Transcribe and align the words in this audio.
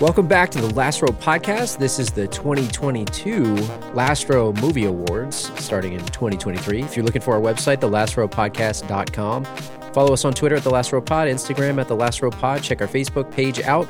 Welcome 0.00 0.28
back 0.28 0.50
to 0.52 0.60
the 0.60 0.72
Last 0.74 1.02
Row 1.02 1.08
podcast. 1.08 1.78
This 1.78 1.98
is 1.98 2.10
the 2.10 2.28
2022 2.28 3.42
Last 3.94 4.28
Row 4.28 4.52
Movie 4.62 4.84
Awards 4.84 5.50
starting 5.60 5.94
in 5.94 5.98
2023. 5.98 6.82
If 6.82 6.96
you're 6.96 7.04
looking 7.04 7.20
for 7.20 7.34
our 7.34 7.40
website, 7.40 7.78
thelastrowpodcast.com. 7.78 9.44
Follow 9.92 10.12
us 10.12 10.24
on 10.24 10.34
Twitter 10.34 10.54
at 10.54 10.62
The 10.62 10.70
Last 10.70 10.92
Row 10.92 11.00
Pod, 11.00 11.26
Instagram 11.26 11.80
at 11.80 11.88
The 11.88 11.96
Last 11.96 12.22
Row 12.22 12.30
Pod. 12.30 12.62
Check 12.62 12.80
our 12.80 12.86
Facebook 12.86 13.28
page 13.32 13.60
out. 13.62 13.88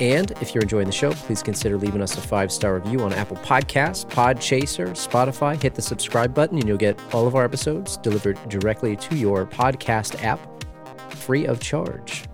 And 0.00 0.30
if 0.40 0.54
you're 0.54 0.62
enjoying 0.62 0.86
the 0.86 0.92
show, 0.92 1.12
please 1.12 1.42
consider 1.42 1.76
leaving 1.76 2.00
us 2.00 2.16
a 2.16 2.22
five 2.22 2.50
star 2.50 2.76
review 2.76 3.00
on 3.00 3.12
Apple 3.12 3.36
Podcasts, 3.36 4.06
Podchaser, 4.10 4.92
Spotify. 4.92 5.62
Hit 5.62 5.74
the 5.74 5.82
subscribe 5.82 6.32
button 6.32 6.56
and 6.56 6.66
you'll 6.66 6.78
get 6.78 6.98
all 7.12 7.26
of 7.26 7.34
our 7.34 7.44
episodes 7.44 7.98
delivered 7.98 8.38
directly 8.48 8.96
to 8.96 9.16
your 9.16 9.44
podcast 9.44 10.24
app 10.24 10.40
free 11.12 11.46
of 11.46 11.60
charge. 11.60 12.24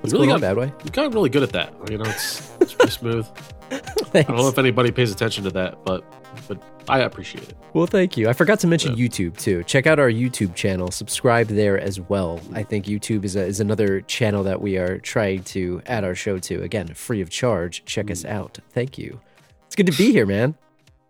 What's 0.00 0.12
really 0.12 0.28
going 0.28 0.40
got, 0.40 0.56
Badway? 0.56 0.84
You 0.84 0.90
got 0.92 1.12
really 1.12 1.28
good 1.28 1.42
at 1.42 1.50
that. 1.50 1.74
You 1.90 1.98
know, 1.98 2.04
it's 2.08 2.48
smooth. 2.90 3.26
I 3.70 4.22
don't 4.22 4.36
know 4.36 4.48
if 4.48 4.58
anybody 4.58 4.90
pays 4.90 5.12
attention 5.12 5.44
to 5.44 5.50
that, 5.50 5.84
but 5.84 6.04
but 6.46 6.62
I 6.88 7.00
appreciate 7.00 7.48
it. 7.48 7.56
Well, 7.74 7.86
thank 7.86 8.16
you. 8.16 8.28
I 8.28 8.32
forgot 8.32 8.60
to 8.60 8.66
mention 8.66 8.96
Yeah. 8.96 9.06
YouTube 9.06 9.36
too. 9.36 9.62
Check 9.64 9.86
out 9.86 9.98
our 9.98 10.10
YouTube 10.10 10.54
channel. 10.54 10.90
Subscribe 10.90 11.48
there 11.48 11.78
as 11.78 12.00
well. 12.00 12.40
I 12.54 12.62
think 12.62 12.86
YouTube 12.86 13.24
is, 13.24 13.36
a, 13.36 13.44
is 13.44 13.60
another 13.60 14.00
channel 14.02 14.42
that 14.44 14.60
we 14.60 14.78
are 14.78 14.98
trying 14.98 15.42
to 15.44 15.82
add 15.86 16.04
our 16.04 16.14
show 16.14 16.38
to. 16.38 16.62
Again, 16.62 16.94
free 16.94 17.20
of 17.20 17.28
charge. 17.28 17.84
Check 17.84 18.10
us 18.10 18.22
mm. 18.22 18.30
out. 18.30 18.58
Thank 18.70 18.96
you. 18.96 19.20
It's 19.66 19.76
good 19.76 19.86
to 19.86 19.92
be 19.92 20.12
here, 20.12 20.26
man. 20.26 20.54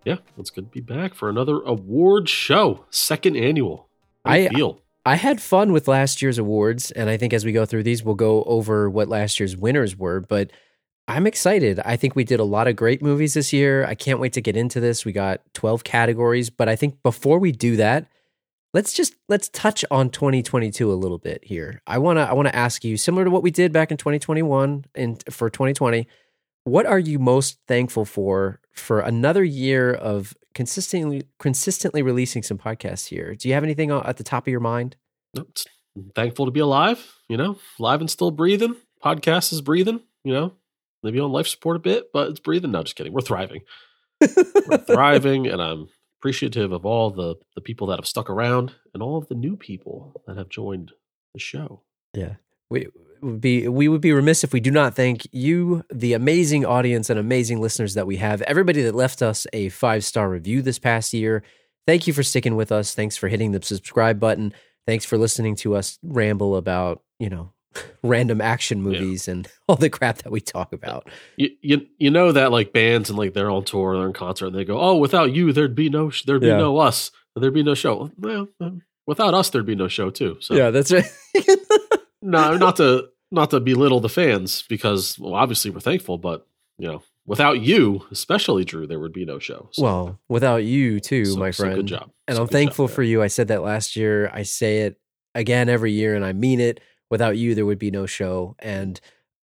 Yeah, 0.05 0.17
it's 0.37 0.51
good 0.51 0.65
to 0.65 0.71
be 0.71 0.81
back 0.81 1.15
for 1.15 1.29
another 1.29 1.61
award 1.61 2.29
show, 2.29 2.87
second 2.91 3.37
annual. 3.37 3.89
How 4.25 4.35
do 4.35 4.41
you 4.41 4.49
I- 4.49 4.55
feel. 4.55 4.83
I 5.07 5.15
had 5.15 5.41
fun 5.41 5.73
with 5.73 5.89
last 5.89 6.21
year's 6.21 6.37
awards, 6.37 6.91
and 6.91 7.09
I 7.09 7.17
think 7.17 7.33
as 7.33 7.43
we 7.43 7.53
go 7.53 7.65
through 7.65 7.85
these, 7.85 8.05
we'll 8.05 8.15
go 8.15 8.43
over 8.43 8.91
what 8.91 9.09
last 9.09 9.41
year's 9.41 9.57
winners 9.57 9.97
were. 9.97 10.21
But 10.21 10.51
I'm 11.09 11.27
excited. 11.27 11.81
I 11.87 11.97
think 11.97 12.15
we 12.15 12.23
did 12.23 12.39
a 12.39 12.45
lot 12.45 12.69
of 12.69 12.77
great 12.77 13.01
movies 13.01 13.33
this 13.33 13.51
year. 13.51 13.87
I 13.87 13.95
can't 13.95 14.21
wait 14.21 14.35
to 14.35 14.43
get 14.43 14.59
into 14.59 14.79
this. 14.79 15.07
We 15.07 15.13
got 15.13 15.41
12 15.55 15.83
categories, 15.83 16.51
but 16.51 16.69
I 16.69 16.77
think 16.77 17.03
before 17.03 17.39
we 17.39 17.51
do 17.51 17.77
that, 17.77 18.07
let's 18.75 18.93
just 18.93 19.15
let's 19.27 19.49
touch 19.49 19.87
on 19.91 20.11
2022 20.11 20.93
a 20.93 20.95
little 20.95 21.17
bit 21.17 21.43
here. 21.43 21.81
I 21.87 21.97
want 21.97 22.19
to 22.19 22.29
I 22.29 22.35
want 22.35 22.49
to 22.49 22.55
ask 22.55 22.85
you 22.85 22.99
similar 22.99 23.25
to 23.25 23.31
what 23.31 23.43
we 23.43 23.51
did 23.51 23.73
back 23.73 23.91
in 23.91 23.97
2021 23.97 24.85
and 24.95 25.25
for 25.31 25.49
2020, 25.49 26.07
what 26.65 26.85
are 26.85 26.99
you 26.99 27.19
most 27.19 27.59
thankful 27.67 28.05
for 28.05 28.61
for 28.73 29.01
another 29.01 29.43
year 29.43 29.95
of 29.95 30.35
consistently 30.53 31.23
consistently 31.39 32.03
releasing 32.03 32.43
some 32.43 32.59
podcasts 32.59 33.09
here? 33.09 33.35
Do 33.35 33.49
you 33.49 33.55
have 33.55 33.65
anything 33.65 33.91
at 33.91 34.19
the 34.19 34.25
top 34.25 34.47
of 34.47 34.51
your 34.51 34.61
mind? 34.61 34.97
Thankful 36.15 36.45
to 36.45 36.53
be 36.53 36.61
alive. 36.61 37.15
You 37.31 37.39
know, 37.39 37.59
alive 37.81 38.01
and 38.01 38.11
still 38.11 38.31
breathing. 38.31 38.77
Podcast 39.03 39.55
is 39.55 39.63
breathing. 39.63 40.01
You 40.23 40.33
know, 40.35 40.53
maybe 41.09 41.21
on 41.21 41.33
life 41.33 41.47
support 41.47 41.77
a 41.77 41.81
bit, 41.81 42.13
but 42.13 42.29
it's 42.29 42.41
breathing. 42.41 42.73
No, 42.73 42.83
just 42.83 42.97
kidding. 42.97 43.13
We're 43.13 43.21
thriving. 43.21 43.63
We're 44.21 44.79
thriving, 44.87 45.47
and 45.47 45.63
I'm 45.63 45.89
appreciative 46.21 46.73
of 46.73 46.85
all 46.85 47.11
the 47.11 47.37
the 47.55 47.61
people 47.61 47.87
that 47.89 47.99
have 47.99 48.07
stuck 48.07 48.29
around 48.29 48.75
and 48.93 49.03
all 49.03 49.17
of 49.17 49.29
the 49.29 49.35
new 49.35 49.57
people 49.57 50.23
that 50.27 50.37
have 50.37 50.49
joined 50.49 50.93
the 51.35 51.41
show. 51.41 51.83
Yeah. 52.15 52.35
We 52.71 52.89
would 53.23 53.41
be 53.41 53.69
we 53.69 53.89
would 53.89 54.01
be 54.01 54.13
remiss 54.13 54.45
if 54.45 54.53
we 54.53 54.61
do 54.61 54.71
not 54.71 54.95
thank 54.95 55.27
you, 55.33 55.85
the 55.93 56.13
amazing 56.13 56.65
audience 56.65 57.11
and 57.11 57.19
amazing 57.19 57.61
listeners 57.61 57.95
that 57.95 58.07
we 58.07 58.17
have. 58.17 58.43
Everybody 58.43 58.83
that 58.83 58.95
left 58.95 59.23
us 59.23 59.47
a 59.53 59.69
five 59.71 60.05
star 60.05 60.29
review 60.29 60.63
this 60.63 60.79
past 60.79 61.13
year. 61.13 61.43
Thank 61.87 62.07
you 62.07 62.13
for 62.13 62.23
sticking 62.23 62.57
with 62.57 62.71
us. 62.71 62.95
Thanks 62.95 63.17
for 63.17 63.29
hitting 63.29 63.53
the 63.53 63.63
subscribe 63.63 64.21
button. 64.21 64.53
Thanks 64.87 65.05
for 65.05 65.17
listening 65.17 65.57
to 65.57 65.75
us 65.75 65.99
ramble 66.03 66.57
about, 66.57 67.03
you 67.19 67.31
know, 67.31 67.53
random 68.03 68.41
action 68.41 68.83
movies 68.83 69.29
and 69.29 69.49
all 69.69 69.77
the 69.77 69.91
crap 69.91 70.19
that 70.19 70.31
we 70.33 70.41
talk 70.41 70.73
about. 70.73 71.09
you, 71.37 71.51
you 71.61 71.87
you 71.99 72.11
know 72.11 72.33
that 72.33 72.51
like 72.53 72.73
bands 72.73 73.09
and 73.11 73.19
like 73.19 73.35
they're 73.35 73.51
on 73.51 73.65
tour, 73.65 73.97
they're 73.97 74.07
in 74.07 74.13
concert, 74.13 74.47
and 74.47 74.55
they 74.57 74.65
go, 74.65 74.81
"Oh, 74.81 74.97
without 74.97 75.33
you, 75.35 75.53
there'd 75.53 75.75
be 75.75 75.89
no 75.91 76.11
sh- 76.11 76.25
there'd 76.25 76.41
be 76.41 76.47
Yeah. 76.49 76.57
no 76.59 76.79
us, 76.79 77.11
there'd 77.37 77.55
be 77.55 77.63
no 77.63 77.75
show." 77.75 78.11
Well, 78.19 78.49
um, 78.61 78.83
without 79.07 79.35
us, 79.35 79.51
there'd 79.51 79.67
be 79.67 79.75
no 79.75 79.89
show 79.89 80.11
too. 80.11 80.39
So 80.41 80.55
Yeah, 80.55 80.71
that's 80.71 80.93
right. 80.93 81.05
no, 82.23 82.57
not 82.57 82.77
to 82.77 83.09
not 83.31 83.51
to 83.51 83.61
belittle 83.61 84.01
the 84.01 84.09
fans 84.09 84.63
because 84.69 85.19
well, 85.19 85.35
obviously 85.35 85.71
we're 85.71 85.81
thankful, 85.81 86.19
but 86.19 86.47
you 86.79 86.89
know, 86.89 87.03
without 87.27 87.61
you, 87.61 88.07
especially 88.11 88.65
Drew, 88.65 88.87
there 88.87 89.01
would 89.01 89.13
be 89.13 89.25
no 89.25 89.39
show. 89.39 89.69
So, 89.73 89.83
well, 89.83 90.19
without 90.29 90.65
you 90.65 91.01
too, 91.01 91.25
so- 91.27 91.37
my 91.39 91.51
so 91.51 91.65
friend. 91.65 91.77
good 91.77 91.87
job. 91.87 92.11
And 92.27 92.37
So 92.37 92.43
I'm 92.43 92.49
thankful 92.49 92.87
job 92.89 92.95
for 92.95 93.03
you. 93.03 93.23
I 93.23 93.27
said 93.29 93.49
that 93.49 93.63
last 93.63 93.97
year. 93.97 94.31
I 94.33 94.43
say 94.43 94.81
it 94.83 95.01
again 95.35 95.69
every 95.69 95.93
year, 95.93 96.15
and 96.15 96.25
I 96.25 96.33
mean 96.33 96.61
it. 96.61 96.81
Without 97.11 97.37
you, 97.37 97.55
there 97.55 97.67
would 97.67 97.79
be 97.79 97.91
no 97.91 98.07
show. 98.07 98.55
And 98.59 99.01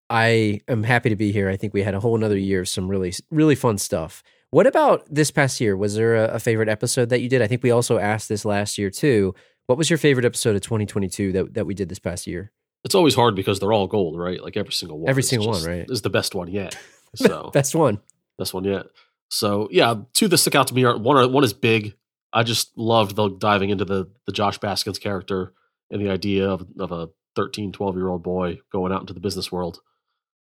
I 0.09 0.61
am 0.67 0.83
happy 0.83 1.09
to 1.09 1.15
be 1.15 1.31
here. 1.31 1.49
I 1.49 1.57
think 1.57 1.73
we 1.73 1.83
had 1.83 1.95
a 1.95 1.99
whole 1.99 2.15
another 2.15 2.37
year 2.37 2.61
of 2.61 2.69
some 2.69 2.87
really, 2.87 3.13
really 3.31 3.55
fun 3.55 3.77
stuff. 3.77 4.23
What 4.51 4.67
about 4.67 5.03
this 5.09 5.31
past 5.31 5.59
year? 5.59 5.75
Was 5.75 5.95
there 5.95 6.15
a, 6.15 6.35
a 6.35 6.39
favorite 6.39 6.69
episode 6.69 7.09
that 7.09 7.21
you 7.21 7.29
did? 7.29 7.41
I 7.41 7.47
think 7.47 7.63
we 7.63 7.71
also 7.71 7.97
asked 7.97 8.29
this 8.29 8.45
last 8.45 8.77
year 8.77 8.89
too. 8.89 9.33
What 9.65 9.77
was 9.77 9.89
your 9.89 9.97
favorite 9.97 10.25
episode 10.25 10.55
of 10.55 10.61
2022 10.61 11.31
that, 11.31 11.53
that 11.55 11.65
we 11.65 11.73
did 11.73 11.89
this 11.89 11.99
past 11.99 12.27
year? 12.27 12.51
It's 12.83 12.93
always 12.93 13.15
hard 13.15 13.35
because 13.35 13.59
they're 13.59 13.73
all 13.73 13.87
gold, 13.87 14.17
right? 14.17 14.39
Like 14.41 14.55
every 14.55 14.71
single 14.73 14.99
one. 14.99 15.09
Every 15.09 15.23
single 15.23 15.49
one, 15.49 15.63
right. 15.63 15.85
Is 15.89 16.03
the 16.03 16.09
best 16.11 16.35
one 16.35 16.47
yet. 16.47 16.77
So 17.15 17.49
Best 17.53 17.73
one. 17.73 18.01
best 18.37 18.53
one 18.53 18.65
yet. 18.65 18.87
So 19.29 19.69
yeah, 19.71 19.95
two 20.13 20.27
that 20.27 20.37
stick 20.37 20.53
out 20.53 20.67
to 20.67 20.73
me 20.73 20.83
are 20.83 20.97
one. 20.97 21.15
Are, 21.15 21.25
one 21.29 21.45
is 21.45 21.53
big. 21.53 21.95
I 22.33 22.43
just 22.43 22.77
loved 22.77 23.15
the 23.15 23.29
diving 23.29 23.69
into 23.69 23.85
the 23.85 24.11
the 24.25 24.33
Josh 24.33 24.57
Baskins 24.57 24.99
character 24.99 25.53
and 25.89 26.01
the 26.01 26.09
idea 26.09 26.49
of 26.49 26.67
of 26.77 26.91
a 26.91 27.07
13, 27.35 27.71
12 27.71 27.95
year 27.95 28.07
old 28.07 28.23
boy 28.23 28.59
going 28.71 28.91
out 28.91 29.01
into 29.01 29.13
the 29.13 29.19
business 29.19 29.51
world, 29.51 29.79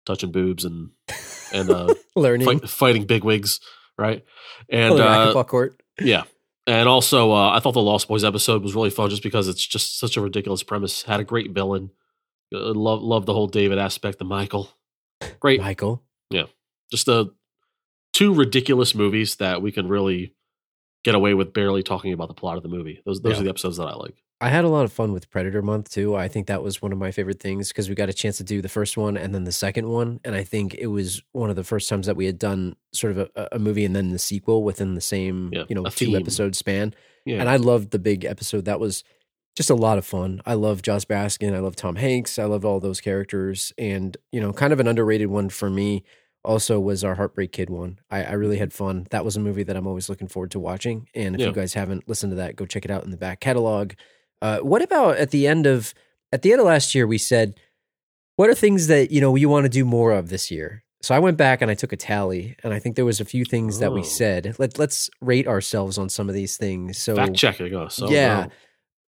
touching 0.07 0.33
boobs 0.33 0.65
and 0.65 0.91
and 1.53 1.71
uh, 1.71 1.95
Learning. 2.17 2.47
fight, 2.47 2.69
fighting 2.69 3.05
bigwigs, 3.07 3.61
right? 3.99 4.25
And 4.69 4.95
uh, 5.01 5.43
court. 5.45 5.81
yeah. 6.01 6.25
And 6.67 6.89
also, 6.89 7.33
uh, 7.33 7.51
I 7.51 7.59
thought 7.61 7.73
the 7.73 7.81
Lost 7.83 8.07
Boys 8.07 8.23
episode 8.23 8.63
was 8.63 8.75
really 8.75 8.91
fun 8.91 9.11
just 9.11 9.23
because 9.23 9.49
it's 9.49 9.67
just 9.67 9.99
such 9.99 10.17
a 10.17 10.21
ridiculous 10.21 10.63
premise. 10.63 11.03
Had 11.03 11.19
a 11.21 11.25
great 11.25 11.53
villain. 11.53 11.91
Uh, 12.55 12.73
love 12.75 13.03
love 13.03 13.27
the 13.27 13.33
whole 13.33 13.47
David 13.49 13.79
aspect. 13.79 14.19
The 14.19 14.25
Michael, 14.25 14.71
great 15.41 15.61
Michael. 15.61 16.03
Yeah, 16.31 16.45
just 16.93 17.07
the 17.07 17.33
two 18.13 18.35
ridiculous 18.35 18.95
movies 18.95 19.37
that 19.37 19.63
we 19.63 19.73
can 19.73 19.89
really 19.89 20.35
get 21.03 21.15
away 21.15 21.33
with 21.35 21.53
barely 21.53 21.83
talking 21.83 22.13
about 22.13 22.29
the 22.29 22.35
plot 22.35 22.57
of 22.57 22.63
the 22.63 22.69
movie. 22.69 23.01
Those 23.07 23.21
those 23.23 23.35
Yeah. 23.35 23.41
are 23.41 23.45
the 23.45 23.51
episodes 23.51 23.79
that 23.79 23.87
I 23.89 23.95
like. 23.95 24.23
I 24.43 24.49
had 24.49 24.65
a 24.65 24.69
lot 24.69 24.85
of 24.87 24.93
fun 24.93 25.13
with 25.13 25.29
Predator 25.31 25.61
Month 25.61 25.91
too. 25.91 26.17
I 26.17 26.29
think 26.29 26.47
that 26.47 26.63
was 26.63 26.81
one 26.81 26.93
of 26.93 26.99
my 26.99 27.11
favorite 27.11 27.41
things 27.41 27.69
because 27.69 27.89
we 27.91 27.95
got 27.95 28.09
a 28.09 28.13
chance 28.15 28.39
to 28.39 28.45
do 28.45 28.63
the 28.63 28.69
first 28.71 28.97
one 28.97 29.17
and 29.19 29.35
then 29.35 29.45
the 29.45 29.53
second 29.53 29.89
one, 29.89 30.19
and 30.25 30.35
I 30.35 30.45
think 30.45 30.75
it 30.75 30.87
was 30.87 31.23
one 31.33 31.51
of 31.51 31.57
the 31.57 31.65
first 31.65 31.89
times 31.89 32.07
that 32.07 32.17
we 32.17 32.25
had 32.27 32.39
done 32.39 32.75
sort 32.93 33.17
of 33.17 33.31
a, 33.37 33.49
a 33.53 33.59
movie 33.59 33.85
and 33.85 33.95
then 33.95 34.11
the 34.11 34.19
sequel 34.19 34.63
within 34.65 34.95
the 34.95 35.01
same 35.03 35.51
Yeah, 35.53 35.65
you 35.69 35.75
know 35.75 35.85
two 35.85 36.07
theme. 36.07 36.17
episode 36.17 36.57
span. 36.57 36.95
Yeah, 37.27 37.41
And 37.41 37.51
I 37.51 37.57
loved 37.57 37.91
the 37.91 37.99
big 37.99 38.25
episode. 38.25 38.65
That 38.65 38.81
was 38.81 39.05
just 39.57 39.69
a 39.69 39.75
lot 39.75 39.99
of 39.99 40.07
fun. 40.07 40.41
I 40.47 40.55
love 40.55 40.81
Josh 40.81 41.05
Baskin. 41.05 41.55
I 41.55 41.59
love 41.59 41.77
Tom 41.77 41.97
Hanks. 41.97 42.39
I 42.39 42.45
loved 42.45 42.65
all 42.65 42.81
those 42.81 43.01
characters. 43.03 43.75
And, 43.77 44.17
you 44.33 44.41
know, 44.41 44.55
kind 44.55 44.73
of 44.73 44.81
an 44.81 44.87
underrated 44.89 45.27
one 45.29 45.51
for 45.51 45.69
me 45.69 46.03
also 46.45 46.81
was 46.81 47.05
our 47.05 47.17
Heartbreak 47.17 47.53
Kid 47.53 47.69
one. 47.69 47.99
I, 48.11 48.23
I 48.25 48.33
really 48.33 48.57
had 48.57 48.73
fun. 48.73 49.07
That 49.11 49.25
was 49.27 49.37
a 49.37 49.41
movie 49.41 49.65
that 49.65 49.77
I'm 49.77 49.87
always 49.87 50.09
looking 50.09 50.29
forward 50.29 50.51
to 50.53 50.59
watching. 50.61 51.09
And 51.15 51.35
if 51.35 51.41
Yeah. 51.43 51.49
you 51.49 51.53
guys 51.53 51.75
haven't 51.75 52.09
listened 52.09 52.31
to 52.31 52.37
that, 52.37 52.57
go 52.57 52.65
check 52.65 52.87
it 52.87 52.91
out 52.91 53.05
in 53.05 53.11
the 53.11 53.19
back 53.19 53.41
catalog. 53.41 53.93
Uh, 54.43 54.59
what 54.61 54.83
about 54.83 55.17
at 55.19 55.31
the 55.31 55.47
end 55.47 55.67
of 55.67 55.93
at 56.33 56.43
the 56.43 56.53
end 56.53 56.61
of 56.61 56.67
last 56.67 56.95
year 56.95 57.07
we 57.07 57.19
said, 57.19 57.59
what 58.37 58.49
are 58.49 58.55
things 58.55 58.87
that, 58.87 59.11
you 59.11 59.21
know, 59.21 59.35
you 59.37 59.49
want 59.49 59.65
to 59.65 59.69
do 59.69 59.85
more 59.85 60.13
of 60.13 60.29
this 60.31 60.51
year? 60.51 60.83
So 61.03 61.15
I 61.15 61.19
went 61.19 61.37
back 61.37 61.61
and 61.63 61.71
I 61.71 61.75
took 61.75 61.93
a 61.93 61.97
tally, 61.97 62.57
and 62.63 62.73
I 62.75 62.79
think 62.79 62.95
there 62.95 63.05
was 63.07 63.21
a 63.21 63.25
few 63.25 63.45
things 63.45 63.79
that 63.79 63.93
we 63.93 64.01
Oh. 64.01 64.05
said. 64.05 64.55
Let, 64.59 64.79
let's 64.79 65.09
rate 65.21 65.47
ourselves 65.49 65.97
on 65.99 66.09
some 66.11 66.29
of 66.29 66.35
these 66.35 66.57
things. 66.59 66.99
So 66.99 67.17
fact 67.17 67.35
checking 67.35 67.75
us. 67.75 68.01
Oh, 68.03 68.11
Yeah. 68.11 68.45
no. 68.45 68.51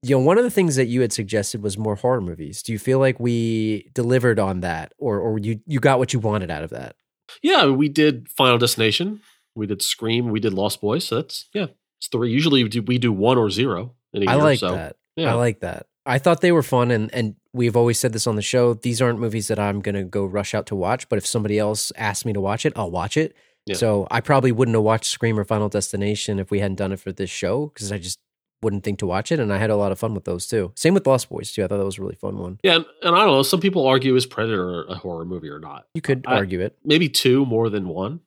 you 0.03 0.17
know, 0.17 0.21
one 0.25 0.37
of 0.37 0.45
the 0.45 0.51
things 0.51 0.77
that 0.77 0.87
you 0.87 1.01
had 1.01 1.13
suggested 1.13 1.63
was 1.63 1.79
more 1.79 1.95
horror 1.97 2.21
movies. 2.21 2.63
Do 2.63 2.73
you 2.73 2.79
feel 2.79 2.99
like 2.99 3.19
we 3.21 3.89
delivered 3.95 4.39
on 4.39 4.61
that, 4.61 4.93
or 4.99 5.19
or 5.21 5.39
you 5.39 5.61
you 5.67 5.81
got 5.81 5.99
what 5.99 6.13
you 6.13 6.19
wanted 6.21 6.51
out 6.51 6.63
of 6.65 6.71
that? 6.71 6.97
yeah. 7.43 7.67
We 7.67 7.89
did 7.89 8.29
Final 8.31 8.59
Destination. 8.59 9.21
We 9.55 9.67
did 9.67 9.81
Scream. 9.83 10.31
We 10.31 10.39
did 10.41 10.53
Lost 10.55 10.81
Boys. 10.81 11.05
So 11.07 11.17
that's 11.17 11.49
yeah. 11.55 11.67
It's 11.99 12.09
three. 12.09 12.31
Usually 12.31 12.63
we 12.63 12.69
do, 12.69 12.83
we 12.83 12.99
do 12.99 13.11
one 13.13 13.39
or 13.39 13.49
zero 13.51 13.95
in 14.13 14.23
a 14.23 14.31
I 14.31 14.35
year. 14.35 14.43
like 14.45 14.59
so, 14.59 14.73
that. 14.73 14.97
Yeah. 15.17 15.33
I 15.33 15.35
like 15.35 15.61
that. 15.61 15.87
I 16.05 16.19
thought 16.19 16.41
they 16.41 16.53
were 16.53 16.63
fun, 16.63 16.91
and 16.91 17.13
and 17.13 17.35
we've 17.53 17.77
always 17.77 17.99
said 17.99 18.13
this 18.13 18.27
on 18.27 18.37
the 18.37 18.43
show. 18.43 18.75
These 18.75 19.03
aren't 19.03 19.19
movies 19.19 19.49
that 19.49 19.59
I'm 19.59 19.81
gonna 19.81 20.05
go 20.05 20.25
rush 20.25 20.55
out 20.55 20.67
to 20.67 20.77
watch, 20.77 21.09
but 21.09 21.17
if 21.19 21.27
somebody 21.27 21.59
else 21.59 21.91
asks 21.97 22.25
me 22.25 22.33
to 22.33 22.41
watch 22.41 22.65
it, 22.65 22.73
I'll 22.77 22.91
watch 22.91 23.17
it. 23.17 23.35
Yeah. 23.67 23.75
So 23.75 24.07
I 24.11 24.21
probably 24.21 24.53
wouldn't 24.53 24.77
have 24.77 24.85
watched 24.85 25.11
Scream 25.11 25.37
or 25.39 25.45
Final 25.45 25.69
Destination 25.69 26.39
if 26.39 26.51
we 26.53 26.61
hadn't 26.61 26.77
done 26.77 26.93
it 26.93 27.01
for 27.01 27.11
this 27.11 27.31
show 27.31 27.67
because 27.67 27.91
I 27.91 27.99
just 27.99 28.21
wouldn't 28.63 28.85
think 28.85 29.01
to 29.01 29.07
watch 29.07 29.33
it, 29.33 29.41
and 29.41 29.53
I 29.53 29.59
had 29.59 29.71
a 29.71 29.77
lot 29.77 29.91
of 29.91 29.99
fun 29.99 30.15
with 30.15 30.25
those 30.25 30.47
too. 30.47 30.71
Same 30.77 30.95
with 30.95 31.07
Lost 31.07 31.29
Boys 31.29 31.51
too. 31.53 31.65
I 31.65 31.67
thought 31.67 31.79
that 31.79 31.85
was 31.85 31.99
a 31.99 32.03
really 32.03 32.15
fun 32.15 32.39
one. 32.39 32.61
Yeah, 32.63 32.77
and, 32.77 32.87
and 33.03 33.17
I 33.17 33.25
don't 33.25 33.35
know. 33.35 33.43
Some 33.43 33.61
people 33.61 33.87
argue 33.89 34.15
is 34.15 34.27
Predator 34.27 34.85
a 34.85 34.95
horror 34.95 35.25
movie 35.25 35.49
or 35.49 35.59
not? 35.59 35.89
You 35.95 36.03
could 36.03 36.25
I- 36.29 36.37
argue 36.37 36.61
it. 36.61 36.79
Maybe 36.85 37.09
two 37.09 37.45
more 37.45 37.69
than 37.69 37.89
one. 37.89 38.21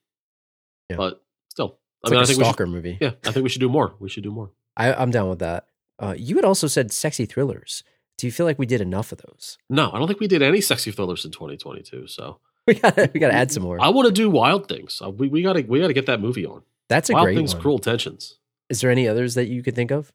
Yeah. 0.90 0.98
But 0.98 1.24
still, 1.50 1.78
It's 2.04 2.12
I 2.12 2.16
mean, 2.16 2.18
like 2.18 2.22
I 2.22 2.24
a 2.24 2.28
think 2.28 2.40
we 2.40 2.44
should, 2.44 2.48
stalker 2.50 2.68
movie. 2.68 2.98
yeah, 3.00 3.12
I 3.26 3.32
think 3.32 3.44
we 3.44 3.50
should 3.50 3.62
do 3.62 3.70
more. 3.70 3.94
We 4.00 4.10
should 4.10 4.24
do 4.24 4.32
more. 4.32 4.52
I, 4.76 4.92
I'm 4.94 5.12
down 5.12 5.30
with 5.30 5.40
that. 5.40 5.68
Uh, 6.00 6.16
you 6.18 6.36
had 6.36 6.46
also 6.46 6.68
said 6.68 6.92
sexy 6.92 7.26
thrillers. 7.26 7.84
Do 8.18 8.28
you 8.28 8.32
feel 8.32 8.46
like 8.46 8.60
we 8.60 8.66
did 8.66 8.82
enough 8.82 9.12
of 9.12 9.20
those? 9.20 9.58
No, 9.70 9.92
I 9.92 9.98
don't 10.00 10.08
think 10.08 10.20
we 10.20 10.28
did 10.28 10.42
any 10.42 10.62
sexy 10.62 10.92
thrillers 10.92 11.24
in 11.26 11.32
2022. 11.32 12.08
So 12.08 12.40
We 12.68 12.76
gotta 12.76 13.10
we 13.14 13.20
gotta 13.20 13.34
add 13.34 13.52
some 13.52 13.64
more. 13.64 13.82
I 13.82 13.90
want 13.90 14.08
to 14.08 14.12
do 14.14 14.30
Wild 14.30 14.68
Things. 14.68 15.02
Uh, 15.04 15.10
we 15.10 15.28
we 15.28 15.42
gotta 15.42 15.62
we 15.68 15.80
gotta 15.80 15.94
get 15.94 16.06
that 16.08 16.20
movie 16.22 16.46
on. 16.46 16.62
That's 16.88 17.10
a 17.10 17.14
Wild 17.14 17.26
great 17.26 17.36
Things, 17.36 17.54
one. 17.54 17.62
Cruel 17.62 17.76
Intentions. 17.78 18.38
Is 18.70 18.82
there 18.82 18.92
any 18.92 19.08
others 19.08 19.36
that 19.36 19.48
you 19.48 19.64
could 19.64 19.76
think 19.76 19.92
of? 19.92 20.12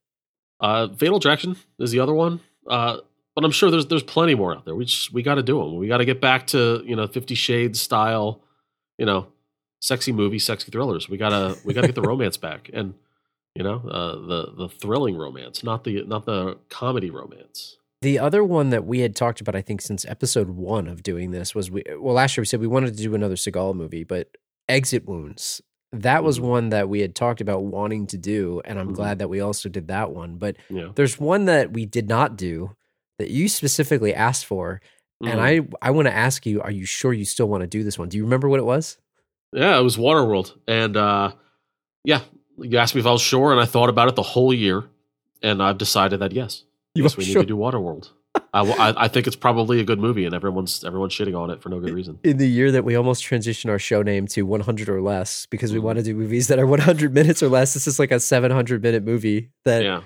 Uh, 0.61 0.89
Fatal 0.95 1.17
Attraction 1.17 1.57
is 1.79 1.91
the 1.91 2.01
other 2.01 2.15
one. 2.15 2.41
Uh, 2.69 2.99
but 3.35 3.45
I'm 3.45 3.51
sure 3.51 3.71
there's 3.71 3.87
there's 3.87 4.03
plenty 4.03 4.35
more 4.35 4.55
out 4.55 4.65
there. 4.65 4.75
We 4.75 4.85
just 4.85 5.13
we 5.13 5.23
got 5.23 5.35
to 5.37 5.43
do 5.43 5.59
them. 5.59 5.77
We 5.77 5.89
got 5.89 5.99
to 5.99 6.05
get 6.05 6.21
back 6.21 6.47
to 6.49 6.83
you 6.87 6.95
know 6.95 7.07
Fifty 7.09 7.35
Shades 7.35 7.81
style, 7.81 8.41
you 8.99 9.07
know, 9.07 9.27
sexy 9.81 10.13
movie, 10.13 10.39
sexy 10.39 10.71
thrillers. 10.71 11.09
We 11.09 11.17
gotta 11.17 11.57
we 11.65 11.75
gotta 11.75 11.89
get 11.89 11.97
the 11.97 12.03
romance 12.09 12.37
back, 12.37 12.71
and 12.73 12.95
you 13.55 13.63
know 13.63 13.77
uh, 13.89 14.17
the 14.27 14.53
the 14.57 14.69
thrilling 14.69 15.17
romance, 15.17 15.63
not 15.63 15.85
the 15.85 16.03
not 16.05 16.25
the 16.27 16.59
comedy 16.71 17.11
romance. 17.11 17.77
The 18.03 18.19
other 18.19 18.45
one 18.45 18.71
that 18.71 18.85
we 18.85 19.01
had 19.01 19.17
talked 19.17 19.41
about, 19.41 19.57
I 19.57 19.63
think, 19.63 19.81
since 19.81 20.05
episode 20.05 20.51
one 20.51 20.89
of 20.89 21.03
doing 21.03 21.31
this 21.31 21.55
was 21.55 21.71
we. 21.71 21.83
Well, 21.99 22.15
last 22.15 22.37
year 22.37 22.43
we 22.43 22.47
said 22.47 22.61
we 22.61 22.67
wanted 22.67 22.97
to 22.97 23.03
do 23.03 23.15
another 23.15 23.37
Seagal 23.37 23.75
movie, 23.77 24.05
but 24.05 24.29
Exit 24.69 25.07
Wounds. 25.07 25.63
That 25.93 26.25
was 26.25 26.41
Mhm. 26.41 26.43
one 26.43 26.69
that 26.71 26.89
we 26.89 27.01
had 27.01 27.15
talked 27.15 27.41
about 27.41 27.63
wanting 27.63 28.09
to 28.09 28.19
do, 28.19 28.61
and 28.65 28.81
I'm 28.81 28.91
Mhm. 28.91 28.95
glad 28.95 29.19
that 29.21 29.29
we 29.31 29.39
also 29.41 29.69
did 29.69 29.87
that 29.89 30.11
one. 30.11 30.37
But 30.39 30.57
Yeah, 30.69 30.89
there's 30.97 31.21
one 31.21 31.45
that 31.45 31.73
we 31.73 31.87
did 31.87 32.09
not 32.09 32.37
do 32.37 32.75
that 33.21 33.31
you 33.31 33.49
specifically 33.49 34.13
asked 34.13 34.45
for, 34.45 34.81
and 35.25 35.39
Mhm. 35.41 35.71
I 35.83 35.89
I 35.89 35.91
want 35.93 36.07
to 36.09 36.15
ask 36.15 36.45
you: 36.45 36.61
Are 36.61 36.73
you 36.73 36.85
sure 36.85 37.13
you 37.13 37.25
still 37.25 37.47
want 37.49 37.61
to 37.61 37.69
do 37.69 37.85
this 37.85 37.97
one? 37.99 38.09
Do 38.09 38.17
you 38.17 38.25
remember 38.25 38.49
what 38.49 38.59
it 38.59 38.65
was? 38.67 38.99
yeah, 39.53 39.79
it 39.79 39.83
was 39.83 39.97
Waterworld, 39.97 40.59
and 40.67 40.97
uh, 40.97 41.31
yeah, 42.03 42.23
you 42.59 42.79
asked 42.79 42.95
me 42.95 43.01
if 43.01 43.07
I 43.07 43.13
was 43.13 43.23
sure, 43.23 43.53
and 43.53 43.61
I 43.61 43.65
thought 43.65 43.89
about 43.89 44.09
it 44.09 44.15
the 44.17 44.23
whole 44.23 44.53
year, 44.55 44.85
and 45.43 45.63
I've 45.63 45.79
decided 45.79 46.21
that 46.21 46.33
yes, 46.33 46.65
You 46.95 47.03
yes, 47.03 47.17
we 47.17 47.25
sure? 47.25 47.41
need 47.43 47.49
to 47.49 47.55
do 47.55 47.57
Waterworld. 47.57 48.11
I 48.53 49.09
think 49.09 49.27
it's 49.29 49.37
probably 49.37 49.81
a 49.81 49.85
good 49.85 49.99
movie, 50.01 50.25
and 50.25 50.35
everyone's 50.35 50.83
everyone's 50.85 51.13
shitting 51.13 51.39
on 51.39 51.51
it 51.51 51.61
for 51.63 51.69
no 51.69 51.79
good 51.81 51.93
reason. 51.95 52.19
in 52.25 52.37
the 52.39 52.49
year 52.49 52.71
that 52.73 52.85
we 52.85 52.95
almost 52.97 53.25
transitioned 53.25 53.71
our 53.71 53.79
show 53.79 54.03
name 54.03 54.27
to 54.29 54.43
100 54.43 54.89
or 54.89 55.01
less 55.01 55.47
because 55.47 55.73
we 55.73 55.79
Mhm. 55.79 55.83
want 55.83 55.99
to 55.99 56.03
do 56.05 56.15
movies 56.15 56.49
that 56.49 56.59
are 56.59 56.67
100 56.67 57.13
minutes 57.15 57.43
or 57.43 57.49
less. 57.49 57.75
This 57.75 57.87
is 57.87 57.99
like 57.99 58.11
a 58.11 58.19
700 58.21 58.83
minute 58.83 59.05
movie 59.05 59.51
that 59.65 59.83
Yeah, 59.85 60.01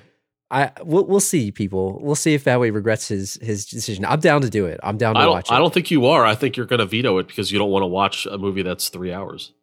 I 0.51 0.71
we'll, 0.83 1.05
we'll 1.07 1.21
see 1.21 1.51
people. 1.51 1.99
We'll 2.03 2.15
see 2.17 2.35
if 2.35 2.45
Howie 2.45 2.71
regrets 2.71 3.09
his 3.09 3.39
his 3.43 3.65
decision. 3.67 4.05
I'm 4.07 4.21
down 4.21 4.41
to 4.43 4.51
do 4.51 4.67
it. 4.67 4.79
I'm 4.83 4.97
down 4.99 5.15
to 5.15 5.27
watch 5.29 5.51
it. 5.51 5.55
I 5.55 5.59
don't 5.59 5.73
think 5.73 5.91
you 5.91 6.05
are. 6.07 6.25
I 6.27 6.35
think 6.35 6.57
you're 6.57 6.67
going 6.67 6.81
to 6.81 6.87
veto 6.87 7.17
it 7.19 7.29
because 7.29 7.51
you 7.53 7.59
don't 7.59 7.71
want 7.71 7.83
to 7.83 7.87
watch 7.87 8.27
a 8.27 8.37
movie 8.39 8.63
that's 8.63 8.89
three 8.91 9.13
hours. 9.13 9.53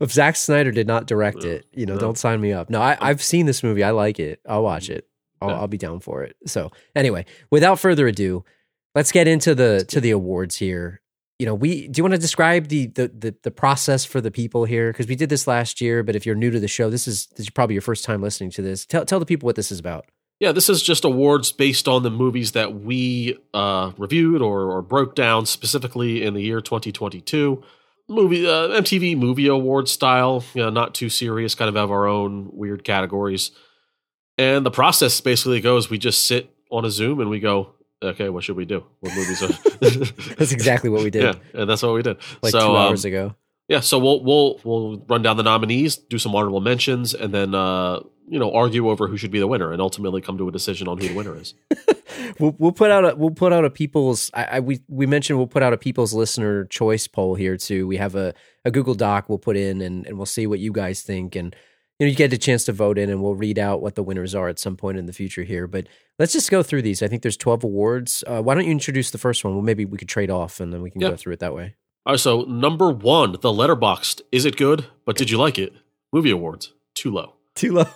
if 0.00 0.12
Zack 0.12 0.36
Snyder 0.36 0.70
did 0.72 0.86
not 0.86 1.06
direct 1.06 1.42
No, 1.42 1.50
it, 1.50 1.66
you 1.72 1.86
know, 1.86 1.94
no. 1.94 2.00
don't 2.00 2.18
sign 2.18 2.40
me 2.40 2.52
up. 2.52 2.70
No, 2.70 2.80
I, 2.80 2.96
I've 3.00 3.22
seen 3.22 3.46
this 3.46 3.62
movie. 3.62 3.82
I 3.84 3.90
like 3.90 4.18
it. 4.18 4.40
I'll 4.48 4.62
watch 4.62 4.90
it. 4.90 5.06
I'll, 5.40 5.50
Yeah. 5.50 5.56
I'll 5.56 5.68
be 5.68 5.78
down 5.78 6.00
for 6.00 6.22
it. 6.22 6.36
So 6.46 6.70
anyway, 6.94 7.26
without 7.50 7.78
further 7.78 8.06
ado, 8.06 8.44
let's 8.94 9.12
get 9.12 9.28
into 9.28 9.54
the 9.54 9.84
to 9.88 10.00
the 10.00 10.10
awards 10.10 10.56
here. 10.56 11.00
You 11.38 11.44
know, 11.44 11.54
we 11.54 11.86
do 11.88 11.98
you 11.98 12.04
want 12.04 12.14
to 12.14 12.18
describe 12.18 12.68
the 12.68 12.86
the 12.86 13.08
the, 13.08 13.34
the 13.42 13.50
process 13.50 14.04
for 14.04 14.20
the 14.22 14.30
people 14.30 14.64
here 14.64 14.90
because 14.90 15.06
we 15.06 15.16
did 15.16 15.28
this 15.28 15.46
last 15.46 15.80
year. 15.80 16.02
But 16.02 16.16
if 16.16 16.24
you're 16.24 16.34
new 16.34 16.50
to 16.50 16.60
the 16.60 16.68
show, 16.68 16.88
this 16.88 17.06
is 17.06 17.26
this 17.36 17.40
is 17.40 17.50
probably 17.50 17.74
your 17.74 17.82
first 17.82 18.04
time 18.04 18.22
listening 18.22 18.50
to 18.52 18.62
this. 18.62 18.86
Tell 18.86 19.04
tell 19.04 19.20
the 19.20 19.26
people 19.26 19.46
what 19.46 19.56
this 19.56 19.70
is 19.70 19.78
about. 19.78 20.06
Yeah, 20.40 20.52
this 20.52 20.68
is 20.68 20.82
just 20.82 21.04
awards 21.06 21.50
based 21.50 21.88
on 21.88 22.02
the 22.02 22.10
movies 22.10 22.52
that 22.52 22.74
we 22.74 23.38
uh, 23.54 23.92
reviewed 23.96 24.42
or, 24.42 24.70
or 24.70 24.82
broke 24.82 25.14
down 25.14 25.46
specifically 25.46 26.22
in 26.22 26.34
the 26.34 26.42
year 26.42 26.60
2022. 26.60 27.62
Movie 28.08 28.46
uh, 28.46 28.68
MTV 28.80 29.16
Movie 29.16 29.48
award 29.48 29.88
style, 29.88 30.44
you 30.54 30.62
know, 30.62 30.70
not 30.70 30.94
too 30.94 31.08
serious. 31.08 31.54
Kind 31.54 31.68
of 31.68 31.74
have 31.74 31.90
our 31.90 32.06
own 32.06 32.50
weird 32.52 32.84
categories. 32.84 33.50
And 34.38 34.64
the 34.64 34.70
process 34.70 35.20
basically 35.20 35.60
goes: 35.60 35.90
we 35.90 35.98
just 35.98 36.26
sit 36.26 36.54
on 36.70 36.84
a 36.84 36.90
Zoom 36.90 37.20
and 37.20 37.30
we 37.30 37.40
go, 37.40 37.74
"Okay, 38.02 38.28
what 38.28 38.44
should 38.44 38.56
we 38.56 38.64
do? 38.64 38.84
What 39.00 39.14
movies 39.14 39.42
are?" 39.42 39.48
That's 40.36 40.52
exactly 40.52 40.90
what 40.90 41.02
we 41.02 41.10
did 41.10 41.22
Yeah, 41.22 41.60
and 41.60 41.68
that's 41.68 41.82
what 41.82 41.94
we 41.94 42.02
did. 42.02 42.18
like 42.42 42.52
so, 42.52 42.60
two 42.60 42.76
um, 42.76 42.76
hours 42.76 43.04
ago. 43.04 43.34
Yeah, 43.68 43.80
so 43.80 43.98
we'll 43.98 44.22
we'll 44.22 44.60
we'll 44.62 45.04
run 45.08 45.22
down 45.22 45.36
the 45.36 45.42
nominees, 45.42 45.96
do 45.96 46.18
some 46.18 46.34
honorable 46.34 46.60
mentions, 46.60 47.14
and 47.14 47.34
then 47.34 47.54
uh, 47.54 48.00
you 48.28 48.38
know 48.38 48.52
argue 48.52 48.88
over 48.88 49.08
who 49.08 49.16
should 49.16 49.32
be 49.32 49.40
the 49.40 49.48
winner, 49.48 49.72
and 49.72 49.82
ultimately 49.82 50.20
come 50.20 50.38
to 50.38 50.48
a 50.48 50.52
decision 50.52 50.86
on 50.86 50.98
who 50.98 51.08
the 51.08 51.14
winner 51.14 51.36
is. 51.36 51.54
we'll 52.38 52.54
we'll 52.58 52.72
put 52.72 52.90
out 52.90 53.04
a 53.04 53.14
we'll 53.16 53.30
put 53.30 53.52
out 53.52 53.64
a 53.64 53.70
people's 53.70 54.30
I, 54.34 54.44
I 54.44 54.60
we 54.60 54.80
we 54.88 55.06
mentioned 55.06 55.38
we'll 55.38 55.46
put 55.46 55.62
out 55.62 55.72
a 55.72 55.76
people's 55.78 56.12
listener 56.14 56.64
choice 56.66 57.06
poll 57.06 57.34
here 57.34 57.56
too. 57.56 57.86
We 57.86 57.96
have 57.96 58.14
a, 58.14 58.34
a 58.64 58.70
Google 58.70 58.94
Doc 58.94 59.28
we'll 59.28 59.38
put 59.38 59.56
in 59.56 59.80
and, 59.80 60.06
and 60.06 60.16
we'll 60.16 60.26
see 60.26 60.46
what 60.46 60.58
you 60.58 60.72
guys 60.72 61.02
think 61.02 61.34
and 61.36 61.54
you 61.98 62.06
know 62.06 62.10
you 62.10 62.16
get 62.16 62.32
a 62.32 62.38
chance 62.38 62.64
to 62.66 62.72
vote 62.72 62.98
in 62.98 63.08
and 63.10 63.22
we'll 63.22 63.34
read 63.34 63.58
out 63.58 63.80
what 63.80 63.94
the 63.94 64.02
winners 64.02 64.34
are 64.34 64.48
at 64.48 64.58
some 64.58 64.76
point 64.76 64.98
in 64.98 65.06
the 65.06 65.12
future 65.12 65.44
here. 65.44 65.66
But 65.66 65.86
let's 66.18 66.32
just 66.32 66.50
go 66.50 66.62
through 66.62 66.82
these. 66.82 67.02
I 67.02 67.08
think 67.08 67.22
there's 67.22 67.36
12 67.38 67.64
awards. 67.64 68.22
Uh, 68.26 68.42
why 68.42 68.54
don't 68.54 68.64
you 68.64 68.70
introduce 68.72 69.10
the 69.10 69.18
first 69.18 69.44
one? 69.44 69.54
Well, 69.54 69.62
maybe 69.62 69.84
we 69.84 69.96
could 69.98 70.08
trade 70.08 70.30
off 70.30 70.60
and 70.60 70.72
then 70.72 70.82
we 70.82 70.90
can 70.90 71.00
Yeah. 71.00 71.10
go 71.10 71.16
through 71.16 71.32
it 71.34 71.40
that 71.40 71.54
way. 71.54 71.74
All 72.04 72.12
right, 72.12 72.20
so 72.20 72.42
number 72.42 72.90
one, 72.90 73.32
the 73.32 73.48
Letterboxd. 73.48 74.20
Is 74.30 74.44
it 74.44 74.56
good? 74.56 74.86
But 75.04 75.16
did 75.16 75.30
you 75.30 75.38
like 75.38 75.58
it? 75.58 75.72
Movie 76.12 76.30
awards 76.30 76.72
too 76.94 77.10
low. 77.10 77.34
Too 77.54 77.72
low. 77.72 77.86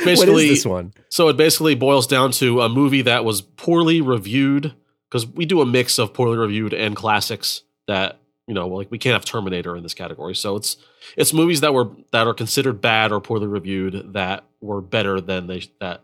What 0.00 0.04
Basically, 0.06 0.48
is 0.48 0.58
this 0.58 0.66
one? 0.66 0.92
so 1.08 1.28
it 1.28 1.36
basically 1.36 1.74
boils 1.74 2.06
down 2.06 2.30
to 2.32 2.60
a 2.62 2.68
movie 2.68 3.02
that 3.02 3.24
was 3.24 3.40
poorly 3.42 4.00
reviewed 4.00 4.74
because 5.08 5.26
we 5.26 5.44
do 5.46 5.60
a 5.60 5.66
mix 5.66 5.98
of 5.98 6.12
poorly 6.14 6.36
reviewed 6.38 6.72
and 6.72 6.94
classics 6.96 7.62
that 7.86 8.18
you 8.46 8.54
know 8.54 8.66
like 8.68 8.90
we 8.90 8.98
can't 8.98 9.12
have 9.14 9.24
terminator 9.24 9.76
in 9.76 9.82
this 9.82 9.94
category. 9.94 10.34
So 10.34 10.56
it's 10.56 10.76
it's 11.16 11.32
movies 11.32 11.60
that 11.60 11.74
were 11.74 11.90
that 12.12 12.26
are 12.26 12.34
considered 12.34 12.80
bad 12.80 13.12
or 13.12 13.20
poorly 13.20 13.46
reviewed 13.46 14.12
that 14.14 14.44
were 14.60 14.80
better 14.80 15.20
than 15.20 15.46
they 15.46 15.62
that 15.80 16.02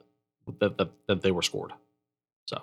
that 0.61 0.77
that, 0.79 0.91
that 1.09 1.23
they 1.23 1.31
were 1.31 1.43
scored. 1.43 1.73
So 2.47 2.63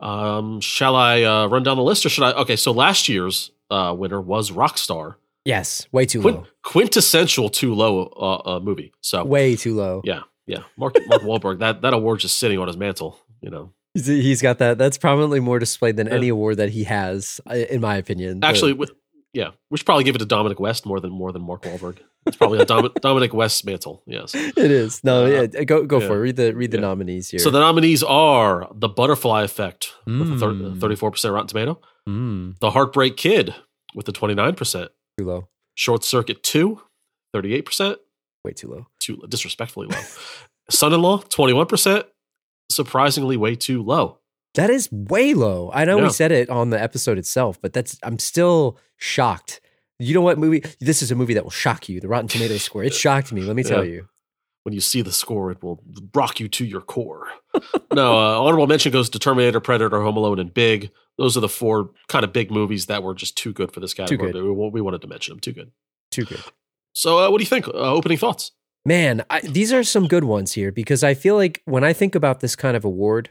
um 0.00 0.60
shall 0.60 0.96
i 0.96 1.22
uh 1.22 1.46
run 1.46 1.62
down 1.62 1.76
the 1.76 1.82
list 1.82 2.04
or 2.04 2.08
should 2.08 2.24
i? 2.24 2.32
Okay 2.32 2.56
so 2.56 2.72
last 2.72 3.08
year's 3.08 3.50
uh 3.70 3.94
winner 3.96 4.20
was 4.20 4.50
rockstar 4.50 5.16
Yes, 5.44 5.86
way 5.92 6.06
too 6.06 6.20
Quin- 6.22 6.34
low. 6.36 6.46
quintessential 6.62 7.48
too 7.48 7.74
low 7.74 8.04
uh, 8.16 8.56
uh 8.56 8.60
movie 8.60 8.92
so 9.00 9.24
Way 9.24 9.56
too 9.56 9.74
low. 9.74 10.00
yeah 10.04 10.20
yeah 10.46 10.62
mark 10.76 10.94
mark 11.08 11.22
Wahlberg 11.22 11.58
that 11.60 11.82
that 11.82 11.94
award's 11.94 12.22
just 12.22 12.38
sitting 12.38 12.58
on 12.58 12.66
his 12.68 12.76
mantle 12.76 13.18
you 13.40 13.50
know 13.50 13.72
He's, 13.94 14.40
got 14.40 14.56
that. 14.56 14.78
That's 14.78 14.96
probably 14.96 15.38
more 15.38 15.58
displayed 15.58 15.96
than 15.98 16.06
Yeah. 16.06 16.14
any 16.14 16.28
award 16.28 16.56
that 16.56 16.70
he 16.70 16.84
has, 16.84 17.42
in 17.52 17.82
my 17.82 17.96
opinion. 17.98 18.42
Actually, 18.42 18.72
with, 18.72 18.90
yeah, 19.34 19.50
we 19.70 19.76
should 19.76 19.84
probably 19.84 20.04
give 20.04 20.14
it 20.14 20.20
to 20.20 20.24
Dominic 20.24 20.58
West 20.58 20.86
more 20.86 20.98
than 20.98 21.10
more 21.12 21.30
than 21.30 21.42
Mark 21.42 21.64
Wahlberg. 21.64 21.98
It's 22.24 22.34
probably 22.38 22.58
a 22.60 22.64
Dom, 22.64 22.88
Dominic 23.02 23.34
West's 23.34 23.62
mantle. 23.66 24.02
Yes. 24.06 24.34
It 24.34 24.56
is. 24.56 25.04
No, 25.04 25.26
Uh, 25.26 25.46
yeah, 25.52 25.64
go 25.64 25.84
go 25.84 26.00
yeah. 26.00 26.06
for 26.06 26.16
it. 26.16 26.20
Read 26.20 26.36
the 26.36 26.54
read 26.54 26.70
the 26.70 26.78
Yeah. 26.78 26.86
nominees 26.88 27.28
here. 27.28 27.40
So 27.40 27.50
the 27.50 27.60
nominees 27.60 28.02
are 28.02 28.66
The 28.74 28.88
Butterfly 28.88 29.42
Effect 29.42 29.92
with 30.06 30.22
a 30.42 30.46
Mm. 30.46 30.80
thirty-four 30.80 31.10
percent 31.10 31.34
Rotten 31.34 31.48
Tomato, 31.48 31.78
mm, 32.08 32.58
The 32.60 32.70
Heartbreak 32.70 33.18
Kid 33.18 33.54
with 33.94 34.08
a 34.08 34.12
twenty-nine 34.12 34.54
percent, 34.54 34.90
too 35.22 35.28
low. 35.28 35.48
Short 35.74 36.04
Circuit 36.04 36.42
2, 36.42 36.80
38 37.32 37.62
percent, 37.64 37.98
Way 38.44 38.52
too 38.52 38.68
low. 38.68 38.86
too 39.00 39.22
disrespectfully 39.28 39.86
low. 39.86 39.98
Son-in-Law, 40.70 41.18
twenty-one 41.28 41.66
percent, 41.66 42.06
surprisingly 42.70 43.36
way 43.36 43.54
too 43.56 43.82
low. 43.82 44.18
That 44.54 44.70
is 44.70 44.90
way 44.92 45.34
low. 45.34 45.70
I 45.72 45.84
know 45.84 45.96
Yeah. 45.98 46.04
we 46.04 46.10
said 46.10 46.30
it 46.32 46.50
on 46.50 46.70
the 46.70 46.80
episode 46.80 47.18
itself, 47.18 47.60
but 47.60 47.72
that's 47.72 47.98
I'm 48.02 48.18
still 48.18 48.78
shocked. 48.98 49.60
You 49.98 50.14
know 50.14 50.20
what 50.20 50.38
movie? 50.38 50.62
This 50.80 51.02
is 51.02 51.10
a 51.10 51.14
movie 51.14 51.34
that 51.34 51.44
will 51.44 51.50
shock 51.50 51.88
you. 51.88 52.00
The 52.00 52.08
Rotten 52.08 52.28
Tomatoes 52.28 52.62
score. 52.62 52.82
It 52.84 52.92
shocked 52.94 53.32
me. 53.32 53.42
Let 53.42 53.56
me 53.56 53.62
tell 53.62 53.84
Yeah. 53.84 53.92
you. 53.92 54.08
when 54.64 54.72
you 54.72 54.80
see 54.80 55.02
the 55.02 55.10
score, 55.10 55.50
it 55.50 55.60
will 55.60 55.82
rock 56.14 56.38
you 56.38 56.46
to 56.48 56.64
your 56.64 56.80
core. 56.80 57.26
no, 57.92 58.12
uh, 58.16 58.40
honorable 58.40 58.68
mention 58.68 58.92
goes 58.92 59.10
to 59.10 59.18
Terminator, 59.18 59.58
Predator, 59.58 60.00
Home 60.00 60.16
Alone, 60.16 60.38
and 60.38 60.54
Big. 60.54 60.92
Those 61.18 61.36
are 61.36 61.40
the 61.40 61.48
four 61.48 61.90
kind 62.08 62.24
of 62.24 62.32
big 62.32 62.50
movies 62.50 62.86
that 62.86 63.02
were 63.02 63.14
just 63.14 63.36
too 63.36 63.52
good 63.52 63.72
for 63.72 63.80
this 63.80 63.94
category. 63.94 64.32
good. 64.32 64.42
We, 64.42 64.50
we 64.70 64.80
wanted 64.80 65.00
to 65.02 65.06
mention 65.08 65.32
them. 65.32 65.40
Too 65.40 65.52
good. 65.52 65.70
Too 66.10 66.24
good. 66.24 66.42
So, 66.94 67.18
uh, 67.18 67.30
what 67.30 67.38
do 67.38 67.42
you 67.44 67.48
think? 67.48 67.68
Uh, 67.68 67.72
opening 67.72 68.18
thoughts? 68.18 68.52
Man, 68.84 69.22
I, 69.30 69.40
these 69.40 69.72
are 69.72 69.84
some 69.84 70.08
good 70.08 70.24
ones 70.24 70.52
here 70.52 70.72
because 70.72 71.04
I 71.04 71.14
feel 71.14 71.36
like 71.36 71.62
when 71.66 71.84
I 71.84 71.92
think 71.92 72.14
about 72.14 72.40
this 72.40 72.56
kind 72.56 72.76
of 72.76 72.84
award, 72.84 73.30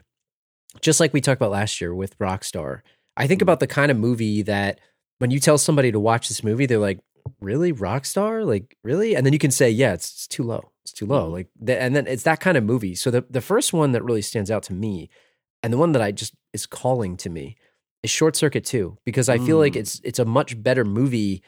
just 0.81 0.99
like 0.99 1.13
we 1.13 1.21
talked 1.21 1.39
about 1.41 1.51
last 1.51 1.81
year 1.81 1.93
with 1.93 2.17
Rockstar, 2.19 2.81
I 3.17 3.27
think 3.27 3.39
Mhm. 3.39 3.43
about 3.43 3.59
the 3.59 3.67
kind 3.67 3.91
of 3.91 3.97
movie 3.97 4.41
that 4.43 4.79
when 5.19 5.29
you 5.31 5.39
tell 5.39 5.57
somebody 5.57 5.91
to 5.91 5.99
watch 5.99 6.27
this 6.29 6.43
movie, 6.43 6.65
they're 6.65 6.77
like, 6.79 6.99
"Really, 7.41 7.73
Rockstar? 7.73 8.45
Like, 8.45 8.77
really?" 8.83 9.15
And 9.15 9.25
then 9.25 9.33
you 9.33 9.39
can 9.39 9.51
say, 9.51 9.69
"Yeah, 9.69 9.93
it's, 9.93 10.09
it's 10.11 10.27
too 10.27 10.43
low. 10.43 10.71
It's 10.85 10.93
too 10.93 11.05
low." 11.05 11.27
Mhm. 11.29 11.33
Like, 11.33 11.47
th- 11.65 11.77
and 11.79 11.95
then 11.95 12.07
it's 12.07 12.23
that 12.23 12.39
kind 12.39 12.57
of 12.57 12.63
movie. 12.63 12.95
So 12.95 13.11
the 13.11 13.25
the 13.29 13.41
first 13.41 13.73
one 13.73 13.91
that 13.91 14.03
really 14.03 14.21
stands 14.21 14.49
out 14.49 14.63
to 14.63 14.73
me, 14.73 15.09
and 15.61 15.73
the 15.73 15.77
one 15.77 15.91
that 15.91 16.01
I 16.01 16.11
just 16.13 16.33
is 16.53 16.65
calling 16.65 17.17
to 17.17 17.29
me, 17.29 17.57
is 18.03 18.09
Short 18.09 18.35
Circuit 18.35 18.65
Two 18.65 18.97
because 19.05 19.29
I 19.29 19.37
feel 19.37 19.57
like 19.57 19.73
Mm. 19.73 19.77
it's 19.81 20.01
it's 20.03 20.19
a 20.19 20.25
much 20.25 20.61
better 20.61 20.83
movie 20.85 21.41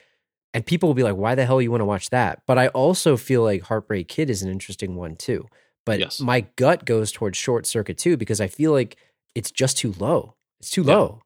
and 0.54 0.66
people 0.66 0.88
will 0.88 0.94
be 0.94 1.04
like, 1.04 1.16
why 1.16 1.34
the 1.36 1.46
hell 1.46 1.62
you 1.62 1.72
want 1.72 1.82
to 1.82 1.86
watch 1.86 2.10
that? 2.12 2.44
But 2.46 2.58
I 2.60 2.68
also 2.70 3.18
feel 3.18 3.42
like 3.44 3.64
Heartbreak 3.64 4.08
Kid 4.08 4.30
is 4.30 4.42
an 4.44 4.52
interesting 4.52 4.96
one 4.96 5.16
too. 5.16 5.48
But 5.86 6.00
Yes. 6.00 6.20
my 6.22 6.42
gut 6.56 6.86
goes 6.86 7.12
towards 7.12 7.38
Short 7.38 7.66
Circuit 7.66 7.98
too 7.98 8.18
because 8.18 8.40
I 8.40 8.48
feel 8.48 8.72
like 8.72 8.96
it's 9.36 9.50
just 9.52 9.78
too 9.78 9.94
low. 10.00 10.36
It's 10.60 10.70
too 10.70 10.84
Yeah. 10.84 10.96
low. 10.96 11.22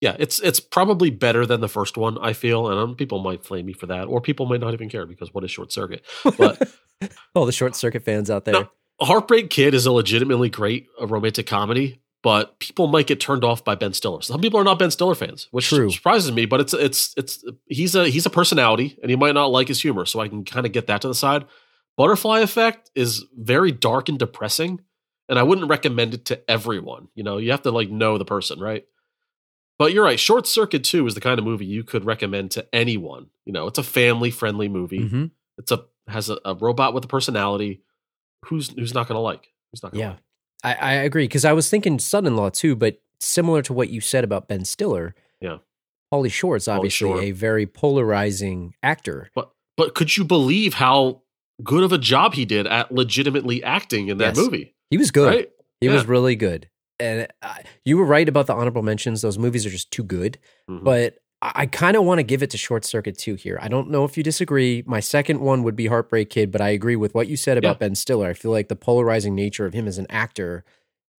Yeah, 0.00 0.14
it's 0.18 0.38
it's 0.40 0.60
probably 0.60 1.10
better 1.10 1.44
than 1.46 1.60
the 1.60 1.68
first 1.68 1.96
one. 1.96 2.18
I 2.18 2.32
feel, 2.32 2.68
and 2.68 2.78
um, 2.78 2.94
people 2.94 3.18
might 3.20 3.44
flame 3.44 3.66
me 3.66 3.72
for 3.72 3.86
that, 3.86 4.04
or 4.06 4.20
people 4.20 4.46
might 4.46 4.60
not 4.60 4.72
even 4.72 4.88
care 4.88 5.06
because 5.06 5.34
what 5.34 5.42
is 5.44 5.50
Short 5.50 5.72
Circuit? 5.72 6.04
But 6.36 6.70
All 7.34 7.46
the 7.46 7.52
Short 7.52 7.74
Circuit 7.74 8.04
fans 8.04 8.30
out 8.30 8.44
there. 8.44 8.54
No. 8.54 8.68
Heartbreak 9.00 9.50
Kid 9.50 9.74
is 9.74 9.86
a 9.86 9.92
legitimately 9.92 10.50
great 10.50 10.86
uh, 11.00 11.06
romantic 11.06 11.46
comedy, 11.46 12.00
but 12.22 12.58
people 12.58 12.86
might 12.88 13.06
get 13.06 13.20
turned 13.20 13.44
off 13.44 13.64
by 13.64 13.74
Ben 13.74 13.92
Stiller. 13.92 14.22
Some 14.22 14.40
people 14.40 14.58
are 14.60 14.64
not 14.64 14.78
Ben 14.78 14.90
Stiller 14.90 15.14
fans, 15.14 15.48
which 15.50 15.68
True. 15.68 15.90
surprises 15.90 16.32
me. 16.32 16.46
But 16.46 16.60
it's 16.60 16.74
it's 16.74 17.14
it's 17.16 17.44
he's 17.66 17.94
a 17.94 18.08
he's 18.08 18.26
a 18.26 18.30
personality, 18.30 18.98
and 19.02 19.10
he 19.10 19.16
might 19.16 19.34
not 19.34 19.46
like 19.52 19.68
his 19.68 19.80
humor, 19.80 20.04
so 20.06 20.20
I 20.20 20.28
can 20.28 20.44
kind 20.44 20.66
of 20.66 20.72
get 20.72 20.86
that 20.88 21.02
to 21.02 21.08
the 21.08 21.14
side. 21.14 21.44
Butterfly 21.96 22.40
Effect 22.40 22.90
is 22.94 23.24
very 23.36 23.72
dark 23.72 24.08
and 24.08 24.18
depressing, 24.18 24.80
and 25.28 25.38
I 25.38 25.42
wouldn't 25.42 25.68
recommend 25.68 26.14
it 26.14 26.24
to 26.26 26.50
everyone. 26.50 27.08
You 27.14 27.24
know, 27.24 27.38
you 27.38 27.50
have 27.50 27.62
to 27.62 27.70
like 27.70 27.90
know 27.90 28.18
the 28.18 28.24
person, 28.24 28.58
right? 28.60 28.84
But 29.78 29.92
you're 29.92 30.04
right. 30.04 30.18
Short 30.18 30.46
Circuit 30.46 30.82
Two 30.84 31.06
is 31.06 31.14
the 31.14 31.20
kind 31.20 31.38
of 31.38 31.44
movie 31.44 31.66
you 31.66 31.84
could 31.84 32.04
recommend 32.04 32.50
to 32.52 32.66
anyone. 32.74 33.28
You 33.44 33.52
know, 33.52 33.66
it's 33.68 33.78
a 33.78 33.82
family 33.84 34.30
friendly 34.30 34.68
movie. 34.68 35.06
hmm 35.08 35.24
It's 35.56 35.70
a 35.72 35.84
has 36.08 36.30
a, 36.30 36.38
a 36.44 36.54
robot 36.54 36.94
with 36.94 37.04
a 37.04 37.08
personality. 37.08 37.82
Who's 38.46 38.70
who's 38.70 38.94
not 38.94 39.06
going 39.08 39.16
to 39.16 39.20
like? 39.20 39.48
Who's 39.72 39.82
not 39.82 39.92
going 39.92 40.00
to 40.00 40.04
Yeah. 40.04 40.10
like? 40.14 40.18
I, 40.64 40.74
I 40.74 40.92
agree 40.94 41.24
because 41.24 41.44
I 41.44 41.52
was 41.52 41.70
thinking 41.70 41.98
son-in-law 41.98 42.50
too, 42.50 42.74
but 42.76 43.00
similar 43.20 43.62
to 43.62 43.72
what 43.72 43.90
you 43.90 44.00
said 44.00 44.24
about 44.24 44.48
Ben 44.48 44.64
Stiller. 44.64 45.14
Yeah. 45.40 45.58
Pauly 46.12 46.30
Shore's 46.32 46.64
Pauly 46.64 46.76
obviously 46.76 47.08
Shore. 47.08 47.20
a 47.22 47.30
very 47.32 47.66
polarizing 47.66 48.74
actor. 48.82 49.30
But 49.34 49.50
but 49.76 49.94
could 49.94 50.16
you 50.16 50.24
believe 50.24 50.74
how 50.74 51.22
good 51.62 51.84
of 51.84 51.92
a 51.92 51.98
job 51.98 52.34
he 52.34 52.44
did 52.44 52.66
at 52.66 52.90
legitimately 52.92 53.62
acting 53.62 54.08
in 54.08 54.18
that 54.18 54.34
Yes. 54.34 54.36
movie? 54.36 54.74
He 54.90 54.96
was 54.98 55.10
good. 55.10 55.28
Right? 55.34 55.50
He 55.80 55.88
was 55.88 56.06
really 56.06 56.34
good. 56.34 56.68
And 57.00 57.28
uh, 57.42 57.54
you 57.84 57.96
were 57.96 58.04
right 58.04 58.28
about 58.28 58.46
the 58.48 58.54
honorable 58.54 58.82
mentions. 58.82 59.22
Those 59.22 59.38
movies 59.38 59.64
are 59.64 59.70
just 59.70 59.90
too 59.92 60.02
good. 60.02 60.38
Mhm. 60.68 60.82
But 60.82 61.18
I, 61.40 61.66
kind 61.66 61.96
of 61.96 62.04
want 62.04 62.18
to 62.18 62.24
give 62.24 62.42
it 62.42 62.50
to 62.50 62.58
Short 62.58 62.84
Circuit 62.84 63.16
too 63.16 63.34
here. 63.36 63.58
I 63.62 63.68
don't 63.68 63.90
know 63.90 64.04
if 64.04 64.16
you 64.16 64.24
disagree. 64.24 64.82
My 64.86 64.98
second 65.00 65.40
one 65.40 65.62
would 65.62 65.76
be 65.76 65.86
Heartbreak 65.86 66.30
Kid, 66.30 66.50
but 66.50 66.60
I 66.60 66.70
agree 66.70 66.96
with 66.96 67.14
what 67.14 67.28
you 67.28 67.36
said 67.36 67.56
about 67.56 67.76
Yeah. 67.76 67.78
Ben 67.86 67.94
Stiller. 67.94 68.28
I 68.28 68.32
feel 68.32 68.50
like 68.50 68.68
the 68.68 68.74
polarizing 68.76 69.34
nature 69.36 69.64
of 69.64 69.72
him 69.72 69.86
as 69.86 69.98
an 69.98 70.06
actor, 70.10 70.64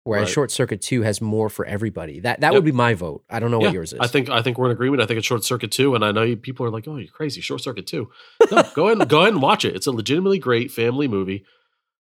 whereas 0.02 0.24
Right. 0.28 0.32
Short 0.34 0.50
Circuit 0.50 0.80
2 0.80 1.02
has 1.02 1.20
more 1.20 1.48
for 1.48 1.64
everybody. 1.66 2.18
That 2.18 2.40
that 2.40 2.48
Yep. 2.48 2.54
would 2.54 2.64
be 2.64 2.72
my 2.72 2.94
vote. 2.94 3.22
I 3.30 3.38
don't 3.38 3.52
know 3.52 3.60
Yeah, 3.60 3.66
what 3.68 3.74
yours 3.74 3.92
is. 3.92 4.00
I 4.00 4.08
think 4.08 4.28
I 4.28 4.42
think 4.42 4.58
we're 4.58 4.66
in 4.66 4.72
agreement. 4.72 5.02
I 5.02 5.06
think 5.06 5.18
it's 5.18 5.26
Short 5.26 5.44
Circuit 5.44 5.70
Two, 5.70 5.94
and 5.94 6.04
I 6.04 6.10
know 6.10 6.22
you, 6.22 6.36
people 6.36 6.66
are 6.66 6.70
like, 6.70 6.88
"Oh, 6.88 6.96
you're 6.96 7.06
crazy, 7.12 7.40
Short 7.40 7.60
Circuit 7.60 7.86
too." 7.86 8.10
No, 8.50 8.62
go 8.74 8.88
ahead, 8.88 9.08
go 9.08 9.20
ahead 9.20 9.34
and 9.34 9.42
watch 9.42 9.64
it. 9.64 9.76
It's 9.76 9.86
a 9.86 9.92
legitimately 9.92 10.40
great 10.40 10.72
family 10.72 11.06
movie. 11.06 11.44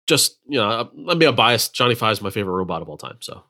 Just 0.08 0.40
you 0.48 0.58
know, 0.60 0.90
maybe 0.96 1.26
I'm 1.28 1.36
biased. 1.36 1.74
Johnny 1.76 1.96
Five 1.96 2.14
is 2.14 2.22
my 2.22 2.30
favorite 2.30 2.54
robot 2.54 2.82
of 2.82 2.88
all 2.88 2.98
time, 2.98 3.18
so 3.20 3.44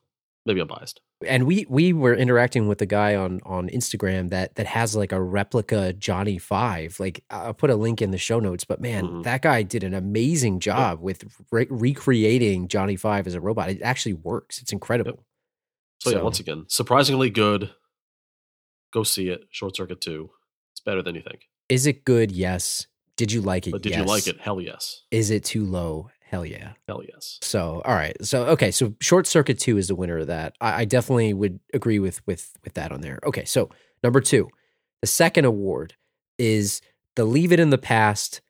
maybe 0.45 0.59
I'm 0.59 0.67
biased. 0.67 1.01
And 1.25 1.45
we 1.45 1.65
we 1.69 1.93
were 1.93 2.13
interacting 2.15 2.67
with 2.67 2.81
a 2.81 2.85
guy 2.85 3.15
on 3.15 3.39
on 3.45 3.69
Instagram 3.69 4.29
that 4.31 4.55
that 4.55 4.65
has 4.67 4.95
like 4.95 5.11
a 5.11 5.21
replica 5.21 5.93
Johnny 5.93 6.37
Five. 6.37 6.99
Like 6.99 7.23
I'll 7.29 7.53
put 7.53 7.69
a 7.69 7.75
link 7.75 8.01
in 8.01 8.11
the 8.11 8.17
show 8.17 8.39
notes. 8.39 8.65
But 8.65 8.81
man, 8.81 9.05
Mhm. 9.05 9.23
that 9.23 9.41
guy 9.41 9.63
did 9.63 9.83
an 9.83 9.93
amazing 9.93 10.59
job 10.59 10.99
with 11.01 11.23
re- 11.51 11.67
recreating 11.69 12.67
Johnny 12.67 12.95
Five 12.95 13.27
as 13.27 13.33
a 13.33 13.39
robot. 13.41 13.69
It 13.69 13.81
actually 13.81 14.13
works. 14.13 14.61
It's 14.61 14.73
incredible. 14.73 15.25
So, 16.01 16.11
yeah, 16.11 16.21
once 16.21 16.39
again, 16.39 16.65
surprisingly 16.67 17.29
good. 17.29 17.71
Go 18.91 19.03
see 19.03 19.29
it. 19.29 19.45
Short 19.51 19.75
Circuit 19.75 20.01
two. 20.01 20.31
It's 20.73 20.81
better 20.81 21.01
than 21.01 21.15
you 21.15 21.21
think. 21.21 21.47
Is 21.69 21.85
it 21.85 22.05
good? 22.05 22.31
Yes. 22.31 22.87
Did 23.17 23.31
you 23.31 23.41
like 23.41 23.65
it? 23.65 23.71
But 23.71 23.81
did 23.81 23.95
you 23.95 24.03
like 24.03 24.27
it? 24.27 24.41
Hell 24.41 24.59
yes. 24.59 25.03
Is 25.09 25.31
it 25.31 25.45
too 25.45 25.63
low? 25.65 26.09
Hell 26.35 26.45
yeah. 26.45 26.73
Hell 26.85 27.01
yes. 27.07 27.39
So 27.41 27.81
all 27.85 27.95
right. 27.95 28.17
So 28.25 28.45
okay. 28.47 28.69
So 28.69 28.93
Short 28.99 29.25
Circuit 29.25 29.57
Two 29.57 29.77
is 29.77 29.87
the 29.87 29.95
winner 29.95 30.17
of 30.17 30.27
that. 30.27 30.53
I, 30.59 30.81
I 30.81 30.85
definitely 30.85 31.33
would 31.33 31.61
agree 31.73 31.97
with 31.97 32.25
with 32.27 32.51
with 32.65 32.73
that 32.73 32.91
on 32.91 32.99
there. 32.99 33.19
Okay. 33.25 33.45
So 33.45 33.69
number 34.03 34.19
two, 34.19 34.49
the 34.99 35.07
second 35.07 35.45
award 35.45 35.93
is 36.37 36.81
the 37.15 37.23
Leave 37.23 37.53
It 37.53 37.61
in 37.61 37.69
the 37.69 37.77
Past, 37.77 38.41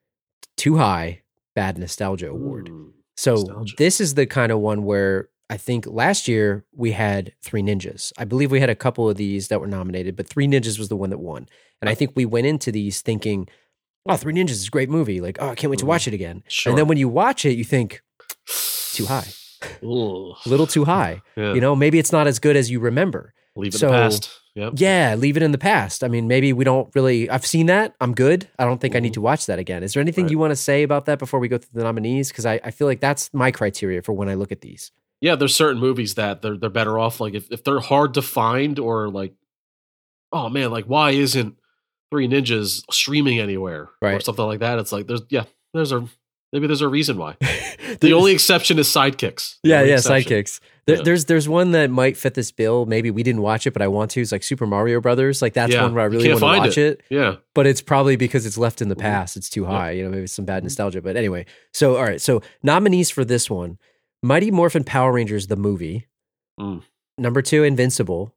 Too 0.58 0.78
High, 0.78 1.22
Bad 1.54 1.78
Nostalgia 1.78 2.32
Award. 2.32 2.70
Mm. 2.72 2.94
So 3.18 3.36
Nostalgia. 3.36 3.76
this 3.78 4.02
is 4.02 4.16
the 4.16 4.26
kind 4.26 4.52
of 4.52 4.60
one 4.60 4.84
where 4.84 5.30
I 5.52 5.58
think 5.58 5.86
last 5.86 6.28
year 6.28 6.66
we 6.74 6.92
had 6.94 7.34
Three 7.44 7.62
Ninjas. 7.62 8.12
I 8.18 8.26
believe 8.26 8.50
we 8.50 8.62
had 8.62 8.72
a 8.72 8.76
couple 8.76 9.08
of 9.08 9.18
these 9.18 9.50
that 9.50 9.62
were 9.62 9.68
nominated, 9.68 10.16
but 10.16 10.28
Three 10.28 10.48
Ninjas 10.48 10.80
was 10.80 10.90
the 10.90 10.96
one 10.96 11.12
that 11.12 11.20
won. 11.20 11.48
And 11.82 11.90
I 11.90 11.94
think 11.94 12.14
we 12.16 12.26
went 12.26 12.48
into 12.48 12.72
these 12.72 13.02
thinking, 13.02 13.48
"Oh, 14.06 14.16
Three 14.18 14.34
Ninjas 14.34 14.52
is 14.52 14.68
a 14.68 14.72
great 14.72 14.90
movie. 14.90 15.22
Like, 15.22 15.38
oh, 15.40 15.50
I 15.50 15.56
can't 15.56 15.70
wait 15.72 15.80
to 15.80 15.86
watch 15.86 16.08
it 16.08 16.14
again." 16.14 16.44
Sure. 16.48 16.72
And 16.72 16.78
then 16.78 16.88
when 16.88 16.98
you 16.98 17.10
watch 17.10 17.46
it, 17.46 17.54
you 17.58 17.64
think 17.64 18.02
too 18.94 19.06
high, 19.06 19.28
a 19.82 19.86
little 19.86 20.68
too 20.68 20.86
high. 20.86 21.22
Yeah. 21.36 21.54
You 21.54 21.62
know, 21.62 21.76
maybe 21.76 22.00
it's 22.00 22.12
not 22.12 22.28
as 22.28 22.40
good 22.40 22.56
as 22.56 22.70
you 22.72 22.80
remember. 22.80 23.34
leave 23.56 23.74
it 23.74 23.78
so- 23.78 23.88
in 23.88 23.94
the 23.94 23.98
past. 24.00 24.30
Yep. 24.56 24.74
Yeah, 24.78 25.16
leave 25.16 25.36
it 25.36 25.44
in 25.44 25.52
the 25.52 25.58
past. 25.58 26.02
I 26.02 26.08
mean, 26.08 26.30
maybe 26.30 26.54
we 26.54 26.64
don't 26.64 26.90
really. 26.96 27.30
I've 27.30 27.46
seen 27.46 27.66
that. 27.66 27.94
I'm 28.00 28.14
good. 28.14 28.48
I 28.58 28.64
don't 28.64 28.80
think 28.80 28.96
I 28.96 29.00
need 29.00 29.12
Mhm. 29.12 29.16
to 29.16 29.22
watch 29.22 29.48
that 29.48 29.60
again. 29.60 29.84
Is 29.84 29.92
there 29.94 30.00
anything 30.02 30.26
Right. 30.26 30.32
you 30.32 30.40
want 30.40 30.52
to 30.52 30.56
say 30.56 30.84
about 30.84 31.08
that 31.08 31.20
before 31.20 31.42
we 31.42 31.50
go 31.50 31.58
through 31.58 31.72
the 31.74 31.84
nominees? 31.84 32.30
Because 32.30 32.46
I, 32.46 32.62
I 32.64 32.72
feel 32.72 32.88
like 32.88 33.02
that's 33.02 33.30
my 33.34 33.52
criteria 33.52 34.02
for 34.02 34.14
when 34.14 34.30
I 34.30 34.36
look 34.36 34.54
at 34.54 34.62
these. 34.62 34.92
yeah, 35.20 35.36
there's 35.36 35.54
certain 35.56 35.82
movies 35.82 36.16
that 36.16 36.42
they're 36.42 36.56
they're 36.56 36.70
better 36.70 36.98
off. 36.98 37.20
Like 37.20 37.34
if, 37.34 37.52
if 37.52 37.66
they're 37.66 37.82
hard 37.82 38.14
to 38.14 38.22
find 38.22 38.80
or 38.80 39.10
like, 39.10 39.34
oh 40.32 40.48
man, 40.48 40.72
like 40.72 40.86
why 40.86 41.12
isn't 41.12 41.56
Three 42.12 42.28
Ninjas 42.28 42.84
streaming 42.92 43.40
anywhere 43.40 43.90
or 44.02 44.20
something 44.20 44.46
like 44.46 44.60
that? 44.60 44.80
It's 44.80 44.92
like 44.92 45.08
there's 45.08 45.22
yeah, 45.30 45.44
there's 45.74 45.92
a 45.92 46.08
maybe 46.54 46.68
there's 46.68 46.82
a 46.82 46.88
reason 46.88 47.18
why. 47.18 47.36
The 48.02 48.14
only 48.14 48.34
exception 48.34 48.78
is 48.80 48.88
sidekicks. 48.88 49.58
The 49.64 49.70
yeah, 49.70 49.82
yeah, 49.84 49.94
exception. 49.96 50.32
sidekicks. 50.32 50.60
There, 50.88 50.96
Yeah. 50.98 51.02
There's 51.04 51.26
there's 51.26 51.48
one 51.48 51.72
that 51.72 51.90
might 51.92 52.18
fit 52.18 52.34
this 52.34 52.52
bill. 52.52 52.86
Maybe 52.88 53.10
we 53.12 53.22
didn't 53.24 53.42
watch 53.44 53.66
it, 53.68 53.72
but 53.72 53.82
I 53.82 53.88
want 53.88 54.12
to. 54.12 54.22
It's 54.22 54.32
like 54.32 54.44
Super 54.44 54.66
Mario 54.66 55.00
Brothers. 55.00 55.42
Like 55.42 55.54
that's 55.54 55.72
Yeah, 55.72 55.84
one 55.84 55.94
where 55.94 56.04
I 56.04 56.08
really 56.08 56.28
want 56.30 56.40
to 56.40 56.46
watch 56.46 56.78
it. 56.80 57.02
Yeah, 57.10 57.36
but 57.54 57.68
it's 57.68 57.82
probably 57.82 58.16
because 58.16 58.46
it's 58.46 58.58
left 58.58 58.82
in 58.82 58.90
the 58.90 58.96
Mhm. 58.96 59.02
past. 59.02 59.38
It's 59.38 59.50
too 59.50 59.62
Yeah. 59.62 59.68
high. 59.70 59.92
You 59.92 60.04
know, 60.04 60.10
maybe 60.10 60.24
it's 60.24 60.34
some 60.34 60.46
bad 60.46 60.62
Mhm. 60.62 60.66
nostalgia. 60.66 61.02
But 61.02 61.16
anyway, 61.16 61.46
so 61.74 61.96
all 61.96 62.04
right. 62.04 62.20
So 62.20 62.42
nominees 62.64 63.12
for 63.12 63.24
this 63.24 63.50
one: 63.50 63.78
Mighty 64.24 64.50
Morphin 64.52 64.84
Power 64.84 65.14
Rangers 65.14 65.48
the 65.48 65.56
movie. 65.56 66.08
Mm. 66.60 66.82
Number 67.18 67.42
two, 67.44 67.64
Invincible. 67.64 68.34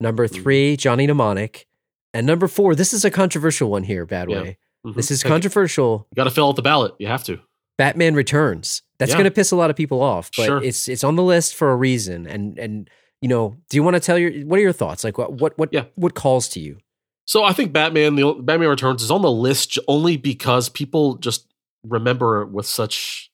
Number 0.00 0.26
Mm. 0.26 0.32
three, 0.42 0.76
Johnny 0.76 1.06
Mnemonic. 1.06 1.66
And 2.14 2.26
number 2.26 2.46
four, 2.48 2.74
this 2.74 2.92
is 2.92 3.04
a 3.04 3.10
controversial 3.10 3.70
one 3.70 3.84
here, 3.84 4.04
Bad 4.06 4.30
Yeah. 4.30 4.42
Way. 4.42 4.58
Mhm. 4.86 4.94
This 4.96 5.10
is 5.10 5.22
Take 5.22 5.30
controversial. 5.30 6.06
You 6.10 6.16
got 6.16 6.24
to 6.24 6.30
fill 6.30 6.48
out 6.48 6.56
the 6.56 6.62
ballot. 6.62 6.94
You 6.98 7.06
have 7.06 7.24
to. 7.24 7.38
Batman 7.78 8.14
Returns. 8.14 8.82
That's 8.98 9.10
Yeah. 9.12 9.16
going 9.18 9.24
to 9.24 9.30
piss 9.30 9.50
a 9.50 9.56
lot 9.56 9.70
of 9.70 9.76
people 9.76 10.02
off, 10.02 10.30
but 10.36 10.44
Sure. 10.46 10.62
it's 10.62 10.88
it's 10.88 11.04
on 11.04 11.16
the 11.16 11.22
list 11.22 11.54
for 11.54 11.70
a 11.70 11.76
reason. 11.76 12.26
And 12.26 12.58
and 12.58 12.90
you 13.20 13.28
know, 13.28 13.56
do 13.70 13.76
you 13.76 13.82
want 13.82 13.94
to 13.94 14.00
tell 14.00 14.18
your 14.18 14.30
what 14.46 14.58
are 14.58 14.62
your 14.62 14.72
thoughts? 14.72 15.04
Like 15.04 15.16
what 15.18 15.32
what 15.34 15.56
what 15.58 15.68
Yeah. 15.72 15.84
what 15.94 16.14
calls 16.14 16.48
to 16.50 16.60
you? 16.60 16.78
So 17.24 17.44
I 17.44 17.52
think 17.52 17.72
Batman, 17.72 18.16
the 18.16 18.34
Batman 18.34 18.68
Returns, 18.68 19.02
is 19.02 19.10
on 19.10 19.22
the 19.22 19.30
list 19.30 19.78
only 19.88 20.16
because 20.16 20.68
people 20.68 21.16
just 21.16 21.46
remember 21.84 22.42
it 22.42 22.50
with 22.50 22.66
such 22.66 23.30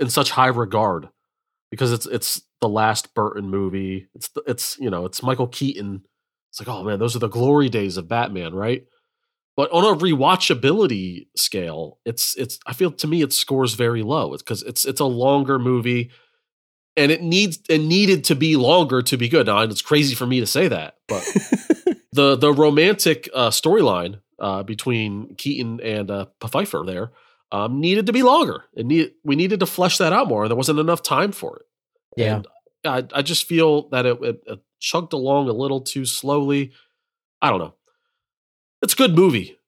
in 0.00 0.08
such 0.08 0.30
high 0.30 0.46
regard 0.48 1.08
because 1.70 1.92
it's 1.92 2.06
it's 2.06 2.42
the 2.60 2.68
last 2.68 3.14
Burton 3.14 3.48
movie. 3.50 4.08
It's 4.14 4.28
the, 4.28 4.42
it's 4.46 4.78
you 4.78 4.88
know 4.90 5.04
it's 5.04 5.22
Michael 5.22 5.46
Keaton. 5.48 6.02
It's 6.56 6.66
like 6.66 6.74
oh 6.74 6.82
man, 6.82 6.98
those 6.98 7.14
are 7.14 7.18
the 7.18 7.28
glory 7.28 7.68
days 7.68 7.98
of 7.98 8.08
Batman, 8.08 8.54
right? 8.54 8.86
But 9.58 9.70
on 9.72 9.84
a 9.84 9.98
rewatchability 9.98 11.26
scale, 11.36 11.98
it's 12.06 12.34
it's 12.36 12.58
I 12.66 12.72
feel 12.72 12.92
to 12.92 13.06
me 13.06 13.20
it 13.20 13.34
scores 13.34 13.74
very 13.74 14.02
low. 14.02 14.32
It's 14.32 14.42
because 14.42 14.62
it's 14.62 14.86
it's 14.86 15.00
a 15.00 15.04
longer 15.04 15.58
movie. 15.58 16.10
And 16.96 17.12
it 17.12 17.20
needs 17.20 17.58
it 17.68 17.82
needed 17.82 18.24
to 18.24 18.34
be 18.34 18.56
longer 18.56 19.02
to 19.02 19.18
be 19.18 19.28
good. 19.28 19.48
Now 19.48 19.60
it's 19.60 19.82
crazy 19.82 20.14
for 20.14 20.24
me 20.24 20.40
to 20.40 20.46
say 20.46 20.68
that, 20.68 20.96
but 21.08 21.22
the 22.12 22.36
the 22.36 22.54
romantic 22.54 23.28
uh, 23.34 23.50
storyline 23.50 24.20
uh, 24.38 24.62
between 24.62 25.34
Keaton 25.34 25.78
and 25.82 26.10
uh, 26.10 26.26
Pfeiffer 26.40 26.84
there 26.86 27.12
um, 27.52 27.80
needed 27.82 28.06
to 28.06 28.14
be 28.14 28.22
longer. 28.22 28.64
It 28.72 28.86
need 28.86 29.12
we 29.24 29.36
needed 29.36 29.60
to 29.60 29.66
flesh 29.66 29.98
that 29.98 30.14
out 30.14 30.26
more, 30.26 30.44
and 30.44 30.50
there 30.50 30.56
wasn't 30.56 30.78
enough 30.78 31.02
time 31.02 31.32
for 31.32 31.58
it. 31.58 31.66
Yeah. 32.16 32.36
And 32.36 32.46
I, 32.82 33.18
I 33.18 33.20
just 33.20 33.44
feel 33.44 33.90
that 33.90 34.06
it, 34.06 34.22
it, 34.22 34.42
it 34.46 34.58
chugged 34.80 35.12
along 35.12 35.48
a 35.48 35.52
little 35.52 35.80
too 35.80 36.04
slowly. 36.04 36.72
I 37.42 37.50
don't 37.50 37.58
know. 37.58 37.74
It's 38.82 38.92
a 38.94 38.96
good 38.96 39.14
movie, 39.14 39.58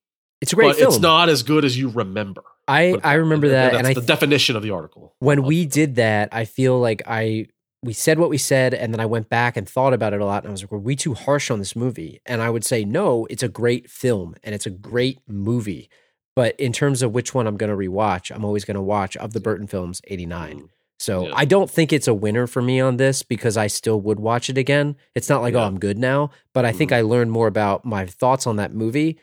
It's 0.40 0.52
a 0.52 0.56
great 0.56 0.68
but 0.68 0.76
film. 0.76 0.88
it's 0.92 1.00
not 1.00 1.28
as 1.28 1.42
good 1.42 1.64
as 1.64 1.76
you 1.78 1.88
remember. 1.88 2.42
I 2.66 2.92
But- 2.92 3.06
I 3.06 3.14
remember 3.14 3.48
that, 3.48 3.72
that's 3.72 3.78
and 3.78 3.86
I 3.86 3.94
the 3.94 4.02
definition 4.02 4.54
of 4.56 4.62
the 4.62 4.70
article. 4.70 5.14
when 5.20 5.42
we 5.42 5.64
did 5.64 5.94
that, 5.96 6.28
I 6.32 6.44
feel 6.44 6.78
like 6.78 7.02
I 7.06 7.46
we 7.82 7.92
said 7.92 8.18
what 8.18 8.28
we 8.28 8.38
said, 8.38 8.74
and 8.74 8.92
then 8.92 8.98
I 9.00 9.06
went 9.06 9.28
back 9.28 9.56
and 9.56 9.68
thought 9.68 9.92
about 9.94 10.12
it 10.12 10.20
a 10.20 10.24
lot, 10.24 10.42
and 10.42 10.48
I 10.48 10.52
was 10.52 10.62
like, 10.64 10.72
"Were 10.72 10.78
we 10.80 10.96
too 10.96 11.14
harsh 11.14 11.48
on 11.48 11.60
this 11.60 11.76
movie?" 11.76 12.20
And 12.26 12.42
I 12.42 12.50
would 12.50 12.64
say, 12.64 12.84
"No, 12.84 13.24
it's 13.30 13.42
a 13.44 13.48
great 13.48 13.88
film 13.88 14.34
and 14.42 14.52
it's 14.54 14.66
a 14.66 14.70
great 14.70 15.20
movie." 15.28 15.88
But 16.34 16.58
in 16.58 16.72
terms 16.72 17.02
of 17.02 17.12
which 17.12 17.34
one 17.34 17.46
I'm 17.46 17.56
going 17.56 17.70
to 17.70 17.76
rewatch, 17.76 18.34
I'm 18.34 18.44
always 18.44 18.64
going 18.64 18.74
to 18.74 18.80
watch 18.82 19.16
of 19.16 19.32
the 19.32 19.40
Burton 19.40 19.66
films 19.68 20.00
'89. 20.08 20.70
So 20.98 21.26
Yeah. 21.26 21.32
I 21.34 21.44
don't 21.44 21.70
think 21.70 21.92
it's 21.92 22.08
a 22.08 22.14
winner 22.14 22.46
for 22.46 22.60
me 22.60 22.80
on 22.80 22.96
this 22.96 23.22
because 23.22 23.56
I 23.56 23.68
still 23.68 24.00
would 24.00 24.18
watch 24.20 24.50
it 24.50 24.58
again. 24.58 24.96
It's 25.14 25.28
not 25.28 25.42
like 25.42 25.54
oh 25.54 25.60
I'm 25.62 25.78
good 25.78 25.98
now, 25.98 26.30
but 26.52 26.64
I 26.64 26.72
think 26.72 26.90
Mhm. 26.90 26.96
I 26.96 27.00
learned 27.02 27.30
more 27.30 27.46
about 27.46 27.84
my 27.84 28.04
thoughts 28.06 28.46
on 28.46 28.56
that 28.56 28.74
movie 28.74 29.18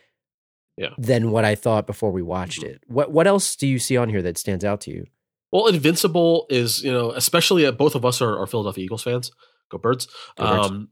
Yeah. 0.78 0.90
than 0.98 1.30
what 1.30 1.44
I 1.44 1.54
thought 1.54 1.86
before 1.86 2.10
we 2.12 2.22
watched 2.22 2.62
Mhm. 2.62 2.68
it. 2.68 2.82
What 2.86 3.10
what 3.12 3.26
else 3.26 3.56
do 3.56 3.66
you 3.66 3.78
see 3.78 3.96
on 3.96 4.08
here 4.08 4.22
that 4.22 4.38
stands 4.38 4.64
out 4.64 4.80
to 4.82 4.90
you? 4.90 5.04
Well, 5.52 5.66
Invincible 5.68 6.46
is, 6.50 6.82
you 6.82 6.90
know, 6.92 7.12
especially 7.12 7.64
uh, 7.66 7.72
both 7.72 7.94
of 7.94 8.04
us 8.04 8.20
are, 8.20 8.38
are 8.38 8.46
Philadelphia 8.46 8.84
Eagles 8.84 9.02
fans. 9.04 9.30
Go 9.70 9.78
Birds. 9.78 10.06
Go 10.36 10.44
Birds. 10.44 10.66
Um, 10.70 10.88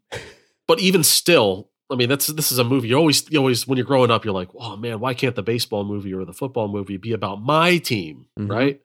but 0.67 0.81
even 0.81 1.03
still, 1.03 1.71
I 1.91 1.97
mean, 1.97 2.09
that's 2.09 2.29
this 2.29 2.51
is 2.53 2.59
a 2.59 2.65
movie. 2.65 2.89
You 2.89 2.97
always, 2.97 3.29
you 3.31 3.39
always, 3.39 3.67
when 3.67 3.77
you're 3.79 3.87
growing 3.87 4.11
up, 4.11 4.25
you're 4.25 4.33
like, 4.35 4.49
oh 4.59 4.77
man, 4.77 5.01
why 5.01 5.13
can't 5.15 5.35
the 5.35 5.43
baseball 5.43 5.85
movie 5.85 6.15
or 6.15 6.25
the 6.25 6.33
football 6.33 6.69
movie 6.69 6.97
be 6.99 7.13
about 7.13 7.43
my 7.43 7.79
team, 7.79 8.27
Mhm. 8.39 8.51
right? 8.51 8.81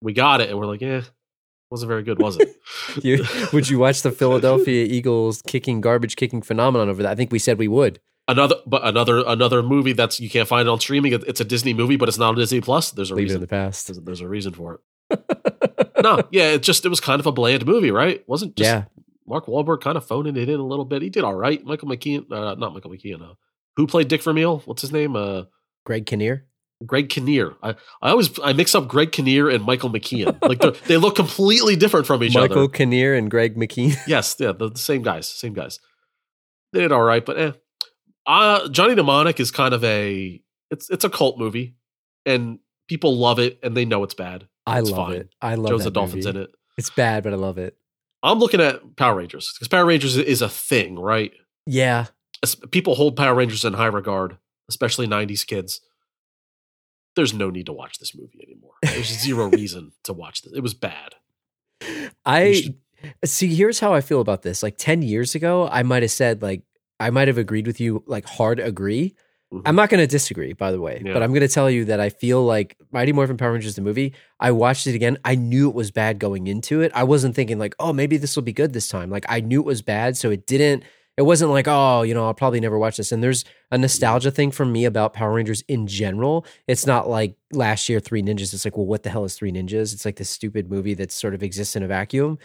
We 0.00 0.12
got 0.12 0.40
it, 0.40 0.48
and 0.50 0.58
we're 0.58 0.66
like, 0.66 0.82
eh, 0.82 1.02
Wasn't 1.72 1.88
very 1.88 2.02
good, 2.02 2.20
was 2.20 2.36
it? 2.36 2.54
You, 3.02 3.24
would 3.54 3.70
you 3.70 3.78
watch 3.78 4.02
the 4.02 4.10
Philadelphia 4.20 4.84
Eagles 4.84 5.40
kicking 5.46 5.80
garbage 5.80 6.16
kicking 6.16 6.42
phenomenon 6.42 6.90
over 6.90 7.02
that? 7.02 7.12
I 7.12 7.14
think 7.14 7.32
we 7.32 7.38
said 7.38 7.58
we 7.58 7.66
would. 7.66 7.98
another, 8.28 8.56
but 8.66 8.86
another 8.86 9.24
another 9.26 9.62
movie 9.62 9.94
that's 9.94 10.20
you 10.20 10.28
can't 10.28 10.46
find 10.46 10.68
it 10.68 10.70
on 10.70 10.80
streaming. 10.80 11.14
It's 11.14 11.40
a 11.40 11.44
Disney 11.46 11.72
movie, 11.72 11.96
but 11.96 12.10
it's 12.10 12.18
not 12.18 12.28
on 12.28 12.34
Disney 12.34 12.60
Plus. 12.60 12.90
There's 12.90 13.10
a 13.10 13.14
Leave 13.14 13.30
it 13.30 13.34
in 13.36 13.40
the 13.40 13.46
past. 13.46 13.86
There's, 13.86 13.98
there's 14.00 14.20
a 14.20 14.28
reason 14.28 14.52
for 14.52 14.80
it. 15.10 15.20
no, 16.02 16.20
yeah, 16.30 16.48
it 16.50 16.62
just 16.62 16.84
it 16.84 16.90
was 16.90 17.00
kind 17.00 17.20
of 17.20 17.26
a 17.26 17.32
bland 17.32 17.64
movie, 17.64 17.90
right? 17.90 18.22
Wasn't 18.28 18.54
just 18.54 18.68
yeah, 18.68 18.84
Mark 19.26 19.46
Wahlberg 19.46 19.80
kind 19.80 19.96
of 19.96 20.04
phoning 20.04 20.36
it 20.36 20.50
in 20.50 20.60
a 20.60 20.66
little 20.66 20.84
bit. 20.84 21.00
He 21.00 21.08
did 21.08 21.24
all 21.24 21.34
right. 21.34 21.64
Michael 21.64 21.88
McKean, 21.88 22.30
uh, 22.30 22.54
not 22.56 22.74
Michael 22.74 22.90
McKean. 22.90 23.22
Uh, 23.22 23.34
who 23.76 23.86
played 23.86 24.08
Dick 24.08 24.22
Vermeil? 24.22 24.58
What's 24.66 24.82
his 24.82 24.92
name? 24.92 25.16
Uh, 25.16 25.44
Greg 25.86 26.04
Kinnear. 26.04 26.44
Greg 26.86 27.08
Kinnear. 27.08 27.54
I, 27.62 27.70
I 28.02 28.10
always 28.10 28.38
I 28.42 28.52
mix 28.52 28.74
up 28.74 28.88
Greg 28.88 29.12
Kinnear 29.12 29.48
and 29.48 29.64
Michael 29.64 29.90
McKean. 29.90 30.36
Like 30.42 30.60
they're- 30.60 30.98
look 30.98 31.16
completely 31.16 31.76
different 31.76 32.06
from 32.06 32.22
each 32.22 32.34
Michael 32.34 32.44
other. 32.44 32.54
Michael 32.54 32.68
Kinnear 32.68 33.14
and 33.14 33.30
Greg 33.30 33.56
McKean. 33.56 33.96
Yes, 34.06 34.36
yeah, 34.38 34.52
the, 34.52 34.70
the 34.70 34.78
same 34.78 35.02
guys, 35.02 35.28
same 35.28 35.52
guys. 35.54 35.78
They 36.72 36.80
did 36.80 36.92
all 36.92 37.02
right, 37.02 37.24
but 37.24 37.38
eh. 37.38 37.52
Uh, 38.26 38.68
Johnny 38.68 38.94
Mnemonic 38.94 39.40
is 39.40 39.50
kind 39.50 39.74
of 39.74 39.82
a 39.84 40.40
it's 40.70 40.88
it's 40.90 41.04
a 41.04 41.10
cult 41.10 41.38
movie, 41.38 41.74
and 42.24 42.58
people 42.88 43.16
love 43.16 43.38
it, 43.38 43.58
and 43.62 43.76
they 43.76 43.84
know 43.84 44.02
it's 44.04 44.14
bad. 44.14 44.46
I 44.66 44.78
It's 44.78 44.90
love 44.90 45.08
fine. 45.08 45.16
it. 45.16 45.28
I 45.42 45.56
love 45.56 45.70
Joe's 45.70 45.80
that 45.84 45.90
the 45.90 46.00
Dolphins 46.00 46.24
movie. 46.26 46.38
in 46.38 46.44
it. 46.44 46.50
It's 46.78 46.90
bad, 46.90 47.24
but 47.24 47.32
I 47.32 47.36
love 47.36 47.58
it. 47.58 47.76
I'm 48.22 48.38
looking 48.38 48.60
at 48.60 48.94
Power 48.96 49.16
Rangers 49.16 49.52
because 49.52 49.66
Power 49.68 49.84
Rangers 49.84 50.16
is 50.16 50.40
a 50.40 50.48
thing, 50.48 50.98
right? 50.98 51.32
Yeah, 51.66 52.06
People 52.70 52.94
hold 52.94 53.16
Power 53.16 53.34
Rangers 53.34 53.64
in 53.64 53.72
high 53.74 53.86
regard, 53.86 54.36
especially 54.68 55.06
'90s 55.08 55.46
kids. 55.46 55.80
There's 57.16 57.34
no 57.34 57.50
need 57.50 57.66
to 57.66 57.72
watch 57.72 57.98
this 57.98 58.14
movie 58.14 58.40
anymore. 58.42 58.72
There's 58.82 59.06
zero 59.20 59.46
reason 59.50 59.92
to 60.04 60.12
watch 60.12 60.42
this. 60.42 60.52
It 60.54 60.60
was 60.62 60.74
bad. 60.74 61.14
I 62.24 62.52
should- 62.52 62.78
see. 63.24 63.54
Here's 63.54 63.80
how 63.80 63.92
I 63.92 64.00
feel 64.00 64.20
about 64.20 64.42
this. 64.42 64.62
Like 64.62 64.76
ten 64.78 65.02
years 65.02 65.34
ago, 65.34 65.68
I 65.70 65.82
might 65.82 66.02
have 66.02 66.12
said 66.12 66.42
like 66.42 66.62
I 67.00 67.10
might 67.10 67.28
have 67.28 67.38
agreed 67.38 67.66
with 67.66 67.80
you, 67.80 68.02
like 68.06 68.26
hard 68.26 68.60
agree. 68.60 69.14
Mhm. 69.52 69.62
I'm 69.66 69.74
not 69.74 69.90
going 69.90 70.00
to 70.00 70.06
disagree, 70.06 70.52
by 70.54 70.70
the 70.72 70.80
way, 70.80 71.02
Yeah. 71.04 71.12
but 71.12 71.22
I'm 71.22 71.30
going 71.30 71.40
to 71.42 71.48
tell 71.48 71.68
you 71.68 71.84
that 71.86 72.00
I 72.00 72.08
feel 72.08 72.42
like 72.44 72.76
Mighty 72.92 73.12
Morphin 73.12 73.36
Power 73.36 73.52
Rangers 73.52 73.74
the 73.74 73.82
movie. 73.82 74.14
I 74.40 74.50
watched 74.52 74.86
it 74.86 74.94
again. 74.94 75.18
I 75.26 75.34
knew 75.34 75.68
it 75.68 75.74
was 75.74 75.90
bad 75.90 76.18
going 76.18 76.46
into 76.46 76.80
it. 76.80 76.90
I 76.94 77.02
wasn't 77.04 77.34
thinking 77.34 77.58
like, 77.58 77.74
oh, 77.78 77.92
maybe 77.92 78.16
this 78.16 78.34
will 78.34 78.44
be 78.44 78.52
good 78.54 78.72
this 78.72 78.88
time. 78.88 79.10
Like 79.10 79.26
I 79.28 79.40
knew 79.40 79.60
it 79.60 79.66
was 79.66 79.82
bad, 79.82 80.16
so 80.16 80.30
it 80.30 80.46
didn't. 80.46 80.84
It 81.18 81.22
wasn't 81.22 81.50
like, 81.50 81.66
oh, 81.68 82.02
you 82.02 82.14
know, 82.14 82.24
I'll 82.24 82.32
probably 82.34 82.58
never 82.60 82.78
watch 82.78 82.96
this. 82.96 83.12
And 83.12 83.22
there's 83.22 83.44
a 83.70 83.76
nostalgia 83.76 84.30
thing 84.30 84.50
for 84.50 84.64
me 84.64 84.86
about 84.86 85.12
Power 85.12 85.34
Rangers 85.34 85.62
in 85.68 85.86
general. 85.86 86.46
It's 86.66 86.86
not 86.86 87.08
like 87.08 87.36
last 87.52 87.88
year 87.88 88.00
Three 88.00 88.22
Ninjas. 88.22 88.54
It's 88.54 88.64
like, 88.64 88.76
well, 88.78 88.86
what 88.86 89.02
the 89.02 89.10
hell 89.10 89.24
is 89.24 89.34
Three 89.34 89.52
Ninjas? 89.52 89.92
It's 89.92 90.06
like 90.06 90.16
this 90.16 90.30
stupid 90.30 90.70
movie 90.70 90.94
that 90.94 91.12
sort 91.12 91.34
of 91.34 91.42
exists 91.42 91.76
in 91.76 91.82
a 91.82 91.86
vacuum. 91.86 92.38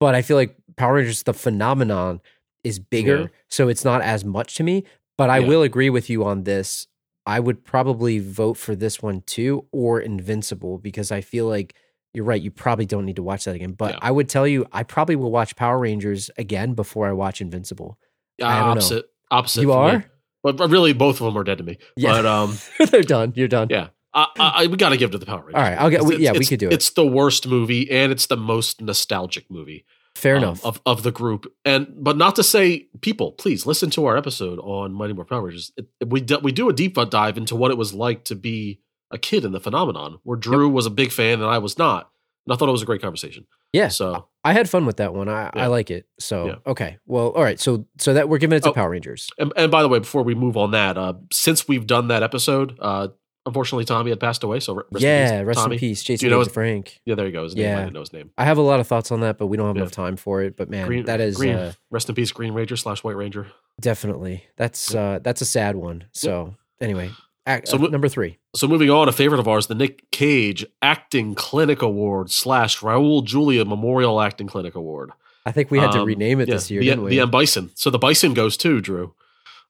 But 0.00 0.14
I 0.14 0.22
feel 0.22 0.36
like 0.38 0.56
Power 0.76 0.94
Rangers, 0.94 1.24
the 1.24 1.34
phenomenon, 1.34 2.20
is 2.64 2.78
bigger, 2.78 3.18
Yeah. 3.20 3.26
so 3.48 3.68
it's 3.68 3.84
not 3.84 4.00
as 4.02 4.24
much 4.24 4.54
to 4.56 4.62
me. 4.62 4.84
But 5.18 5.28
I 5.30 5.38
Yeah. 5.38 5.48
will 5.48 5.62
agree 5.62 5.90
with 5.90 6.08
you 6.08 6.24
on 6.24 6.44
this. 6.44 6.86
I 7.26 7.38
would 7.40 7.64
probably 7.64 8.18
vote 8.18 8.56
for 8.56 8.74
this 8.74 9.02
one 9.02 9.22
too, 9.26 9.66
or 9.72 10.00
Invincible, 10.00 10.78
because 10.78 11.10
I 11.12 11.20
feel 11.20 11.46
like 11.48 11.74
you're 12.14 12.24
right. 12.24 12.40
You 12.40 12.50
probably 12.50 12.86
don't 12.86 13.04
need 13.04 13.16
to 13.16 13.22
watch 13.22 13.44
that 13.44 13.54
again. 13.54 13.72
But 13.72 13.92
Yeah. 13.94 13.98
I 14.00 14.10
would 14.10 14.28
tell 14.28 14.46
you, 14.46 14.64
I 14.72 14.84
probably 14.84 15.16
will 15.16 15.30
watch 15.30 15.54
Power 15.54 15.78
Rangers 15.78 16.30
again 16.38 16.72
before 16.72 17.06
I 17.08 17.12
watch 17.12 17.42
Invincible. 17.42 17.98
I 18.42 18.58
don't 18.58 18.64
know. 18.64 18.70
opposite. 18.72 19.06
Opposite. 19.30 19.62
you 19.62 19.68
me. 19.68 19.74
are? 19.74 20.04
but 20.42 20.70
really, 20.70 20.92
both 20.92 21.20
of 21.20 21.24
them 21.26 21.36
are 21.36 21.44
dead 21.44 21.58
to 21.58 21.64
me. 21.64 21.78
Yeah. 21.96 22.12
But 22.12 22.26
um, 22.26 22.58
They're 22.90 23.02
done. 23.02 23.32
You're 23.34 23.48
done. 23.48 23.68
yeah, 23.70 23.88
I, 24.14 24.26
I, 24.38 24.66
we 24.68 24.76
got 24.76 24.90
to 24.90 24.96
give 24.96 25.10
it 25.10 25.12
to 25.12 25.18
the 25.18 25.26
Power 25.26 25.40
Rangers. 25.40 25.54
All 25.56 25.62
right, 25.62 25.78
I'll 25.78 25.90
get- 25.90 26.04
we- 26.04 26.18
yeah, 26.18 26.32
we 26.32 26.46
could 26.46 26.58
do 26.60 26.68
it. 26.68 26.72
It's 26.72 26.90
the 26.90 27.06
worst 27.06 27.46
movie, 27.46 27.90
and 27.90 28.12
it's 28.12 28.26
the 28.26 28.36
most 28.36 28.80
nostalgic 28.80 29.50
movie. 29.50 29.84
Fair 30.14 30.36
um, 30.36 30.42
enough. 30.44 30.64
of 30.64 30.80
of 30.86 31.02
the 31.02 31.10
group. 31.12 31.52
And 31.64 31.92
but 31.96 32.16
not 32.16 32.36
to 32.36 32.42
say, 32.42 32.86
people, 33.02 33.32
please 33.32 33.66
listen 33.66 33.90
to 33.90 34.06
our 34.06 34.16
episode 34.16 34.58
on 34.60 34.92
Mighty 34.92 35.12
Morphin 35.12 35.28
Power 35.36 35.42
Rangers. 35.42 35.72
It, 35.76 35.88
we 36.06 36.20
do, 36.20 36.38
we 36.38 36.52
do 36.52 36.68
a 36.70 36.72
deep 36.72 36.94
dive 37.10 37.36
into 37.36 37.54
what 37.54 37.70
it 37.70 37.76
was 37.76 37.92
like 37.92 38.24
to 38.24 38.34
be 38.34 38.80
a 39.10 39.18
kid 39.18 39.44
in 39.44 39.52
the 39.52 39.60
phenomenon, 39.60 40.18
where 40.22 40.38
Drew 40.38 40.68
was 40.68 40.86
a 40.86 40.90
big 40.90 41.12
fan 41.12 41.40
and 41.40 41.50
I 41.50 41.58
was 41.58 41.76
not. 41.76 42.10
And 42.46 42.52
I 42.52 42.56
thought 42.56 42.68
it 42.68 42.72
was 42.72 42.82
a 42.82 42.86
great 42.86 43.02
conversation. 43.02 43.46
yeah. 43.72 43.88
So 43.88 44.28
I 44.44 44.52
had 44.52 44.70
fun 44.70 44.86
with 44.86 44.98
that 44.98 45.12
one. 45.12 45.28
I, 45.28 45.50
I 45.52 45.66
like 45.66 45.90
it. 45.90 46.06
So 46.20 46.46
Yeah. 46.46 46.54
okay. 46.66 46.98
Well, 47.06 47.28
all 47.30 47.42
right. 47.42 47.58
So 47.58 47.86
so 47.98 48.14
that 48.14 48.28
we're 48.28 48.38
giving 48.38 48.56
it 48.56 48.62
to 48.62 48.70
Oh. 48.70 48.72
Power 48.72 48.90
Rangers. 48.90 49.28
And, 49.38 49.52
and 49.56 49.70
by 49.70 49.82
the 49.82 49.88
way, 49.88 49.98
before 49.98 50.22
we 50.22 50.34
move 50.34 50.56
on 50.56 50.70
that, 50.70 50.96
uh, 50.96 51.14
since 51.32 51.66
we've 51.66 51.86
done 51.86 52.08
that 52.08 52.22
episode, 52.22 52.78
uh, 52.80 53.08
unfortunately 53.44 53.84
Tommy 53.84 54.10
had 54.10 54.20
passed 54.20 54.42
away. 54.44 54.60
So 54.60 54.74
rest 54.74 54.86
yeah, 55.04 55.26
in 55.34 55.38
peace, 55.40 55.46
rest 55.46 55.58
Tommy. 55.60 55.74
in 55.76 55.80
peace, 55.80 56.02
Jason 56.04 56.24
you 56.26 56.30
know 56.30 56.38
his- 56.38 56.48
Frank. 56.48 57.00
Yeah, 57.04 57.16
there 57.16 57.26
you 57.26 57.32
go. 57.32 57.42
His 57.44 57.56
name. 57.56 57.66
I 57.66 57.68
Yeah. 57.70 57.80
didn't 57.80 57.92
know 57.94 58.00
his 58.00 58.12
name. 58.12 58.30
I 58.38 58.44
have 58.44 58.58
a 58.58 58.62
lot 58.62 58.78
of 58.80 58.86
thoughts 58.86 59.10
on 59.10 59.20
that, 59.22 59.38
but 59.38 59.46
we 59.48 59.56
don't 59.56 59.66
have 59.66 59.76
Yeah. 59.76 59.82
enough 59.82 59.92
time 59.92 60.16
for 60.16 60.42
it. 60.42 60.56
But 60.56 60.70
man, 60.70 60.86
Green, 60.86 61.04
that 61.06 61.20
is 61.20 61.36
green. 61.36 61.54
uh, 61.56 61.72
rest 61.90 62.08
in 62.08 62.14
peace, 62.14 62.30
Green 62.32 62.52
Ranger 62.54 62.76
slash 62.76 63.02
White 63.02 63.16
Ranger. 63.16 63.48
definitely 63.80 64.44
that's 64.56 64.94
uh, 64.94 65.18
that's 65.22 65.40
a 65.40 65.44
sad 65.44 65.74
one. 65.76 66.04
So 66.12 66.54
anyway, 66.80 67.10
act, 67.46 67.68
So 67.68 67.76
uh, 67.76 67.88
number 67.88 68.08
three. 68.08 68.38
So 68.54 68.66
moving 68.68 68.90
on, 68.90 69.08
a 69.08 69.12
favorite 69.12 69.38
of 69.38 69.48
ours, 69.48 69.66
the 69.68 69.74
Nick 69.74 70.10
Cage 70.10 70.66
Acting 70.82 71.34
Clinic 71.34 71.82
Award 71.82 72.30
slash 72.30 72.80
Raul 72.80 73.24
Julia 73.24 73.64
Memorial 73.64 74.20
Acting 74.20 74.46
Clinic 74.46 74.74
Award. 74.74 75.10
I 75.44 75.52
think 75.52 75.70
we 75.70 75.78
had 75.78 75.92
to 75.92 76.00
Um, 76.00 76.06
rename 76.06 76.40
it 76.40 76.48
Yeah, 76.48 76.54
this 76.56 76.70
year, 76.70 76.80
the, 76.80 76.86
didn't 76.88 77.04
we? 77.04 77.10
the 77.10 77.20
M 77.20 77.30
Bison. 77.30 77.70
So 77.74 77.88
the 77.90 77.98
Bison 77.98 78.34
goes 78.34 78.56
too, 78.56 78.80
Drew. 78.80 79.14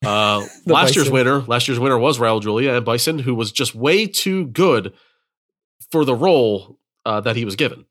Uh, 0.04 0.46
last 0.66 0.96
year's 0.96 1.10
winner, 1.10 1.40
last 1.42 1.68
year's 1.68 1.78
winner 1.78 1.98
was 1.98 2.18
Raul 2.18 2.40
Julia 2.42 2.72
and 2.74 2.84
Bison, 2.84 3.18
who 3.20 3.34
was 3.34 3.52
just 3.52 3.74
way 3.74 4.06
too 4.06 4.46
good 4.46 4.92
for 5.90 6.04
the 6.04 6.14
role 6.14 6.78
uh, 7.04 7.20
that 7.20 7.36
he 7.36 7.44
was 7.44 7.56
given. 7.56 7.84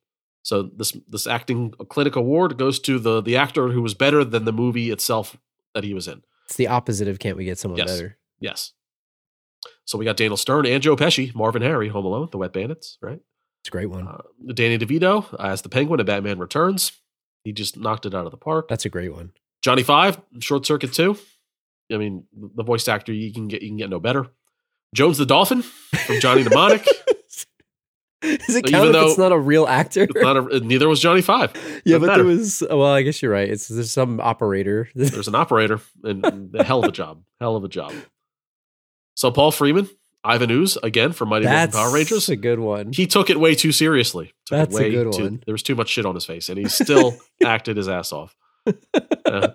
So 0.44 0.64
this 0.64 0.96
this 1.08 1.26
acting 1.28 1.72
clinic 1.90 2.16
award 2.16 2.58
goes 2.58 2.80
to 2.82 3.00
the 3.00 3.22
the 3.22 3.36
actor 3.38 3.70
who 3.70 3.82
was 3.82 3.94
better 3.96 4.24
than 4.24 4.46
the 4.46 4.52
movie 4.54 4.92
itself 4.92 5.38
that 5.74 5.84
he 5.84 5.94
was 5.94 6.08
in. 6.08 6.22
It's 6.46 6.56
the 6.58 6.68
opposite 6.68 7.08
of 7.08 7.18
can't 7.18 7.38
we 7.38 7.46
get 7.46 7.58
someone 7.58 7.80
Yes. 7.80 7.92
better? 7.92 8.18
Yes. 8.40 8.74
So 9.86 9.98
we 9.98 10.06
got 10.06 10.18
Daniel 10.18 10.38
Stern 10.38 10.66
and 10.66 10.82
Joe 10.82 10.96
Pesci, 10.96 11.34
Marv 11.36 11.56
and 11.56 11.64
Harry, 11.64 11.90
Home 11.90 12.06
Alone, 12.06 12.28
The 12.32 12.38
Wet 12.38 12.54
Bandits, 12.54 12.98
right? 13.02 13.20
It's 13.62 13.70
a 13.70 13.72
great 13.72 13.90
one. 13.90 14.08
Uh, 14.08 14.22
Danny 14.54 14.78
DeVito 14.78 15.36
as 15.40 15.62
the 15.62 15.70
Penguin 15.70 16.00
in 16.00 16.06
Batman 16.06 16.40
Returns. 16.40 16.92
He 17.44 17.52
just 17.52 17.78
knocked 17.78 18.06
it 18.06 18.14
out 18.16 18.26
of 18.26 18.32
the 18.32 18.38
park. 18.38 18.68
That's 18.68 18.86
a 18.86 18.90
great 18.90 19.14
one. 19.14 19.32
Johnny 19.64 19.84
Five, 19.84 20.20
Short 20.40 20.66
Circuit 20.66 20.94
Two. 20.94 21.18
I 21.92 21.98
mean, 21.98 22.26
the 22.34 22.64
voice 22.64 22.88
actor 22.88 23.14
you 23.14 23.32
can 23.32 23.48
get 23.48 23.62
you 23.62 23.70
can 23.70 23.78
get 23.78 23.90
no 23.90 24.00
better. 24.00 24.28
Jones 24.96 25.18
the 25.18 25.26
Dolphin 25.26 25.62
from 25.62 26.20
Johnny 26.20 26.44
Mnemonic. 26.46 26.84
Does 28.22 28.56
it 28.56 28.68
Even 28.68 28.72
count 28.72 28.96
if 28.96 29.04
it's 29.04 29.18
not 29.20 29.32
a 29.32 29.38
real 29.38 29.68
actor? 29.68 30.04
It's 30.04 30.16
not 30.16 30.38
a, 30.52 30.60
neither 30.62 30.88
was 30.90 31.00
Johnny 31.00 31.22
Five. 31.22 31.52
yeah, 31.86 31.98
doesn't 31.98 32.02
but 32.02 32.08
matter. 32.08 32.24
there 32.24 32.36
was. 32.36 32.64
Well, 32.68 32.86
I 32.86 33.04
guess 33.04 33.22
you're 33.22 33.32
right. 33.32 33.48
It's 33.50 33.68
there's 33.68 33.92
some 33.92 34.20
operator. 34.20 34.90
There's 34.96 35.28
an 35.28 35.36
operator 35.36 35.80
and 36.04 36.56
a 36.56 36.64
hell 36.64 36.84
of 36.84 36.90
a 36.90 36.92
job. 36.92 37.22
Hell 37.40 37.56
of 37.56 37.64
a 37.64 37.68
job. 37.70 37.94
So 39.16 39.32
Paul 39.32 39.52
Freeman, 39.52 39.90
Ivan 40.24 40.52
Ooze 40.52 40.78
again 40.84 41.12
from 41.14 41.30
Mighty 41.30 41.46
Morphin 41.46 41.60
That's 41.60 41.76
Power 41.76 41.92
Rangers. 41.94 42.30
a 42.30 42.36
good 42.36 42.60
one. 42.60 42.92
He 42.94 43.08
took 43.08 43.30
it 43.30 43.40
way 43.40 43.56
too 43.56 43.72
seriously. 43.72 44.34
Took 44.46 44.56
it 44.58 44.70
That's 44.72 44.78
a 44.80 44.90
good 44.90 45.14
too- 45.14 45.24
one. 45.24 45.44
There 45.46 45.54
was 45.54 45.64
too 45.64 45.76
much 45.76 45.90
shit 45.90 46.06
on 46.06 46.16
his 46.16 46.26
face, 46.26 46.50
and 46.50 46.58
he 46.58 46.66
still 46.70 47.18
acted 47.44 47.78
his 47.78 47.88
ass 47.90 48.12
off. 48.12 48.36
Uh, 49.26 49.50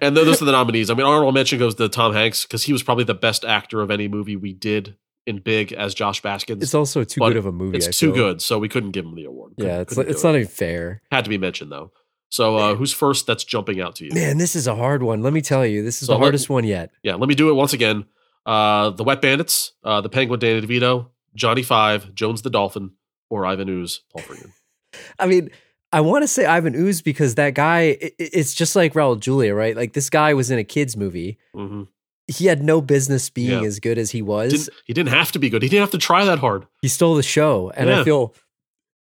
and 0.00 0.16
those 0.16 0.40
are 0.40 0.44
the 0.44 0.52
nominees. 0.52 0.90
I 0.90 0.94
mean, 0.94 1.06
honorable 1.06 1.32
mention 1.32 1.58
goes 1.58 1.74
to 1.76 1.88
Tom 1.88 2.12
Hanks 2.12 2.44
because 2.44 2.62
he 2.62 2.72
was 2.72 2.82
probably 2.82 3.04
the 3.04 3.14
best 3.14 3.44
actor 3.44 3.80
of 3.80 3.90
any 3.90 4.06
movie 4.08 4.36
we 4.36 4.52
did 4.52 4.96
in 5.26 5.38
Big 5.40 5.72
as 5.72 5.94
Josh 5.94 6.22
Baskins. 6.22 6.62
it's 6.62 6.74
also 6.74 7.04
too 7.04 7.20
good 7.20 7.36
of 7.36 7.46
a 7.46 7.52
movie. 7.52 7.76
It's 7.78 7.88
I 7.88 7.90
too 7.90 8.12
feel. 8.12 8.14
good, 8.14 8.42
so 8.42 8.58
we 8.58 8.68
couldn't 8.68 8.92
give 8.92 9.04
him 9.04 9.14
the 9.14 9.24
award. 9.24 9.52
Yeah, 9.56 9.64
Couldn't- 9.64 9.80
it's 9.82 9.94
couldn't 9.94 10.10
it's 10.12 10.22
do 10.22 10.28
not 10.28 10.34
even 10.36 10.48
fair. 10.48 11.02
had 11.10 11.24
to 11.24 11.28
be 11.30 11.36
mentioned 11.38 11.70
though. 11.72 11.92
So 12.30 12.56
uh, 12.56 12.74
who's 12.74 12.92
first? 12.92 13.26
That's 13.26 13.44
jumping 13.44 13.80
out 13.80 13.96
to 13.96 14.04
you. 14.04 14.10
Man, 14.12 14.38
this 14.38 14.54
is 14.54 14.66
a 14.66 14.74
hard 14.76 15.02
one. 15.02 15.22
Let 15.22 15.32
me 15.32 15.40
tell 15.40 15.64
you, 15.66 15.82
this 15.82 16.02
is 16.02 16.06
So 16.08 16.12
the 16.12 16.18
let- 16.18 16.24
hardest 16.26 16.50
one 16.50 16.64
yet. 16.64 16.90
Yeah, 17.02 17.14
let 17.14 17.28
me 17.28 17.34
do 17.34 17.48
it 17.50 17.54
once 17.54 17.72
again. 17.72 18.04
Uh, 18.46 18.90
the 18.90 19.04
Wet 19.04 19.20
Bandits, 19.20 19.72
uh, 19.84 20.00
the 20.00 20.08
Penguin, 20.08 20.40
Danny 20.40 20.60
DeVito, 20.66 21.08
Johnny 21.34 21.62
Five, 21.62 22.14
Jones 22.14 22.42
the 22.42 22.50
Dolphin, 22.50 22.92
or 23.30 23.44
Ivan 23.46 23.68
Ooze, 23.68 24.02
Paul 24.12 24.22
Freeman. 24.22 24.52
I 25.18 25.26
mean, 25.26 25.50
I 25.92 26.00
want 26.02 26.22
to 26.22 26.28
say 26.28 26.44
Ivan 26.46 26.74
Ooze 26.74 27.02
because 27.02 27.34
that 27.36 27.54
guy, 27.54 27.80
i- 27.80 27.98
i- 28.02 28.12
it's 28.18 28.54
just 28.54 28.74
like 28.76 28.94
Raul 28.94 29.18
Julia, 29.18 29.54
right? 29.54 29.76
Like 29.76 29.92
this 29.94 30.08
guy 30.10 30.34
was 30.34 30.50
in 30.50 30.58
a 30.58 30.64
kids 30.64 30.96
movie. 30.96 31.38
hmm 31.54 31.84
He 32.26 32.44
had 32.46 32.62
no 32.62 32.80
business 32.82 33.28
being 33.30 33.62
Yeah. 33.62 33.66
as 33.68 33.80
good 33.80 33.96
as 33.98 34.10
he 34.10 34.20
was. 34.22 34.52
Didn't, 34.52 34.68
he 34.86 34.92
didn't 34.94 35.10
have 35.10 35.32
to 35.32 35.38
be 35.38 35.48
good. 35.50 35.62
He 35.62 35.68
didn't 35.68 35.82
have 35.82 35.90
to 35.92 35.98
try 35.98 36.24
that 36.26 36.38
hard. 36.40 36.66
he 36.82 36.88
stole 36.88 37.14
the 37.16 37.22
show, 37.22 37.70
and 37.74 37.90
I 37.90 38.04
feel 38.04 38.34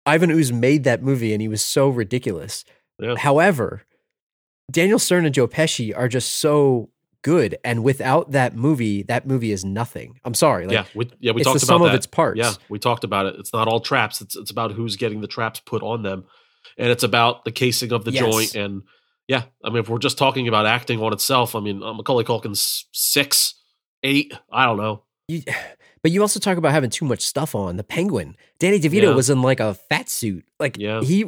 Ivan 0.05 0.31
Ooze 0.31 0.53
made 0.53 0.85
that 0.85 1.03
movie, 1.03 1.33
and 1.33 1.43
he 1.43 1.49
was 1.49 1.63
so 1.63 1.89
ridiculous. 1.89 2.65
Yeah. 3.01 3.17
However, 3.17 3.83
Daniel 4.71 4.99
Stern 4.99 5.25
and 5.27 5.35
Joe 5.35 5.47
Pesci 5.47 5.97
are 5.97 6.09
just 6.09 6.37
so 6.37 6.91
good, 7.23 7.57
and 7.65 7.83
without 7.85 8.33
that 8.33 8.55
movie, 8.57 9.03
that 9.05 9.27
movie 9.27 9.53
is 9.53 9.65
nothing. 9.65 10.19
I'm 10.25 10.35
sorry, 10.35 10.67
like 10.67 10.73
yeah, 10.75 10.85
we, 10.95 11.11
yeah, 11.21 11.33
we 11.33 11.41
it's 11.43 11.49
talked 11.49 11.61
the 11.61 11.67
about 11.67 11.75
sum 11.75 11.83
that. 11.83 11.89
of 11.89 11.95
its 11.95 12.07
parts. 12.07 12.39
Yeah, 12.39 12.53
we 12.69 12.79
talked 12.79 13.05
about 13.05 13.27
it. 13.27 13.37
It's 13.39 13.53
not 13.53 13.69
all 13.69 13.81
traps. 13.81 14.21
It's 14.21 14.37
it's 14.37 14.51
about 14.51 14.73
who's 14.73 14.97
getting 14.97 15.21
the 15.21 15.27
traps 15.29 15.61
put 15.61 15.83
on 15.83 16.03
them, 16.03 16.25
and 16.79 16.89
it's 16.91 17.03
about 17.05 17.45
the 17.45 17.53
casing 17.53 17.93
of 17.93 18.05
the 18.05 18.13
Yes. 18.13 18.23
joint. 18.23 18.55
And 18.55 18.83
yeah, 19.29 19.45
I 19.65 19.69
mean, 19.71 19.79
if 19.79 19.89
we're 19.89 19.99
just 19.99 20.19
talking 20.19 20.49
about 20.49 20.67
acting 20.67 21.01
on 21.03 21.13
itself, 21.13 21.55
I 21.55 21.61
mean, 21.61 21.83
uh, 21.83 21.93
Macaulay 21.95 22.25
Culkin's 22.25 22.87
six, 22.93 23.55
eight, 24.03 24.33
I 24.51 24.65
don't 24.67 24.79
know. 24.79 25.03
You- 25.29 25.43
But 26.03 26.13
you 26.13 26.21
also 26.23 26.39
talk 26.39 26.57
about 26.57 26.71
having 26.71 26.91
too 26.91 27.05
much 27.05 27.23
stuff 27.23 27.57
on. 27.57 27.79
The 27.79 27.83
Penguin, 27.83 28.37
Danny 28.61 28.79
DeVito 28.79 29.03
Yeah. 29.03 29.15
was 29.15 29.29
in 29.29 29.43
like 29.43 29.59
a 29.59 29.75
fat 29.75 30.09
suit, 30.09 30.45
like 30.61 30.77
Yeah. 30.79 31.01
he 31.01 31.25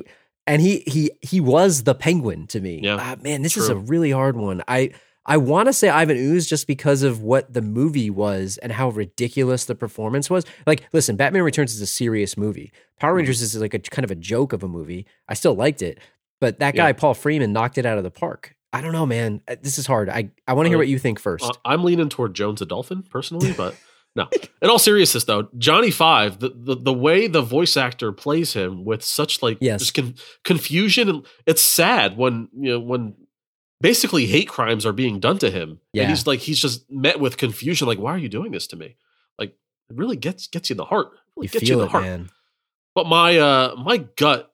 and 0.48 0.60
he 0.60 0.82
he 0.86 1.10
he 1.22 1.40
was 1.40 1.84
the 1.84 1.94
Penguin 1.94 2.46
to 2.48 2.60
me. 2.60 2.80
Yeah, 2.82 2.96
Ah, 3.00 3.16
man, 3.22 3.42
this 3.42 3.56
is 3.56 3.68
a 3.68 3.76
really 3.76 4.10
hard 4.10 4.36
one. 4.36 4.62
I 4.66 4.90
I 5.26 5.36
want 5.36 5.66
to 5.66 5.72
say 5.74 5.88
Ivan 5.90 6.16
Ooze 6.16 6.46
just 6.48 6.66
because 6.66 7.02
of 7.02 7.20
what 7.22 7.52
the 7.52 7.60
movie 7.62 8.08
was 8.08 8.56
and 8.58 8.72
how 8.72 8.88
ridiculous 8.88 9.66
the 9.66 9.74
performance 9.74 10.30
was. 10.30 10.46
Like, 10.66 10.88
listen, 10.94 11.16
Batman 11.16 11.42
Returns 11.42 11.74
is 11.74 11.82
a 11.82 11.86
serious 11.86 12.36
movie. 12.38 12.72
Power 12.98 13.10
Mm-hmm. 13.10 13.16
Rangers 13.18 13.42
is 13.42 13.54
like 13.60 13.74
a 13.74 13.78
kind 13.78 14.04
of 14.04 14.10
a 14.10 14.14
joke 14.16 14.52
of 14.54 14.62
a 14.62 14.68
movie. 14.68 15.06
I 15.28 15.34
still 15.34 15.54
liked 15.54 15.82
it, 15.82 15.98
but 16.40 16.58
that 16.60 16.74
Yeah. 16.74 16.86
guy 16.86 16.92
Paul 16.94 17.14
Freeman 17.14 17.52
knocked 17.52 17.76
it 17.78 17.84
out 17.86 17.98
of 17.98 18.04
the 18.04 18.10
park. 18.10 18.54
I 18.72 18.80
don't 18.80 18.92
know, 18.92 19.06
man. 19.06 19.40
Uh, 19.48 19.56
This 19.62 19.78
is 19.78 19.86
hard. 19.86 20.08
I 20.08 20.30
I 20.46 20.54
want 20.54 20.64
to 20.66 20.70
hear 20.70 20.78
Uh, 20.78 20.80
what 20.80 20.88
you 20.88 20.98
think 20.98 21.18
first. 21.20 21.44
Uh, 21.44 21.52
I'm 21.64 21.84
leaning 21.84 22.08
toward 22.08 22.32
Jones 22.34 22.60
the 22.60 22.66
Dolphin 22.66 23.02
personally, 23.02 23.52
but 23.52 23.74
no. 24.16 24.28
In 24.62 24.68
all 24.70 24.78
seriousness, 24.78 25.24
though, 25.24 25.48
Johnny 25.58 25.90
Five, 25.90 26.40
the, 26.40 26.50
the 26.54 26.74
the 26.76 26.92
way 26.92 27.26
the 27.28 27.42
voice 27.42 27.76
actor 27.76 28.10
plays 28.12 28.52
him 28.54 28.84
with 28.84 29.04
such 29.04 29.42
like 29.42 29.58
Yes. 29.60 29.80
just 29.80 29.94
con- 29.94 30.14
confusion, 30.44 31.08
and 31.08 31.26
it's 31.46 31.62
sad 31.62 32.16
when 32.16 32.48
you 32.58 32.72
know 32.72 32.80
when 32.80 33.14
basically 33.80 34.26
hate 34.26 34.48
crimes 34.48 34.84
are 34.84 34.92
being 34.92 35.20
done 35.20 35.38
to 35.38 35.50
him, 35.50 35.80
Yeah. 35.92 36.02
and 36.04 36.10
he's 36.10 36.26
like 36.26 36.40
he's 36.40 36.58
just 36.58 36.90
met 36.90 37.20
with 37.20 37.36
confusion, 37.36 37.86
like 37.86 37.98
why 37.98 38.12
are 38.12 38.18
you 38.18 38.28
doing 38.28 38.50
this 38.50 38.66
to 38.68 38.76
me? 38.76 38.96
Like 39.38 39.50
it 39.90 39.96
really 39.96 40.16
gets 40.16 40.48
gets 40.48 40.68
you 40.70 40.74
in 40.74 40.78
the 40.78 40.84
heart, 40.84 41.06
it 41.12 41.18
really 41.36 41.46
you 41.46 41.50
gets 41.50 41.68
you 41.68 41.74
in 41.74 41.80
the 41.80 41.84
it, 41.86 41.90
heart. 41.90 42.04
man. 42.04 42.30
But 42.94 43.06
my 43.06 43.38
uh 43.38 43.74
my 43.76 43.98
gut 44.16 44.52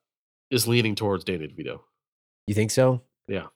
is 0.51 0.69
leaning 0.69 0.95
towards 0.95 1.25
Danny 1.25 1.49
DeVito. 1.49 1.81
You 2.47 2.55
think 2.55 2.71
so? 2.71 3.03
Yeah. 3.29 3.47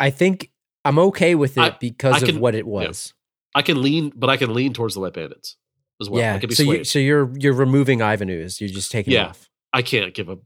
I 0.00 0.08
think 0.08 0.50
I'm 0.86 0.98
okay 0.98 1.34
with 1.34 1.58
it 1.58 1.60
I- 1.60 1.76
because 1.78 2.14
I 2.14 2.18
of 2.18 2.24
can- 2.24 2.40
what 2.40 2.54
it 2.54 2.66
was. 2.66 3.12
I 3.54 3.62
can 3.62 3.82
lean, 3.82 4.12
but 4.16 4.30
I 4.30 4.36
can 4.36 4.52
lean 4.52 4.72
towards 4.72 4.94
the 4.94 5.00
Wet 5.00 5.12
Bandits 5.14 5.56
as 6.00 6.10
well. 6.10 6.20
Yeah. 6.22 6.34
I 6.34 6.38
can 6.38 6.48
be 6.48 6.54
so 6.54 6.64
swayed. 6.64 6.78
you 6.78 6.84
so 6.84 6.98
you're 6.98 7.30
you're 7.38 7.52
removing 7.54 8.02
Ivan 8.02 8.28
Ooze. 8.30 8.60
You're 8.60 8.70
just 8.70 8.90
taking 8.90 9.12
it 9.12 9.16
Yeah. 9.16 9.28
off. 9.28 9.48
I 9.72 9.82
can't 9.82 10.12
give 10.14 10.28
up 10.30 10.40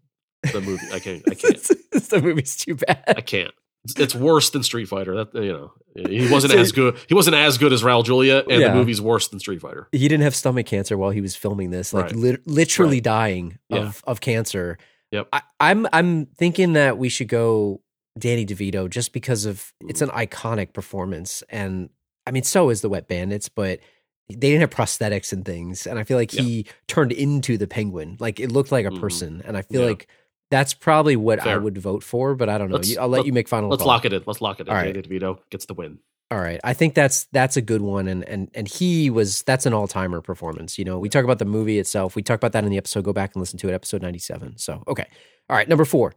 the 0.53 0.61
movie. 0.61 0.87
I 0.93 0.99
can't. 0.99 1.23
I 1.29 1.35
can't. 1.35 1.63
the 1.93 2.21
movie's 2.23 2.57
too 2.57 2.75
bad. 2.77 3.03
I 3.09 3.21
can't. 3.21 3.53
It's, 3.85 3.99
it's 3.99 4.15
worse 4.15 4.51
than 4.51 4.63
Street 4.63 4.89
Fighter. 4.89 5.15
That 5.25 5.35
you 5.35 5.53
know, 5.53 5.73
he 5.95 6.31
wasn't 6.31 6.53
So- 6.53 6.59
as 6.59 6.73
good. 6.73 6.97
He 7.09 7.15
wasn't 7.15 7.37
as 7.37 7.59
good 7.59 7.73
as 7.73 7.83
Raul 7.83 8.05
Julia, 8.05 8.45
and 8.49 8.61
Yeah. 8.61 8.69
the 8.69 8.75
movie's 8.75 9.01
worse 9.01 9.29
than 9.29 9.39
Street 9.41 9.61
Fighter. 9.61 9.89
he 9.93 10.09
didn't 10.09 10.23
have 10.25 10.35
stomach 10.35 10.67
cancer 10.67 10.99
while 10.99 11.11
he 11.11 11.21
was 11.21 11.37
filming 11.37 11.71
this, 11.71 11.93
like 11.95 12.07
Right. 12.07 12.17
lit- 12.17 12.47
literally 12.47 12.97
Right. 12.97 13.03
dying 13.05 13.59
of, 13.71 14.03
Yeah. 14.05 14.11
of 14.11 14.21
cancer. 14.21 14.79
Yep. 15.13 15.29
I, 15.33 15.43
I'm 15.61 15.87
I'm 15.93 16.27
thinking 16.27 16.75
that 16.75 16.99
we 16.99 17.09
should 17.09 17.29
go 17.29 17.81
Danny 18.19 18.45
DeVito 18.45 18.91
just 18.91 19.13
because 19.13 19.47
of 19.47 19.73
it's 19.89 20.03
mm. 20.03 20.09
an 20.11 20.27
iconic 20.27 20.73
performance, 20.75 21.43
and 21.49 21.89
I 22.29 22.31
mean, 22.31 22.43
so 22.45 22.71
is 22.71 22.81
the 22.83 22.89
Wet 22.89 23.09
Bandits, 23.09 23.49
but 23.49 23.81
they 24.29 24.37
didn't 24.37 24.61
have 24.61 24.71
prosthetics 24.71 25.33
and 25.33 25.45
things, 25.45 25.87
and 25.87 25.99
I 25.99 26.05
feel 26.05 26.17
like 26.19 26.35
Yeah. 26.35 26.43
he 26.43 26.67
turned 26.87 27.13
into 27.13 27.57
the 27.57 27.67
Penguin, 27.67 28.17
like 28.21 28.39
it 28.39 28.53
looked 28.53 28.71
like 28.71 28.85
a 28.87 28.91
Mhm. 28.91 29.01
person, 29.01 29.43
and 29.47 29.57
I 29.57 29.63
feel 29.63 29.81
Yeah. 29.83 29.89
like 29.89 30.07
that's 30.51 30.73
probably 30.75 31.17
what 31.17 31.41
I 31.41 31.57
would 31.57 31.77
vote 31.79 32.03
for, 32.03 32.35
but 32.35 32.49
I 32.49 32.57
don't 32.59 32.71
know. 32.71 32.77
Let's- 32.77 32.97
I'll 32.97 33.09
let 33.09 33.19
let- 33.19 33.27
you 33.27 33.33
make 33.33 33.49
final. 33.49 33.69
Let's 33.69 33.81
call. 33.81 33.89
lock 33.89 34.05
it 34.07 34.13
in. 34.13 34.23
Let's 34.27 34.41
lock 34.41 34.61
it 34.61 34.67
in. 34.67 34.69
All 34.71 34.75
right. 34.77 34.95
Danny 34.95 35.07
DeVito 35.07 35.39
gets 35.51 35.67
the 35.67 35.75
win. 35.75 35.99
All 36.31 36.39
right. 36.41 36.61
I 36.65 36.73
think 36.75 36.95
that's 36.95 37.25
that's 37.33 37.57
a 37.57 37.63
good 37.63 37.81
one 37.83 38.07
and 38.09 38.23
and 38.29 38.51
and 38.55 38.69
he 38.69 39.09
was 39.11 39.43
that's 39.43 39.65
an 39.67 39.73
all-timer 39.75 40.21
performance. 40.21 40.79
You 40.79 40.85
know, 40.85 40.99
we 40.99 41.09
talk 41.09 41.25
about 41.25 41.39
the 41.39 41.45
movie 41.47 41.79
itself. 41.79 42.15
We 42.17 42.23
talk 42.23 42.37
about 42.37 42.53
that 42.53 42.65
in 42.65 42.71
the 42.71 42.77
episode. 42.77 43.05
Go 43.05 43.13
back 43.15 43.35
and 43.35 43.41
listen 43.41 43.59
to 43.61 43.69
it, 43.69 43.73
episode 43.73 44.03
97. 44.03 44.57
So, 44.59 44.83
okay. 44.89 45.07
All 45.51 45.57
right, 45.57 45.69
number 45.69 45.85
4. 45.87 46.15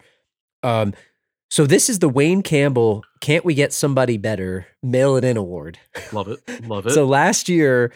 Um 0.63 0.93
so 1.51 1.65
this 1.65 1.89
is 1.89 1.99
the 1.99 2.07
Wayne 2.07 2.41
Campbell 2.41 3.03
Can't 3.19 3.43
We 3.43 3.53
Get 3.53 3.73
Somebody 3.73 4.17
Better 4.17 4.67
Mail 4.81 5.17
It 5.17 5.25
In 5.25 5.35
Award. 5.35 5.77
Love 6.13 6.29
it. 6.29 6.39
Love 6.65 6.85
it. 6.87 6.91
So 6.91 7.05
last 7.05 7.49
year, 7.49 7.91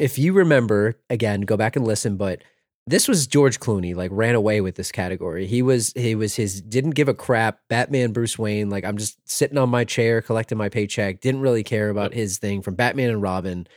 if 0.00 0.18
you 0.18 0.32
remember, 0.32 0.98
again, 1.08 1.42
go 1.42 1.56
back 1.56 1.76
and 1.76 1.86
listen, 1.86 2.16
but 2.16 2.42
this 2.88 3.06
was 3.06 3.28
George 3.28 3.60
Clooney, 3.60 3.94
like 3.94 4.10
ran 4.12 4.34
away 4.34 4.60
with 4.60 4.74
this 4.74 4.90
category. 4.90 5.46
He 5.46 5.62
was 5.62 5.92
he 5.94 6.16
was 6.16 6.34
his 6.34 6.60
didn't 6.60 6.90
give 6.90 7.08
a 7.08 7.14
crap 7.14 7.60
Batman 7.68 8.12
Bruce 8.12 8.36
Wayne, 8.36 8.70
like 8.70 8.84
I'm 8.84 8.96
just 8.96 9.16
sitting 9.28 9.56
on 9.56 9.68
my 9.68 9.84
chair 9.84 10.20
collecting 10.20 10.58
my 10.58 10.68
paycheck, 10.68 11.20
didn't 11.20 11.42
really 11.42 11.62
care 11.62 11.90
about 11.90 12.12
his 12.12 12.38
thing 12.38 12.60
from 12.60 12.74
Batman 12.74 13.10
and 13.10 13.22
Robin. 13.22 13.68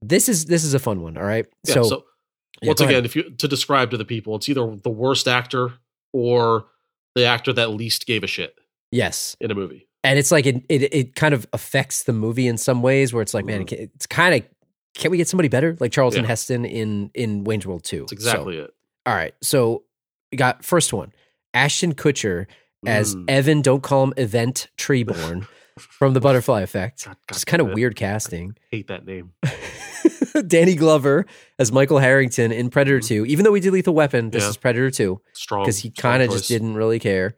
This 0.00 0.28
is 0.28 0.44
this 0.44 0.62
is 0.62 0.74
a 0.74 0.78
fun 0.78 1.00
one, 1.00 1.16
all 1.16 1.24
right? 1.24 1.46
yeah, 1.66 1.74
so, 1.74 1.82
so, 1.82 2.04
yeah, 2.62 2.68
once 2.68 2.78
go 2.78 2.84
ahead. 2.84 2.98
again, 2.98 3.04
if 3.04 3.16
you 3.16 3.30
to 3.30 3.48
describe 3.48 3.90
to 3.90 3.96
the 3.96 4.04
people, 4.04 4.36
it's 4.36 4.48
either 4.48 4.76
the 4.76 4.90
worst 4.90 5.26
actor 5.26 5.72
or 6.12 6.66
the 7.14 7.24
actor 7.24 7.52
that 7.52 7.70
least 7.70 8.06
gave 8.06 8.22
a 8.24 8.26
shit 8.26 8.56
yes. 8.90 9.36
in 9.40 9.50
a 9.50 9.54
movie. 9.54 9.86
And 10.02 10.18
it's 10.18 10.30
like 10.30 10.44
it, 10.46 10.62
it 10.68 10.82
it 10.94 11.14
kind 11.14 11.32
of 11.34 11.46
affects 11.52 12.02
the 12.02 12.12
movie 12.12 12.46
in 12.46 12.58
some 12.58 12.82
ways 12.82 13.12
where 13.14 13.22
it's 13.22 13.32
like, 13.34 13.44
man, 13.46 13.64
Mhm. 13.64 13.90
it's 13.94 14.06
kind 14.06 14.34
of 14.34 14.42
can 14.94 15.10
we 15.10 15.16
get 15.16 15.26
somebody 15.28 15.48
better? 15.48 15.76
Like 15.80 15.92
Charlton 15.92 16.22
Yeah. 16.22 16.28
Heston 16.28 16.64
in 16.64 17.10
in 17.14 17.44
Wayne's 17.44 17.66
World 17.66 17.84
2. 17.84 18.00
That's 18.00 18.12
exactly 18.12 18.58
it. 18.58 18.70
All 19.06 19.14
right. 19.14 19.34
So 19.42 19.84
we 20.30 20.36
got 20.36 20.64
first 20.64 20.92
one 20.92 21.12
Ashton 21.54 21.94
Kutcher 21.94 22.46
as 22.86 23.16
Mm. 23.16 23.24
Evan, 23.30 23.62
don't 23.62 23.82
call 23.82 24.04
him 24.04 24.12
Event 24.18 24.68
Treborn 24.76 25.46
from 25.78 26.14
the 26.14 26.20
Butterfly 26.20 26.60
Effect. 26.62 27.04
God, 27.04 27.16
God 27.26 27.34
It's 27.36 27.44
kind 27.44 27.60
of 27.60 27.72
weird 27.72 27.96
casting. 27.96 28.56
Hate 28.70 28.86
that 28.88 29.04
name. 29.04 29.32
Danny 30.46 30.74
Glover 30.74 31.26
as 31.58 31.72
Michael 31.72 31.98
Harrington 31.98 32.52
in 32.52 32.70
Predator 32.70 33.00
2. 33.00 33.26
Even 33.26 33.44
though 33.44 33.52
we 33.52 33.60
did 33.60 33.72
Lethal 33.72 33.94
Weapon, 33.94 34.30
this 34.30 34.42
Mm-hmm. 34.42 34.46
Yeah. 34.46 34.50
is 34.50 34.56
Predator 34.56 34.90
2 34.90 35.20
Strong. 35.32 35.62
because 35.64 35.78
he 35.78 35.90
kind 35.90 36.22
of 36.22 36.30
just 36.30 36.48
didn't 36.48 36.74
really 36.74 36.98
care. 36.98 37.34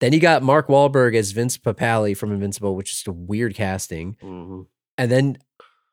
Then 0.00 0.12
you 0.12 0.20
got 0.20 0.42
Mark 0.42 0.68
Wahlberg 0.68 1.16
as 1.16 1.32
Vince 1.32 1.58
Papale 1.58 2.16
from 2.16 2.30
Invincible, 2.32 2.76
which 2.76 2.92
is 2.92 3.02
a 3.06 3.12
weird 3.12 3.54
casting. 3.54 4.16
Mhm. 4.22 4.66
And 4.96 5.10
then 5.10 5.38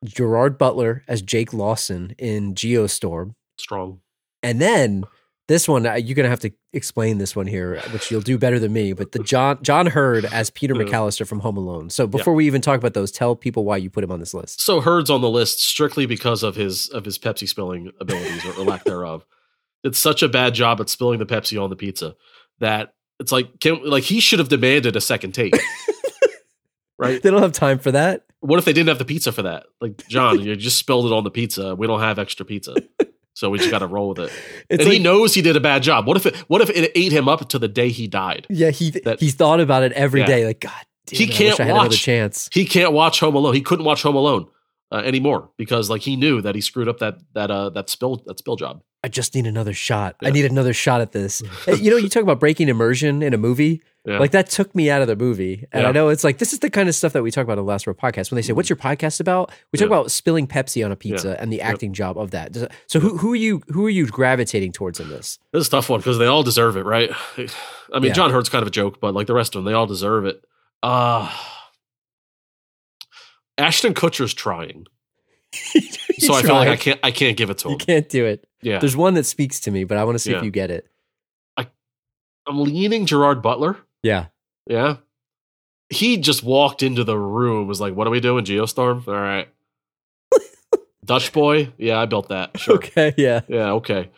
Gerard 0.03 0.57
Butler 0.57 1.03
as 1.07 1.21
Jake 1.23 1.53
Lawson 1.53 2.13
in 2.19 2.53
Geostorm. 2.53 3.33
Strong. 3.57 4.01
And 4.43 4.61
then 4.61 5.05
this 5.47 5.67
one, 5.67 5.83
you're 5.83 6.15
gonna 6.15 6.29
have 6.29 6.39
to 6.39 6.51
explain 6.73 7.19
this 7.19 7.35
one 7.35 7.45
here, 7.45 7.79
which 7.91 8.09
you'll 8.09 8.21
do 8.21 8.37
better 8.37 8.59
than 8.59 8.73
me. 8.73 8.93
But 8.93 9.11
the 9.11 9.19
John 9.19 9.59
John 9.61 9.85
Heard 9.85 10.25
as 10.25 10.49
Peter 10.49 10.73
mm-hmm. 10.73 10.91
McAllister 10.91 11.27
from 11.27 11.39
Home 11.41 11.57
Alone. 11.57 11.89
So 11.89 12.07
before 12.07 12.33
we 12.33 12.47
even 12.47 12.61
talk 12.61 12.77
about 12.77 12.93
those, 12.93 13.11
tell 13.11 13.35
people 13.35 13.63
why 13.63 13.77
you 13.77 13.89
put 13.89 14.03
him 14.03 14.11
on 14.11 14.19
this 14.19 14.33
list. 14.33 14.61
So 14.61 14.81
Heard's 14.81 15.09
on 15.09 15.21
the 15.21 15.29
list 15.29 15.63
strictly 15.63 16.05
because 16.07 16.41
of 16.41 16.55
his 16.55 16.89
of 16.89 17.05
his 17.05 17.19
Pepsi 17.19 17.47
spilling 17.47 17.91
abilities 17.99 18.43
or, 18.45 18.53
or 18.53 18.65
lack 18.65 18.83
thereof. 18.85 19.25
It's 19.83 19.99
such 19.99 20.23
a 20.23 20.29
bad 20.29 20.55
job 20.55 20.81
at 20.81 20.89
spilling 20.89 21.19
the 21.19 21.27
Pepsi 21.27 21.61
on 21.61 21.69
the 21.69 21.75
pizza 21.75 22.15
that 22.59 22.95
it's 23.19 23.31
like 23.31 23.59
can, 23.59 23.83
like 23.83 24.03
he 24.03 24.19
should 24.19 24.39
have 24.39 24.49
demanded 24.49 24.95
a 24.95 25.01
second 25.01 25.33
take. 25.33 25.55
right? 26.97 27.21
They 27.21 27.29
don't 27.29 27.41
have 27.41 27.51
time 27.51 27.77
for 27.77 27.91
that. 27.91 28.25
What 28.39 28.57
if 28.57 28.65
they 28.65 28.73
didn't 28.73 28.89
have 28.89 28.99
the 28.99 29.05
pizza 29.05 29.31
for 29.31 29.43
that? 29.43 29.67
Like 29.79 30.07
John, 30.07 30.39
you 30.41 30.55
just 30.55 30.77
spilled 30.77 31.05
it 31.05 31.11
on 31.11 31.23
the 31.23 31.31
pizza. 31.31 31.75
We 31.75 31.85
don't 31.85 31.99
have 31.99 32.17
extra 32.17 32.45
pizza. 32.45 32.75
So 33.35 33.49
we 33.51 33.59
just 33.59 33.69
got 33.69 33.79
to 33.79 33.87
roll 33.87 34.09
with 34.09 34.19
it. 34.19 34.31
It's 34.69 34.83
and 34.83 34.91
he 34.91 34.97
knows 34.97 35.33
he 35.35 35.41
did 35.43 35.55
a 35.55 35.59
bad 35.59 35.83
job. 35.83 36.07
What 36.07 36.17
if 36.17 36.25
it 36.25 36.35
what 36.47 36.61
if 36.61 36.69
it 36.71 36.91
ate 36.95 37.11
him 37.11 37.27
up 37.29 37.47
to 37.49 37.59
the 37.59 37.67
day 37.67 37.89
he 37.89 38.07
died? 38.07 38.47
Yeah, 38.49 38.71
he 38.71 38.89
that- 39.05 39.19
he's 39.19 39.35
thought 39.35 39.59
about 39.59 39.83
it 39.83 39.91
every 39.91 40.21
Yeah. 40.21 40.25
day. 40.27 40.45
Like 40.47 40.61
God, 40.61 40.71
damn 41.05 41.17
He 41.19 41.25
it, 41.25 41.31
can't 41.31 41.51
wish 41.51 41.59
I 41.59 41.63
had 41.65 41.73
watch. 41.75 42.01
chance. 42.01 42.49
He 42.51 42.65
can't 42.65 42.93
watch 42.93 43.19
Home 43.19 43.35
Alone. 43.35 43.53
He 43.53 43.61
couldn't 43.61 43.85
watch 43.85 44.01
Home 44.01 44.15
Alone 44.15 44.47
uh, 44.91 45.01
anymore 45.05 45.49
because 45.57 45.89
like 45.89 46.01
he 46.01 46.15
knew 46.15 46.41
that 46.41 46.55
he 46.55 46.61
screwed 46.61 46.87
up 46.87 46.97
that 46.99 47.17
that 47.33 47.51
uh 47.51 47.69
that 47.71 47.89
spill 47.89 48.23
that 48.25 48.39
spill 48.39 48.55
job. 48.55 48.81
I 49.03 49.07
just 49.09 49.35
need 49.35 49.45
another 49.45 49.73
shot. 49.73 50.15
I 50.23 50.31
need 50.31 50.45
another 50.45 50.73
shot 50.73 51.01
at 51.01 51.11
this. 51.11 51.43
You 51.67 51.91
know, 51.91 51.97
you 51.97 52.09
talk 52.09 52.23
about 52.23 52.39
breaking 52.39 52.69
immersion 52.69 53.21
in 53.21 53.33
a 53.33 53.37
movie. 53.37 53.81
Yeah. 54.05 54.19
Like 54.19 54.31
that 54.31 54.49
took 54.49 54.75
me 54.75 54.89
out 54.91 55.01
of 55.01 55.07
the 55.07 55.15
movie. 55.15 55.65
And 55.71 55.87
I 55.87 55.91
know 55.91 56.09
it's 56.09 56.23
like 56.23 56.37
this 56.37 56.53
is 56.53 56.59
the 56.59 56.69
kind 56.69 56.87
of 56.87 56.93
stuff 56.95 57.13
that 57.13 57.23
we 57.23 57.31
talk 57.31 57.43
about 57.43 57.57
on 57.57 57.65
the 57.65 57.69
last 57.69 57.87
row 57.87 57.93
podcast. 57.93 58.29
When 58.29 58.35
they 58.35 58.43
say, 58.43 58.53
What's 58.53 58.69
your 58.69 58.77
podcast 58.77 59.19
about? 59.19 59.51
We 59.71 59.77
talk 59.77 59.89
Yeah. 59.89 59.95
about 59.97 60.11
spilling 60.11 60.45
Pepsi 60.47 60.85
on 60.85 60.91
a 60.91 60.95
pizza 60.95 61.39
and 61.41 61.51
the 61.51 61.61
acting 61.61 61.91
job 61.93 62.17
of 62.17 62.31
that. 62.31 62.55
So 62.87 62.99
who 62.99 63.17
who 63.17 63.33
are 63.33 63.35
you 63.35 63.61
who 63.69 63.85
are 63.85 63.89
you 63.89 64.05
gravitating 64.05 64.73
towards 64.73 64.99
in 64.99 65.09
this? 65.09 65.39
This 65.51 65.61
is 65.61 65.67
a 65.67 65.71
tough 65.71 65.89
one 65.89 65.99
because 66.01 66.17
they 66.19 66.27
all 66.27 66.43
deserve 66.43 66.77
it, 66.77 66.83
right? 66.85 67.09
I 67.37 67.99
mean, 67.99 68.03
Yeah. 68.09 68.13
John 68.13 68.29
Heard's 68.31 68.49
kind 68.49 68.61
of 68.61 68.67
a 68.67 68.71
joke, 68.71 68.99
but 68.99 69.13
like 69.15 69.27
the 69.27 69.33
rest 69.33 69.55
of 69.55 69.63
them, 69.63 69.71
they 69.71 69.75
all 69.75 69.87
deserve 69.87 70.25
it. 70.25 70.43
Uh 70.83 71.31
Ashton 73.57 73.93
Kutcher's 73.93 74.33
trying, 74.33 74.85
so 76.19 76.33
I 76.33 76.41
feel 76.41 76.55
like 76.55 76.67
I 76.67 76.75
can't 76.75 76.99
I 77.01 77.11
can't 77.11 77.37
give 77.37 77.49
it 77.49 77.57
to 77.59 77.69
him. 77.69 77.71
You 77.71 77.77
can't 77.77 78.09
do 78.09 78.25
it. 78.25 78.45
Yeah, 78.61 78.79
There's 78.79 78.97
one 78.97 79.13
that 79.13 79.25
speaks 79.25 79.61
to 79.61 79.71
me, 79.71 79.83
but 79.83 79.97
I 79.97 80.03
want 80.03 80.15
to 80.15 80.19
see 80.19 80.33
if 80.33 80.43
you 80.43 80.51
get 80.51 80.71
it. 80.71 80.87
I'm 82.47 82.59
leaning 82.61 83.07
Gerard 83.07 83.41
Butler. 83.41 83.75
Yeah. 84.05 84.25
Yeah, 84.67 84.97
he 85.89 86.17
just 86.17 86.41
walked 86.43 86.81
into 86.81 87.03
the 87.03 87.17
room, 87.17 87.67
was 87.67 87.79
like, 87.79 87.93
"What 87.93 88.07
are 88.07 88.09
we 88.09 88.19
doing, 88.19 88.43
Geostorm? 88.45 89.07
All 89.07 89.13
right, 89.13 89.47
Dutch 91.05 91.31
boy. 91.31 91.71
Yeah, 91.77 91.99
I 92.01 92.05
built 92.07 92.29
that. 92.29 92.59
Sure. 92.59 92.75
Okay. 92.75 93.13
Yeah. 93.17 93.41
Yeah, 93.47 93.73
okay. 93.73 94.09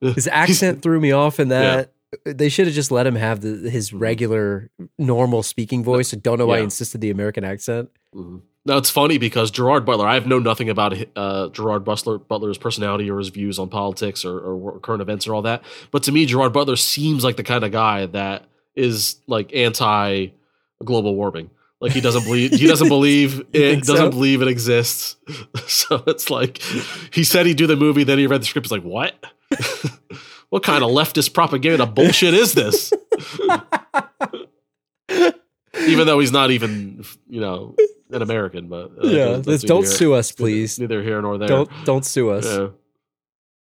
His 0.00 0.26
accent 0.26 0.82
threw 0.82 1.00
me 1.00 1.12
off 1.12 1.38
in 1.38 1.48
that. 1.48 1.92
They 2.24 2.48
should 2.48 2.66
have 2.66 2.74
just 2.74 2.90
let 2.90 3.06
him 3.06 3.14
have 3.14 3.40
the, 3.40 3.70
his 3.70 3.92
regular, 3.92 4.68
normal 4.98 5.42
speaking 5.44 5.84
voice. 5.84 6.12
I 6.12 6.16
don't 6.18 6.38
know 6.38 6.46
why 6.46 6.56
he 6.56 6.60
Yeah. 6.62 6.64
insisted 6.64 7.00
the 7.00 7.10
American 7.10 7.44
accent. 7.44 7.88
Mhm. 8.14 8.42
Now 8.66 8.76
it's 8.76 8.90
funny 8.90 9.18
because 9.18 9.50
Gerard 9.52 9.84
Butler. 9.86 10.06
I 10.06 10.14
have 10.14 10.26
known 10.26 10.42
nothing 10.42 10.68
about 10.68 10.94
uh, 11.16 11.48
Gerard 11.50 11.84
Butler, 11.84 12.18
Butler's 12.18 12.58
personality 12.58 13.10
or 13.10 13.18
his 13.18 13.28
views 13.28 13.58
on 13.58 13.68
politics 13.68 14.24
or, 14.24 14.38
or 14.40 14.78
current 14.80 15.00
events 15.02 15.26
or 15.26 15.34
all 15.34 15.42
that. 15.42 15.62
But 15.92 16.02
to 16.04 16.12
me, 16.12 16.26
Gerard 16.26 16.52
Butler 16.52 16.76
seems 16.76 17.22
like 17.24 17.36
the 17.36 17.42
kind 17.44 17.64
of 17.64 17.70
guy 17.72 18.06
that 18.06 18.44
is 18.74 19.16
like 19.26 19.54
anti 19.54 20.28
global 20.84 21.14
warming. 21.14 21.50
Like 21.80 21.92
he 21.92 22.00
doesn't 22.00 22.24
believe 22.24 22.52
he 22.58 22.66
doesn't 22.66 22.88
believe 22.88 23.44
it 23.52 23.80
doesn't 23.80 23.96
so? 23.96 24.10
believe 24.10 24.40
it 24.40 24.48
exists. 24.48 25.16
so 25.66 26.02
it's 26.06 26.30
like 26.30 26.58
he 27.12 27.24
said 27.24 27.46
he'd 27.46 27.56
do 27.56 27.66
the 27.66 27.76
movie, 27.76 28.04
then 28.04 28.18
he 28.18 28.26
read 28.26 28.40
the 28.40 28.46
script. 28.46 28.66
He's 28.66 28.72
like, 28.72 28.82
what? 28.82 29.14
what 30.50 30.62
kind 30.62 30.84
of 30.84 30.90
leftist 30.90 31.34
propaganda 31.34 31.86
bullshit 31.86 32.34
is 32.34 32.52
this? 32.52 32.92
even 35.80 36.06
though 36.06 36.20
he's 36.20 36.32
not 36.32 36.50
even 36.50 37.04
you 37.28 37.40
know 37.40 37.74
an 38.10 38.22
American, 38.22 38.68
but 38.68 38.92
uh, 39.02 39.08
yeah, 39.08 39.36
that's 39.36 39.64
don't 39.64 39.86
sue 39.86 40.14
us, 40.14 40.30
please. 40.30 40.78
Neither 40.78 41.02
here 41.02 41.20
nor 41.20 41.38
there. 41.38 41.48
Don't 41.48 41.70
don't 41.84 42.04
sue 42.04 42.30
us. 42.30 42.46
Yeah. 42.46 42.68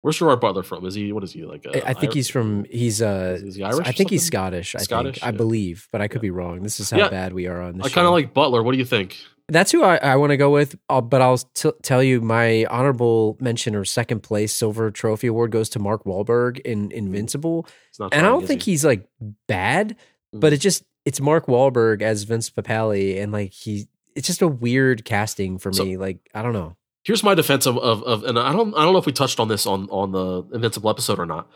Where's 0.04 0.18
Gerard 0.18 0.40
Butler 0.42 0.62
from? 0.64 0.86
Is 0.86 0.94
he 0.94 1.12
what 1.12 1.24
is 1.24 1.32
he 1.34 1.44
like? 1.46 1.66
I- 1.66 1.82
I 1.88 1.94
think 1.94 2.12
Ir- 2.12 2.16
he's 2.16 2.30
from 2.30 2.66
he's 2.66 3.02
uh 3.02 3.40
Is 3.42 3.56
he 3.56 3.64
Irish 3.64 3.88
I 3.88 3.92
think 3.94 4.10
he's? 4.12 4.26
Scottish. 4.26 4.76
I 4.76 4.80
Scottish? 4.80 5.16
think 5.22 5.26
I 5.28 5.32
believe, 5.32 5.88
but 5.92 6.02
I 6.02 6.08
could 6.08 6.22
be 6.22 6.30
wrong. 6.30 6.62
This 6.62 6.80
is 6.80 6.92
how 6.92 6.98
Yeah. 6.98 7.10
bad 7.10 7.34
we 7.34 7.48
are 7.48 7.62
on 7.62 7.78
this. 7.78 7.88
I 7.88 7.90
kind 7.90 8.06
of 8.06 8.14
like 8.14 8.34
Butler. 8.34 8.62
What 8.62 8.74
do 8.74 8.78
you 8.78 8.86
think? 8.86 9.18
That's 9.50 9.72
who 9.72 9.84
I, 9.84 9.96
I 9.98 10.16
want 10.18 10.30
to 10.32 10.38
go 10.38 10.52
with. 10.52 10.78
Uh, 10.90 11.02
but 11.02 11.22
I'll 11.22 11.38
t- 11.38 11.72
tell 11.82 12.02
you 12.04 12.22
my 12.22 12.66
honorable 12.70 13.38
mention 13.42 13.76
or 13.76 13.84
second 13.86 14.22
place 14.24 14.54
silver 14.54 14.90
trophy 14.92 15.28
award 15.28 15.52
goes 15.52 15.68
to 15.70 15.80
Mark 15.80 16.04
Wahlberg 16.06 16.60
in 16.60 16.92
Invincible. 16.92 17.66
And 18.00 18.14
I 18.14 18.22
don't 18.22 18.46
think 18.48 18.62
he? 18.64 18.72
he's 18.72 18.86
like 18.86 19.06
bad, 19.48 19.96
but 20.34 20.54
it 20.54 20.58
just 20.58 20.84
it's 21.06 21.20
Mark 21.22 21.48
Wahlberg 21.48 22.02
as 22.02 22.24
Vince 22.24 22.50
Papale, 22.50 23.22
and 23.22 23.32
like 23.32 23.52
he 23.52 23.88
it's 24.16 24.28
just 24.28 24.42
a 24.42 24.48
weird 24.48 25.06
casting 25.06 25.58
for 25.58 25.72
So- 25.74 25.84
me. 25.86 25.98
Like 25.98 26.20
I 26.34 26.42
don't 26.42 26.54
know. 26.54 26.76
Here's 27.04 27.24
my 27.24 27.36
defense 27.36 27.66
of, 27.66 27.78
of 27.78 28.04
of 28.04 28.24
and 28.24 28.40
I 28.40 28.54
don't 28.54 28.74
I 28.76 28.84
don't 28.84 28.94
know 28.94 29.00
if 29.00 29.06
we 29.06 29.12
touched 29.12 29.40
on 29.40 29.48
this 29.48 29.66
on 29.66 29.90
on 29.90 30.12
the 30.12 30.44
Invincible 30.56 30.90
episode 30.90 31.20
or 31.20 31.26
not. 31.26 31.50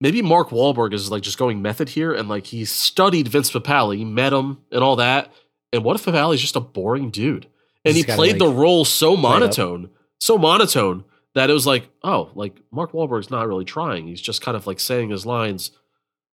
Maybe 0.00 0.20
Mark 0.22 0.50
Wahlberg 0.50 0.92
is 0.92 1.10
like 1.10 1.22
just 1.22 1.38
going 1.38 1.62
method 1.62 1.90
here 1.90 2.12
and 2.12 2.28
like 2.28 2.46
he 2.46 2.64
studied 2.64 3.28
Vince 3.28 3.50
Papale, 3.50 4.06
met 4.06 4.32
him 4.32 4.58
and 4.70 4.82
all 4.82 4.96
that. 4.96 5.32
And 5.72 5.84
what 5.84 5.96
if 5.96 6.04
Papale's 6.04 6.40
just 6.40 6.56
a 6.56 6.60
boring 6.60 7.10
dude? 7.10 7.46
And 7.84 7.94
He's 7.94 8.04
he 8.04 8.12
played 8.12 8.32
like, 8.32 8.38
the 8.38 8.48
role 8.48 8.84
so 8.84 9.16
monotone, 9.16 9.90
so 10.20 10.36
monotone 10.36 11.04
that 11.34 11.50
it 11.50 11.52
was 11.52 11.66
like, 11.66 11.88
oh, 12.02 12.30
like 12.34 12.60
Mark 12.72 12.92
Wahlberg's 12.92 13.30
not 13.30 13.46
really 13.46 13.64
trying. 13.64 14.06
He's 14.06 14.20
just 14.20 14.42
kind 14.42 14.56
of 14.56 14.66
like 14.66 14.80
saying 14.80 15.10
his 15.10 15.26
lines, 15.26 15.70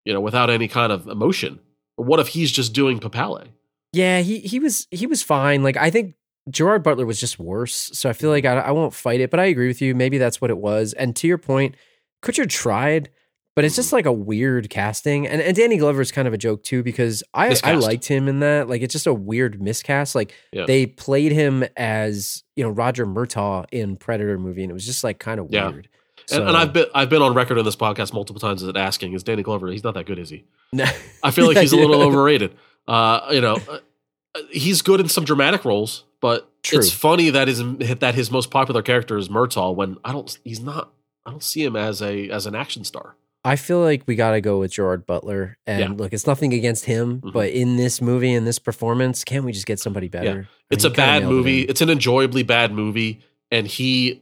you 0.06 0.13
know, 0.13 0.21
without 0.21 0.49
any 0.49 0.67
kind 0.67 0.91
of 0.91 1.08
emotion. 1.08 1.60
But 1.97 2.06
what 2.06 2.19
if 2.19 2.30
he's 2.30 2.52
just 2.52 2.73
doing 2.73 2.99
Papale? 2.99 3.49
Yeah, 3.91 4.21
he 4.21 4.39
he 4.39 4.60
was 4.60 4.88
he 4.89 5.06
was 5.06 5.21
fine. 5.21 5.62
Like 5.62 5.78
I 5.78 5.89
think 5.91 6.15
Gerard 6.49 6.84
Butler 6.84 7.06
was 7.06 7.19
just 7.19 7.39
worse. 7.39 7.89
So 7.93 8.10
I 8.10 8.13
feel 8.13 8.29
like 8.29 8.45
I, 8.45 8.56
I 8.56 8.71
won't 8.71 8.93
fight 8.93 9.21
it, 9.21 9.29
but 9.32 9.39
I 9.39 9.45
agree 9.45 9.67
with 9.67 9.82
you. 9.82 9.95
Maybe 9.95 10.17
that's 10.17 10.41
what 10.41 10.49
it 10.51 10.58
was. 10.58 10.93
And 10.93 11.15
to 11.17 11.27
your 11.27 11.38
point, 11.38 11.75
Kutcher 12.21 12.47
tried, 12.49 13.10
but 13.56 13.63
it's 13.65 13.75
just 13.75 13.93
like 13.93 14.06
a 14.06 14.12
weird 14.12 14.69
casting. 14.69 15.27
And 15.27 15.41
and 15.41 15.56
Danny 15.56 15.77
Glover's 15.77 16.12
kind 16.12 16.27
of 16.27 16.34
a 16.34 16.38
joke 16.38 16.63
too 16.63 16.84
because 16.84 17.23
I 17.34 17.56
I 17.63 17.75
liked 17.75 18.06
him 18.06 18.27
in 18.27 18.39
that. 18.39 18.67
Like 18.67 18.82
it's 18.82 18.91
just 18.93 19.08
a 19.08 19.13
weird 19.13 19.62
miscast. 19.62 20.15
Like 20.15 20.34
Yeah. 20.51 20.65
they 20.65 20.86
played 20.86 21.32
him 21.32 21.63
as 21.77 22.43
you 22.56 22.63
know 22.63 22.69
Roger 22.69 23.06
Murtaugh 23.06 23.65
in 23.71 23.95
Predator 23.95 24.38
movie, 24.38 24.63
and 24.63 24.69
it 24.71 24.73
was 24.73 24.86
just 24.86 25.03
like 25.03 25.19
kind 25.19 25.39
of 25.39 25.47
Yeah. 25.49 25.69
weird. 25.69 25.88
And, 26.32 26.43
and 26.47 26.58
I've 26.58 26.71
been 26.73 26.86
I've 26.95 27.10
been 27.10 27.21
on 27.21 27.34
record 27.34 27.58
on 27.58 27.65
this 27.65 27.75
podcast 27.75 28.13
multiple 28.13 28.39
times 28.39 28.63
as 28.63 28.71
asking, 28.75 29.13
is 29.13 29.23
Danny 29.23 29.43
Glover? 29.43 29.67
He's 29.69 29.84
not 29.84 29.93
that 29.95 30.06
good, 30.06 30.19
is 30.19 30.29
he? 30.29 30.45
been. 30.73 30.88
I 31.21 31.32
feel 31.32 31.47
like 31.47 31.58
he's 31.58 31.73
a 31.73 31.77
little 31.77 32.01
overrated. 32.01 32.56
Uh, 32.88 33.27
you 33.32 33.41
know, 33.41 33.58
uh, 33.69 34.39
he's 34.49 34.82
good 34.82 34.99
in 34.99 35.10
some 35.10 35.25
dramatic 35.25 35.63
roles, 35.65 36.06
but 36.23 36.49
True. 36.63 36.79
it's 36.79 36.89
funny 36.91 37.29
that 37.31 37.49
his 37.49 37.62
that 37.99 38.15
his 38.15 38.31
most 38.31 38.49
popular 38.49 38.81
character 38.81 39.17
is 39.17 39.27
Murtaugh. 39.27 39.75
When 39.75 39.97
I 40.05 40.13
don't, 40.13 40.39
he's 40.45 40.62
not. 40.62 40.93
I 41.25 41.31
don't 41.31 41.43
see 41.43 41.63
him 41.63 41.75
as 41.75 42.01
a 42.01 42.29
as 42.29 42.45
an 42.45 42.55
action 42.55 42.86
star. 42.86 43.15
I 43.43 43.57
feel 43.57 43.81
like 43.81 44.03
we 44.07 44.15
got 44.15 44.31
to 44.31 44.39
go 44.39 44.59
with 44.59 44.71
Gerard 44.71 45.05
Butler. 45.05 45.57
And 45.67 45.79
Yeah. 45.81 45.89
look, 45.97 46.13
it's 46.13 46.25
nothing 46.25 46.53
against 46.53 46.86
him, 46.86 47.19
Mhm. 47.19 47.33
but 47.33 47.49
in 47.49 47.75
this 47.75 48.01
movie, 48.01 48.31
in 48.31 48.45
this 48.45 48.57
performance, 48.57 49.25
can't 49.25 49.43
we 49.43 49.51
just 49.51 49.65
get 49.65 49.79
somebody 49.81 50.07
better? 50.07 50.47
I 50.49 50.73
It's 50.73 50.86
mean, 50.86 50.93
a 50.93 50.95
bad 50.95 51.19
nailed 51.23 51.33
it 51.33 51.36
movie. 51.36 51.62
It's 51.63 51.81
an 51.81 51.89
enjoyably 51.89 52.43
bad 52.43 52.71
movie, 52.71 53.19
and 53.51 53.67
he 53.67 54.21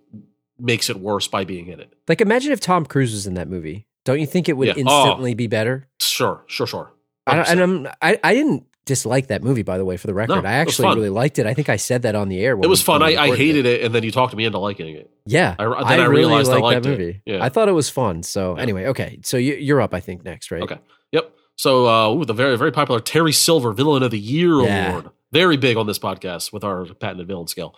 makes 0.58 0.90
it 0.90 1.00
worse 1.00 1.28
by 1.28 1.46
being 1.46 1.68
in 1.68 1.80
it. 1.80 1.94
Like, 2.08 2.20
imagine 2.20 2.52
if 2.52 2.60
Tom 2.62 2.84
Cruise 2.86 3.12
was 3.14 3.28
in 3.28 3.36
that 3.36 3.48
movie. 3.48 3.86
Don't 4.06 4.20
you 4.20 4.26
think 4.26 4.50
it 4.50 4.58
would 4.58 4.70
Yeah. 4.70 4.74
Oh. 4.88 5.04
instantly 5.04 5.36
be 5.36 5.46
better? 5.46 5.88
Sure, 6.00 6.42
sure, 6.48 6.66
sure. 6.66 6.92
I, 7.28 7.36
don't- 7.36 7.48
and 7.50 7.60
I'm, 7.62 7.88
I, 8.02 8.20
I 8.24 8.34
didn't 8.34 8.64
dislike 8.86 9.28
that 9.28 9.44
movie, 9.44 9.62
by 9.64 9.78
the 9.78 9.86
way, 9.86 9.96
for 9.98 10.08
the 10.08 10.14
record. 10.14 10.42
No, 10.44 10.50
I 10.50 10.54
actually 10.54 10.96
really 10.96 11.10
liked 11.10 11.38
it. 11.40 11.46
I 11.46 11.54
think 11.54 11.70
I 11.70 11.76
said 11.76 12.02
that 12.02 12.16
on 12.16 12.30
the 12.30 12.40
air. 12.40 12.54
It 12.54 12.68
was 12.68 12.82
we- 12.82 12.86
fun. 12.86 13.04
I, 13.04 13.16
I 13.16 13.36
hated 13.36 13.66
it, 13.66 13.84
and 13.84 13.94
then 13.94 14.04
you 14.04 14.12
talked 14.12 14.36
me 14.36 14.46
into 14.46 14.58
liking 14.58 14.96
it. 14.96 15.10
Yeah, 15.26 15.56
I- 15.60 15.64
then 15.66 16.00
I, 16.00 16.04
I 16.04 16.06
really 16.08 16.26
realized 16.26 16.50
I 16.50 16.54
liked 16.56 16.64
liked 16.64 16.84
that 16.84 16.90
it. 16.90 16.98
movie. 17.00 17.22
Yeah. 17.26 17.44
I 17.44 17.50
thought 17.50 17.70
it 17.70 17.74
was 17.74 17.90
fun. 17.90 18.24
So 18.24 18.56
Yeah. 18.58 18.64
anyway, 18.64 18.86
okay. 18.88 19.20
So 19.24 19.38
you, 19.38 19.54
you're 19.56 19.82
up, 19.82 19.94
I 19.94 20.00
think, 20.00 20.24
next, 20.24 20.52
right? 20.52 20.64
Okay. 20.64 20.80
Yep. 21.12 21.32
So, 21.58 21.88
uh, 21.88 22.10
ooh, 22.14 22.26
the 22.26 22.34
very, 22.34 22.58
very 22.58 22.72
popular 22.72 23.00
Terry 23.00 23.34
Silver 23.34 23.72
Villain 23.74 24.02
of 24.04 24.12
the 24.12 24.20
Year 24.20 24.62
Yeah. 24.64 24.90
award. 24.90 25.10
Very 25.32 25.58
big 25.58 25.78
on 25.78 25.86
this 25.88 26.00
podcast 26.00 26.52
with 26.52 26.64
our 26.64 26.86
patented 26.86 27.28
villain 27.28 27.48
scale. 27.48 27.76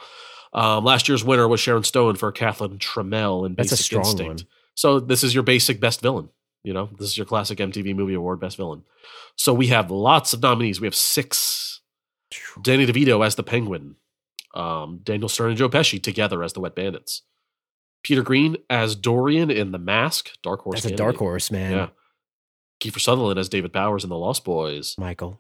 Um, 0.54 0.84
last 0.86 1.08
year's 1.10 1.24
winner 1.24 1.48
was 1.48 1.60
Sharon 1.60 1.84
Stone 1.84 2.16
for 2.16 2.32
Kathleen 2.32 2.78
Trammell 2.78 3.46
in 3.46 3.56
That's 3.56 3.72
a 3.72 3.74
Basic 3.74 3.86
strong 3.86 4.06
Instinct. 4.06 4.30
one. 4.44 4.48
So 4.76 5.00
this 5.00 5.24
is 5.24 5.34
your 5.34 5.44
basic 5.44 5.80
best 5.80 6.02
villain. 6.02 6.30
You 6.64 6.74
know, 6.74 6.90
this 6.98 7.10
is 7.10 7.18
your 7.18 7.26
classic 7.26 7.58
MTV 7.60 7.96
Movie 7.96 8.14
Award 8.14 8.40
best 8.40 8.58
villain. 8.58 8.84
So 9.36 9.54
we 9.54 9.68
have 9.68 9.92
lots 9.92 10.34
of 10.34 10.42
nominees. 10.42 10.80
We 10.80 10.88
have 10.88 10.96
six. 10.96 11.82
Danny 12.62 12.86
DeVito 12.86 13.26
as 13.26 13.36
the 13.36 13.44
Penguin. 13.44 13.96
Um, 14.56 15.00
Daniel 15.04 15.30
Stern 15.30 15.50
and 15.50 15.58
Joe 15.58 15.70
Pesci 15.70 16.02
together 16.02 16.42
as 16.44 16.54
the 16.54 16.60
Wet 16.62 16.76
Bandits. 16.76 17.24
Peter 18.04 18.22
Green 18.24 18.58
as 18.70 18.96
Dorian 18.96 19.50
in 19.50 19.72
The 19.72 19.78
Mask. 19.80 20.32
Dark 20.42 20.62
Horse. 20.62 20.78
That's 20.78 20.86
a 20.86 20.90
candidate. 20.90 21.06
dark 21.06 21.18
horse, 21.18 21.52
man. 21.52 21.72
Yeah. 21.72 21.88
Kiefer 22.82 23.00
Sutherland 23.00 23.40
as 23.40 23.50
David 23.50 23.72
Bowers 23.72 24.04
in 24.04 24.10
The 24.10 24.18
Lost 24.18 24.44
Boys. 24.44 24.96
Michael. 24.98 25.40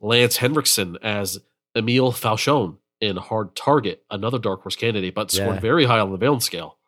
Lance 0.00 0.36
Henriksen 0.38 0.98
as 1.02 1.38
Emil 1.74 2.12
Fouchon 2.12 2.76
in 3.00 3.16
Hard 3.16 3.54
Target, 3.54 4.02
another 4.10 4.38
Dark 4.38 4.62
Horse 4.62 4.76
candidate, 4.76 5.14
but 5.14 5.30
scored 5.30 5.54
Yeah. 5.56 5.60
very 5.60 5.84
high 5.84 6.00
on 6.00 6.10
the 6.10 6.16
Valence 6.16 6.44
scale. 6.44 6.78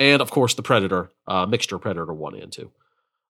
And 0.00 0.22
of 0.22 0.30
course, 0.30 0.54
the 0.54 0.62
Predator, 0.62 1.10
uh, 1.28 1.46
mixture 1.46 1.78
Predator 1.78 2.12
1 2.12 2.34
and 2.34 2.50
2. 2.50 2.70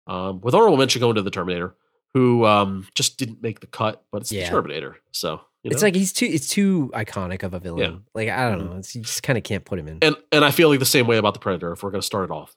Um, 0.06 0.40
with 0.40 0.54
honorable 0.54 0.76
mention 0.76 1.00
going 1.00 1.14
to 1.16 1.22
the 1.22 1.30
Terminator, 1.30 1.74
who 2.14 2.44
um, 2.44 2.86
just 2.94 3.18
didn't 3.18 3.42
make 3.42 3.60
the 3.60 3.66
cut, 3.66 4.02
but 4.10 4.22
it's 4.22 4.32
Yeah. 4.32 4.44
the 4.44 4.50
Terminator. 4.56 4.96
So, 5.12 5.40
you 5.62 5.70
know. 5.70 5.74
It's 5.74 5.82
like 5.82 5.94
he's 5.94 6.12
too 6.12 6.26
it's 6.26 6.48
too 6.48 6.90
iconic 6.94 7.42
of 7.44 7.54
a 7.54 7.60
villain. 7.60 7.92
Yeah. 7.92 7.98
Like 8.14 8.28
I 8.28 8.50
don't 8.50 8.60
Mhm. 8.66 8.70
know. 8.70 8.76
It's, 8.78 8.94
you 8.96 9.02
just 9.02 9.22
kind 9.22 9.36
of 9.38 9.44
can't 9.44 9.64
put 9.64 9.78
him 9.78 9.86
in. 9.88 9.98
and 10.02 10.16
and 10.32 10.44
I 10.44 10.50
feel 10.50 10.68
like 10.68 10.78
the 10.80 10.84
same 10.84 11.06
way 11.06 11.16
about 11.18 11.34
the 11.34 11.40
Predator. 11.40 11.72
If 11.72 11.82
we're 11.82 11.90
going 11.92 12.00
to 12.00 12.06
start 12.06 12.24
it 12.24 12.30
off, 12.32 12.56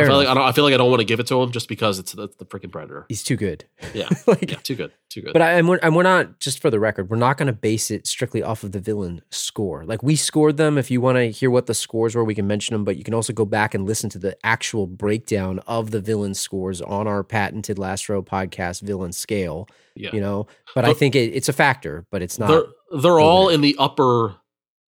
Fair 0.00 0.06
I 0.06 0.08
feel, 0.08 0.16
like. 0.16 0.28
I, 0.28 0.34
don't, 0.34 0.42
I 0.44 0.52
feel 0.52 0.64
like 0.64 0.74
I 0.74 0.76
don't 0.76 0.90
want 0.90 1.00
to 1.00 1.04
give 1.04 1.20
it 1.20 1.26
to 1.28 1.40
him 1.40 1.50
just 1.52 1.68
because 1.68 1.98
it's 1.98 2.12
the, 2.12 2.28
the 2.38 2.44
freaking 2.44 2.70
Predator. 2.70 3.06
he's 3.08 3.22
too 3.22 3.36
good. 3.36 3.64
Yeah, 3.92 4.08
like, 4.26 4.50
yeah, 4.50 4.56
too 4.62 4.76
good, 4.76 4.92
too 5.08 5.20
good. 5.20 5.32
But 5.32 5.42
I, 5.42 5.52
and, 5.52 5.68
we're, 5.68 5.80
and 5.82 5.96
we're 5.96 6.04
not 6.04 6.38
just 6.38 6.60
for 6.60 6.70
the 6.70 6.78
record. 6.78 7.10
We're 7.10 7.16
not 7.16 7.38
going 7.38 7.48
to 7.48 7.52
base 7.52 7.90
it 7.90 8.06
strictly 8.06 8.40
off 8.40 8.62
of 8.62 8.70
the 8.70 8.78
villain 8.78 9.22
score. 9.30 9.84
Like 9.84 10.02
we 10.02 10.14
scored 10.14 10.56
them. 10.58 10.78
If 10.78 10.92
you 10.92 11.00
want 11.00 11.16
to 11.16 11.30
hear 11.30 11.50
what 11.50 11.66
the 11.66 11.74
scores 11.74 12.14
were, 12.14 12.22
we 12.22 12.36
can 12.36 12.46
mention 12.46 12.74
them. 12.74 12.84
But 12.84 12.96
you 12.96 13.02
can 13.02 13.14
also 13.14 13.32
go 13.32 13.44
back 13.44 13.74
and 13.74 13.84
listen 13.84 14.10
to 14.10 14.18
the 14.18 14.36
actual 14.44 14.86
breakdown 14.86 15.58
of 15.66 15.90
the 15.90 16.00
villain 16.00 16.34
scores 16.34 16.80
on 16.80 17.08
our 17.08 17.24
patented 17.24 17.78
Last 17.78 18.08
Row 18.08 18.22
podcast 18.22 18.82
villain 18.82 19.12
scale. 19.12 19.66
yeah, 19.96 20.10
You 20.12 20.20
know, 20.20 20.46
but 20.74 20.84
I 20.84 20.92
think 20.92 21.16
it, 21.16 21.34
it's 21.34 21.48
a 21.48 21.52
factor. 21.52 22.06
But 22.12 22.22
it's 22.22 22.38
not. 22.38 22.48
they're 22.48 23.00
they're 23.00 23.20
all 23.20 23.48
in 23.48 23.60
the 23.60 23.74
upper 23.78 24.36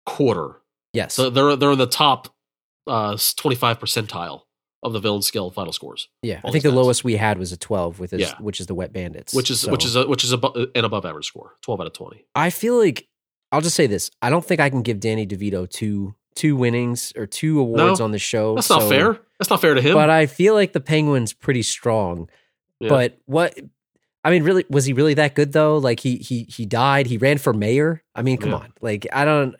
quarter. 0.05 0.61
yes. 0.93 1.15
So 1.15 1.29
they're 1.31 1.55
they're 1.55 1.71
in 1.71 1.79
the 1.79 1.87
top 1.87 2.27
uh, 2.85 3.17
twenty 3.35 3.55
five 3.55 3.79
percentile 3.79 4.41
of 4.83 4.93
the 4.93 4.99
villain 4.99 5.21
skill 5.21 5.51
final 5.51 5.71
scores, 5.73 6.07
yeah. 6.23 6.41
I 6.43 6.51
think 6.51 6.63
the 6.63 6.71
lowest 6.71 7.03
we 7.03 7.15
had 7.15 7.37
was 7.37 7.51
a 7.51 7.57
twelve, 7.57 7.99
with 7.99 8.11
his, 8.11 8.21
Yeah. 8.21 8.33
which 8.39 8.59
is 8.59 8.67
the 8.67 8.73
Wet 8.75 8.91
Bandits, 8.93 9.33
which 9.33 9.51
is 9.51 9.61
So- 9.61 9.71
which 9.71 9.85
is 9.85 9.95
a, 9.95 10.07
which 10.07 10.23
is 10.23 10.31
an 10.33 10.39
above 10.85 11.05
average 11.05 11.27
score, 11.27 11.55
twelve 11.61 11.79
out 11.81 11.87
of 11.87 11.93
twenty. 11.93 12.25
I 12.35 12.49
feel 12.49 12.77
like 12.77 13.07
I'll 13.51 13.61
just 13.61 13.75
say 13.75 13.85
this. 13.87 14.09
I 14.21 14.29
don't 14.29 14.45
think 14.45 14.59
I 14.61 14.69
can 14.69 14.81
give 14.81 14.99
Danny 14.99 15.27
DeVito 15.27 15.69
two 15.69 16.15
two 16.35 16.55
winnings 16.55 17.11
or 17.17 17.25
two 17.27 17.59
awards 17.59 17.99
No, 17.99 18.05
on 18.05 18.11
the 18.11 18.17
show. 18.19 18.55
That's 18.55 18.69
not 18.69 18.87
fair. 18.89 19.19
That's 19.37 19.49
not 19.49 19.59
fair 19.61 19.73
to 19.73 19.81
him. 19.81 19.93
But 19.93 20.09
I 20.09 20.25
feel 20.27 20.53
like 20.53 20.71
the 20.73 20.79
Penguin's 20.79 21.33
pretty 21.33 21.61
strong. 21.61 22.29
Yeah. 22.79 22.89
But 22.89 23.17
what 23.25 23.59
I 24.23 24.29
mean, 24.31 24.43
really, 24.43 24.65
was 24.69 24.85
he 24.85 24.93
really 24.93 25.15
that 25.15 25.35
good 25.35 25.51
though? 25.51 25.77
Like 25.77 25.99
he 25.99 26.17
he 26.17 26.43
he 26.43 26.65
died. 26.65 27.07
He 27.07 27.17
ran 27.17 27.37
for 27.37 27.53
mayor. 27.53 28.03
I 28.15 28.21
mean, 28.21 28.37
come 28.37 28.51
Yeah. 28.51 28.57
on. 28.57 28.73
Like 28.81 29.05
I 29.11 29.25
don't. 29.25 29.55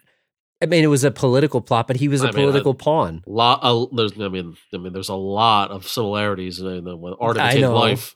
I 0.62 0.68
mean, 0.68 0.84
it 0.84 0.88
was 0.88 1.04
a 1.04 1.12
political 1.12 1.60
plot, 1.62 1.88
but 1.88 1.96
he 1.96 2.08
was 2.08 2.22
a 2.24 2.28
I 2.28 2.32
mean, 2.32 2.36
I- 2.40 2.42
political 2.42 2.74
pawn. 2.74 3.24
lot 3.26 3.60
uh, 3.64 3.86
there's 3.96 4.14
I 4.20 4.28
mean 4.30 4.56
I 4.74 4.78
mean 4.78 4.94
there's 4.94 5.10
a 5.10 5.16
lot 5.16 5.72
of 5.72 5.88
similarities 5.88 6.60
in 6.60 6.84
the 6.84 6.96
with 6.96 7.16
art 7.20 7.38
imitating 7.38 7.70
life. 7.72 8.16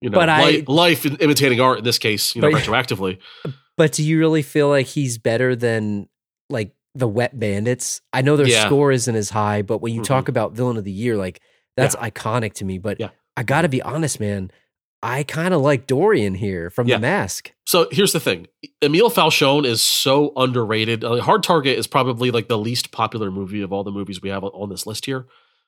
You 0.00 0.10
know, 0.10 0.18
But 0.18 0.28
I- 0.28 0.64
life 0.66 1.06
imitating 1.06 1.60
art 1.60 1.78
in 1.78 1.84
this 1.84 1.98
case, 1.98 2.34
you 2.34 2.42
know, 2.42 2.50
But- 2.50 2.62
retroactively. 2.62 3.18
But 3.76 3.92
do 3.92 4.04
you 4.04 4.18
really 4.18 4.42
feel 4.42 4.68
like 4.68 4.86
he's 4.86 5.18
better 5.18 5.56
than 5.56 6.08
like 6.50 6.72
the 6.94 7.08
Wet 7.08 7.38
Bandits? 7.38 8.00
I 8.12 8.22
know 8.22 8.36
their 8.36 8.46
Yeah. 8.46 8.66
score 8.66 8.92
isn't 8.92 9.14
as 9.16 9.30
high, 9.30 9.62
but 9.62 9.78
when 9.82 9.92
you 9.94 10.00
Mhm. 10.02 10.04
talk 10.06 10.28
about 10.28 10.52
villain 10.52 10.76
of 10.76 10.84
the 10.84 10.92
year, 10.92 11.16
like 11.16 11.40
that's 11.76 11.96
iconic 11.96 12.52
to 12.54 12.64
me. 12.64 12.78
But 12.78 13.00
Yeah. 13.00 13.08
I 13.36 13.42
got 13.42 13.62
to 13.62 13.68
be 13.68 13.82
honest, 13.82 14.20
man. 14.20 14.50
I 15.04 15.22
kind 15.22 15.52
of 15.52 15.60
like 15.60 15.86
Dorian 15.86 16.34
here 16.34 16.70
from 16.70 16.88
Yeah. 16.88 16.96
The 16.96 17.02
Mask. 17.02 17.52
So 17.66 17.88
here's 17.92 18.12
the 18.14 18.20
thing: 18.20 18.46
Emil 18.82 19.10
Fouchon 19.10 19.66
is 19.66 19.82
so 19.82 20.32
underrated. 20.36 21.02
Hard 21.04 21.42
Target 21.42 21.78
is 21.78 21.86
probably 21.86 22.30
like 22.30 22.48
the 22.48 22.56
least 22.58 22.90
popular 22.90 23.30
movie 23.30 23.60
of 23.60 23.70
all 23.72 23.84
the 23.84 23.90
movies 23.92 24.22
we 24.22 24.30
have 24.30 24.42
on- 24.44 24.70
this 24.70 24.86
list 24.86 25.04
here. 25.04 25.26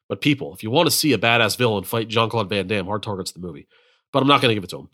But 0.09 0.21
people, 0.23 0.55
if 0.55 0.63
you 0.63 0.71
want 0.71 0.87
to 0.87 0.91
see 0.91 1.13
a 1.13 1.19
badass 1.19 1.59
villain 1.59 1.85
fight 1.85 2.09
Jean 2.09 2.31
Claude 2.31 2.49
Van 2.49 2.67
Damme, 2.67 2.87
Hard 2.87 3.03
Target's 3.03 3.33
the 3.33 3.41
movie. 3.41 3.67
But 4.13 4.23
I'm 4.23 4.29
not 4.29 4.41
going 4.41 4.55
to 4.55 4.55
give 4.55 4.65
it 4.65 4.71
to 4.71 4.79
him. 4.79 4.89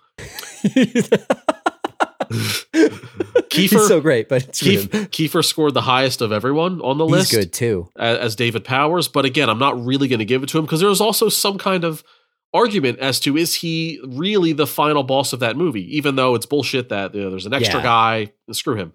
He's 3.53 3.71
Kiefer- 3.71 3.87
so 3.87 4.01
great, 4.01 4.29
but 4.31 4.57
screw 4.57 4.77
Kiefer 4.87 5.45
scored 5.45 5.75
the 5.75 5.83
highest 5.83 6.23
of 6.23 6.33
everyone 6.33 6.81
on 6.81 6.97
the 6.97 7.05
he's 7.05 7.13
list 7.13 7.31
good 7.33 7.53
too. 7.53 7.91
a- 7.97 8.23
as 8.23 8.35
David 8.35 8.65
Powers. 8.65 9.09
But 9.09 9.25
again, 9.27 9.51
I'm 9.51 9.59
not 9.59 9.85
really 9.85 10.09
going 10.09 10.21
to 10.21 10.25
give 10.25 10.43
it 10.43 10.49
to 10.51 10.59
him 10.59 10.65
because 10.65 10.81
there's 10.81 11.01
also 11.03 11.29
some 11.29 11.59
kind 11.59 11.85
of 11.85 12.03
argument 12.55 12.99
as 12.99 13.19
to 13.21 13.37
is 13.37 13.57
he 13.57 14.01
really 14.07 14.53
the 14.53 14.67
final 14.67 15.03
boss 15.03 15.33
of 15.33 15.41
that 15.41 15.57
movie, 15.57 15.97
even 15.97 16.17
though 16.17 16.35
it's 16.35 16.47
bullshit 16.47 16.89
that 16.91 17.15
you 17.15 17.23
know, 17.23 17.31
there's 17.31 17.47
an 17.47 17.55
extra 17.55 17.81
Yeah. 17.81 17.85
guy. 17.85 18.33
Screw 18.53 18.77
him. 18.77 18.93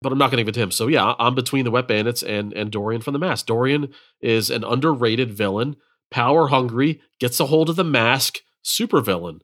But 0.00 0.12
I'm 0.12 0.18
not 0.18 0.30
going 0.30 0.36
to 0.38 0.44
give 0.44 0.48
it 0.48 0.54
to 0.54 0.60
him. 0.62 0.70
So 0.70 0.86
yeah, 0.86 1.14
I'm 1.18 1.34
between 1.34 1.64
the 1.64 1.70
Wet 1.70 1.88
Bandits 1.88 2.22
and 2.22 2.52
and 2.52 2.70
Dorian 2.70 3.02
from 3.02 3.12
the 3.14 3.18
Mask. 3.18 3.46
Dorian 3.46 3.92
is 4.20 4.48
an 4.50 4.62
underrated 4.64 5.32
villain, 5.32 5.76
power 6.10 6.48
hungry, 6.48 7.00
gets 7.20 7.40
a 7.40 7.46
hold 7.46 7.68
of 7.68 7.76
the 7.76 7.84
mask, 7.84 8.38
super 8.62 9.00
villain. 9.00 9.40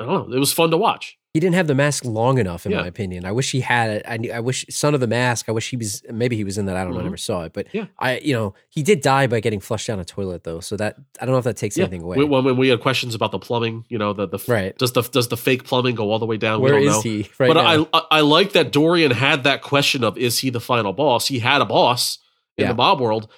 I 0.00 0.04
don't 0.04 0.28
know. 0.30 0.36
It 0.36 0.40
was 0.40 0.52
fun 0.52 0.70
to 0.72 0.76
watch. 0.76 1.16
He 1.36 1.40
didn't 1.40 1.56
have 1.56 1.66
the 1.66 1.74
mask 1.74 2.02
long 2.06 2.38
enough, 2.38 2.64
in 2.64 2.72
Yeah. 2.72 2.80
my 2.80 2.86
opinion. 2.86 3.26
I 3.26 3.32
wish 3.32 3.50
he 3.52 3.60
had 3.60 3.90
it. 3.90 4.02
I, 4.08 4.16
knew- 4.16 4.32
I 4.32 4.40
wish 4.40 4.64
Son 4.70 4.94
of 4.94 5.00
the 5.00 5.06
Mask. 5.06 5.50
I 5.50 5.52
wish 5.52 5.68
he 5.68 5.76
was. 5.76 6.02
Maybe 6.10 6.34
he 6.34 6.44
was 6.44 6.56
in 6.56 6.64
that. 6.64 6.76
I 6.78 6.82
don't 6.82 6.92
know. 6.94 7.00
I 7.00 7.02
Mhm. 7.02 7.04
never 7.12 7.16
saw 7.18 7.42
it, 7.42 7.52
but 7.52 7.66
Yeah. 7.74 7.84
I, 7.98 8.16
you 8.20 8.32
know, 8.32 8.54
he 8.70 8.82
did 8.82 9.02
die 9.02 9.26
by 9.26 9.40
getting 9.40 9.60
flushed 9.60 9.86
down 9.86 10.00
a 10.00 10.04
toilet, 10.06 10.44
though. 10.44 10.60
So 10.60 10.78
that 10.78 10.96
I 11.20 11.26
don't 11.26 11.32
know 11.34 11.38
if 11.38 11.44
that 11.44 11.58
takes 11.58 11.76
anything 11.76 12.00
away. 12.02 12.16
When, 12.24 12.42
when 12.44 12.56
we 12.56 12.68
had 12.68 12.80
questions 12.80 13.14
about 13.14 13.32
the 13.32 13.38
plumbing, 13.38 13.84
you 13.90 13.98
know, 13.98 14.14
the 14.14 14.26
the 14.26 14.38
Right. 14.48 14.74
does 14.78 14.92
the 14.92 15.02
does 15.02 15.28
the 15.28 15.36
fake 15.36 15.64
plumbing 15.64 15.94
go 15.94 16.10
all 16.10 16.18
the 16.18 16.24
way 16.24 16.38
down? 16.38 16.62
Where 16.62 16.74
we 16.76 16.86
is 16.86 16.94
don't 16.94 17.04
know. 17.04 17.10
he 17.10 17.28
right 17.38 17.48
but 17.52 17.54
now? 17.62 17.86
I, 17.92 17.98
I 17.98 18.02
I 18.12 18.20
like 18.22 18.52
that 18.52 18.72
Dorian 18.72 19.10
had 19.10 19.44
that 19.44 19.60
question 19.60 20.04
of 20.04 20.16
is 20.16 20.38
he 20.38 20.48
the 20.48 20.60
final 20.60 20.94
boss? 20.94 21.28
He 21.28 21.40
had 21.40 21.60
a 21.60 21.66
boss 21.66 22.16
in 22.56 22.62
Yeah. 22.62 22.68
the 22.72 22.76
mob 22.76 22.98
world, 22.98 23.28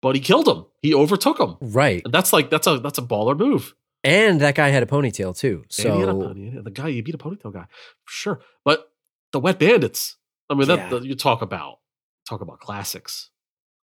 but 0.00 0.14
he 0.14 0.22
killed 0.22 0.48
him. 0.48 0.64
He 0.80 0.94
overtook 0.94 1.38
him, 1.38 1.56
right. 1.60 2.00
and 2.04 2.14
that's 2.14 2.32
like 2.32 2.48
that's 2.48 2.66
a 2.66 2.78
that's 2.78 2.96
a 2.98 3.02
baller 3.02 3.38
move. 3.38 3.74
And 4.04 4.40
that 4.40 4.54
guy 4.56 4.68
had 4.70 4.82
a 4.82 4.86
ponytail 4.86 5.36
too. 5.38 5.64
And 5.78 5.92
he 5.94 6.00
had 6.00 6.08
a 6.08 6.12
So 6.12 6.20
pony- 6.20 6.60
the 6.62 6.70
guy 6.70 6.88
you 6.88 7.02
beat 7.02 7.14
a 7.14 7.18
ponytail 7.18 7.52
guy 7.52 7.66
sure. 8.06 8.40
But 8.64 8.88
the 9.32 9.40
Wet 9.40 9.58
Bandits, 9.58 10.16
I 10.50 10.54
mean, 10.54 10.66
that 10.68 10.90
Yeah. 10.90 10.98
you 11.00 11.14
talk 11.14 11.40
about 11.42 11.78
talk 12.28 12.40
about 12.40 12.60
classics. 12.60 13.30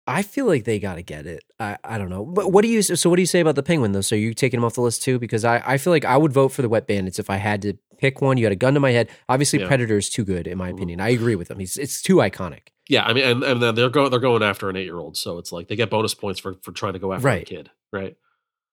I 0.07 0.23
feel 0.23 0.47
like 0.47 0.65
they 0.65 0.81
got 0.81 0.97
to 0.97 1.03
get 1.03 1.27
it. 1.27 1.45
I, 1.61 1.77
I 1.85 1.97
don't 1.97 2.11
know. 2.11 2.25
But 2.25 2.51
what 2.51 2.63
do 2.63 2.69
you 2.69 2.83
so 2.83 3.09
what 3.09 3.17
do 3.17 3.23
you 3.23 3.27
say 3.27 3.41
about 3.41 3.55
the 3.55 3.63
penguin 3.63 3.93
though? 3.93 4.01
So 4.01 4.15
you 4.17 4.35
taking 4.35 4.59
him 4.59 4.65
off 4.65 4.75
the 4.75 4.81
list 4.81 5.03
too? 5.03 5.19
Because 5.19 5.45
I, 5.45 5.63
I 5.65 5.79
feel 5.79 5.93
like 5.93 6.05
I 6.05 6.17
would 6.17 6.33
vote 6.33 6.49
for 6.49 6.61
the 6.63 6.69
wet 6.69 6.87
bandits 6.89 7.19
if 7.19 7.31
I 7.31 7.37
had 7.37 7.63
to 7.63 7.75
pick 7.99 8.21
one. 8.21 8.37
You 8.37 8.45
had 8.45 8.53
a 8.53 8.57
gun 8.57 8.75
to 8.75 8.81
my 8.81 8.91
head. 8.91 9.09
Obviously, 9.29 9.61
Yeah. 9.61 9.69
Predator 9.69 9.97
is 9.97 10.11
too 10.11 10.25
good 10.25 10.47
in 10.49 10.59
my 10.59 10.71
Mhm. 10.71 10.75
opinion. 10.75 11.01
I 11.01 11.11
agree 11.11 11.37
with 11.37 11.51
him. 11.51 11.59
He's 11.61 11.77
it's 11.77 12.03
too 12.03 12.17
iconic. 12.17 12.69
Yeah, 12.89 13.05
I 13.05 13.13
mean, 13.13 13.25
and, 13.25 13.45
and 13.45 13.63
then 13.63 13.77
they're 13.77 13.89
going 13.91 14.11
they're 14.11 14.19
going 14.19 14.43
after 14.43 14.69
an 14.69 14.77
eight 14.77 14.85
year 14.87 14.99
old, 14.99 15.17
so 15.17 15.39
it's 15.39 15.53
like 15.53 15.69
they 15.69 15.77
get 15.77 15.89
bonus 15.89 16.15
points 16.15 16.41
for 16.41 16.55
for 16.63 16.73
trying 16.73 16.95
to 16.95 16.99
go 16.99 17.13
after 17.13 17.29
a 17.29 17.45
kid, 17.45 17.71
right? 17.93 18.17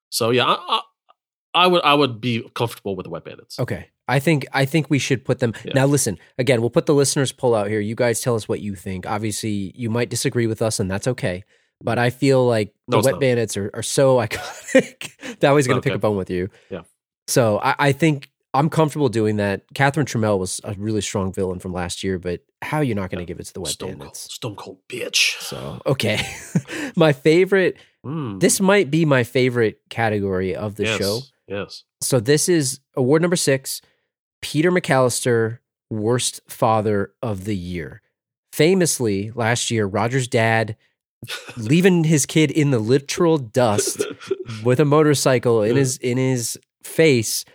So 0.09 0.31
yeah, 0.31 0.45
I, 0.47 0.81
I, 1.53 1.67
would 1.67 1.81
I 1.83 1.93
would 1.93 2.21
be 2.21 2.47
comfortable 2.53 2.95
with 2.95 3.05
the 3.05 3.09
Wet 3.09 3.23
Bandits. 3.23 3.59
Okay. 3.59 3.87
I 4.07 4.19
think 4.19 4.45
I 4.53 4.65
think 4.65 4.89
we 4.89 4.97
should 4.99 5.23
put 5.23 5.39
them 5.39 5.53
Yeah. 5.63 5.73
now. 5.75 5.85
Listen 5.85 6.17
again. 6.39 6.61
We'll 6.61 6.69
put 6.71 6.85
the 6.87 6.95
listeners 6.95 7.31
poll 7.31 7.53
out 7.53 7.67
here. 7.67 7.79
You 7.79 7.93
guys 7.95 8.21
tell 8.21 8.35
us 8.35 8.47
what 8.49 8.59
you 8.59 8.73
think. 8.75 9.05
Obviously, 9.05 9.71
you 9.75 9.89
might 9.89 10.09
disagree 10.09 10.47
with 10.47 10.61
us, 10.63 10.79
and 10.79 10.89
that's 10.89 11.07
okay. 11.07 11.43
But 11.81 11.99
I 11.99 12.09
feel 12.09 12.45
like 12.45 12.73
the 12.87 12.97
No, 12.97 13.03
wet 13.03 13.11
not. 13.13 13.19
bandits 13.21 13.55
are, 13.55 13.69
are 13.73 13.83
so 13.83 14.17
iconic. 14.25 15.37
that 15.39 15.47
always 15.49 15.67
going 15.67 15.77
to 15.77 15.83
pick 15.83 15.91
Okay. 15.91 15.95
a 15.95 15.99
bone 15.99 16.17
with 16.17 16.29
you. 16.29 16.49
Yeah. 16.69 16.81
So 17.27 17.59
I, 17.59 17.75
I 17.79 17.91
think 17.91 18.29
I'm 18.55 18.69
comfortable 18.69 19.09
doing 19.09 19.37
that. 19.37 19.61
Catherine 19.75 20.07
Tramell 20.07 20.39
was 20.39 20.59
a 20.63 20.73
really 20.77 21.01
strong 21.01 21.31
villain 21.31 21.59
from 21.59 21.71
last 21.71 22.03
year, 22.03 22.17
but 22.17 22.41
how 22.63 22.77
are 22.77 22.83
you're 22.83 22.95
not 22.95 23.11
going 23.11 23.19
to 23.19 23.23
Yeah. 23.23 23.27
give 23.35 23.39
it 23.39 23.45
to 23.45 23.53
the 23.53 23.61
wet 23.61 23.71
Stone 23.73 23.89
Cold, 23.89 23.99
bandits? 23.99 24.33
Stone 24.33 24.55
Cold 24.55 24.77
bitch. 24.89 25.39
So 25.39 25.81
okay, 25.85 26.19
my 26.95 27.13
favorite. 27.13 27.77
Mm, 28.05 28.39
This 28.39 28.59
might 28.59 28.89
be 28.89 29.05
my 29.05 29.23
favorite 29.23 29.81
category 29.89 30.55
of 30.55 30.75
the 30.75 30.85
yes, 30.85 30.97
show. 30.97 31.19
Yes. 31.49 31.83
So 32.01 32.19
this 32.19 32.47
is 32.47 32.79
award 32.95 33.21
number 33.21 33.35
six 33.35 33.81
Peter 34.41 34.71
McAllister, 34.71 35.59
worst 35.89 36.41
father 36.47 37.13
of 37.21 37.45
the 37.45 37.55
year. 37.57 38.01
Famously, 38.53 39.31
last 39.35 39.69
year, 39.71 39.85
Roger's 39.85 40.27
dad 40.27 40.75
leaving 41.57 42.03
his 42.05 42.25
kid 42.25 42.51
in 42.51 42.71
the 42.71 42.79
literal 42.79 43.37
dust 43.37 44.03
with 44.63 44.79
a 44.79 44.85
motorcycle 44.85 45.61
in 45.63 45.75
his 45.75 45.97
in 45.97 46.17
his 46.17 46.57
face, 46.83 47.45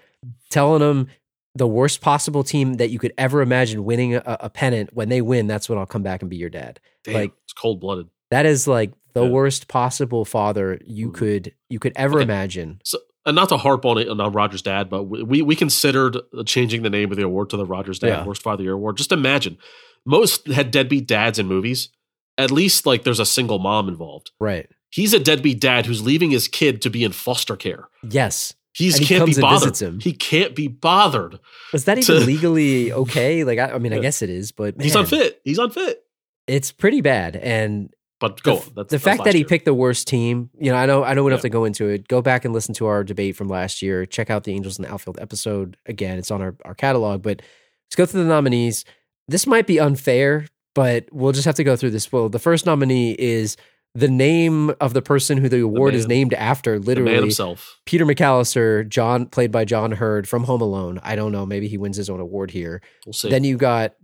telling 0.51 0.83
him 0.83 1.09
the 1.57 1.67
worst 1.67 2.01
possible 2.01 2.43
team 2.43 2.75
that 2.75 2.91
you 2.91 2.99
could 2.99 3.13
ever 3.17 3.41
imagine 3.43 3.85
winning 3.85 4.15
a, 4.17 4.23
a 4.27 4.51
pennant. 4.51 4.91
When 4.93 5.09
they 5.09 5.21
win, 5.23 5.47
that's 5.47 5.69
when 5.69 5.79
I'll 5.79 5.87
come 5.87 6.03
back 6.03 6.21
and 6.23 6.31
be 6.31 6.37
your 6.37 6.51
dad. 6.51 6.81
Damn, 7.05 7.15
like- 7.15 7.33
it's 7.45 7.53
cold 7.53 7.81
blooded. 7.81 8.09
That 8.31 8.47
is 8.47 8.67
like 8.67 8.93
the 9.13 9.23
Yeah. 9.25 9.31
worst 9.31 9.69
possible 9.69 10.25
father 10.25 10.81
you 10.85 11.11
could 11.13 11.55
you 11.69 11.79
could 11.79 11.93
ever 11.97 12.17
Okay. 12.19 12.25
imagine. 12.25 12.81
And 13.27 13.35
not 13.35 13.49
to 13.49 13.57
harp 13.57 13.85
on 13.87 13.97
it 13.99 14.09
on 14.09 14.19
Roger's 14.33 14.61
dad, 14.63 14.91
but 14.91 15.05
we 15.05 15.41
we 15.43 15.57
considered 15.57 16.19
changing 16.45 16.83
the 16.83 16.91
name 16.91 17.11
of 17.11 17.17
the 17.17 17.25
award 17.25 17.51
to 17.51 17.57
the 17.57 17.65
Roger's 17.65 17.99
Dad 17.99 18.09
Yeah. 18.09 18.25
Worst 18.27 18.43
Father 18.43 18.55
of 18.55 18.59
the 18.59 18.65
Year 18.65 18.73
Award. 18.75 18.97
Just 18.99 19.13
imagine, 19.13 19.57
most 20.05 20.47
had 20.49 20.71
deadbeat 20.71 21.07
dads 21.07 21.39
in 21.39 21.47
movies. 21.47 21.89
At 22.37 22.51
least 22.51 22.85
like 22.85 23.05
there's 23.05 23.21
a 23.21 23.25
single 23.27 23.59
mom 23.59 23.89
involved. 23.89 24.33
Right. 24.41 24.69
He's 24.91 25.15
a 25.15 25.19
deadbeat 25.19 25.61
dad 25.61 25.87
who's 25.87 26.03
leaving 26.03 26.31
his 26.33 26.49
kid 26.49 26.83
to 26.83 26.91
be 26.91 27.03
in 27.05 27.13
foster 27.13 27.57
care. 27.57 27.89
Yes. 28.03 28.55
He's 28.73 28.97
he 28.99 29.05
can't 29.07 29.21
comes 29.21 29.37
be 29.37 29.41
bothered. 29.41 29.61
visits 29.61 29.81
him. 29.83 30.01
He 30.01 30.13
can't 30.13 30.55
be 30.55 30.67
bothered. 30.69 31.39
Is 31.73 31.85
that 31.85 31.95
To- 32.03 32.13
even 32.15 32.27
legally 32.27 32.93
okay? 32.93 33.45
Like, 33.45 33.59
I, 33.61 33.71
I 33.73 33.79
mean, 33.79 33.93
I 33.93 34.01
guess 34.01 34.21
it 34.21 34.31
is, 34.31 34.51
but 34.53 34.75
He's 34.81 34.97
unfit. 34.97 35.41
He's 35.45 35.59
unfit. 35.59 36.03
It's 36.49 36.73
pretty 36.73 37.01
bad. 37.01 37.37
And 37.37 37.95
But 38.29 38.37
the, 38.37 38.43
go 38.43 38.53
on. 38.53 38.59
That's, 38.59 38.73
the 38.75 38.83
that's 38.97 39.05
fact 39.05 39.25
that 39.25 39.35
he 39.35 39.41
year. 39.41 39.49
picked 39.49 39.65
the 39.65 39.75
worst 39.75 40.07
team, 40.09 40.51
you 40.59 40.71
know, 40.71 40.77
I 40.77 40.87
know, 40.87 41.05
I 41.05 41.15
don't 41.15 41.31
have 41.31 41.39
Yeah. 41.39 41.43
to 41.43 41.49
go 41.51 41.65
into 41.65 41.89
it. 41.89 42.09
Go 42.09 42.23
back 42.23 42.45
and 42.45 42.53
listen 42.55 42.75
to 42.75 42.87
our 42.87 43.05
debate 43.05 43.37
from 43.37 43.49
last 43.49 43.83
year. 43.83 44.07
Check 44.07 44.31
out 44.31 44.45
the 44.45 44.53
Angels 44.53 44.79
in 44.79 44.85
the 44.85 44.93
Outfield 44.93 45.19
episode 45.21 45.77
again. 45.87 46.19
It's 46.19 46.31
on 46.31 46.41
our, 46.43 46.55
our 46.65 46.75
catalog. 46.75 47.23
But 47.23 47.43
let's 47.87 47.97
go 47.97 48.07
through 48.07 48.23
the 48.23 48.29
nominees. 48.29 48.85
This 49.29 49.47
might 49.47 49.67
be 49.67 49.79
unfair, 49.81 50.47
but 50.75 51.07
we'll 51.13 51.33
just 51.33 51.45
have 51.47 51.55
to 51.57 51.65
go 51.65 51.77
through 51.77 51.91
this. 51.91 52.11
Well, 52.13 52.29
the 52.29 52.39
first 52.39 52.67
nominee 52.67 53.13
is 53.19 53.57
the 53.97 54.09
name 54.09 54.71
of 54.81 54.93
the 54.93 55.01
person 55.03 55.39
who 55.39 55.49
the 55.49 55.61
award 55.61 55.95
is 55.95 56.09
man. 56.09 56.17
named 56.17 56.35
after. 56.35 56.79
the 56.81 56.85
Literally, 56.85 57.15
himself. 57.15 57.81
Peter 57.87 58.05
McAllister, 58.05 58.89
John, 58.89 59.27
played 59.27 59.53
by 59.53 59.65
John 59.65 59.93
Heard 59.93 60.29
from 60.29 60.45
Home 60.45 60.61
Alone. 60.61 60.99
I 61.05 61.15
don't 61.15 61.31
know. 61.31 61.47
Maybe 61.47 61.69
he 61.69 61.79
wins 61.79 61.97
his 61.97 62.11
own 62.11 62.19
award 62.21 62.51
here. 62.51 62.83
We'll 63.07 63.13
see. 63.13 63.31
Then 63.31 63.45
you 63.45 63.57
got 63.57 63.95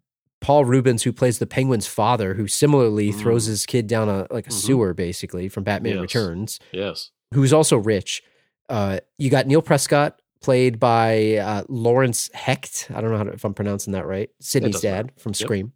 Paul 0.40 0.64
Reubens, 0.64 1.03
who 1.03 1.12
plays 1.12 1.38
the 1.38 1.46
Penguin's 1.46 1.87
father, 1.87 2.35
who 2.35 2.46
similarly 2.48 3.11
Mm. 3.12 3.18
throws 3.20 3.44
his 3.44 3.66
kid 3.66 3.87
down 3.87 4.09
a 4.09 4.26
like 4.31 4.46
a 4.46 4.50
Mhm. 4.50 4.55
sewer, 4.55 4.94
basically 4.94 5.48
from 5.48 5.64
Batman 5.64 5.94
Yes. 5.96 6.00
Returns. 6.03 6.61
yes. 6.72 7.11
Who's 7.35 7.53
also 7.53 7.76
rich. 7.76 8.22
Uh, 8.68 9.00
you 9.18 9.31
got 9.31 9.46
Neil 9.46 9.62
Prescott, 9.62 10.20
played 10.40 10.79
by 10.81 11.37
uh, 11.37 11.64
Lawrence 11.68 12.31
Hecht. 12.33 12.88
I 12.94 13.00
don't 13.00 13.11
know 13.11 13.18
how 13.18 13.24
to, 13.24 13.33
if 13.33 13.44
I'm 13.44 13.53
pronouncing 13.55 13.92
that 13.92 14.07
right. 14.07 14.31
Sydney's 14.40 14.81
dad 14.81 15.07
matter. 15.07 15.20
from 15.20 15.31
Yep. 15.31 15.37
Scream. 15.37 15.72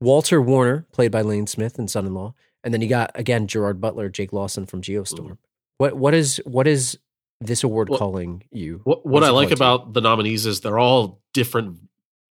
Walter 0.00 0.42
Warner, 0.42 0.86
played 0.92 1.12
by 1.12 1.22
Lane 1.22 1.46
Smith 1.46 1.78
and 1.78 1.88
son-in-law, 1.88 2.34
and 2.64 2.74
then 2.74 2.80
you 2.82 2.88
got 2.88 3.12
again 3.14 3.46
Gerard 3.46 3.80
Butler, 3.80 4.08
Jake 4.08 4.32
Lawson 4.32 4.66
from 4.66 4.82
Geostorm. 4.82 5.38
What 5.78 5.96
what 5.96 6.14
is 6.14 6.40
what 6.44 6.66
is 6.66 6.98
this 7.40 7.62
award 7.64 7.88
Mm-hmm. 7.88 7.98
Calling 7.98 8.42
you? 8.50 8.80
What 8.84 9.06
what 9.06 9.22
I 9.22 9.26
like 9.30 9.32
calling 9.32 9.48
to 9.48 9.50
you? 9.52 9.54
about 9.56 9.92
the 9.94 10.00
nominees 10.00 10.46
is 10.46 10.60
they're 10.60 10.78
all 10.78 11.20
different 11.32 11.78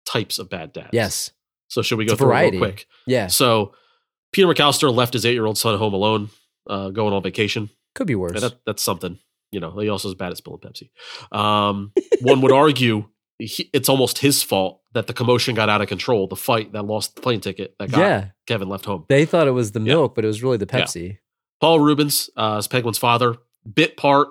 types 0.08 0.40
of 0.40 0.50
bad 0.50 0.74
dads. 0.74 0.90
Yes. 0.94 1.32
So 1.68 1.82
should 1.82 1.98
we 1.98 2.06
go 2.06 2.16
through 2.16 2.28
it 2.28 2.30
variety. 2.30 2.58
real 2.58 2.70
quick? 2.70 2.88
Yeah. 3.06 3.28
So 3.28 3.74
Peter 4.32 4.48
McAllister 4.48 4.94
left 4.94 5.14
his 5.14 5.26
eight 5.26 5.34
year 5.34 5.46
old 5.46 5.58
son 5.58 5.78
home 5.78 5.94
alone, 5.94 6.30
uh, 6.70 6.90
going 6.90 7.14
on 7.14 7.22
vacation. 7.22 7.70
Could 7.96 8.08
be 8.08 8.16
worse. 8.16 8.34
And 8.34 8.42
that, 8.44 8.60
that's 8.66 8.84
something. 8.84 9.20
You 9.52 9.60
know, 9.60 9.78
he 9.80 9.90
also 9.90 10.10
is 10.10 10.16
bad 10.16 10.32
at 10.32 10.38
spilling 10.38 10.60
Pepsi. 10.60 10.90
Um, 11.38 11.92
one 12.22 12.42
would 12.42 12.52
argue 12.52 13.06
he, 13.40 13.70
it's 13.74 13.90
almost 13.90 14.20
his 14.20 14.44
fault 14.44 14.82
that 14.94 15.08
the 15.08 15.14
commotion 15.14 15.56
got 15.56 15.70
out 15.70 15.82
of 15.82 15.88
control, 15.88 16.28
the 16.28 16.36
fight 16.36 16.72
that 16.74 16.84
lost 16.84 17.16
the 17.16 17.22
plane 17.22 17.40
ticket 17.42 17.76
that 17.80 17.92
got 17.92 18.00
yeah. 18.00 18.26
Kevin 18.48 18.68
left 18.70 18.86
home. 18.86 19.06
They 19.10 19.26
thought 19.26 19.48
it 19.48 19.52
was 19.52 19.72
the 19.74 19.80
Yeah. 19.80 19.94
milk, 19.94 20.16
but 20.16 20.24
it 20.24 20.28
was 20.28 20.42
really 20.44 20.58
the 20.58 20.68
Yeah. 20.72 20.82
Pepsi. 20.84 21.18
Paul 21.62 21.80
Reubens, 21.80 22.30
uh, 22.38 22.58
as 22.58 22.68
Penguin's 22.68 22.98
father, 22.98 23.36
bit 23.72 23.98
part, 23.98 24.30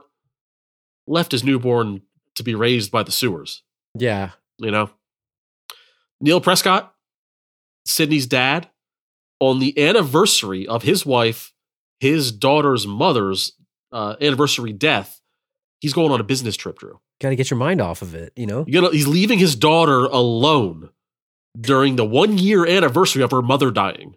left 1.06 1.32
his 1.32 1.44
newborn 1.44 2.02
to 2.36 2.42
be 2.42 2.54
raised 2.54 2.90
by 2.90 3.02
the 3.02 3.12
sewers. 3.12 3.62
Yeah. 3.98 4.30
you 4.58 4.70
know. 4.70 4.90
Neil 6.20 6.40
Prescott, 6.40 6.94
Sydney's 7.84 8.26
dad, 8.26 8.68
on 9.40 9.58
the 9.58 9.78
anniversary 9.86 10.66
of 10.66 10.82
his 10.82 11.04
wife, 11.04 11.52
his 12.00 12.32
daughter's 12.32 12.86
mother's 12.86 13.52
uh, 13.92 14.16
anniversary 14.20 14.72
death, 14.72 15.20
he's 15.80 15.92
going 15.92 16.10
on 16.12 16.20
a 16.20 16.24
business 16.24 16.56
trip, 16.56 16.78
Drew. 16.78 17.00
Got 17.20 17.30
to 17.30 17.36
get 17.36 17.50
your 17.50 17.58
mind 17.58 17.80
off 17.80 18.02
of 18.02 18.14
it, 18.14 18.32
you 18.36 18.46
know? 18.46 18.64
You 18.66 18.80
know, 18.80 18.90
he's 18.90 19.06
leaving 19.06 19.38
his 19.38 19.56
daughter 19.56 20.04
alone 20.04 20.90
during 21.58 21.96
the 21.96 22.04
one 22.04 22.38
year 22.38 22.66
anniversary 22.66 23.22
of 23.22 23.30
her 23.30 23.42
mother 23.42 23.70
dying. 23.70 24.16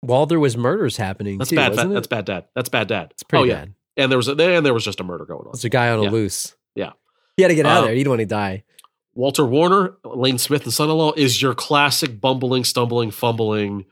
While 0.00 0.26
there 0.26 0.40
was 0.40 0.56
murders 0.56 0.96
happening, 0.96 1.38
That's 1.38 1.50
too, 1.50 1.56
bad. 1.56 1.70
wasn't 1.72 1.90
it? 1.92 1.94
That's 1.94 2.06
bad 2.08 2.24
dad. 2.24 2.44
That's 2.54 2.68
bad 2.68 2.88
dad. 2.88 3.08
It's 3.12 3.22
pretty 3.22 3.42
oh, 3.44 3.46
yeah. 3.46 3.60
bad. 3.60 3.74
And 3.98 4.10
there 4.10 4.16
was 4.18 4.28
a, 4.28 4.32
and 4.32 4.64
there 4.64 4.72
was 4.74 4.84
just 4.84 4.98
a 5.00 5.04
murder 5.04 5.24
going 5.26 5.46
on. 5.46 5.50
It's 5.54 5.64
a 5.64 5.68
guy 5.68 5.90
on 5.90 5.98
a 6.00 6.04
Yeah. 6.04 6.10
loose. 6.10 6.56
Yeah. 6.74 6.92
He 7.36 7.42
had 7.42 7.50
to 7.50 7.54
get 7.54 7.66
out 7.66 7.76
Uh, 7.76 7.80
of 7.80 7.84
there. 7.86 7.92
He 7.94 8.00
didn't 8.00 8.10
want 8.10 8.20
to 8.20 8.26
die. 8.26 8.64
Walter 9.14 9.44
Warner, 9.44 9.96
Lane 10.04 10.38
Smith, 10.38 10.64
and 10.64 10.72
son-in-law 10.72 11.12
is 11.16 11.40
your 11.42 11.54
classic 11.54 12.20
bumbling, 12.20 12.64
stumbling, 12.64 13.10
fumbling 13.10 13.84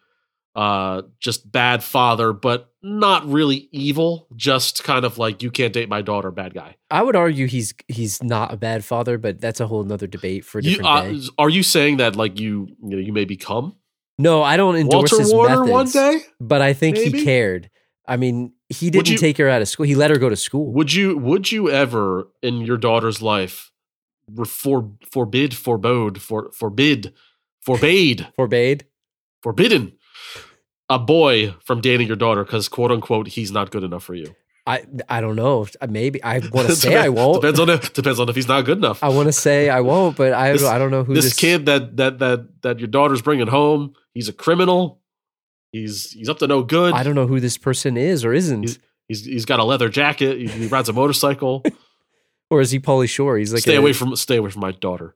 uh, 0.57 1.03
just 1.21 1.51
bad 1.51 1.83
father, 1.83 2.33
but 2.33 2.71
not 2.83 3.25
really 3.31 3.69
evil. 3.71 4.27
Just 4.35 4.83
kind 4.83 5.05
of 5.05 5.17
like 5.19 5.43
you 5.43 5.51
can't 5.51 5.73
date 5.73 5.89
my 5.89 6.03
daughter, 6.03 6.31
bad 6.33 6.55
guy. 6.55 6.77
I 6.91 7.03
would 7.03 7.15
argue 7.15 7.47
he's 7.47 7.73
he's 7.87 8.21
not 8.23 8.53
a 8.53 8.57
bad 8.57 8.85
father, 8.85 9.17
but 9.17 9.41
that's 9.41 9.61
a 9.61 9.67
whole 9.67 9.85
nother 9.85 10.07
debate 10.09 10.45
for 10.45 10.59
a 10.59 10.63
You, 10.63 10.71
different 10.71 10.89
uh, 10.89 11.03
day. 11.13 11.21
are 11.39 11.49
you 11.51 11.63
saying 11.63 11.99
that 11.99 12.17
like 12.17 12.41
you 12.41 12.67
you 12.83 12.97
know 12.97 12.99
you 12.99 13.13
may 13.13 13.25
become 13.27 13.77
No, 14.19 14.43
I 14.43 14.57
don't 14.57 14.75
endorse 14.77 15.13
Walter 15.13 15.23
his 15.23 15.33
Warner 15.33 15.65
methods, 15.65 15.71
one 15.71 15.87
day? 15.91 16.21
but 16.41 16.61
I 16.63 16.73
think 16.73 16.97
Maybe? 16.97 17.19
he 17.21 17.25
cared. 17.25 17.71
I 18.09 18.17
mean, 18.17 18.53
he 18.69 18.91
didn't 18.91 19.09
you- 19.11 19.19
take 19.19 19.39
her 19.39 19.49
out 19.49 19.63
of 19.63 19.69
school. 19.69 19.87
He 19.87 19.95
let 19.95 20.11
her 20.11 20.17
go 20.19 20.29
to 20.29 20.37
school. 20.37 20.73
Would 20.73 20.93
you 20.93 21.17
would 21.17 21.53
you 21.53 21.71
ever 21.71 22.27
in 22.43 22.63
your 22.63 22.77
daughter's 22.79 23.23
life 23.23 23.70
for, 24.47 24.91
forbid 25.11 25.55
forebode 25.55 26.21
for 26.21 26.51
forbid 26.53 27.13
forbade 27.61 28.27
Forbade. 28.37 28.85
forbidden 29.43 29.93
a 30.89 30.99
boy 30.99 31.55
from 31.65 31.81
dating 31.81 32.07
your 32.09 32.17
daughter 32.17 32.45
because 32.45 32.69
quote 32.69 32.91
unquote 32.91 33.29
he's 33.29 33.53
not 33.53 33.71
good 33.71 33.85
enough 33.85 34.03
for 34.05 34.15
you? 34.15 34.35
I 34.67 34.85
I 35.09 35.21
don't 35.21 35.37
know. 35.37 35.67
Uh, 35.81 35.87
maybe 35.89 36.23
I 36.23 36.39
want 36.53 36.69
to 36.69 36.77
say 36.77 36.97
I 36.97 37.09
won't. 37.09 37.41
Depends 37.41 37.59
on 37.61 37.71
if 37.71 37.93
depends 37.93 38.21
on 38.21 38.29
if 38.29 38.35
he's 38.37 38.49
not 38.49 38.65
good 38.65 38.79
enough. 38.79 39.03
I 39.03 39.09
want 39.09 39.27
to 39.29 39.33
say 39.33 39.69
I 39.71 39.81
won't, 39.81 40.17
but 40.17 40.33
I 40.33 40.53
This- 40.53 40.65
I 40.65 40.79
don't 40.79 40.91
know 40.91 41.05
who 41.05 41.15
this, 41.15 41.25
this, 41.25 41.35
kid 41.37 41.67
that 41.67 41.97
that 41.97 42.19
that 42.19 42.63
that 42.63 42.79
your 42.79 42.89
daughter's 42.89 43.23
bringing 43.23 43.47
home, 43.47 43.95
he's 44.15 44.29
a 44.29 44.33
criminal. 44.33 45.01
He's 45.73 46.11
he's 46.13 46.29
up 46.29 46.39
to 46.41 46.47
no 46.47 46.63
good. 46.63 46.93
I 46.95 47.03
don't 47.05 47.15
know 47.15 47.27
who 47.27 47.41
this 47.41 47.57
person 47.57 47.97
is 47.97 48.25
or 48.25 48.33
isn't. 48.33 48.63
He's- 48.63 48.79
He's 49.09 49.25
he's 49.25 49.45
got 49.45 49.59
a 49.59 49.65
leather 49.65 49.89
jacket. 49.89 50.39
He, 50.39 50.47
he 50.47 50.67
rides 50.69 50.89
a 50.89 50.93
motorcycle. 50.93 51.65
or 52.51 52.61
is 52.61 52.71
he 52.71 52.81
Pauly 52.81 53.09
Shore? 53.09 53.39
He's 53.39 53.53
like 53.53 53.63
stay 53.63 53.77
a- 53.77 53.79
away 53.79 53.93
from 53.93 54.15
stay 54.17 54.37
away 54.37 54.51
from 54.51 54.61
my 54.61 54.73
daughter. 54.73 55.15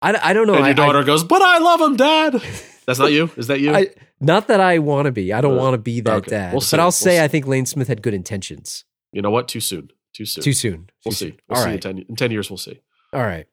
I, 0.00 0.30
I 0.30 0.32
don't 0.32 0.46
know. 0.46 0.54
and 0.54 0.64
I, 0.64 0.68
your 0.68 0.74
daughter 0.76 1.02
goes, 1.04 1.24
"But 1.24 1.42
I 1.42 1.58
love 1.58 1.80
him, 1.80 1.96
Dad." 1.96 2.32
That's 2.86 2.98
not 2.98 3.12
you. 3.12 3.30
Is 3.36 3.46
that 3.46 3.60
you? 3.60 3.72
I, 3.72 3.78
I, 3.78 3.88
not 4.20 4.48
that 4.48 4.60
I 4.60 4.78
want 4.78 5.06
to 5.06 5.12
be. 5.12 5.32
I 5.32 5.40
don't 5.40 5.56
Uh, 5.58 5.62
want 5.62 5.74
to 5.74 5.78
be 5.78 6.00
that 6.02 6.12
okay. 6.16 6.30
dad. 6.30 6.52
We'll 6.52 6.60
but 6.70 6.78
I'll 6.78 6.86
We'll 6.86 6.92
say 6.92 7.16
see. 7.16 7.22
I 7.24 7.28
think 7.28 7.46
Lane 7.46 7.64
Smith 7.66 7.88
had 7.88 8.02
good 8.02 8.12
intentions. 8.14 8.84
you 9.12 9.22
know 9.22 9.30
what? 9.30 9.48
Too 9.48 9.60
soon. 9.60 9.90
Too 10.12 10.26
soon. 10.26 10.44
Too 10.44 10.52
soon. 10.52 10.90
We'll 11.04 11.12
Too 11.12 11.16
see. 11.16 11.24
soon. 11.30 11.38
We'll 11.48 11.58
All 11.58 11.64
see 11.64 11.72
in 11.72 11.80
ten, 11.80 11.98
in 12.10 12.16
ten 12.16 12.30
years. 12.30 12.50
We'll 12.50 12.58
see. 12.58 12.80
All 13.14 13.22
right. 13.22 13.46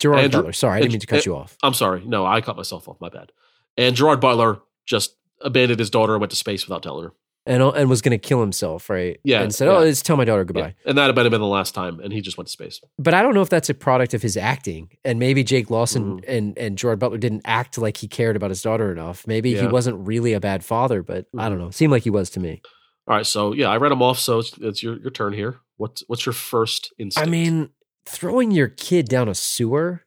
Gerard 0.00 0.32
Butler. 0.32 0.52
Sorry, 0.52 0.78
I 0.78 0.80
didn't 0.80 0.92
mean 0.94 1.00
to 1.00 1.06
cut 1.06 1.16
and- 1.18 1.26
you 1.26 1.36
off. 1.36 1.56
I'm 1.62 1.74
sorry. 1.74 2.02
No, 2.04 2.26
I 2.26 2.40
cut 2.40 2.56
myself 2.56 2.88
off. 2.88 3.00
My 3.00 3.08
bad. 3.08 3.30
And 3.76 3.94
Gerard 3.94 4.20
Butler 4.20 4.60
just 4.84 5.16
abandoned 5.40 5.78
his 5.78 5.90
daughter 5.90 6.14
and 6.14 6.20
went 6.20 6.30
to 6.30 6.36
space 6.36 6.66
without 6.66 6.82
telling 6.82 7.04
her. 7.04 7.12
And 7.44 7.60
and 7.60 7.90
was 7.90 8.02
going 8.02 8.12
to 8.12 8.18
kill 8.18 8.40
himself, 8.40 8.88
right? 8.88 9.18
Yeah, 9.24 9.42
And 9.42 9.52
said, 9.52 9.66
"Oh, 9.66 9.72
yeah. 9.80 9.86
let's 9.86 10.00
tell 10.00 10.16
my 10.16 10.24
daughter 10.24 10.42
Yeah. 10.42 10.44
goodbye." 10.44 10.74
And 10.86 10.96
that 10.96 11.06
had 11.06 11.14
been 11.30 11.40
the 11.40 11.46
last 11.46 11.74
time. 11.74 11.98
And 11.98 12.12
he 12.12 12.20
just 12.20 12.38
went 12.38 12.46
to 12.46 12.52
space. 12.52 12.80
But 13.00 13.14
I 13.14 13.22
don't 13.22 13.34
know 13.34 13.42
if 13.42 13.48
that's 13.48 13.68
a 13.68 13.74
product 13.74 14.14
of 14.14 14.22
his 14.22 14.36
acting. 14.36 14.90
And 15.04 15.18
maybe 15.18 15.42
Jake 15.42 15.68
Lawson 15.68 16.20
Mhm. 16.20 16.24
and 16.28 16.56
and 16.58 16.78
Gerard 16.78 17.00
Butler 17.00 17.18
didn't 17.18 17.42
act 17.44 17.78
like 17.78 17.96
he 17.96 18.06
cared 18.06 18.36
about 18.36 18.50
his 18.50 18.62
daughter 18.62 18.92
enough. 18.92 19.26
Maybe 19.26 19.56
he 19.58 19.66
wasn't 19.66 20.06
really 20.06 20.34
a 20.34 20.40
bad 20.40 20.64
father, 20.64 21.02
but 21.02 21.26
I 21.36 21.48
don't 21.48 21.58
Mhm. 21.58 21.62
know. 21.62 21.70
Seemed 21.70 21.90
like 21.90 22.04
he 22.04 22.10
was 22.10 22.30
to 22.30 22.40
me. 22.40 22.62
All 23.08 23.16
right. 23.16 23.26
So 23.26 23.52
yeah, 23.52 23.70
I 23.70 23.76
read 23.76 23.90
them 23.90 24.02
off. 24.02 24.20
So 24.20 24.38
it's, 24.38 24.56
it's 24.60 24.80
your 24.80 24.98
your 25.00 25.10
turn 25.10 25.32
here. 25.32 25.56
What's 25.78 26.04
what's 26.06 26.24
your 26.24 26.34
first 26.34 26.92
instinct? 26.96 27.26
I 27.26 27.28
mean, 27.28 27.70
throwing 28.06 28.52
your 28.52 28.68
kid 28.68 29.08
down 29.08 29.28
a 29.28 29.34
sewer, 29.34 30.02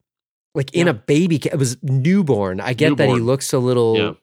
like 0.53 0.73
in 0.73 0.87
a 0.87 0.93
baby, 0.93 1.35
it 1.43 1.57
was 1.59 1.75
newborn. 1.83 2.61
I 2.61 2.71
get 2.71 2.95
that 2.95 3.09
he 3.09 3.19
looks 3.19 3.51
a 3.51 3.59
little, 3.59 3.97
Yeah. 3.97 4.13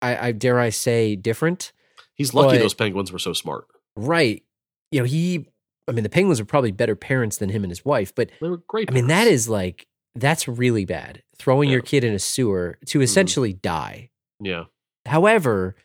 I, 0.00 0.28
I 0.28 0.32
dare 0.32 0.58
I 0.58 0.70
say, 0.70 1.14
different. 1.14 1.72
He's 2.14 2.34
lucky 2.34 2.56
but- 2.56 2.62
those 2.62 2.74
penguins 2.74 3.10
were 3.12 3.18
so 3.18 3.32
smart. 3.32 3.66
Right. 3.96 4.42
You 4.90 5.00
know, 5.00 5.04
he, 5.06 5.46
I 5.88 5.92
mean, 5.92 6.02
the 6.04 6.08
Penguins 6.08 6.40
are 6.40 6.44
probably 6.44 6.70
better 6.72 6.96
parents 6.96 7.38
than 7.38 7.48
him 7.50 7.62
and 7.64 7.70
his 7.70 7.84
wife, 7.84 8.14
but 8.14 8.30
They 8.40 8.48
were 8.48 8.62
great. 8.68 8.90
I 8.90 8.94
mean, 8.94 9.08
that 9.08 9.26
is 9.26 9.48
like, 9.48 9.86
that's 10.14 10.46
really 10.48 10.84
bad. 10.84 11.22
Throwing 11.38 11.68
your 11.70 11.80
kid 11.80 12.04
in 12.04 12.14
a 12.14 12.18
sewer 12.18 12.78
to 12.86 13.00
essentially 13.00 13.52
die. 13.52 14.10
yeah. 14.40 14.64
However, 15.06 15.76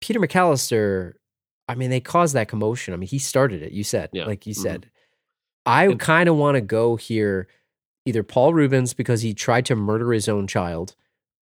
Peter 0.00 0.20
McAllister, 0.20 1.14
I 1.68 1.74
mean, 1.74 1.90
they 1.90 2.00
caused 2.00 2.34
that 2.34 2.48
commotion. 2.48 2.94
I 2.94 2.96
mean, 2.96 3.08
he 3.08 3.18
started 3.18 3.62
it, 3.62 3.72
you 3.72 3.82
said, 3.84 4.10
Yeah. 4.12 4.26
like 4.26 4.46
you 4.46 4.54
Mhm. 4.54 4.58
said. 4.62 4.90
I 5.66 5.94
kind 5.94 6.28
of 6.28 6.36
want 6.36 6.54
to 6.56 6.60
go 6.60 6.96
here 6.96 7.48
either 8.06 8.22
Paul 8.22 8.54
Reubens 8.54 8.94
because 8.94 9.22
he 9.22 9.34
tried 9.34 9.66
to 9.66 9.76
murder 9.76 10.12
his 10.12 10.28
own 10.28 10.46
child 10.46 10.94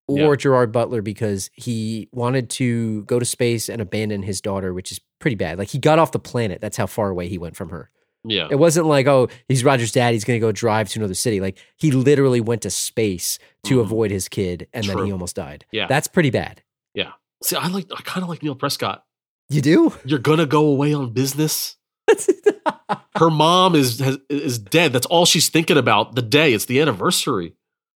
or 0.09 0.31
Yeah. 0.33 0.35
Gerard 0.35 0.71
Butler 0.71 1.01
because 1.01 1.49
he 1.53 2.09
wanted 2.11 2.49
to 2.51 3.03
go 3.03 3.19
to 3.19 3.25
space 3.25 3.69
and 3.69 3.81
abandon 3.81 4.23
his 4.23 4.41
daughter, 4.41 4.73
which 4.73 4.91
is 4.91 4.99
pretty 5.19 5.35
bad. 5.35 5.57
Like 5.57 5.69
he 5.69 5.77
got 5.77 5.99
off 5.99 6.11
the 6.11 6.19
planet. 6.19 6.59
That's 6.61 6.77
how 6.77 6.87
far 6.87 7.09
away 7.09 7.27
he 7.27 7.37
went 7.37 7.55
from 7.55 7.69
her. 7.69 7.89
Yeah. 8.25 8.47
It 8.51 8.59
wasn't 8.59 8.85
like, 8.87 9.07
oh, 9.07 9.29
he's 9.47 9.63
Roger's 9.63 9.91
dad. 9.93 10.13
He's 10.13 10.25
going 10.25 10.35
to 10.37 10.45
go 10.45 10.51
drive 10.51 10.89
to 10.89 10.99
another 10.99 11.13
city. 11.13 11.39
Like 11.39 11.57
he 11.77 11.91
literally 11.91 12.41
went 12.41 12.63
to 12.63 12.69
space 12.69 13.39
to 13.63 13.77
Mhm. 13.77 13.81
avoid 13.81 14.11
his 14.11 14.27
kid 14.27 14.67
and 14.73 14.85
then 14.85 15.05
he 15.05 15.11
almost 15.11 15.35
died. 15.37 15.65
Yeah. 15.71 15.87
That's 15.87 16.07
pretty 16.07 16.29
bad. 16.29 16.61
Yeah. 16.93 17.11
See, 17.43 17.55
I 17.55 17.67
like. 17.67 17.85
I 17.95 18.01
kind 18.01 18.23
of 18.23 18.29
like 18.29 18.43
Neil 18.43 18.55
Prescott. 18.55 19.05
You 19.49 19.61
do? 19.61 19.93
You're 20.05 20.19
gonna 20.19 20.45
go 20.45 20.65
away 20.65 20.93
on 20.93 21.11
business. 21.13 21.77
Her 23.15 23.29
mom 23.29 23.75
is 23.75 23.99
has, 23.99 24.17
is 24.29 24.59
dead. 24.59 24.93
That's 24.93 25.05
all 25.05 25.25
she's 25.25 25.49
thinking 25.49 25.77
about. 25.77 26.15
The 26.15 26.21
day 26.21 26.53
it's 26.53 26.65
the 26.65 26.79
anniversary. 26.81 27.53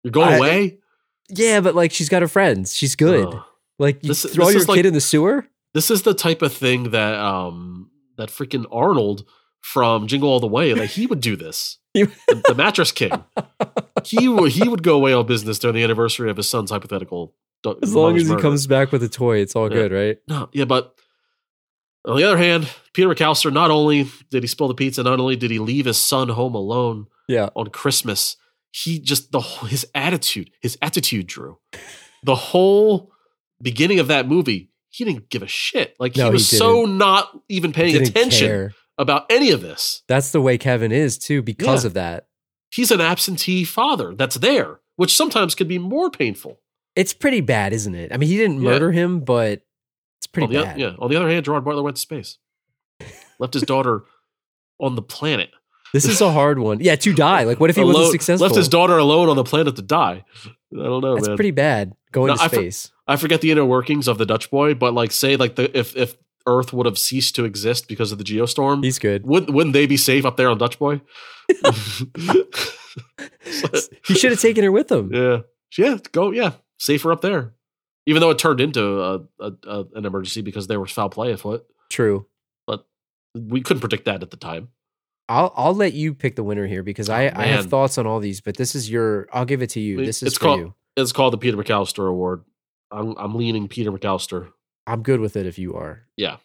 You're 0.04 0.12
going 0.12 0.30
I- 0.34 0.38
away. 0.38 0.78
Yeah, 1.30 1.62
but 1.62 1.76
like 1.76 1.92
she's 1.92 2.10
got 2.10 2.22
her 2.22 2.28
friends. 2.28 2.76
She's 2.76 2.96
good. 2.96 3.26
Ugh. 3.28 3.44
like 3.78 4.04
you 4.04 4.10
This- 4.10 4.24
throw 4.26 4.46
this 4.46 4.54
your 4.56 4.62
kid 4.66 4.68
like- 4.70 4.86
in 4.86 4.94
the 4.94 5.02
sewer? 5.02 5.48
this 5.74 5.92
is 5.92 6.02
the 6.02 6.14
type 6.16 6.42
of 6.42 6.52
thing 6.54 6.92
that 6.92 7.16
um 7.16 7.90
that 8.18 8.30
freaking 8.30 8.66
Arnold 8.72 9.24
from 9.62 10.08
Jingle 10.08 10.30
All 10.30 10.40
the 10.40 10.48
Way 10.48 10.74
like 10.74 10.90
he 10.92 11.06
would 11.06 11.22
do 11.22 11.36
this. 11.36 11.78
The, 11.96 12.10
the 12.48 12.56
Mattress 12.56 12.92
King. 12.92 13.12
He 14.06 14.28
would 14.30 14.52
he 14.52 14.68
would 14.70 14.84
go 14.84 14.96
away 14.96 15.12
on 15.14 15.26
business 15.26 15.60
during 15.60 15.76
the 15.76 15.84
anniversary 15.84 16.30
of 16.30 16.38
his 16.38 16.48
son's 16.48 16.72
hypothetical. 16.72 17.34
As 17.84 17.94
long 17.94 18.16
as 18.16 18.24
he 18.24 18.30
murder. 18.30 18.42
comes 18.42 18.68
back 18.68 18.92
with 18.94 19.04
a 19.04 19.10
toy, 19.10 19.38
it's 19.40 19.56
all 19.56 19.70
Yeah. 19.70 19.76
good, 19.76 19.92
right? 19.92 20.18
No, 20.28 20.50
yeah, 20.54 20.64
but 20.66 20.94
on 22.06 22.16
the 22.16 22.24
other 22.24 22.38
hand, 22.38 22.70
Peter 22.94 23.10
McAllister 23.10 23.52
not 23.52 23.70
only 23.72 24.08
did 24.32 24.44
he 24.44 24.48
spill 24.48 24.70
the 24.70 24.74
pizza, 24.76 25.04
not 25.04 25.20
only 25.20 25.36
did 25.36 25.52
he 25.52 25.60
leave 25.60 25.86
his 25.86 25.98
son 25.98 26.30
home 26.30 26.56
alone 26.56 27.08
Yeah. 27.28 27.50
on 27.56 27.68
Christmas, 27.68 28.38
he 28.72 29.00
just 29.00 29.32
the 29.32 29.40
whole- 29.40 29.68
his 29.70 29.86
attitude, 29.96 30.52
his 30.62 30.78
attitude, 30.82 31.28
Drew, 31.28 31.58
the 32.24 32.36
whole 32.36 33.12
beginning 33.62 34.00
of 34.00 34.08
that 34.08 34.28
movie, 34.28 34.72
he 34.90 35.04
didn't 35.06 35.30
give 35.30 35.44
a 35.44 35.48
shit. 35.48 35.96
Like 36.00 36.16
No, 36.16 36.26
he 36.26 36.30
he 36.30 36.34
was 36.34 36.48
so 36.50 36.86
not 36.86 37.30
even 37.50 37.74
paying 37.74 37.96
attention 37.96 38.48
care. 38.48 38.74
about 38.98 39.26
any 39.30 39.52
of 39.52 39.62
this. 39.62 40.04
That's 40.08 40.32
the 40.32 40.42
way 40.42 40.58
Kevin 40.58 40.92
is 40.92 41.18
too, 41.18 41.42
because 41.42 41.84
Yeah. 41.84 41.88
of 41.88 41.94
that. 41.96 42.28
He's 42.72 42.92
an 42.92 43.02
absentee 43.02 43.64
father 43.64 44.14
that's 44.16 44.36
there, 44.36 44.80
which 44.96 45.16
sometimes 45.16 45.56
could 45.56 45.68
be 45.68 45.80
more 45.80 46.12
painful. 46.12 46.60
It's 46.96 47.14
pretty 47.14 47.42
bad, 47.42 47.74
isn't 47.74 47.96
it? 47.96 48.12
I 48.14 48.18
mean, 48.18 48.30
he 48.30 48.38
didn't 48.38 48.62
Yeah. 48.62 48.70
murder 48.70 48.92
him, 48.92 49.22
but 49.22 49.62
it's 50.20 50.28
pretty 50.28 50.48
on 50.48 50.54
the, 50.54 50.64
bad. 50.68 50.80
Yeah. 50.80 50.96
On 51.00 51.10
the 51.10 51.16
other 51.16 51.30
hand, 51.30 51.46
Gerard 51.46 51.64
Butler 51.66 51.82
went 51.84 51.96
to 51.98 52.02
space, 52.02 52.38
left 53.40 53.54
his 53.54 53.64
daughter 53.64 54.04
on 54.80 54.96
the 54.96 55.02
planet. 55.02 55.50
This 55.94 56.06
is 56.06 56.22
a 56.22 56.32
hard 56.32 56.60
one. 56.60 56.80
Yeah, 56.82 56.96
to 56.96 57.14
die. 57.14 57.44
Like, 57.44 57.60
what 57.60 57.70
if 57.70 57.76
he 57.76 57.84
wasn't 57.84 58.02
Alone- 58.04 58.12
successful? 58.12 58.46
Left 58.48 58.56
his 58.56 58.70
daughter 58.70 58.98
alone 58.98 59.28
on 59.30 59.36
the 59.36 59.44
planet 59.44 59.76
to 59.78 59.82
die. 59.82 60.24
I 60.46 60.50
don't 60.84 61.02
know, 61.02 61.16
That's 61.16 61.28
man. 61.28 61.36
pretty 61.38 61.52
bad. 61.52 61.94
Going 62.12 62.28
No, 62.28 62.36
to 62.36 62.42
I 62.44 62.48
for- 62.48 62.70
I 63.08 63.16
forget 63.16 63.42
the 63.42 63.50
inner 63.52 63.66
workings 63.66 64.08
of 64.08 64.18
the 64.20 64.26
Dutch 64.26 64.52
boy, 64.52 64.76
but 64.76 64.94
like, 64.94 65.12
say, 65.12 65.36
like 65.36 65.56
the 65.56 65.76
if 65.78 65.96
if 65.96 66.16
Earth 66.46 66.72
would 66.74 66.86
have 66.86 66.98
ceased 66.98 67.36
to 67.36 67.44
exist 67.46 67.88
because 67.88 68.12
of 68.12 68.18
the 68.20 68.24
geostorm, 68.24 68.84
He's 68.84 69.00
good. 69.00 69.26
wouldn't 69.26 69.52
wouldn't 69.54 69.74
they 69.74 69.86
be 69.88 69.98
safe 69.98 70.26
up 70.26 70.38
there 70.38 70.50
on 70.50 70.58
Dutch 70.58 70.78
boy? 70.80 71.02
He 74.06 74.16
should 74.16 74.32
have 74.32 74.40
taken 74.42 74.64
her 74.64 74.72
with 74.72 74.92
him. 74.92 75.10
yeah, 75.14 75.40
yeah, 75.78 75.98
go, 76.12 76.32
yeah, 76.32 76.54
safer 76.78 77.12
up 77.12 77.22
there. 77.22 77.54
Even 78.06 78.22
though 78.22 78.30
it 78.32 78.40
turned 78.40 78.60
into 78.62 78.84
a, 79.02 79.16
a, 79.40 79.52
a, 79.68 79.86
an 79.96 80.06
emergency 80.06 80.42
because 80.42 80.68
there 80.68 80.80
was 80.80 80.92
foul 80.92 81.10
play 81.10 81.32
afoot, 81.32 81.66
True. 81.90 82.26
But 82.68 82.86
we 83.36 83.62
couldn't 83.62 83.82
predict 83.82 84.06
that 84.06 84.22
at 84.24 84.32
the 84.32 84.38
time. 84.38 84.70
I'll 85.30 85.54
I'll 85.56 85.76
let 85.76 85.94
you 85.94 86.14
pick 86.14 86.36
the 86.36 86.44
winner 86.44 86.68
here 86.68 86.84
because 86.84 87.08
I, 87.08 87.28
oh, 87.30 87.34
I 87.36 87.46
have 87.46 87.68
thoughts 87.68 87.98
on 87.98 88.06
all 88.08 88.20
these, 88.20 88.42
but 88.42 88.58
this 88.58 88.76
is 88.76 88.90
your. 88.90 89.28
I'll 89.32 89.46
give 89.46 89.62
it 89.62 89.70
to 89.72 89.80
you. 89.80 90.04
This 90.04 90.22
is 90.24 90.30
it's 90.30 90.38
for 90.38 90.44
called- 90.46 90.60
you. 90.60 90.74
It's 90.98 91.12
called 91.14 91.32
the 91.34 91.38
Peter 91.38 91.56
McAllister 91.56 92.10
Award. 92.10 92.44
I'm 92.92 93.16
I'm 93.18 93.36
leaning 93.36 93.68
Peter 93.70 93.92
McAllister, 93.92 94.50
I'm 94.88 95.04
good 95.04 95.20
with 95.22 95.38
it 95.38 95.46
if 95.46 95.58
you 95.60 95.76
are. 95.76 96.02
Yeah. 96.18 96.38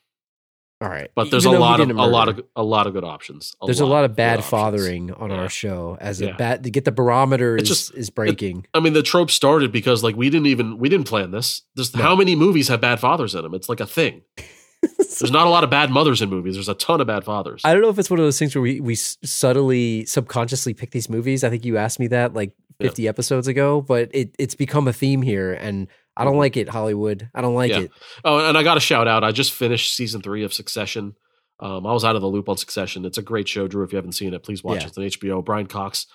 All 0.81 0.91
right. 0.91 1.09
but 1.15 1.31
there's 1.31 1.47
Even 1.47 1.57
a 1.57 1.61
lot 1.61 1.81
of 1.81 1.85
a 1.89 1.93
didn't 1.95 2.11
lot 2.13 2.29
of 2.29 2.41
a 2.55 2.63
lot 2.63 2.87
of 2.87 2.93
good 2.93 3.05
options. 3.05 3.55
there's 3.65 3.81
a 3.81 3.87
lot 3.87 4.05
of 4.05 4.15
bad 4.15 4.39
options. 4.41 4.51
fathering 4.51 5.13
on 5.13 5.31
Yeah. 5.31 5.37
our 5.37 5.49
show 5.49 5.97
as 5.99 6.21
a 6.21 6.27
Yeah. 6.27 6.37
bad 6.37 6.65
to 6.65 6.71
get 6.71 6.85
the 6.85 6.93
barometer 6.93 7.57
It 7.57 7.63
is, 7.63 7.69
just- 7.69 7.95
is 7.95 8.11
breaking. 8.11 8.67
I 8.75 8.81
mean, 8.81 8.93
the 8.93 9.03
trope 9.03 9.31
started 9.31 9.73
because 9.73 10.03
like 10.03 10.15
we 10.17 10.29
didn't 10.29 10.49
even 10.49 10.77
we 10.79 10.91
didn't 10.91 11.07
plan 11.07 11.31
this. 11.31 11.63
There's 11.75 11.95
No. 11.97 12.03
how 12.03 12.15
many 12.17 12.37
movies 12.37 12.69
have 12.69 12.83
bad 12.83 13.01
fathers 13.01 13.35
in 13.35 13.43
them? 13.43 13.55
It's 13.55 13.69
like 13.71 13.81
a 13.81 13.87
thing. 13.87 14.23
There's 14.99 15.31
not 15.31 15.47
a 15.47 15.51
lot 15.51 15.65
of 15.65 15.71
bad 15.71 15.91
mothers 15.91 16.21
in 16.23 16.29
movies. 16.29 16.55
There's 16.55 16.69
a 16.69 16.75
ton 16.75 17.01
of 17.01 17.07
bad 17.07 17.25
fathers. 17.25 17.63
I 17.65 17.73
don't 17.73 17.83
know 17.83 17.89
if 17.89 17.99
it's 17.99 18.11
one 18.11 18.19
of 18.19 18.25
those 18.27 18.39
things 18.39 18.55
where 18.55 18.63
we 18.63 18.81
we 18.81 18.95
subtly 18.95 20.05
subconsciously 20.07 20.75
pick 20.75 20.91
these 20.91 21.09
movies. 21.09 21.45
I 21.45 21.51
think 21.51 21.65
you 21.65 21.77
asked 21.77 22.01
me 22.01 22.07
that 22.09 22.35
like 22.35 22.53
Yeah. 22.81 22.89
50 22.89 23.09
episodes 23.09 23.47
ago, 23.49 23.81
but 23.81 24.11
it 24.13 24.35
it's 24.39 24.55
become 24.55 24.89
a 24.89 24.93
theme 24.93 25.23
here 25.23 25.53
and 25.53 25.89
I 26.17 26.25
don't 26.25 26.37
like 26.39 26.57
it 26.57 26.69
Hollywood. 26.69 27.29
I 27.35 27.41
don't 27.41 27.55
like 27.55 27.71
Yeah. 27.71 27.81
it. 27.81 27.91
oh, 28.25 28.49
and 28.49 28.57
I 28.57 28.63
got 28.63 28.77
a 28.77 28.81
shout 28.81 29.09
out. 29.09 29.25
I 29.25 29.33
just 29.33 29.53
finished 29.53 29.95
season 29.95 30.23
three 30.23 30.45
of 30.45 30.53
Succession. 30.55 31.15
Um, 31.61 31.87
I 31.87 31.93
was 31.93 32.05
out 32.05 32.17
of 32.17 32.23
the 32.23 32.29
loop 32.29 32.49
on 32.49 32.57
Succession. 32.57 33.05
It's 33.05 33.19
a 33.19 33.23
great 33.23 33.49
show, 33.49 33.69
Drew. 33.69 33.85
If 33.85 33.93
you 33.93 33.97
haven't 33.97 34.13
seen 34.13 34.35
it, 34.35 34.43
please 34.43 34.63
watch 34.65 34.81
Yeah. 34.81 34.87
it. 34.87 34.89
It's 34.89 34.99
on 34.99 35.05
HBO. 35.05 35.45
Brian 35.45 35.67
Cox, 35.67 36.07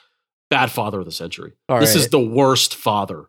bad 0.50 0.70
father 0.72 1.00
of 1.00 1.06
the 1.06 1.12
century. 1.12 1.54
All 1.70 1.80
this 1.80 1.90
right. 1.96 2.02
is 2.02 2.10
the 2.10 2.20
worst 2.20 2.76
father 2.76 3.26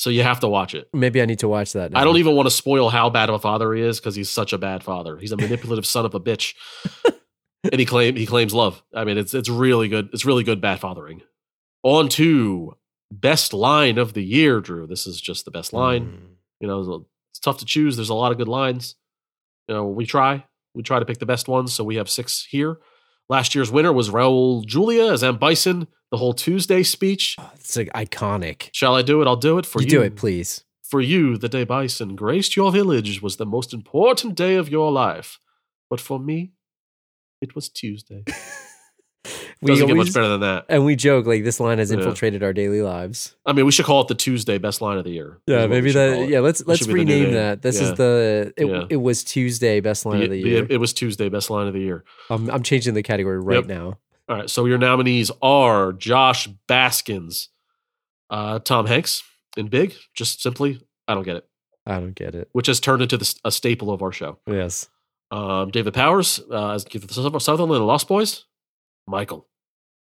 So 0.00 0.08
you 0.08 0.22
have 0.22 0.40
to 0.40 0.48
watch 0.48 0.74
it. 0.74 0.88
Maybe 0.94 1.20
I 1.20 1.26
need 1.26 1.40
to 1.40 1.48
watch 1.48 1.74
that. 1.74 1.94
I 1.94 2.04
don't 2.04 2.16
even 2.16 2.34
want 2.34 2.46
to 2.46 2.50
spoil 2.50 2.88
how 2.88 3.10
bad 3.10 3.28
of 3.28 3.34
a 3.34 3.38
father 3.38 3.74
he 3.74 3.82
is 3.82 4.00
because 4.00 4.14
he's 4.14 4.30
such 4.30 4.54
a 4.54 4.56
bad 4.56 4.82
father. 4.82 5.18
He's 5.18 5.30
a 5.30 5.36
manipulative 5.36 5.84
son 5.84 6.06
of 6.06 6.14
a 6.14 6.20
bitch, 6.20 6.54
and 7.70 7.78
he 7.78 7.84
claim 7.84 8.16
he 8.16 8.24
claims 8.24 8.54
love. 8.54 8.82
I 8.94 9.04
mean, 9.04 9.18
it's 9.18 9.34
it's 9.34 9.50
really 9.50 9.88
good. 9.88 10.08
It's 10.14 10.24
really 10.24 10.42
good 10.42 10.58
bad 10.58 10.80
fathering. 10.80 11.20
On 11.82 12.08
to 12.08 12.78
best 13.12 13.52
line 13.52 13.98
of 13.98 14.14
the 14.14 14.24
year, 14.24 14.62
Drew. 14.62 14.86
This 14.86 15.06
is 15.06 15.20
just 15.20 15.44
the 15.44 15.50
best 15.50 15.74
line. 15.74 16.06
Mm. 16.06 16.36
You 16.60 16.68
know, 16.68 17.04
it's 17.30 17.38
tough 17.38 17.58
to 17.58 17.66
choose. 17.66 17.96
There's 17.96 18.08
a 18.08 18.14
lot 18.14 18.32
of 18.32 18.38
good 18.38 18.48
lines. 18.48 18.94
You 19.68 19.74
know, 19.74 19.86
we 19.86 20.06
try. 20.06 20.46
We 20.74 20.82
try 20.82 20.98
to 20.98 21.04
pick 21.04 21.18
the 21.18 21.26
best 21.26 21.46
ones. 21.46 21.74
So 21.74 21.84
we 21.84 21.96
have 21.96 22.08
six 22.08 22.46
here. 22.48 22.78
Last 23.28 23.54
year's 23.54 23.70
winner 23.70 23.92
was 23.92 24.08
Raul 24.08 24.64
Julia 24.64 25.12
as 25.12 25.22
M. 25.22 25.36
Bison, 25.36 25.88
the 26.10 26.16
whole 26.16 26.32
Tuesday 26.34 26.82
speech. 26.82 27.36
It's 27.54 27.76
like 27.76 27.90
iconic. 27.94 28.68
Shall 28.72 28.94
I 28.96 29.02
do 29.02 29.20
it? 29.22 29.26
I'll 29.26 29.36
do 29.36 29.58
it 29.58 29.66
for 29.66 29.80
you 29.80 29.84
you. 29.86 29.90
do 29.90 30.02
it, 30.02 30.16
please. 30.16 30.64
For 30.82 31.00
you, 31.00 31.36
the 31.36 31.48
day 31.48 31.64
Bison 31.64 32.16
graced 32.16 32.56
your 32.56 32.72
village 32.72 33.22
was 33.22 33.36
the 33.36 33.46
most 33.46 33.72
important 33.72 34.34
day 34.34 34.56
of 34.56 34.68
your 34.68 34.90
life. 34.90 35.38
But 35.88 36.00
for 36.00 36.18
me, 36.18 36.52
it 37.40 37.54
was 37.54 37.68
Tuesday. 37.68 38.24
We 39.62 39.72
Doesn't 39.72 39.88
get 39.88 39.96
much 39.98 40.14
better 40.14 40.28
than 40.28 40.40
that. 40.40 40.64
And 40.70 40.86
we 40.86 40.96
joke 40.96 41.26
like 41.26 41.44
this 41.44 41.60
line 41.60 41.76
has 41.76 41.90
Yeah. 41.90 41.98
infiltrated 41.98 42.42
our 42.42 42.54
daily 42.54 42.80
lives. 42.80 43.36
I 43.44 43.52
mean, 43.52 43.66
we 43.66 43.72
should 43.72 43.84
call 43.84 44.00
it 44.00 44.08
the 44.08 44.14
Tuesday 44.14 44.56
best 44.56 44.80
line 44.80 44.96
of 44.96 45.04
the 45.04 45.10
year. 45.10 45.38
Yeah, 45.46 45.56
is 45.56 45.60
what 45.64 45.68
we 45.70 45.76
maybe 45.76 45.92
that. 45.92 46.28
Yeah, 46.30 46.40
let's 46.40 46.66
let's 46.66 46.78
should 46.78 46.88
be 46.88 47.00
the 47.00 47.04
new 47.04 47.14
rename 47.26 47.34
that. 47.34 47.60
This 47.60 47.78
Yeah. 47.78 47.90
is 47.90 47.94
the. 47.98 48.54
It, 48.56 48.66
Yeah. 48.66 48.84
it 48.88 48.96
was 48.96 49.22
Tuesday 49.22 49.80
best 49.80 50.06
line 50.06 50.20
The- 50.20 50.24
of 50.24 50.30
the 50.30 50.38
year. 50.38 50.66
it 50.70 50.78
was 50.78 50.94
Tuesday 50.94 51.28
best 51.28 51.50
line 51.50 51.66
of 51.66 51.74
the 51.74 51.80
year. 51.80 52.04
I'm 52.30 52.48
I'm 52.48 52.62
changing 52.62 52.94
the 52.94 53.02
category 53.02 53.38
right 53.38 53.56
Yep. 53.56 53.66
now. 53.66 53.98
All 54.30 54.36
right, 54.36 54.48
so 54.48 54.64
your 54.64 54.78
nominees 54.78 55.30
are 55.42 55.92
Josh 55.92 56.46
Baskins, 56.68 57.48
uh, 58.30 58.60
Tom 58.60 58.86
Hanks 58.86 59.24
in 59.56 59.66
Big, 59.66 59.94
just 60.14 60.40
simply, 60.40 60.80
I 61.08 61.14
don't 61.14 61.24
get 61.24 61.34
it, 61.36 61.48
I 61.84 61.98
don't 61.98 62.14
get 62.14 62.36
it. 62.36 62.48
which 62.52 62.68
has 62.68 62.78
turned 62.78 63.02
into 63.02 63.16
the, 63.16 63.34
a 63.44 63.50
staple 63.50 63.90
of 63.90 64.02
our 64.02 64.12
show. 64.12 64.38
Yes. 64.46 64.88
Um, 65.32 65.70
David 65.72 65.94
Powers 65.94 66.40
uh, 66.48 66.70
as 66.74 66.84
Sutherland 67.40 67.74
and 67.74 67.86
Lost 67.86 68.06
Boys, 68.06 68.44
Michael. 69.08 69.48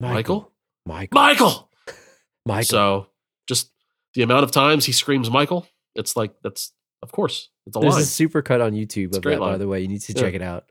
Michael? 0.01 0.51
Michael. 0.85 1.15
Michael! 1.23 1.71
Michael. 2.47 2.65
So 2.65 3.07
just 3.47 3.71
the 4.15 4.23
amount 4.23 4.43
of 4.43 4.51
times 4.51 4.85
he 4.85 4.91
screams 4.93 5.31
Michael, 5.31 5.65
it's 5.95 6.17
like, 6.17 6.33
that's, 6.43 6.73
of 7.03 7.13
course, 7.13 7.51
it's 7.67 7.77
a 7.77 7.81
There's 7.81 7.95
line. 7.95 8.03
a 8.03 8.07
super 8.07 8.43
cut 8.43 8.61
on 8.61 8.73
YouTube 8.73 9.09
It's 9.09 9.19
of 9.19 9.23
that, 9.23 9.39
by 9.39 9.59
the 9.59 9.69
way. 9.69 9.81
You 9.81 9.87
need 9.89 10.01
to 10.01 10.13
Yeah. 10.13 10.21
check 10.23 10.35
it 10.35 10.43
out. 10.43 10.65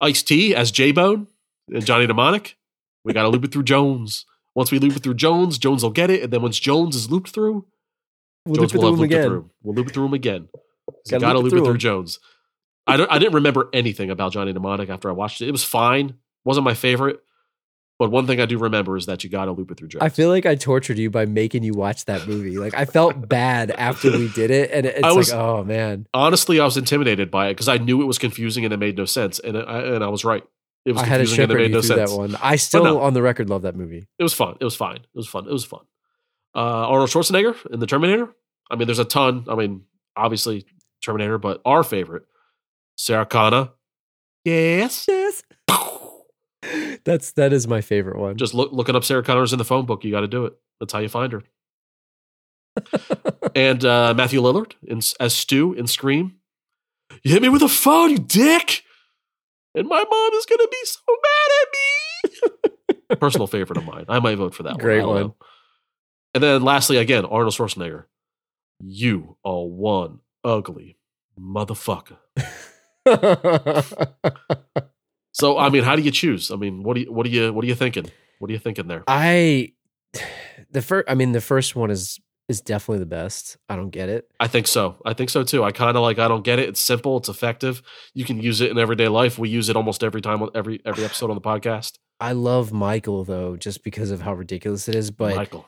Ice 0.00 0.22
T 0.22 0.54
as 0.54 0.70
J 0.70 0.92
Bone 0.92 1.26
and 1.68 1.84
Johnny 1.84 2.06
Mnemonic. 2.06 2.56
We 3.04 3.12
got 3.12 3.22
to 3.22 3.28
loop 3.28 3.44
it 3.44 3.52
through 3.52 3.62
Jones. 3.64 4.26
Once 4.54 4.70
we 4.72 4.78
loop 4.78 4.96
it 4.96 5.02
through 5.02 5.14
Jones, 5.14 5.58
Jones 5.58 5.82
will 5.82 5.90
get 5.90 6.10
it. 6.10 6.22
And 6.22 6.32
then 6.32 6.42
once 6.42 6.58
Jones 6.58 6.96
is 6.96 7.10
looped 7.10 7.30
through, 7.30 7.66
We'll 8.46 8.56
Jones 8.56 8.74
loop 8.74 8.74
it 8.74 8.78
will 8.78 8.82
through 8.82 8.90
have 8.90 8.98
looped 9.00 9.12
it 9.12 9.16
again. 9.16 9.28
through. 9.28 9.50
We'll 9.62 9.74
loop 9.74 9.88
it 9.88 9.94
through 9.94 10.06
him 10.06 10.14
again. 10.14 10.48
You 11.06 11.10
Gotta 11.12 11.20
got 11.20 11.32
to 11.34 11.38
loop 11.38 11.52
it 11.52 11.56
it 11.56 11.58
through 11.60 11.64
through. 11.66 11.78
Jones. 11.78 12.18
I 12.86 12.96
don't. 12.96 13.10
I 13.12 13.20
didn't 13.20 13.34
remember 13.34 13.68
anything 13.72 14.10
about 14.10 14.32
Johnny 14.32 14.52
Mnemonic 14.52 14.88
after 14.90 15.08
I 15.08 15.12
watched 15.12 15.40
it. 15.40 15.46
It 15.46 15.52
was 15.52 15.62
fine. 15.62 16.14
wasn't 16.44 16.64
my 16.64 16.74
favorite. 16.74 17.20
But 18.00 18.10
one 18.10 18.26
thing 18.26 18.40
I 18.40 18.46
do 18.46 18.58
remember 18.58 18.96
is 18.96 19.06
that 19.06 19.22
you 19.22 19.30
got 19.30 19.44
to 19.44 19.52
loop 19.52 19.70
it 19.70 19.76
through 19.78 19.88
Jones. 19.88 20.02
I 20.02 20.08
feel 20.08 20.30
like 20.30 20.46
I 20.46 20.56
tortured 20.56 20.98
you 20.98 21.10
by 21.10 21.26
making 21.26 21.62
you 21.62 21.74
watch 21.74 22.06
that 22.06 22.26
movie. 22.26 22.58
Like 22.58 22.74
I 22.74 22.86
felt 22.86 23.28
bad 23.28 23.70
after 23.70 24.10
we 24.10 24.28
did 24.32 24.50
it, 24.50 24.70
and 24.72 24.84
it's 24.86 25.14
was- 25.14 25.30
like, 25.30 25.38
oh 25.40 25.62
man, 25.62 26.06
honestly, 26.12 26.58
I 26.58 26.64
was 26.64 26.76
intimidated 26.76 27.30
by 27.30 27.48
it 27.48 27.50
because 27.52 27.68
I 27.68 27.76
knew 27.78 28.02
it 28.02 28.06
was 28.06 28.18
confusing 28.18 28.64
and 28.64 28.74
it 28.74 28.78
made 28.78 28.96
no 28.96 29.04
sense. 29.04 29.38
And 29.38 29.56
I, 29.56 29.82
and 29.82 30.02
I 30.02 30.08
was 30.08 30.24
right. 30.24 30.42
It 30.84 30.92
was 30.92 31.02
I 31.02 31.06
had 31.06 31.18
to 31.18 31.24
confusing 31.24 31.42
and 31.42 31.50
it 31.50 31.54
shepherd 31.54 31.62
made 31.62 31.72
no 31.72 31.80
sense. 31.82 32.10
that 32.10 32.16
one. 32.16 32.36
I 32.42 32.56
still, 32.56 32.84
no. 32.84 33.00
on 33.00 33.12
the 33.12 33.22
record, 33.22 33.50
love 33.50 33.62
that 33.62 33.76
movie. 33.76 34.06
It 34.18 34.22
was 34.22 34.32
fun. 34.32 34.56
It 34.60 34.64
was 34.64 34.74
fine. 34.74 34.96
It 34.96 35.08
was 35.14 35.28
fun. 35.28 35.46
It 35.46 35.52
was 35.52 35.64
fun. 35.64 35.82
Uh, 36.54 36.88
Arnold 36.88 37.10
Schwarzenegger 37.10 37.54
in 37.72 37.80
the 37.80 37.86
Terminator. 37.86 38.34
I 38.70 38.76
mean, 38.76 38.86
there's 38.86 38.98
a 38.98 39.04
ton. 39.04 39.44
I 39.48 39.54
mean, 39.54 39.84
obviously 40.16 40.64
Terminator, 41.04 41.38
but 41.38 41.60
our 41.64 41.84
favorite, 41.84 42.24
Sarah 42.96 43.26
Connor. 43.26 43.70
Yes. 44.44 45.06
Yes, 45.06 45.42
that's 47.04 47.32
that 47.32 47.52
is 47.52 47.66
my 47.68 47.80
favorite 47.80 48.18
one. 48.18 48.36
Just 48.36 48.54
look, 48.54 48.72
looking 48.72 48.96
up 48.96 49.04
Sarah 49.04 49.22
Connor's 49.22 49.52
in 49.52 49.58
the 49.58 49.64
phone 49.64 49.86
book. 49.86 50.04
You 50.04 50.10
got 50.10 50.20
to 50.20 50.28
do 50.28 50.46
it. 50.46 50.54
That's 50.78 50.92
how 50.92 50.98
you 50.98 51.08
find 51.08 51.32
her. 51.32 51.42
and 53.54 53.84
uh, 53.84 54.14
Matthew 54.14 54.40
Lillard 54.40 54.72
in, 54.82 55.00
as 55.18 55.34
Stu 55.34 55.72
in 55.74 55.86
Scream. 55.86 56.36
You 57.22 57.32
hit 57.32 57.42
me 57.42 57.48
with 57.48 57.62
a 57.62 57.68
phone, 57.68 58.10
you 58.10 58.18
dick. 58.18 58.84
And 59.74 59.88
my 59.88 60.04
mom 60.10 60.32
is 60.34 60.46
gonna 60.46 60.68
be 60.68 60.84
so 60.84 61.00
mad 61.22 61.50
at 61.62 61.68
me. 63.10 63.16
Personal 63.20 63.46
favorite 63.46 63.76
of 63.76 63.84
mine. 63.84 64.04
I 64.08 64.18
might 64.20 64.36
vote 64.36 64.54
for 64.54 64.64
that 64.64 64.74
one. 64.74 64.80
Great 64.80 65.02
I 65.02 65.06
one. 65.06 65.32
And 66.34 66.42
then 66.42 66.62
lastly, 66.62 66.96
again, 66.96 67.24
Arnold 67.24 67.54
Schwarzenegger. 67.54 68.04
You 68.80 69.36
are 69.44 69.64
one 69.64 70.20
ugly 70.44 70.96
motherfucker. 71.38 72.16
So 75.32 75.58
I 75.58 75.68
mean, 75.70 75.84
how 75.84 75.96
do 75.96 76.02
you 76.02 76.10
choose? 76.10 76.50
I 76.50 76.56
mean, 76.56 76.82
what 76.82 76.94
do 76.94 77.02
you 77.02 77.12
what 77.12 77.24
do 77.24 77.30
you 77.30 77.52
what 77.52 77.64
are 77.64 77.68
you 77.68 77.74
thinking? 77.74 78.06
What 78.38 78.50
are 78.50 78.52
you 78.52 78.58
thinking 78.58 78.88
there? 78.88 79.04
I 79.06 79.72
the 80.70 80.82
first. 80.82 81.08
I 81.08 81.14
mean, 81.14 81.32
the 81.32 81.40
first 81.40 81.76
one 81.76 81.90
is 81.90 82.18
is 82.50 82.60
definitely 82.60 82.98
the 82.98 83.06
best. 83.06 83.56
I 83.68 83.76
don't 83.76 83.90
get 83.90 84.08
it. 84.08 84.28
I 84.38 84.48
think 84.48 84.66
so. 84.66 85.00
I 85.06 85.14
think 85.14 85.30
so 85.30 85.42
too. 85.42 85.64
I 85.64 85.72
kind 85.72 85.96
of 85.96 86.02
like. 86.02 86.18
I 86.18 86.28
don't 86.28 86.44
get 86.44 86.58
it. 86.58 86.68
It's 86.68 86.80
simple. 86.80 87.16
It's 87.16 87.28
effective. 87.28 87.82
You 88.12 88.24
can 88.24 88.40
use 88.40 88.60
it 88.60 88.70
in 88.70 88.78
everyday 88.78 89.08
life. 89.08 89.38
We 89.38 89.48
use 89.48 89.68
it 89.68 89.76
almost 89.76 90.04
every 90.04 90.20
time 90.20 90.42
on 90.42 90.50
every 90.54 90.82
every 90.84 91.04
episode 91.06 91.30
on 91.30 91.36
the 91.36 91.40
podcast. 91.40 91.98
I 92.20 92.32
love 92.32 92.72
Michael 92.72 93.24
though, 93.24 93.56
just 93.56 93.82
because 93.82 94.10
of 94.10 94.20
how 94.20 94.34
ridiculous 94.34 94.88
it 94.88 94.94
is. 94.94 95.10
But 95.10 95.36
Michael. 95.36 95.66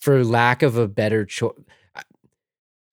for 0.00 0.24
lack 0.24 0.62
of 0.62 0.76
a 0.76 0.88
better 0.88 1.24
choice, 1.24 1.52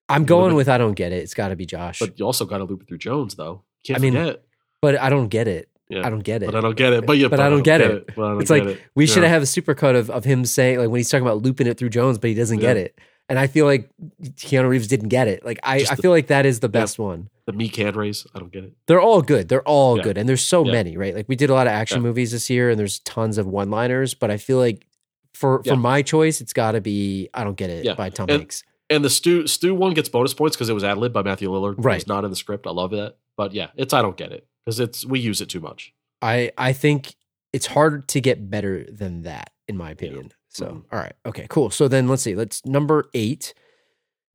I'm 0.08 0.24
going 0.24 0.54
with 0.54 0.68
I 0.68 0.78
don't 0.78 0.94
get 0.94 1.12
it. 1.12 1.22
It's 1.22 1.34
got 1.34 1.48
to 1.48 1.56
be 1.56 1.66
Josh. 1.66 1.98
But 1.98 2.18
you 2.18 2.24
also 2.24 2.44
got 2.44 2.58
to 2.58 2.64
loop 2.64 2.82
it 2.82 2.88
through 2.88 2.98
Jones, 2.98 3.34
though. 3.34 3.64
Can't 3.84 3.98
I 3.98 4.02
mean, 4.02 4.14
forget. 4.14 4.42
but 4.80 5.00
I 5.00 5.10
don't 5.10 5.28
get 5.28 5.48
it. 5.48 5.68
Yeah. 5.88 6.06
I 6.06 6.10
don't 6.10 6.24
get 6.24 6.42
it. 6.42 6.46
But 6.46 6.54
I 6.56 6.60
don't 6.60 6.76
get 6.76 6.92
it. 6.92 7.06
But 7.06 7.16
yeah, 7.18 7.28
But 7.28 7.40
I 7.40 7.48
don't 7.48 7.62
get 7.62 7.80
it. 7.80 8.06
But 8.08 8.14
don't 8.16 8.40
It's 8.40 8.50
get 8.50 8.64
like 8.66 8.76
it. 8.76 8.82
we 8.94 9.06
should 9.06 9.22
Yeah. 9.22 9.28
have 9.28 9.42
a 9.42 9.46
supercut 9.46 9.94
of, 9.96 10.10
of 10.10 10.24
him 10.24 10.44
saying 10.44 10.78
like 10.78 10.88
when 10.88 10.98
he's 10.98 11.08
talking 11.08 11.26
about 11.26 11.42
looping 11.42 11.66
it 11.66 11.78
through 11.78 11.90
Jones, 11.90 12.18
but 12.18 12.28
he 12.28 12.34
doesn't 12.34 12.58
get 12.58 12.76
it. 12.76 12.98
And 13.28 13.38
I 13.38 13.46
feel 13.48 13.66
like 13.66 13.90
Keanu 14.22 14.68
Reeves 14.68 14.86
didn't 14.88 15.08
get 15.08 15.26
it. 15.28 15.44
Like 15.44 15.58
I, 15.62 15.80
Just 15.80 15.92
I 15.92 15.94
the- 15.96 16.02
feel 16.02 16.10
like 16.12 16.28
that 16.28 16.46
is 16.46 16.60
the 16.60 16.68
best 16.68 16.98
one. 16.98 17.28
the 17.46 17.52
me 17.52 17.68
can 17.68 17.94
raise. 17.94 18.26
I 18.34 18.38
don't 18.40 18.50
get 18.52 18.64
it. 18.64 18.72
They're 18.86 19.00
all 19.00 19.22
good. 19.22 19.48
They're 19.48 19.62
all 19.62 19.96
Yeah. 19.96 20.02
good. 20.04 20.18
And 20.18 20.28
there's 20.28 20.44
so 20.44 20.64
Yeah. 20.64 20.72
many, 20.72 20.96
right? 20.96 21.14
Like 21.14 21.28
we 21.28 21.36
did 21.36 21.50
a 21.50 21.54
lot 21.54 21.66
of 21.68 21.72
action 21.72 21.98
Yeah. 22.02 22.08
movies 22.08 22.32
this 22.32 22.50
year 22.50 22.70
and 22.70 22.78
there's 22.78 22.98
tons 23.00 23.38
of 23.38 23.46
one 23.46 23.70
liners, 23.70 24.14
but 24.14 24.30
I 24.30 24.36
feel 24.36 24.58
like 24.58 24.86
for 25.34 25.62
Yeah. 25.64 25.72
for 25.74 25.76
my 25.76 26.02
choice, 26.02 26.40
it's 26.40 26.52
gotta 26.52 26.80
be 26.80 27.28
I 27.34 27.44
don't 27.44 27.56
get 27.56 27.70
it 27.70 27.84
Yeah. 27.84 27.94
by 27.94 28.10
Tom 28.10 28.26
And- 28.28 28.40
Hanks. 28.40 28.64
And 28.90 29.04
the 29.04 29.10
Stu 29.10 29.46
Stu 29.48 29.74
one 29.74 29.94
gets 29.94 30.08
bonus 30.08 30.32
points 30.34 30.56
because 30.56 30.68
it 30.68 30.72
was 30.74 30.84
ad 30.84 30.98
lib 30.98 31.12
by 31.12 31.22
Matthew 31.22 31.48
Lillard. 31.50 31.72
It 31.72 31.78
was 31.78 31.84
Right. 31.84 32.06
not 32.08 32.24
in 32.24 32.30
the 32.30 32.36
script. 32.36 32.66
I 32.68 32.70
love 32.70 32.90
that. 32.92 33.16
But 33.36 33.52
yeah, 33.52 33.68
it's 33.76 33.92
I 33.92 34.02
don't 34.02 34.16
get 34.16 34.30
it 34.32 34.46
because 34.66 34.80
it's 34.80 35.06
we 35.06 35.20
use 35.20 35.40
it 35.40 35.48
too 35.48 35.60
much. 35.60 35.94
I 36.20 36.50
I 36.58 36.72
think 36.72 37.14
it's 37.52 37.66
hard 37.66 38.08
to 38.08 38.20
get 38.20 38.50
better 38.50 38.84
than 38.84 39.22
that, 39.22 39.50
in 39.68 39.76
my 39.76 39.90
opinion. 39.90 40.32
So, 40.48 40.66
Mhm. 40.66 40.84
all 40.92 40.98
right, 40.98 41.12
okay, 41.24 41.46
cool. 41.48 41.70
So 41.70 41.86
then 41.88 42.08
let's 42.08 42.22
see. 42.22 42.34
Let's 42.34 42.64
number 42.66 43.08
eight. 43.14 43.54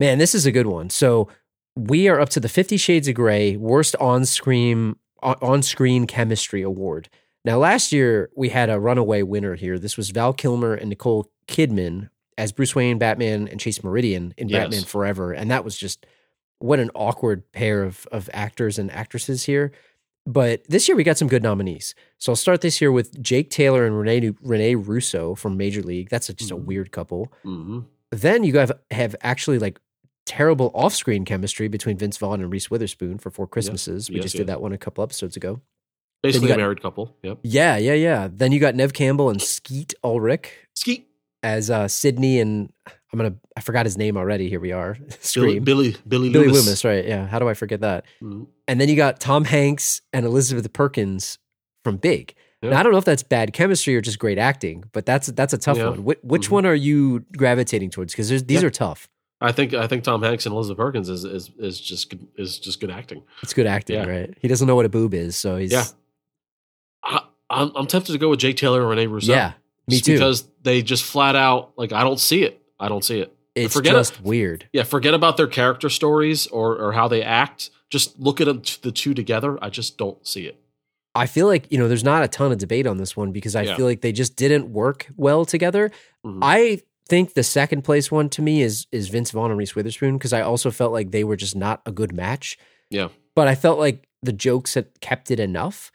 Man, 0.00 0.18
this 0.18 0.34
is 0.34 0.46
a 0.46 0.52
good 0.52 0.66
one. 0.66 0.88
So 0.90 1.28
we 1.76 2.08
are 2.08 2.18
up 2.20 2.28
to 2.30 2.40
the 2.40 2.48
Fifty 2.48 2.76
Shades 2.76 3.08
of 3.08 3.14
Grey 3.14 3.56
worst 3.56 3.94
on 3.96 4.24
screen 4.24 4.96
on 5.22 5.62
screen 5.62 6.06
chemistry 6.06 6.62
award. 6.62 7.08
Now, 7.44 7.58
last 7.58 7.92
year 7.92 8.30
we 8.36 8.48
had 8.50 8.70
a 8.70 8.80
runaway 8.80 9.22
winner 9.22 9.54
here. 9.56 9.78
This 9.78 9.96
was 9.96 10.10
Val 10.10 10.32
Kilmer 10.32 10.74
and 10.74 10.88
Nicole 10.90 11.30
Kidman 11.48 12.08
as 12.38 12.50
Bruce 12.52 12.74
Wayne, 12.74 12.98
Batman, 12.98 13.46
and 13.48 13.60
Chase 13.60 13.84
Meridian 13.84 14.32
in 14.36 14.48
Yes. 14.48 14.62
Batman 14.64 14.84
Forever, 14.84 15.32
and 15.32 15.50
that 15.50 15.64
was 15.64 15.76
just 15.76 16.06
what 16.58 16.78
an 16.80 16.90
awkward 16.94 17.50
pair 17.52 17.82
of 17.84 18.06
of 18.12 18.30
actors 18.32 18.78
and 18.78 18.90
actresses 18.90 19.44
here. 19.44 19.72
But 20.24 20.62
this 20.68 20.88
year 20.88 20.96
we 20.96 21.02
got 21.04 21.18
some 21.18 21.26
good 21.28 21.42
nominees. 21.42 21.94
So 22.18 22.32
I'll 22.32 22.36
start 22.36 22.60
this 22.60 22.80
year 22.80 22.92
with 22.92 23.20
Jake 23.20 23.50
Taylor 23.50 23.84
and 23.84 23.98
Rene 23.98 24.32
Rene 24.40 24.76
Russo 24.76 25.34
from 25.34 25.56
Major 25.56 25.82
League. 25.82 26.10
That's 26.10 26.28
a, 26.28 26.34
just 26.34 26.50
a 26.52 26.56
Mhm. 26.56 26.64
weird 26.64 26.92
couple. 26.92 27.32
hmm 27.42 27.80
Then 28.10 28.44
you 28.44 28.58
have 28.58 28.70
have 28.90 29.16
actually 29.22 29.58
like 29.58 29.80
terrible 30.26 30.70
off 30.74 30.94
screen 30.94 31.24
chemistry 31.24 31.66
between 31.66 31.96
Vince 31.98 32.18
Vaughn 32.18 32.40
and 32.40 32.52
Reese 32.52 32.70
Witherspoon 32.70 33.18
for 33.18 33.30
Four 33.30 33.48
Christmases. 33.48 34.08
We 34.08 34.16
Yes, 34.16 34.22
just 34.24 34.34
yes. 34.36 34.40
did 34.42 34.46
that 34.46 34.60
one 34.62 34.72
a 34.72 34.78
couple 34.78 35.02
episodes 35.02 35.36
ago. 35.36 35.60
Basically 36.22 36.46
got- 36.46 36.54
a 36.58 36.62
married 36.62 36.80
couple. 36.80 37.16
Yep. 37.24 37.38
Yeah, 37.42 37.76
yeah, 37.78 37.94
yeah. 37.94 38.28
Then 38.32 38.52
you 38.52 38.60
got 38.60 38.76
Neve 38.76 38.92
Campbell 38.92 39.28
and 39.28 39.42
Skeet 39.42 39.92
Ulrich 40.04 40.52
Skeet. 40.74 41.08
As 41.42 41.70
uh, 41.70 41.88
Sydney 41.88 42.38
and 42.40 42.72
I'm 42.86 43.18
gonna 43.18 43.34
I 43.56 43.60
forgot 43.60 43.84
his 43.86 43.98
name 43.98 44.16
already. 44.16 44.48
Here 44.48 44.60
we 44.60 44.72
are. 44.72 44.94
Billy, 44.98 45.10
Scream. 45.20 45.64
Billy, 45.64 45.96
Billy, 46.06 46.30
Billy 46.30 46.46
Loomis. 46.46 46.64
Loomis, 46.66 46.84
right? 46.84 47.04
Yeah. 47.04 47.26
How 47.26 47.38
do 47.38 47.48
I 47.48 47.54
forget 47.54 47.80
that? 47.80 48.04
Mhm. 48.22 48.46
And 48.68 48.80
then 48.80 48.88
you 48.88 48.96
got 48.96 49.18
Tom 49.20 49.44
Hanks 49.44 50.00
and 50.12 50.24
Elizabeth 50.24 50.72
Perkins 50.72 51.38
from 51.84 51.96
Big. 51.96 52.34
Yeah. 52.62 52.70
Now, 52.70 52.80
I 52.80 52.82
don't 52.84 52.92
know 52.92 52.98
if 52.98 53.04
that's 53.04 53.24
bad 53.24 53.52
chemistry 53.52 53.96
or 53.96 54.00
just 54.00 54.20
great 54.20 54.38
acting, 54.38 54.84
but 54.92 55.04
that's 55.04 55.26
that's 55.28 55.52
a 55.52 55.58
tough 55.58 55.78
Yeah. 55.78 55.88
one. 55.90 56.04
Which, 56.04 56.18
which 56.22 56.48
Mhm. 56.48 56.52
one 56.52 56.66
are 56.66 56.74
you 56.76 57.24
gravitating 57.36 57.90
towards? 57.90 58.12
Because 58.12 58.28
these 58.44 58.62
Yeah. 58.62 58.66
are 58.66 58.70
tough. 58.70 59.08
I 59.40 59.50
think 59.50 59.74
I 59.74 59.88
think 59.88 60.04
Tom 60.04 60.22
Hanks 60.22 60.46
and 60.46 60.54
Elizabeth 60.54 60.78
Perkins 60.78 61.08
is 61.08 61.24
is 61.24 61.50
is 61.58 61.80
just 61.80 62.08
good, 62.10 62.24
is 62.38 62.60
just 62.60 62.78
good 62.78 62.90
acting. 62.92 63.24
It's 63.42 63.52
good 63.52 63.66
acting, 63.66 64.06
right? 64.08 64.32
He 64.40 64.46
doesn't 64.46 64.68
know 64.68 64.76
what 64.76 64.86
a 64.86 64.88
boob 64.88 65.12
is, 65.12 65.34
so 65.36 65.56
he's 65.56 65.72
Yeah. 65.72 65.84
I, 67.02 67.22
I'm 67.50 67.72
I'm 67.74 67.86
tempted 67.88 68.12
to 68.12 68.18
go 68.18 68.28
with 68.30 68.38
Jake 68.38 68.56
Taylor 68.56 68.80
and 68.80 68.88
Rene 68.90 69.06
Russo. 69.08 69.32
yeah, 69.32 69.54
me 69.88 70.00
too. 70.00 70.12
Because 70.14 70.44
they 70.62 70.82
just 70.82 71.04
flat 71.04 71.36
out 71.36 71.72
like 71.76 71.92
I 71.92 72.02
don't 72.02 72.20
see 72.20 72.42
it. 72.44 72.60
I 72.78 72.88
don't 72.88 73.04
see 73.04 73.20
it. 73.20 73.34
It's 73.54 73.74
Forget 73.74 73.92
just 73.92 74.20
weird. 74.22 74.68
Yeah, 74.72 74.84
forget 74.84 75.12
about 75.14 75.36
their 75.36 75.46
character 75.46 75.88
stories 75.90 76.46
or 76.46 76.76
or 76.76 76.92
how 76.92 77.08
they 77.08 77.22
act. 77.22 77.70
Just 77.90 78.18
look 78.18 78.40
at 78.40 78.46
them, 78.46 78.62
the 78.82 78.90
two 78.92 79.12
together. 79.12 79.58
I 79.62 79.68
just 79.68 79.98
don't 79.98 80.26
see 80.26 80.46
it. 80.46 80.58
I 81.14 81.26
feel 81.26 81.46
like, 81.46 81.70
you 81.70 81.76
know, 81.76 81.88
there's 81.88 82.04
not 82.04 82.22
a 82.22 82.28
ton 82.28 82.52
of 82.52 82.56
debate 82.58 82.86
on 82.86 82.96
this 82.96 83.14
one 83.14 83.32
because 83.32 83.54
I 83.54 83.62
Yeah. 83.64 83.76
feel 83.76 83.84
like 83.84 84.00
they 84.00 84.12
just 84.12 84.34
didn't 84.34 84.72
work 84.72 85.08
well 85.18 85.44
together. 85.44 85.90
Mhm. 86.24 86.38
I 86.40 86.80
think 87.06 87.34
the 87.34 87.42
second 87.42 87.82
place 87.82 88.10
one 88.10 88.30
to 88.30 88.40
me 88.40 88.62
is 88.62 88.86
is 88.92 89.08
Vince 89.08 89.30
Vaughn 89.32 89.50
and 89.50 89.58
Reese 89.58 89.74
Witherspoon 89.74 90.16
because 90.16 90.32
I 90.32 90.40
also 90.40 90.70
felt 90.70 90.92
like 90.92 91.10
they 91.10 91.22
were 91.24 91.36
just 91.36 91.54
not 91.54 91.82
a 91.84 91.92
good 91.92 92.14
match. 92.14 92.56
Yeah. 92.88 93.08
But 93.34 93.46
I 93.48 93.54
felt 93.54 93.78
like 93.78 94.08
the 94.22 94.32
jokes 94.32 94.72
had 94.74 94.86
kept 95.00 95.30
it 95.30 95.38
enough. 95.38 95.92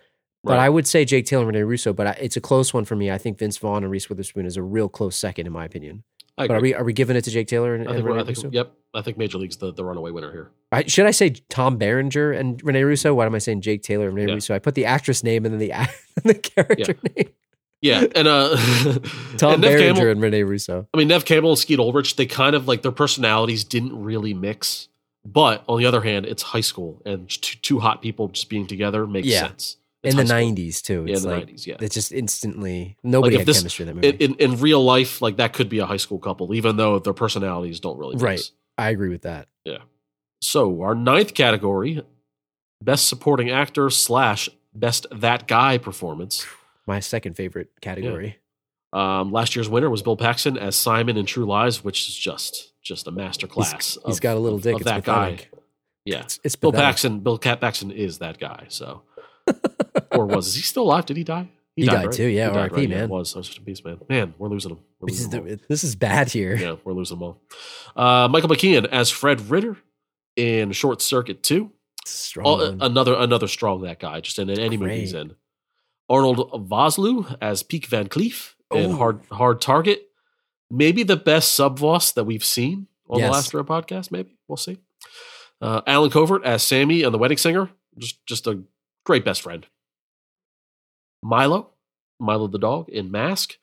But 0.48 0.60
I 0.60 0.70
would 0.70 0.88
say 0.88 1.06
Jake 1.06 1.26
Taylor 1.26 1.44
and 1.44 1.54
Rene 1.54 1.64
Russo, 1.64 1.94
but 1.94 2.08
I, 2.08 2.12
it's 2.22 2.38
a 2.38 2.42
close 2.42 2.74
one 2.74 2.86
for 2.86 2.96
me. 2.96 3.12
I 3.12 3.18
think 3.18 3.38
Vince 3.38 3.58
Vaughn 3.58 3.84
and 3.84 3.92
Reese 3.92 4.10
Witherspoon 4.10 4.46
is 4.46 4.58
a 4.58 4.64
real 4.64 4.90
close 4.90 5.16
second 5.16 5.48
in 5.48 5.54
my 5.54 5.66
opinion. 5.66 6.04
But 6.38 6.52
are 6.52 6.62
we 6.62 6.74
are 6.76 6.84
we 6.84 6.94
giving 6.94 7.16
it 7.16 7.24
to 7.24 7.32
Jake 7.32 7.48
Taylor 7.48 7.74
and, 7.74 7.88
I 7.90 7.94
think, 7.94 8.04
we're- 8.06 8.14
Rene 8.18 8.22
I 8.22 8.26
think 8.26 8.38
Russo? 8.38 8.50
yep. 8.52 8.72
I 8.94 9.02
think 9.02 9.18
Major 9.18 9.38
League's 9.40 9.58
the, 9.58 9.74
the 9.74 9.84
runaway 9.84 10.12
winner 10.12 10.32
here. 10.32 10.52
I, 10.72 10.86
should 10.86 11.06
I 11.08 11.12
say 11.12 11.32
Tom 11.50 11.78
Berenger 11.78 12.32
and 12.32 12.62
Rene 12.64 12.84
Russo? 12.84 13.14
Why 13.16 13.26
am 13.26 13.34
I 13.36 13.40
saying 13.40 13.62
Jake 13.62 13.82
Taylor 13.84 14.08
and 14.08 14.16
Rene 14.16 14.30
Yeah. 14.30 14.36
Russo? 14.36 14.54
I 14.56 14.60
put 14.60 14.76
the 14.76 14.86
actress 14.86 15.24
name 15.24 15.46
and 15.46 15.54
then 15.54 15.60
the 15.60 15.72
act- 15.74 16.00
the 16.24 16.34
character 16.36 16.96
name. 17.16 17.30
Yeah, 17.82 18.06
and 18.16 18.28
uh, 18.28 18.56
Tom 19.38 19.54
and 19.54 19.62
Berenger 19.62 19.78
Campbell. 19.80 20.08
and 20.10 20.22
Rene 20.22 20.44
Russo. 20.44 20.88
I 20.94 20.98
mean, 20.98 21.08
Neve 21.10 21.26
Campbell 21.26 21.52
and 21.52 21.60
Skeet 21.60 21.80
Ulrich. 21.80 22.16
They 22.16 22.26
kind 22.26 22.56
of 22.56 22.68
like 22.68 22.82
their 22.82 22.92
personalities 22.92 23.64
didn't 23.64 24.00
really 24.04 24.34
mix. 24.34 24.88
But 25.26 25.64
on 25.68 25.78
the 25.80 25.86
other 25.86 26.02
hand, 26.02 26.26
it's 26.26 26.42
high 26.42 26.62
school, 26.62 27.02
and 27.06 27.30
two, 27.30 27.58
two 27.62 27.80
hot 27.80 28.02
people 28.02 28.30
just 28.30 28.50
being 28.50 28.66
together 28.66 29.06
makes 29.06 29.28
Yeah. 29.28 29.42
sense. 29.48 29.78
In 30.08 30.18
the 30.18 30.26
school. 30.28 30.38
'90s 30.40 30.82
too. 30.82 31.06
Yeah, 31.06 31.14
It's 31.14 31.24
in 31.24 31.30
the 31.30 31.36
like 31.38 31.48
90s, 31.48 31.66
yeah. 31.68 31.76
it's 31.80 31.94
just 31.94 32.12
instantly 32.12 32.98
nobody 33.04 33.36
if 33.36 33.42
had 33.42 33.48
this- 33.48 33.60
chemistry 33.60 33.84
in 33.84 33.88
that 33.88 33.96
movie. 33.96 34.24
In, 34.24 34.36
in 34.36 34.60
real 34.60 34.84
life, 34.84 35.22
like 35.22 35.38
that 35.38 35.54
could 35.54 35.70
be 35.70 35.80
a 35.80 35.86
high 35.86 35.98
school 35.98 36.20
couple, 36.20 36.54
even 36.54 36.78
though 36.78 37.00
their 37.00 37.14
personalities 37.14 37.80
don't 37.80 37.98
really 37.98 38.16
mix. 38.16 38.24
Right. 38.24 38.52
I 38.78 38.90
agree 38.90 39.10
with 39.10 39.24
that. 39.24 39.48
Yeah. 39.66 39.80
So 40.42 40.82
our 40.82 40.94
ninth 40.96 41.34
category, 41.34 42.02
best 42.82 43.08
supporting 43.08 43.50
actor 43.50 43.90
slash 43.90 44.50
best 44.74 45.08
that 45.12 45.48
guy 45.48 45.78
performance. 45.78 46.46
My 46.88 47.00
second 47.00 47.36
favorite 47.36 47.70
category. 47.82 48.38
Um, 48.94 49.32
last 49.34 49.56
year's 49.56 49.68
winner 49.68 49.90
was 49.90 50.02
Bill 50.02 50.16
Paxton 50.16 50.58
as 50.58 50.76
Simon 50.78 51.18
in 51.18 51.26
True 51.26 51.46
Lies, 51.46 51.84
which 51.84 52.08
is 52.08 52.16
just 52.16 52.72
just 52.82 53.08
a 53.08 53.12
He's- 53.12 53.38
masterclass. 53.38 53.98
he's 54.06 54.18
of- 54.18 54.22
got 54.22 54.38
a 54.38 54.40
little 54.40 54.60
dick. 54.60 54.76
of 54.76 54.82
it's 54.82 54.90
that 54.90 55.04
guy. 55.04 55.40
Yeah, 56.06 56.22
It's, 56.22 56.40
it's 56.46 56.56
Bill. 56.56 56.72
Paxton. 56.72 57.20
Bill 57.20 57.38
Cat 57.38 57.60
Paxton 57.60 57.92
is 57.92 58.20
that 58.20 58.40
guy. 58.40 58.68
So, 58.70 59.02
or 60.12 60.26
was 60.26 60.48
is 60.48 60.56
he 60.56 60.62
still 60.62 60.84
alive? 60.84 61.06
Did 61.06 61.18
he 61.18 61.24
die? 61.24 61.50
He 61.76 61.86
died 61.86 62.06
right? 62.08 62.12
too, 62.12 62.26
yeah, 62.26 62.48
He 62.50 62.54
died, 62.56 62.72
RIP, 62.72 62.90
Yeah, 62.90 62.96
man. 63.02 63.10
was 63.10 63.30
such 63.30 63.56
a 63.58 63.62
beast, 63.62 63.86
man. 63.86 64.00
Man, 64.10 64.34
we're 64.40 64.48
losing 64.50 64.72
him. 64.72 64.80
We're 65.00 65.10
losing 65.10 65.30
them 65.30 65.42
all. 65.42 65.46
the- 65.48 65.60
this 65.70 65.84
is 65.84 65.96
bad 65.96 66.32
here. 66.32 66.56
yeah, 66.56 66.76
we're 66.84 66.94
losing 66.94 67.20
them 67.20 67.24
all. 67.24 67.42
Uh, 67.96 68.28
Michael 68.28 68.50
McKean 68.50 68.88
as 68.88 69.12
Fred 69.12 69.42
Ritter 69.50 69.78
in 70.36 70.72
Short 70.72 71.02
Circuit 71.04 71.44
Two. 71.44 71.72
Strong 72.06 72.46
Oh, 72.48 72.58
one. 72.72 72.82
another 72.82 73.14
another 73.14 73.48
strong 73.48 73.82
that 73.82 74.00
guy, 74.00 74.22
just 74.22 74.40
in 74.40 74.50
any 74.50 74.76
movie 74.78 75.00
he's 75.02 75.14
in. 75.14 75.36
Arnold 76.10 76.52
Vosloo 76.70 77.38
as 77.42 77.64
Peak 77.64 77.86
Van 77.88 78.08
Cleaf 78.08 78.56
in 78.74 78.92
Oh. 78.92 78.96
Hard 78.96 79.20
Hard 79.32 79.62
Target. 79.62 80.04
Maybe 80.72 81.04
the 81.04 81.18
best 81.18 81.54
sub 81.54 81.78
Voss 81.80 82.12
that 82.14 82.24
we've 82.24 82.44
seen 82.46 82.88
on 83.10 83.20
Yes. 83.20 83.28
the 83.28 83.32
last 83.34 83.54
row 83.54 83.64
podcast. 83.64 84.10
Maybe 84.12 84.36
we'll 84.48 84.58
see. 84.58 84.78
Uh, 85.62 85.82
Allen 85.86 86.10
Covert 86.10 86.44
as 86.46 86.64
Sammy 86.64 87.04
and 87.04 87.14
The 87.14 87.18
Wedding 87.18 87.38
Singer. 87.38 87.70
Just 87.98 88.26
just 88.26 88.48
a 88.48 88.64
great 89.06 89.24
best 89.26 89.42
friend. 89.42 89.66
Milo, 91.24 91.72
Milo 92.20 92.48
the 92.48 92.60
dog 92.60 92.90
in 92.90 93.12
Mask, 93.12 93.56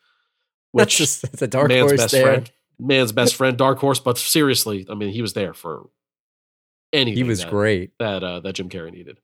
That's 0.73 0.87
which 0.87 0.97
just 0.99 1.23
that's 1.23 1.43
a 1.43 1.47
dark 1.47 1.69
man's 1.69 1.91
horse 1.91 2.01
best 2.01 2.13
there. 2.13 2.23
friend. 2.25 2.51
Man's 2.79 3.13
best 3.13 3.37
friend, 3.37 3.57
Dark 3.57 3.79
Horse. 3.79 4.01
But 4.01 4.19
seriously, 4.19 4.85
I 4.91 4.95
mean, 4.95 5.11
he 5.11 5.23
was 5.23 5.33
there 5.35 5.55
for 5.55 5.89
anything. 6.93 7.17
He 7.17 7.23
was 7.23 7.41
that, 7.41 7.51
great. 7.51 7.93
that 8.01 8.25
uh, 8.25 8.41
that 8.41 8.55
Jim 8.55 8.69
Carrey 8.69 8.93
needed. 8.93 9.21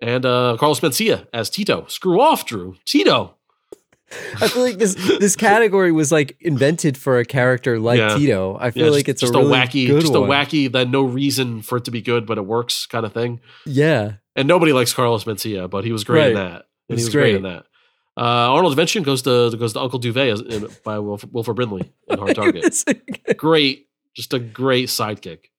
And 0.00 0.24
uh, 0.24 0.56
Carlos 0.60 0.80
Mencia 0.80 1.26
as 1.32 1.50
Tito. 1.50 1.86
Screw 1.88 2.20
off, 2.20 2.46
Drew. 2.46 2.76
Tito. 2.84 3.34
I 4.40 4.46
feel 4.46 4.62
like 4.62 4.78
this 4.78 4.94
this 5.18 5.34
category 5.48 5.90
was 5.90 6.12
like 6.12 6.36
invented 6.40 6.96
for 6.96 7.18
a 7.18 7.24
character 7.24 7.80
like 7.80 7.98
Yeah. 7.98 8.16
Tito. 8.16 8.56
I 8.60 8.70
feel 8.70 8.84
Yeah, 8.84 8.90
like 8.92 9.06
just, 9.06 9.08
it's 9.08 9.20
just 9.22 9.34
a 9.34 9.38
really 9.38 9.52
wacky, 9.52 9.86
good 9.88 10.02
just 10.02 10.12
one. 10.12 10.22
a 10.22 10.32
wacky 10.32 10.70
that 10.70 10.88
no 10.88 11.02
reason 11.02 11.62
for 11.62 11.78
it 11.78 11.86
to 11.86 11.90
be 11.90 12.00
good, 12.02 12.24
but 12.24 12.38
it 12.38 12.46
works 12.46 12.86
kind 12.86 13.04
of 13.04 13.12
thing. 13.12 13.40
Yeah, 13.64 14.12
And 14.36 14.46
nobody 14.46 14.72
likes 14.72 14.92
Carlos 14.94 15.24
Mencia, 15.24 15.68
but 15.68 15.84
he 15.84 15.90
was 15.90 16.04
great 16.04 16.28
in 16.28 16.34
that. 16.34 16.66
And 16.88 16.98
He's 16.98 17.00
he 17.00 17.08
was 17.08 17.14
great. 17.14 17.34
in 17.34 17.42
that. 17.42 17.64
Uh, 18.18 18.52
Arnold 18.54 18.72
Invention 18.72 19.02
goes 19.02 19.22
to 19.22 19.54
goes 19.56 19.74
to 19.74 19.80
Uncle 19.80 20.00
Douvee 20.00 20.50
in, 20.50 20.68
by 20.84 20.98
Wilford, 20.98 21.32
Wilford 21.32 21.56
Brimley 21.56 21.92
in 22.08 22.18
Hard 22.18 22.34
Target. 22.34 22.82
Great, 23.36 23.88
just 24.14 24.32
a 24.32 24.38
great 24.38 24.88
sidekick. 24.88 25.50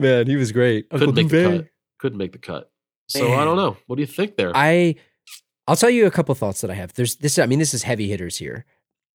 man, 0.00 0.26
he 0.26 0.36
was 0.36 0.52
great. 0.52 0.90
Couldn't 0.90 1.08
Uncle 1.10 1.22
make 1.22 1.30
the 1.30 1.58
cut. 1.58 1.68
Couldn't 1.98 2.18
make 2.18 2.32
the 2.32 2.38
cut. 2.38 2.70
So 3.08 3.32
I 3.32 3.44
don't 3.44 3.56
know. 3.56 3.76
What 3.86 3.96
do 3.96 4.02
you 4.02 4.06
think 4.06 4.36
there? 4.36 4.52
I 4.54 4.96
I'll 5.66 5.76
tell 5.76 5.90
you 5.90 6.06
a 6.06 6.10
couple 6.10 6.34
thoughts 6.34 6.60
that 6.62 6.70
I 6.70 6.74
have. 6.74 6.92
There's 6.94 7.16
this 7.16 7.38
I 7.38 7.46
mean 7.46 7.58
this 7.58 7.72
is 7.74 7.82
heavy 7.82 8.08
hitters 8.08 8.36
here. 8.36 8.64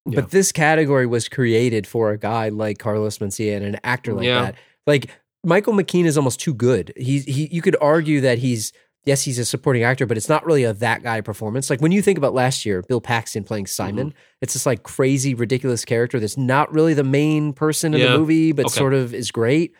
Yeah. 0.06 0.20
But 0.22 0.30
this 0.30 0.52
category 0.52 1.06
was 1.06 1.28
created 1.28 1.86
for 1.86 2.10
a 2.12 2.18
guy 2.18 2.48
like 2.48 2.78
Carlos 2.78 3.18
Mencia 3.18 3.56
and 3.56 3.64
an 3.66 3.78
actor 3.84 4.14
like 4.14 4.24
Yeah. 4.24 4.42
that. 4.42 4.54
Like 4.86 5.10
Michael 5.44 5.74
McKean 5.74 6.04
is 6.06 6.16
almost 6.16 6.40
too 6.40 6.54
good. 6.54 6.92
He 6.96 7.20
he 7.20 7.48
you 7.52 7.62
could 7.62 7.76
argue 7.80 8.20
that 8.22 8.38
he's 8.38 8.72
yes, 9.04 9.22
he's 9.22 9.38
a 9.38 9.44
supporting 9.44 9.82
actor, 9.82 10.04
but 10.06 10.16
it's 10.16 10.28
not 10.28 10.44
really 10.44 10.64
a 10.64 10.72
that 10.74 11.02
guy 11.02 11.20
performance. 11.20 11.70
Like 11.70 11.80
when 11.80 11.92
you 11.92 12.02
think 12.02 12.18
about 12.18 12.34
last 12.34 12.66
year, 12.66 12.82
Bill 12.82 13.00
Paxton 13.00 13.44
playing 13.44 13.66
Simon, 13.66 14.08
Mm-hmm. 14.10 14.18
it's 14.42 14.52
this 14.54 14.66
like 14.66 14.82
crazy, 14.82 15.34
ridiculous 15.34 15.84
character 15.84 16.20
that's 16.20 16.36
not 16.36 16.72
really 16.72 16.94
the 16.94 17.04
main 17.04 17.52
person 17.52 17.94
in 17.94 18.00
Yeah. 18.00 18.12
the 18.12 18.18
movie, 18.18 18.52
but 18.52 18.66
Okay. 18.66 18.74
sort 18.78 18.94
of 18.94 19.14
is 19.14 19.30
great. 19.30 19.72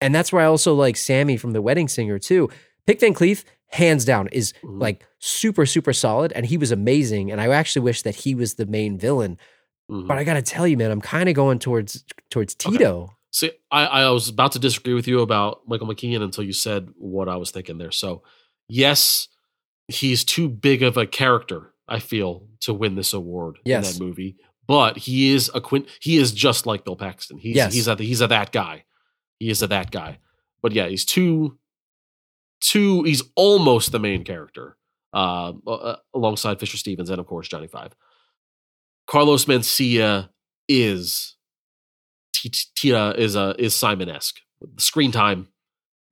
And 0.00 0.14
that's 0.14 0.32
why 0.32 0.42
I 0.42 0.46
also 0.46 0.74
like 0.74 0.96
Sammy 0.96 1.36
from 1.36 1.52
The 1.52 1.62
Wedding 1.62 1.86
Singer 1.88 2.18
too. 2.18 2.48
Pik 2.88 2.98
Van 3.00 3.14
Cleaf, 3.14 3.44
hands 3.68 4.04
down, 4.04 4.26
is 4.32 4.52
Mhm. 4.64 4.80
like 4.80 5.06
super, 5.20 5.64
super 5.64 5.92
solid, 5.92 6.32
and 6.32 6.44
he 6.46 6.56
was 6.56 6.72
amazing. 6.72 7.30
And 7.30 7.40
I 7.40 7.48
actually 7.48 7.82
wish 7.82 8.02
that 8.02 8.16
he 8.16 8.34
was 8.34 8.54
the 8.54 8.66
main 8.66 8.98
villain. 8.98 9.38
Mhm. 9.90 10.08
But 10.08 10.18
I 10.18 10.24
gotta 10.24 10.42
tell 10.42 10.66
you, 10.66 10.76
man, 10.76 10.90
I'm 10.90 11.00
kind 11.00 11.28
of 11.28 11.34
going 11.36 11.58
towards 11.60 12.04
towards 12.30 12.56
Okay. 12.66 12.78
Tito. 12.78 13.16
See, 13.30 13.50
I, 13.70 13.86
I 13.86 14.10
was 14.10 14.28
about 14.28 14.52
to 14.52 14.58
disagree 14.58 14.92
with 14.92 15.06
you 15.08 15.20
about 15.20 15.60
Michael 15.66 15.86
McKean 15.86 16.20
until 16.22 16.44
you 16.44 16.52
said 16.52 16.88
what 16.96 17.28
I 17.28 17.36
was 17.36 17.50
thinking 17.50 17.78
there. 17.78 17.90
So, 17.92 18.22
yes, 18.68 19.28
he's 19.88 20.24
too 20.24 20.48
big 20.48 20.82
of 20.82 20.96
a 20.96 21.06
character, 21.06 21.74
I 21.88 21.98
feel, 21.98 22.48
to 22.60 22.72
win 22.74 22.94
this 22.94 23.12
award 23.12 23.58
Yes. 23.64 23.92
in 23.92 23.98
that 23.98 24.04
movie. 24.04 24.36
But 24.66 24.96
he 24.96 25.32
is 25.32 25.50
a 25.54 25.60
quint. 25.60 25.88
He 26.00 26.16
is 26.16 26.32
just 26.32 26.66
like 26.66 26.84
Bill 26.84 26.96
Paxton. 26.96 27.38
He's 27.38 27.56
Yes. 27.56 27.74
he's 27.74 27.88
a 27.88 27.96
he's 27.96 28.20
a 28.20 28.28
that 28.28 28.52
guy. 28.52 28.84
He 29.38 29.50
is 29.50 29.60
a 29.62 29.66
that 29.66 29.90
guy. 29.90 30.18
But 30.62 30.72
yeah, 30.72 30.86
he's 30.88 31.04
too 31.04 31.58
too. 32.60 33.02
He's 33.02 33.22
almost 33.34 33.90
the 33.90 33.98
main 33.98 34.22
character, 34.24 34.76
uh, 35.12 35.52
uh, 35.66 35.96
alongside 36.14 36.60
Fisher 36.60 36.76
Stevens 36.76 37.10
and 37.10 37.18
of 37.18 37.26
course 37.26 37.48
Johnny 37.48 37.66
Five. 37.66 37.92
Carlos 39.08 39.46
Mencia 39.46 40.28
is 40.68 41.36
T- 42.32 42.48
T- 42.48 42.66
Tia 42.76 43.10
is 43.14 43.34
a 43.34 43.54
is 43.58 43.74
Simon 43.74 44.08
esque. 44.08 44.40
Screen 44.78 45.10
time, 45.10 45.48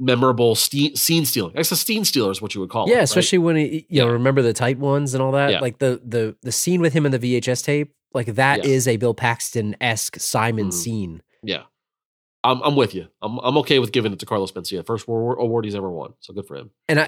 memorable 0.00 0.54
ste- 0.54 0.96
scene 0.96 1.24
stealing. 1.24 1.52
I 1.52 1.58
guess 1.58 1.70
a 1.72 1.76
scene 1.76 2.04
stealer 2.04 2.30
is 2.30 2.40
what 2.42 2.54
you 2.54 2.60
would 2.60 2.70
call 2.70 2.86
it. 2.86 2.90
Yeah, 2.90 2.96
right? 2.96 3.02
especially 3.04 3.38
when 3.38 3.56
he, 3.56 3.86
you 3.88 4.00
know, 4.00 4.08
remember 4.08 4.42
the 4.42 4.52
tight 4.52 4.78
ones 4.78 5.14
and 5.14 5.22
all 5.22 5.32
that. 5.32 5.50
Yeah. 5.52 5.60
Like 5.60 5.78
the 5.78 6.00
the 6.04 6.36
the 6.42 6.52
scene 6.52 6.80
with 6.80 6.92
him 6.92 7.06
in 7.06 7.12
the 7.12 7.18
VHS 7.18 7.64
tape, 7.64 7.94
like 8.14 8.26
that 8.34 8.64
is 8.64 8.86
Yeah. 8.86 8.94
a 8.94 8.96
Bill 8.96 9.14
Paxton 9.14 9.76
esque 9.80 10.18
Simon 10.18 10.68
Mhm. 10.68 10.72
scene. 10.72 11.22
Yeah, 11.42 11.62
I'm 12.44 12.60
I'm 12.62 12.76
with 12.76 12.94
you. 12.94 13.06
I'm 13.22 13.38
I'm 13.38 13.56
okay 13.58 13.78
with 13.78 13.92
giving 13.92 14.12
it 14.12 14.18
to 14.20 14.26
Carlos 14.26 14.52
Mencia, 14.52 14.84
first 14.84 15.06
award 15.08 15.38
award 15.40 15.64
he's 15.64 15.74
ever 15.74 15.90
won. 15.90 16.14
So 16.20 16.32
good 16.34 16.46
for 16.46 16.56
him. 16.56 16.70
And 16.88 17.00
I, 17.00 17.06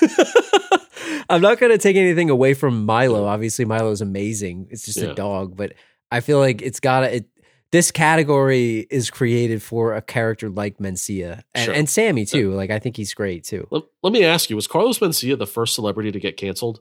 I'm 1.28 1.40
not 1.40 1.58
going 1.58 1.72
to 1.72 1.78
take 1.78 1.96
anything 1.96 2.30
away 2.30 2.54
from 2.54 2.84
Milo. 2.86 3.24
Obviously, 3.24 3.64
Milo's 3.64 4.00
amazing. 4.00 4.68
It's 4.70 4.84
just 4.84 4.98
Yeah. 4.98 5.10
a 5.10 5.14
dog, 5.14 5.56
but 5.56 5.72
I 6.10 6.20
feel 6.20 6.38
like 6.38 6.62
it's 6.62 6.80
got 6.80 7.00
to. 7.00 7.16
It, 7.16 7.24
this 7.72 7.90
category 7.90 8.86
is 8.90 9.10
created 9.10 9.62
for 9.62 9.94
a 9.94 10.02
character 10.02 10.48
like 10.48 10.78
Mencia 10.78 11.42
and, 11.54 11.64
Sure. 11.64 11.74
and 11.74 11.88
Sammy 11.88 12.24
too. 12.24 12.52
Like 12.52 12.70
I 12.70 12.78
think 12.78 12.96
he's 12.96 13.12
great 13.14 13.44
too. 13.44 13.66
Let, 13.70 13.82
let 14.02 14.12
me 14.12 14.24
ask 14.24 14.50
you: 14.50 14.56
Was 14.56 14.66
Carlos 14.66 14.98
Mencia 15.00 15.36
the 15.38 15.46
first 15.46 15.74
celebrity 15.74 16.12
to 16.12 16.20
get 16.20 16.36
canceled? 16.36 16.80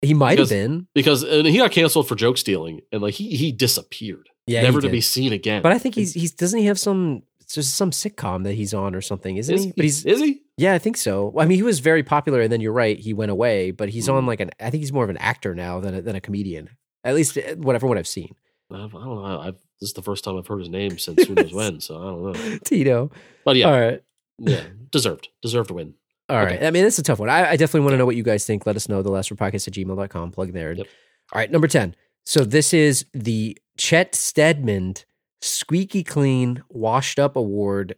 He 0.00 0.14
might 0.14 0.38
have 0.38 0.48
been. 0.48 0.86
Because 0.94 1.22
and 1.24 1.46
he 1.46 1.58
got 1.58 1.72
canceled 1.72 2.06
for 2.08 2.14
joke 2.14 2.38
stealing, 2.38 2.80
and 2.92 3.02
like 3.02 3.14
he 3.14 3.36
he 3.36 3.52
disappeared, 3.52 4.28
Yeah, 4.46 4.62
never 4.62 4.80
to 4.80 4.88
be 4.88 5.00
seen 5.00 5.32
again. 5.32 5.62
But 5.62 5.72
I 5.72 5.78
think 5.78 5.94
he's 5.94 6.14
he's 6.14 6.32
doesn't 6.32 6.58
he 6.58 6.66
have 6.66 6.78
some 6.78 7.22
just 7.48 7.74
some 7.76 7.90
sitcom 7.90 8.44
that 8.44 8.52
he's 8.54 8.72
on 8.74 8.94
or 8.94 9.00
something, 9.00 9.36
isn't 9.36 9.54
is, 9.54 9.64
he? 9.64 9.72
But 9.76 9.82
he's 9.84 10.04
is 10.06 10.20
he? 10.20 10.42
yeah, 10.56 10.74
I 10.74 10.78
think 10.78 10.96
so. 10.96 11.34
I 11.38 11.46
mean, 11.46 11.56
he 11.56 11.62
was 11.62 11.80
very 11.80 12.02
popular, 12.02 12.40
and 12.40 12.52
then 12.52 12.60
you're 12.60 12.72
right, 12.72 12.98
he 12.98 13.12
went 13.12 13.30
away. 13.30 13.70
But 13.72 13.88
he's 13.88 14.06
Mhm. 14.08 14.14
on 14.14 14.26
like 14.26 14.40
an 14.40 14.50
I 14.60 14.70
think 14.70 14.82
he's 14.82 14.92
more 14.92 15.04
of 15.04 15.10
an 15.10 15.16
actor 15.18 15.54
now 15.54 15.80
than 15.80 15.94
a, 15.94 16.02
than 16.02 16.14
a 16.16 16.20
comedian. 16.20 16.70
At 17.04 17.14
least 17.14 17.36
uh, 17.36 17.56
whatever 17.56 17.86
what 17.86 17.98
I've 17.98 18.06
seen. 18.08 18.34
I 18.70 18.76
don't 18.76 18.92
know. 18.92 19.40
I've, 19.40 19.56
this 19.80 19.88
is 19.90 19.94
the 19.94 20.02
first 20.02 20.24
time 20.24 20.36
I've 20.36 20.46
heard 20.46 20.60
his 20.60 20.68
name 20.68 20.98
since 20.98 21.24
who 21.26 21.34
knows 21.34 21.52
when. 21.52 21.80
So 21.80 21.96
I 21.96 22.04
don't 22.04 22.22
know. 22.52 22.58
Tito. 22.64 23.10
But 23.44 23.56
yeah, 23.56 23.66
All 23.66 23.80
right. 23.80 24.02
yeah, 24.38 24.62
deserved, 24.90 25.28
deserved 25.42 25.68
to 25.68 25.74
win. 25.74 25.94
All 26.28 26.36
right. 26.36 26.56
Okay. 26.56 26.66
I 26.66 26.70
mean, 26.70 26.84
it's 26.84 26.98
a 26.98 27.02
tough 27.02 27.18
one. 27.20 27.30
I, 27.30 27.50
I 27.52 27.56
definitely 27.56 27.80
want 27.80 27.94
to 27.94 27.96
know 27.98 28.04
what 28.06 28.16
you 28.16 28.22
guys 28.22 28.44
think. 28.44 28.66
Let 28.66 28.76
us 28.76 28.88
know. 28.88 29.00
The 29.02 29.10
last 29.10 29.34
podcast 29.34 29.66
at 29.68 29.74
gmail.com. 29.74 30.30
Plug 30.32 30.52
there. 30.52 30.72
Yep. 30.72 30.86
All 31.32 31.38
right. 31.38 31.50
Number 31.50 31.66
10. 31.66 31.94
So 32.26 32.44
this 32.44 32.74
is 32.74 33.06
the 33.14 33.56
Chet 33.78 34.14
Steadman 34.14 34.94
squeaky 35.40 36.02
clean, 36.04 36.62
washed 36.68 37.18
up 37.18 37.34
award. 37.36 37.94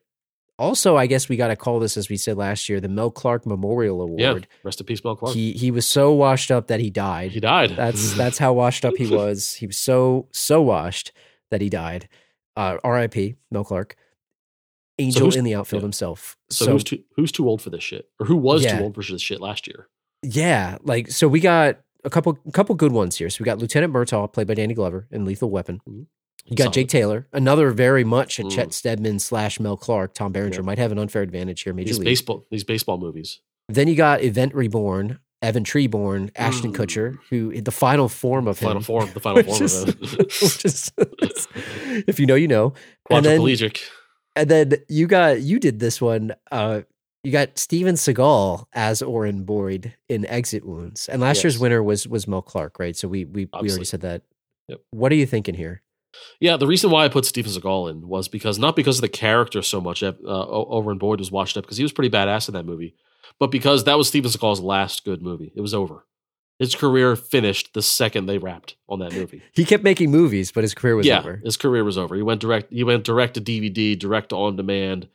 Also, 0.61 0.95
I 0.97 1.07
guess 1.07 1.29
we 1.29 1.37
got 1.37 1.49
to 1.49 1.57
call 1.57 1.81
this, 1.81 1.97
as 1.97 2.09
we 2.11 2.17
said 2.19 2.37
last 2.37 2.69
year, 2.69 2.81
the 2.81 2.89
Mel 2.89 3.11
Clark 3.11 3.47
Memorial 3.47 4.03
Award. 4.03 4.21
Yeah. 4.21 4.39
Rest 4.63 4.79
in 4.79 4.87
peace, 4.87 5.03
Mel 5.03 5.17
Clark. 5.17 5.35
He, 5.35 5.53
He 5.53 5.59
he 5.59 5.71
was 5.73 5.87
so 5.87 6.13
washed 6.13 6.51
up 6.51 6.67
that 6.69 6.79
he 6.81 6.91
died. 6.91 7.33
he 7.33 7.41
died. 7.41 7.71
That's 7.77 8.13
that's 8.15 8.37
how 8.39 8.53
washed 8.53 8.85
up 8.85 8.95
he 8.97 9.07
was. 9.13 9.55
He 9.55 9.67
was 9.67 9.79
so 9.79 10.29
so 10.33 10.61
washed 10.61 11.13
that 11.51 11.61
he 11.61 11.69
died. 11.69 12.09
Uh, 12.57 12.79
R.I.P. 12.83 13.37
Mel 13.51 13.65
Clark, 13.65 13.97
angel 14.99 15.23
who's- 15.27 15.37
in 15.37 15.45
the 15.45 15.55
outfield 15.55 15.83
yeah. 15.83 15.87
himself. 15.87 16.37
so, 16.51 16.65
So, 16.67 16.73
who's 16.73 16.85
too 16.85 17.03
who's 17.17 17.33
too 17.33 17.49
old 17.49 17.63
for 17.63 17.71
this 17.71 17.83
shit, 17.83 18.09
or 18.19 18.27
who 18.27 18.37
was 18.37 18.65
Yeah. 18.65 18.79
too 18.79 18.85
old 18.85 18.95
for 18.95 19.03
this 19.03 19.23
shit 19.23 19.41
last 19.41 19.67
year? 19.67 19.89
yeah, 20.23 20.77
like 20.83 21.11
so 21.11 21.27
we 21.29 21.41
got 21.41 21.81
a 22.05 22.11
couple 22.11 22.35
couple 22.53 22.75
good 22.75 22.93
ones 22.93 23.17
here. 23.17 23.31
So 23.31 23.39
we 23.41 23.45
got 23.45 23.59
Lieutenant 23.59 23.93
Murtaugh, 23.93 24.33
played 24.33 24.47
by 24.47 24.55
Danny 24.55 24.75
Glover 24.75 25.07
in 25.11 25.25
Lethal 25.25 25.51
Weapon. 25.51 25.81
Mhm. 25.89 26.07
You 26.47 26.57
got 26.57 26.65
Solid. 26.65 26.75
Jake 26.75 26.89
Taylor, 26.89 27.29
another 27.33 27.71
very 27.71 28.03
much 28.05 28.39
a 28.39 28.43
Mm. 28.45 28.51
Chet 28.51 28.73
Steadman 28.73 29.19
slash 29.19 29.61
Mel 29.61 29.77
Clark. 29.77 30.15
Tom 30.15 30.33
Berenger 30.33 30.61
Yeah. 30.61 30.65
might 30.67 30.79
have 30.79 30.91
an 30.93 30.99
unfair 30.99 31.23
advantage 31.23 31.63
here. 31.63 31.73
Major 31.73 31.89
These 31.89 31.99
league. 31.99 32.05
baseball 32.07 32.47
these 32.51 32.65
baseball 32.65 32.99
movies. 32.99 33.41
Then 33.69 33.87
you 33.89 33.95
got 33.95 34.23
Event 34.25 34.55
Reborn, 34.55 35.21
Evan 35.43 35.65
Treborn, 35.65 36.31
Ashton 36.37 36.73
Mm. 36.73 36.77
Kutcher, 36.77 37.19
who 37.31 37.61
the 37.61 37.71
final 37.71 38.09
form 38.09 38.47
of 38.47 38.59
Final 38.59 38.77
him. 38.79 38.83
form, 38.83 39.11
the 39.15 39.21
final 39.29 39.43
form 39.43 39.63
is- 39.63 39.83
of 39.83 40.03
is, 40.65 40.93
if 42.07 42.21
you 42.21 42.27
know, 42.27 42.35
you 42.35 42.49
know. 42.49 42.75
And 43.11 43.25
then, 43.25 43.41
Quadriplegic. 43.41 43.81
and 44.37 44.49
then 44.51 44.73
you 44.89 45.07
got 45.07 45.41
you 45.41 45.59
did 45.59 45.79
this 45.81 46.01
one. 46.01 46.33
Uh, 46.51 46.83
you 47.25 47.33
got 47.33 47.59
Steven 47.59 47.97
Seagal 47.97 48.65
as 48.73 49.03
Orin 49.03 49.45
Boyd 49.45 49.95
in 50.09 50.25
Exit 50.27 50.65
Wounds, 50.65 51.09
and 51.09 51.21
last 51.21 51.43
year's 51.45 51.59
winner 51.59 51.83
was 51.83 52.07
was 52.07 52.27
Mel 52.29 52.43
Clark, 52.43 52.79
right? 52.79 52.97
So 52.97 53.09
we 53.09 53.25
we 53.25 53.47
we 53.61 53.69
already 53.71 53.85
said 53.85 54.01
that. 54.03 54.23
Yep. 54.69 54.81
What 54.91 55.11
are 55.13 55.17
you 55.17 55.27
thinking 55.27 55.55
here? 55.55 55.83
Yeah, 56.41 56.57
the 56.57 56.67
reason 56.67 56.91
why 56.91 57.05
I 57.05 57.09
put 57.09 57.25
Steven 57.25 57.51
Seagal 57.53 57.91
in 57.91 58.09
was 58.09 58.29
because 58.29 58.59
not 58.59 58.75
because 58.77 58.99
of 58.99 59.03
the 59.03 59.09
character 59.09 59.63
so 59.63 59.81
much. 59.81 60.03
Uh, 60.03 60.13
O- 60.27 60.95
Boyd 60.95 61.19
was 61.21 61.31
washed 61.31 61.57
up 61.57 61.65
because 61.65 61.77
he 61.77 61.83
was 61.85 61.93
pretty 61.93 62.11
badass 62.11 62.49
in 62.49 62.55
that 62.55 62.65
movie, 62.67 62.95
but 63.39 63.51
because 63.51 63.85
that 63.85 63.97
was 63.99 64.09
Steven 64.09 64.31
Seagal's 64.31 64.61
last 64.61 65.05
good 65.05 65.23
movie. 65.23 65.53
It 65.55 65.61
was 65.61 65.75
over. 65.75 66.07
His 66.59 66.75
career 66.75 67.17
finished 67.17 67.73
the 67.73 67.81
second 67.81 68.27
they 68.27 68.37
wrapped 68.37 68.77
on 68.89 68.99
that 68.99 69.13
movie. 69.15 69.43
He 69.55 69.65
kept 69.65 69.83
making 69.83 70.11
movies, 70.11 70.53
but 70.53 70.63
his 70.63 70.75
career 70.75 70.95
was 70.97 71.07
yeah, 71.07 71.21
over. 71.21 71.41
his 71.43 71.57
career 71.57 71.85
was 71.85 71.97
over. 71.97 72.15
He 72.15 72.23
went 72.23 72.41
direct. 72.43 72.71
He 72.73 72.85
went 72.85 73.05
direct 73.05 73.35
to 73.35 73.41
DVD, 73.41 73.99
direct 73.99 74.29
to 74.31 74.37
on 74.37 74.57
demand, 74.57 75.09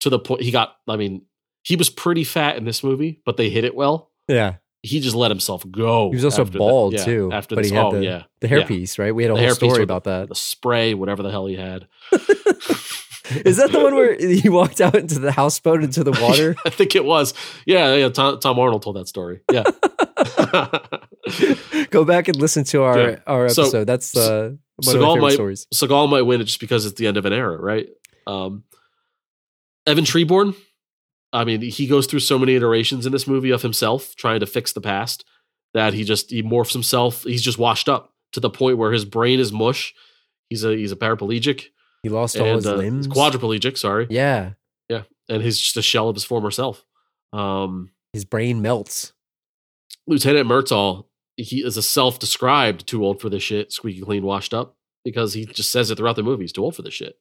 to 0.00 0.10
the 0.10 0.18
point 0.20 0.42
he 0.42 0.50
got. 0.52 0.76
I 0.86 0.96
mean, 0.96 1.22
he 1.64 1.74
was 1.74 1.90
pretty 1.90 2.22
fat 2.24 2.56
in 2.56 2.64
this 2.64 2.84
movie, 2.84 3.20
but 3.24 3.36
they 3.36 3.50
hit 3.50 3.64
it 3.64 3.74
well. 3.74 4.10
Yeah, 4.28 4.54
He 4.82 5.00
just 5.00 5.16
let 5.16 5.30
himself 5.32 5.68
go. 5.70 6.10
He 6.10 6.14
was 6.16 6.24
also 6.24 6.44
bald, 6.44 6.92
yeah, 6.94 7.04
too, 7.04 7.30
After 7.32 7.56
but 7.56 7.62
this, 7.62 7.70
he 7.70 7.76
had 7.76 7.86
oh 7.86 7.92
the- 7.92 8.04
yeah, 8.04 8.22
the 8.40 8.48
Yeah. 8.48 8.58
hairpiece, 8.62 8.96
right? 8.98 9.12
We 9.12 9.24
had 9.24 9.32
a 9.32 9.34
The 9.34 9.40
whole 9.42 9.54
story 9.54 9.82
about 9.82 10.04
that. 10.04 10.28
the 10.28 10.34
spray, 10.36 10.94
whatever 10.94 11.24
the 11.24 11.30
hell 11.32 11.46
he 11.46 11.56
had. 11.56 11.88
Is 13.44 13.56
that 13.58 13.70
the 13.72 13.78
one 13.80 13.94
where 13.94 14.16
he 14.18 14.48
walked 14.48 14.80
out 14.80 14.94
into 14.96 15.18
the 15.20 15.30
houseboat 15.32 15.82
into 15.84 16.02
the 16.02 16.10
water? 16.22 16.56
I 16.66 16.70
think 16.70 16.96
it 16.96 17.04
was. 17.04 17.34
Yeah, 17.66 17.94
yeah. 17.94 18.08
Tom, 18.08 18.40
Tom 18.40 18.58
Arnold 18.58 18.82
told 18.82 18.96
that 18.96 19.06
story. 19.08 19.40
Yeah. 19.52 19.62
Go 21.90 22.04
back 22.04 22.28
and 22.28 22.36
listen 22.36 22.64
to 22.64 22.82
our 22.82 22.98
Yeah. 23.10 23.18
our 23.26 23.48
So, 23.48 23.62
episode. 23.62 23.84
That's 23.86 24.16
uh, 24.16 24.52
one 24.76 24.86
of 24.86 24.86
my 24.86 24.92
Seagal 24.92 25.14
favorite 25.14 25.20
might- 25.22 25.32
stories. 25.34 25.66
Seagal 25.74 26.10
might 26.10 26.22
win 26.22 26.40
it 26.40 26.44
just 26.44 26.60
because 26.60 26.86
it's 26.86 26.98
the 26.98 27.06
end 27.06 27.16
of 27.16 27.24
an 27.26 27.32
era, 27.32 27.56
right? 27.60 27.88
Um, 28.26 28.64
Evan 29.86 30.04
Treborn. 30.04 30.54
I 31.32 31.44
mean, 31.44 31.62
he 31.62 31.86
goes 31.86 32.06
through 32.06 32.20
so 32.20 32.38
many 32.38 32.54
iterations 32.56 33.06
in 33.06 33.12
this 33.12 33.26
movie 33.26 33.50
of 33.50 33.62
himself 33.62 34.14
trying 34.16 34.40
to 34.40 34.46
fix 34.46 34.72
the 34.72 34.80
past 34.82 35.24
that 35.74 35.94
he 35.94 36.04
just 36.04 36.30
he 36.30 36.42
morphs 36.42 36.72
himself. 36.72 37.22
He's 37.24 37.42
just 37.42 37.58
washed 37.58 37.88
up 37.88 38.12
to 38.32 38.40
the 38.40 38.50
point 38.50 38.78
where 38.78 38.92
his 38.92 39.04
brain 39.04 39.40
is 39.40 39.52
mush. 39.52 39.94
He's 40.50 40.64
a 40.64 40.76
he's 40.76 40.92
a 40.92 40.96
paraplegic 40.96 41.66
He 42.02 42.08
lost 42.08 42.36
all 42.36 42.46
and 42.46 42.56
his 42.56 42.66
uh, 42.66 42.74
limbs. 42.74 43.06
quadriplegic. 43.08 43.78
Sorry, 43.78 44.06
yeah, 44.10 44.52
Yeah. 44.88 45.02
and 45.28 45.42
he's 45.42 45.58
just 45.58 45.76
a 45.76 45.82
shell 45.82 46.08
of 46.08 46.16
his 46.16 46.24
former 46.24 46.50
self. 46.50 46.84
Um, 47.32 47.90
his 48.12 48.24
brain 48.24 48.60
melts. 48.62 49.12
Lieutenant 50.06 50.48
Murtaugh, 50.48 51.04
he 51.36 51.64
is 51.64 51.76
a 51.76 51.82
self-described 51.82 52.86
too 52.86 53.04
old 53.04 53.20
for 53.20 53.28
this 53.30 53.42
shit, 53.42 53.72
squeaky 53.72 54.00
clean, 54.00 54.24
washed 54.24 54.52
up, 54.52 54.76
because 55.04 55.32
he 55.34 55.46
just 55.46 55.70
says 55.70 55.90
it 55.90 55.96
throughout 55.96 56.16
the 56.16 56.22
movie. 56.22 56.42
He's 56.44 56.52
too 56.52 56.64
old 56.64 56.74
for 56.76 56.82
this 56.82 56.94
shit. 56.94 57.14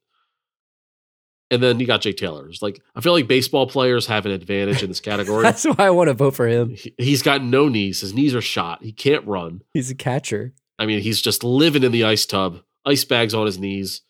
And 1.52 1.62
then 1.62 1.80
you 1.82 1.86
got 1.86 2.02
Jake 2.02 2.16
Taylor. 2.18 2.48
It's 2.48 2.62
like 2.62 2.82
I 2.96 3.02
feel 3.02 3.12
like 3.14 3.28
baseball 3.28 3.68
players 3.68 4.08
have 4.08 4.26
an 4.26 4.32
advantage 4.32 4.84
in 4.84 4.90
this 4.90 5.02
category. 5.02 5.44
That's 5.44 5.66
why 5.66 5.76
I 5.86 5.90
want 5.90 6.08
to 6.08 6.14
vote 6.14 6.34
for 6.34 6.48
him. 6.48 6.72
He- 6.76 6.96
he's 6.98 7.22
got 7.22 7.44
no 7.44 7.68
knees. 7.68 8.00
His 8.02 8.14
knees 8.14 8.34
are 8.34 8.42
shot. 8.42 8.82
He 8.84 8.94
can't 8.94 9.28
run. 9.28 9.62
He's 9.74 9.90
a 9.92 9.96
catcher. 9.96 10.54
I 10.80 10.86
mean, 10.86 11.02
he's 11.02 11.22
just 11.22 11.44
living 11.44 11.84
in 11.84 11.92
the 11.92 12.06
ice 12.06 12.26
tub, 12.26 12.62
ice 12.86 13.04
bags 13.04 13.34
on 13.34 13.46
his 13.46 13.60
knees. 13.60 14.02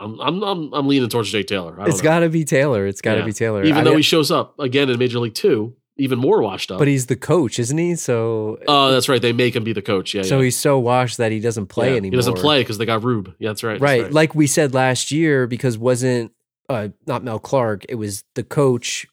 I'm 0.00 0.18
I'm 0.20 0.42
I'm, 0.42 0.72
I'm 0.74 0.86
leaning 0.86 1.08
towards 1.08 1.30
Jake 1.30 1.46
Taylor. 1.46 1.74
I 1.74 1.84
don't 1.84 1.88
It's 1.90 2.00
got 2.00 2.20
to 2.20 2.28
be 2.28 2.44
Taylor. 2.44 2.86
It's 2.86 3.00
got 3.00 3.14
to 3.14 3.20
Yeah. 3.20 3.26
be 3.26 3.32
Taylor. 3.32 3.64
even 3.64 3.78
I 3.78 3.84
though 3.84 3.96
he 3.96 4.02
shows 4.02 4.30
up 4.30 4.58
again 4.58 4.88
in 4.90 4.98
Major 4.98 5.18
League 5.18 5.34
Two, 5.34 5.74
even 5.96 6.18
more 6.18 6.40
washed 6.40 6.70
up. 6.70 6.78
but 6.78 6.86
he's 6.86 7.06
the 7.06 7.16
coach, 7.16 7.58
isn't 7.58 7.76
he? 7.78 7.96
So 7.96 8.58
Oh, 8.68 8.92
that's 8.92 9.08
right. 9.08 9.20
They 9.20 9.32
make 9.32 9.56
him 9.56 9.64
be 9.64 9.72
the 9.72 9.82
coach. 9.82 10.14
Yeah. 10.14 10.22
so 10.22 10.38
yeah. 10.38 10.44
he's 10.44 10.56
so 10.56 10.78
washed 10.78 11.16
that 11.18 11.32
he 11.32 11.40
doesn't 11.40 11.66
play 11.66 11.90
Yeah, 11.90 11.96
anymore. 11.96 12.10
He 12.12 12.16
doesn't 12.16 12.38
play 12.38 12.60
because 12.60 12.78
they 12.78 12.86
got 12.86 13.02
Rube. 13.02 13.34
Yeah, 13.40 13.50
that's 13.50 13.64
right. 13.64 13.80
that's 13.80 14.02
right. 14.02 14.12
Like 14.12 14.34
we 14.34 14.46
said 14.46 14.74
last 14.74 15.10
year, 15.10 15.46
because 15.48 15.76
wasn't 15.76 16.32
uh, 16.68 16.88
not 17.06 17.24
Mel 17.24 17.38
Clark, 17.40 17.84
it 17.88 17.94
was 17.96 18.24
the 18.34 18.44
coach, 18.44 19.06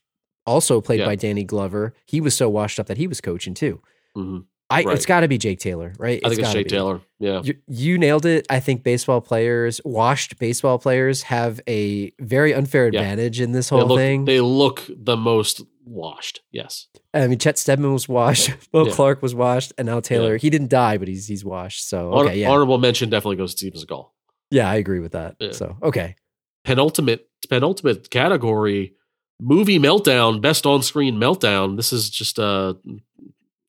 also 0.45 0.81
played 0.81 1.03
by 1.03 1.15
Danny 1.15 1.43
Glover. 1.45 1.95
He 2.05 2.21
was 2.21 2.35
so 2.35 2.49
washed 2.49 2.79
up 2.79 2.85
that 2.87 2.97
he 2.97 3.07
was 3.07 3.21
coaching 3.21 3.53
too. 3.55 3.81
Mhm. 4.15 4.43
I 4.69 4.83
Right. 4.83 4.95
it's 4.95 5.05
got 5.05 5.19
to 5.19 5.27
be 5.27 5.37
Jake 5.37 5.59
Taylor, 5.59 5.93
right? 5.99 6.19
I 6.25 6.29
think 6.29 6.41
it's 6.41 6.51
Jake 6.51 6.65
be. 6.65 6.69
Taylor. 6.71 7.01
Yeah. 7.19 7.41
You, 7.43 7.53
you 7.67 7.97
nailed 7.99 8.25
it. 8.25 8.47
I 8.49 8.59
think 8.59 8.83
baseball 8.83 9.21
players, 9.21 9.79
washed 9.85 10.39
baseball 10.39 10.79
players, 10.79 11.21
have 11.23 11.59
a 11.67 12.11
very 12.19 12.51
unfair 12.53 12.89
Yeah. 12.91 13.01
advantage 13.01 13.39
in 13.41 13.51
this 13.51 13.69
They 13.69 13.75
whole 13.77 13.87
look, 13.89 13.97
thing. 13.99 14.25
they 14.25 14.41
look 14.41 14.83
the 14.89 15.15
most 15.15 15.61
washed. 15.85 16.41
Yes. 16.51 16.87
I 17.13 17.27
mean, 17.27 17.37
Chet 17.37 17.59
Steadman 17.59 17.93
was 17.93 18.09
washed, 18.09 18.49
Will 18.73 18.87
Yeah. 18.87 18.93
Clark 18.93 19.21
was 19.21 19.35
washed, 19.35 19.71
and 19.77 19.85
now 19.85 19.99
Taylor. 19.99 20.33
Yeah. 20.33 20.39
He 20.39 20.49
didn't 20.49 20.69
die, 20.71 20.97
but 20.97 21.07
he's 21.07 21.27
he's 21.27 21.45
washed. 21.45 21.87
So 21.87 22.11
okay, 22.13 22.39
yeah, 22.39 22.49
Honorable 22.49 22.79
mention 22.79 23.09
definitely 23.11 23.37
goes 23.37 23.53
to 23.53 23.57
Steven 23.59 23.79
Seagal. 23.79 24.09
yeah, 24.49 24.67
I 24.69 24.75
agree 24.75 24.99
with 24.99 25.11
that. 25.11 25.35
Yeah. 25.39 25.51
So 25.51 25.77
okay, 25.83 26.15
Penultimate 26.63 27.29
penultimate 27.49 28.09
category 28.09 28.95
movie 29.39 29.77
meltdown, 29.77 30.41
best 30.41 30.65
on 30.65 30.81
screen 30.81 31.17
meltdown. 31.17 31.77
This 31.77 31.93
is 31.93 32.09
just 32.09 32.39
uh 32.39 32.73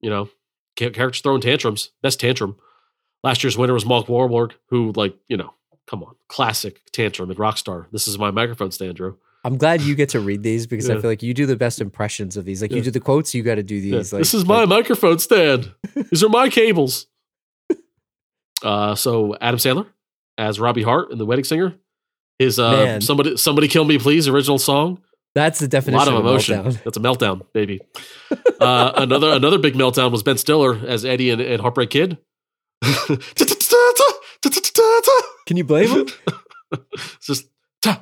you 0.01 0.09
know 0.11 0.31
cha- 0.77 0.91
characters 0.91 1.21
throwing 1.21 1.41
tantrums. 1.41 1.91
Best 2.03 2.21
tantrum. 2.21 2.57
Last 3.25 3.43
year's 3.43 3.59
winner 3.59 3.73
was 3.75 3.85
Mark 3.87 4.07
Wahlberg, 4.07 4.53
who 4.69 4.93
like 4.93 5.17
you 5.29 5.37
know 5.37 5.53
come 5.87 6.03
on 6.03 6.15
classic 6.29 6.81
tantrum 6.93 7.31
at 7.31 7.37
Rockstar. 7.37 7.87
This 7.93 8.07
is 8.09 8.19
my 8.19 8.31
microphone 8.31 8.71
stand, 8.71 8.97
Drew. 8.97 9.17
I'm 9.45 9.59
glad 9.59 9.81
you 9.81 9.95
get 9.95 10.09
to 10.11 10.19
read 10.21 10.43
these 10.43 10.67
because 10.67 10.91
I 10.91 11.01
feel 11.01 11.09
like 11.09 11.23
you 11.23 11.33
do 11.33 11.47
the 11.47 11.55
best 11.55 11.81
impressions 11.81 12.37
of 12.37 12.45
these. 12.45 12.61
Like 12.63 12.73
you 12.73 12.83
do 12.83 12.91
the 12.91 12.99
quotes, 12.99 13.33
you 13.33 13.45
got 13.45 13.55
to 13.57 13.63
do 13.63 13.77
Yeah, 13.77 13.99
these. 13.99 14.13
Like 14.13 14.21
this 14.21 14.35
is 14.35 14.45
my 14.45 14.61
like- 14.61 14.69
microphone 14.69 15.21
stand. 15.21 15.73
These 16.11 16.25
are 16.25 16.29
my 16.29 16.49
cables. 16.49 17.07
Uh, 18.63 18.95
so 18.95 19.37
Adam 19.41 19.59
Sandler 19.59 19.87
as 20.39 20.59
Robbie 20.59 20.83
Hart 20.83 21.11
in 21.13 21.19
The 21.19 21.27
Wedding 21.27 21.45
Singer. 21.45 21.75
His 22.39 22.59
uh, 22.59 22.73
Man. 22.73 23.01
somebody 23.01 23.37
somebody 23.37 23.69
kill 23.69 23.85
me 23.85 23.99
please 23.99 24.29
original 24.29 24.59
song. 24.59 25.01
That's 25.37 25.59
the 25.59 25.69
definition. 25.69 25.95
A 25.95 25.99
lot 25.99 26.09
of 26.09 26.15
of 26.15 26.21
emotion. 26.25 26.65
meltdown. 26.65 26.83
That's 26.85 26.97
a 26.97 27.01
meltdown, 27.01 27.43
baby. 27.53 27.83
uh, 28.59 28.93
another 28.97 29.33
another 29.33 29.59
big 29.59 29.75
meltdown 29.75 30.11
was 30.11 30.23
Ben 30.23 30.39
Stiller 30.39 30.75
as 30.87 31.05
Eddie 31.05 31.29
and, 31.29 31.43
and 31.43 31.61
Heartbreak 31.61 31.91
Kid. 31.91 32.17
Can 35.47 35.59
you 35.59 35.65
blame 35.65 35.91
him? 35.91 36.07
It's 36.73 37.27
just. 37.27 37.49
Can 37.83 37.99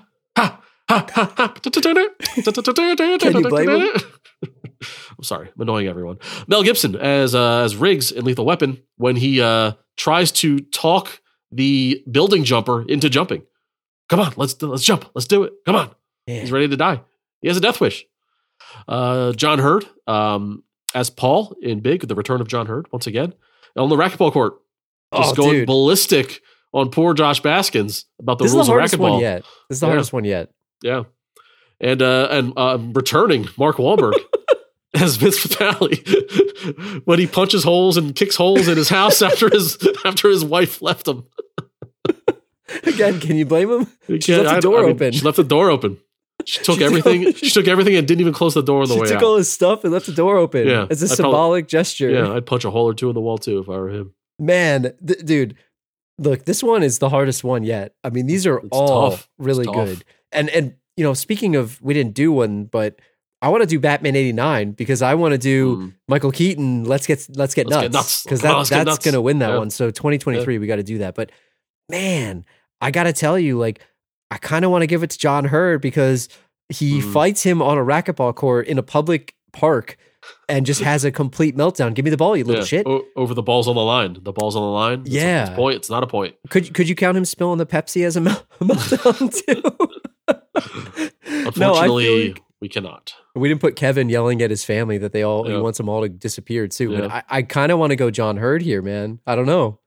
you 3.34 3.48
blame 3.48 3.68
him? 3.68 3.88
I'm 5.18 5.24
sorry, 5.24 5.48
I'm 5.52 5.60
annoying 5.60 5.88
everyone. 5.88 6.18
Mel 6.46 6.62
Gibson 6.62 6.94
as 6.94 7.34
uh, 7.34 7.62
as 7.62 7.74
Riggs 7.74 8.12
in 8.12 8.24
Lethal 8.24 8.44
Weapon 8.44 8.80
when 8.96 9.16
he 9.16 9.40
uh, 9.40 9.72
tries 9.96 10.30
to 10.32 10.60
talk 10.60 11.20
the 11.50 12.00
building 12.08 12.44
jumper 12.44 12.82
into 12.88 13.10
jumping. 13.10 13.42
Come 14.08 14.20
on, 14.20 14.34
let's 14.36 14.62
let's 14.62 14.84
jump, 14.84 15.10
let's 15.16 15.26
do 15.26 15.42
it. 15.42 15.52
Come 15.66 15.74
on, 15.74 15.90
Man. 16.28 16.40
he's 16.42 16.52
ready 16.52 16.68
to 16.68 16.76
die. 16.76 17.00
He 17.44 17.48
has 17.48 17.58
a 17.58 17.60
death 17.60 17.78
wish. 17.78 18.06
Uh, 18.88 19.32
John 19.34 19.58
Heard 19.58 19.84
um, 20.06 20.64
as 20.94 21.10
Paul 21.10 21.54
in 21.60 21.80
Big, 21.80 22.08
The 22.08 22.14
Return 22.14 22.40
of 22.40 22.48
John 22.48 22.64
Heard 22.66 22.86
once 22.90 23.06
again 23.06 23.34
on 23.76 23.90
the 23.90 23.96
racquetball 23.96 24.32
court, 24.32 24.54
just 25.14 25.32
Oh, 25.32 25.42
going 25.42 25.50
dude. 25.58 25.66
ballistic 25.66 26.40
on 26.72 26.88
poor 26.90 27.12
Josh 27.12 27.40
Baskins 27.42 28.06
about 28.18 28.38
the 28.38 28.44
This 28.44 28.54
rules 28.54 28.66
the 28.68 28.72
of 28.72 28.78
hardest 28.78 28.94
racquetball. 28.94 29.20
yet. 29.20 29.42
This 29.68 29.76
is 29.76 29.80
the 29.80 29.86
Yeah. 29.86 29.90
hardest 29.92 30.12
one 30.14 30.24
yet. 30.24 30.50
Yeah. 30.82 31.02
And 31.80 32.00
uh 32.00 32.28
and 32.30 32.52
uh 32.56 32.78
returning 32.94 33.46
Mark 33.58 33.76
Wahlberg 33.76 34.14
as 34.94 35.16
Vince 35.16 35.38
Vitale 35.42 35.90
when 37.04 37.18
he 37.18 37.26
punches 37.26 37.62
holes 37.62 37.98
and 37.98 38.14
kicks 38.16 38.36
holes 38.36 38.68
in 38.68 38.76
his 38.78 38.88
house 38.88 39.20
after 39.20 39.50
his 39.50 39.76
after 40.06 40.30
his 40.30 40.44
wife 40.46 40.80
left 40.80 41.06
him. 41.06 41.24
Again, 42.84 43.20
can 43.20 43.36
you 43.36 43.44
blame 43.44 43.70
him? 43.70 44.20
She 44.20 44.34
left 44.34 44.54
the 44.54 44.60
door 44.60 44.78
I 44.78 44.82
mean, 44.82 44.90
open. 44.92 45.12
She 45.12 45.20
left 45.20 45.36
the 45.36 45.44
door 45.44 45.68
open. 45.70 45.98
She 46.46 46.58
took 46.62 46.64
She 46.64 46.72
took- 46.72 46.82
everything. 46.82 47.34
she 47.34 47.50
took 47.50 47.68
everything 47.68 47.96
and 47.96 48.06
didn't 48.06 48.20
even 48.20 48.32
close 48.32 48.54
the 48.54 48.62
door 48.62 48.82
on 48.82 48.88
the 48.88 48.94
She 48.94 49.00
way 49.00 49.06
took 49.08 49.22
all 49.22 49.36
his 49.36 49.50
stuff 49.50 49.84
and 49.84 49.92
left 49.92 50.06
the 50.06 50.12
door 50.12 50.36
open. 50.36 50.66
Yeah, 50.66 50.86
it's 50.90 51.02
a 51.02 51.06
I 51.06 51.08
probably- 51.08 51.16
symbolic 51.16 51.68
gesture. 51.68 52.10
yeah, 52.10 52.32
I'd 52.32 52.46
punch 52.46 52.64
a 52.64 52.70
hole 52.70 52.86
or 52.88 52.94
two 52.94 53.08
in 53.08 53.14
the 53.14 53.20
wall 53.20 53.38
too 53.38 53.58
if 53.60 53.68
I 53.68 53.72
were 53.72 53.90
him. 53.90 54.14
Man, 54.38 54.92
th- 55.06 55.20
dude, 55.24 55.56
Look, 56.16 56.44
this 56.44 56.62
one 56.62 56.84
is 56.84 57.00
the 57.00 57.08
hardest 57.08 57.42
one 57.42 57.64
yet. 57.64 57.96
I 58.04 58.10
mean, 58.10 58.26
these 58.26 58.46
are 58.46 58.58
It's 58.58 58.68
all 58.70 59.10
tough. 59.10 59.28
Really 59.36 59.64
good. 59.64 60.04
And 60.30 60.48
and 60.50 60.74
you 60.96 61.02
know, 61.02 61.12
speaking 61.12 61.56
of, 61.56 61.82
we 61.82 61.92
didn't 61.92 62.14
do 62.14 62.30
one, 62.30 62.66
but 62.66 63.00
I 63.42 63.48
want 63.48 63.62
to 63.62 63.66
do 63.66 63.80
Batman 63.80 64.14
'89 64.14 64.72
because 64.72 65.02
I 65.02 65.14
want 65.14 65.32
to 65.32 65.38
do 65.38 65.76
Mm. 65.76 65.94
Michael 66.06 66.30
Keaton. 66.30 66.84
Let's 66.84 67.06
get 67.08 67.26
let's 67.34 67.52
get 67.52 67.66
Let's 67.66 67.92
nuts 67.92 68.22
because 68.22 68.42
that, 68.42 68.54
that's 68.68 68.70
nuts. 68.86 69.04
gonna 69.04 69.20
win 69.20 69.40
that 69.40 69.50
Yeah. 69.50 69.58
one. 69.58 69.70
So 69.70 69.90
2023, 69.90 70.58
we 70.58 70.68
got 70.68 70.76
to 70.76 70.84
do 70.84 70.98
that. 70.98 71.16
But 71.16 71.32
man, 71.90 72.44
I 72.80 72.90
gotta 72.92 73.12
tell 73.12 73.36
you, 73.38 73.58
like, 73.58 73.80
I 74.34 74.38
kind 74.38 74.64
of 74.64 74.70
want 74.72 74.82
to 74.82 74.86
give 74.88 75.02
it 75.04 75.10
to 75.10 75.18
John 75.18 75.44
Heard 75.44 75.80
because 75.80 76.28
he 76.68 77.00
Mm. 77.00 77.12
fights 77.12 77.42
him 77.44 77.62
on 77.62 77.78
a 77.78 77.82
racquetball 77.84 78.34
court 78.34 78.66
in 78.66 78.78
a 78.78 78.82
public 78.82 79.34
park 79.52 79.96
and 80.48 80.66
just 80.66 80.80
has 80.90 81.04
a 81.04 81.12
complete 81.12 81.56
meltdown. 81.56 81.94
Give 81.94 82.04
me 82.04 82.10
the 82.10 82.16
ball, 82.16 82.36
you 82.36 82.42
little 82.44 82.62
Yeah. 82.62 82.66
shit. 82.66 82.86
O- 82.86 83.04
over 83.14 83.32
the 83.34 83.42
balls 83.42 83.68
on 83.68 83.76
the 83.76 83.82
line. 83.82 84.18
The 84.20 84.32
balls 84.32 84.56
on 84.56 84.62
the 84.62 84.68
line. 84.68 85.00
It's 85.02 85.10
a- 85.10 85.12
Yeah. 85.12 85.46
it's 85.46 85.54
point. 85.54 85.76
It's 85.76 85.90
not 85.90 86.02
a 86.02 86.06
point. 86.08 86.34
Could 86.50 86.74
could 86.74 86.88
you 86.88 86.94
count 86.96 87.16
him 87.16 87.24
spilling 87.24 87.58
the 87.58 87.66
Pepsi 87.66 88.04
as 88.04 88.16
a 88.16 88.20
mel- 88.22 88.42
meltdown 88.60 89.32
too? 89.46 89.62
Unfortunately, 91.26 92.28
like- 92.30 92.42
we 92.60 92.68
cannot. 92.68 93.14
we 93.34 93.48
didn't 93.48 93.60
put 93.60 93.76
Kevin 93.76 94.08
yelling 94.08 94.40
at 94.42 94.48
his 94.50 94.64
family 94.64 94.96
that 94.98 95.12
they 95.12 95.22
all 95.22 95.44
he 95.46 95.54
wants 95.56 95.76
them 95.78 95.88
all 95.88 96.00
to 96.02 96.08
disappear 96.08 96.66
too. 96.66 96.90
But 96.96 97.04
Yeah. 97.04 97.22
I, 97.28 97.38
I 97.38 97.42
kind 97.42 97.70
of 97.70 97.78
want 97.78 97.90
to 97.90 97.96
go 97.96 98.10
John 98.10 98.38
Heard 98.38 98.62
here, 98.62 98.80
man. 98.82 99.20
I 99.26 99.36
don't 99.36 99.46
know. 99.46 99.80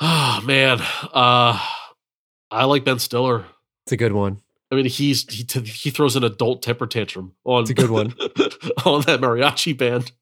Ah 0.00 0.42
man, 0.46 0.80
uh, 1.12 1.58
I 2.52 2.64
like 2.64 2.84
Ben 2.84 2.98
Stiller. 2.98 3.44
It's 3.86 3.92
a 3.92 3.96
good 3.96 4.12
one. 4.12 4.40
I 4.70 4.74
mean, 4.74 4.86
he's 4.86 5.30
he, 5.32 5.44
t- 5.44 5.60
he 5.60 5.90
throws 5.90 6.16
an 6.16 6.24
adult 6.24 6.62
temper 6.62 6.86
tantrum 6.86 7.32
on 7.44 7.62
It's 7.62 7.70
a 7.70 7.74
good 7.74 7.90
one. 7.90 8.14
on 8.86 9.02
that 9.02 9.20
mariachi 9.20 9.76
band. 9.76 10.12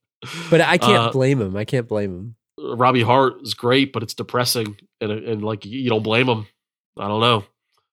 But 0.50 0.60
I 0.60 0.78
can't 0.78 1.08
Uh, 1.08 1.12
blame 1.12 1.40
him. 1.40 1.56
I 1.56 1.64
can't 1.64 1.86
blame 1.88 2.10
him. 2.10 2.36
Robbie 2.76 3.02
Hart 3.02 3.34
is 3.42 3.54
great, 3.54 3.92
but 3.92 4.02
it's 4.02 4.14
depressing, 4.14 4.76
and 5.00 5.10
and 5.12 5.42
like 5.42 5.64
you 5.64 5.88
don't 5.88 6.02
blame 6.02 6.28
him. 6.28 6.46
I 6.98 7.08
don't 7.08 7.20
know. 7.20 7.44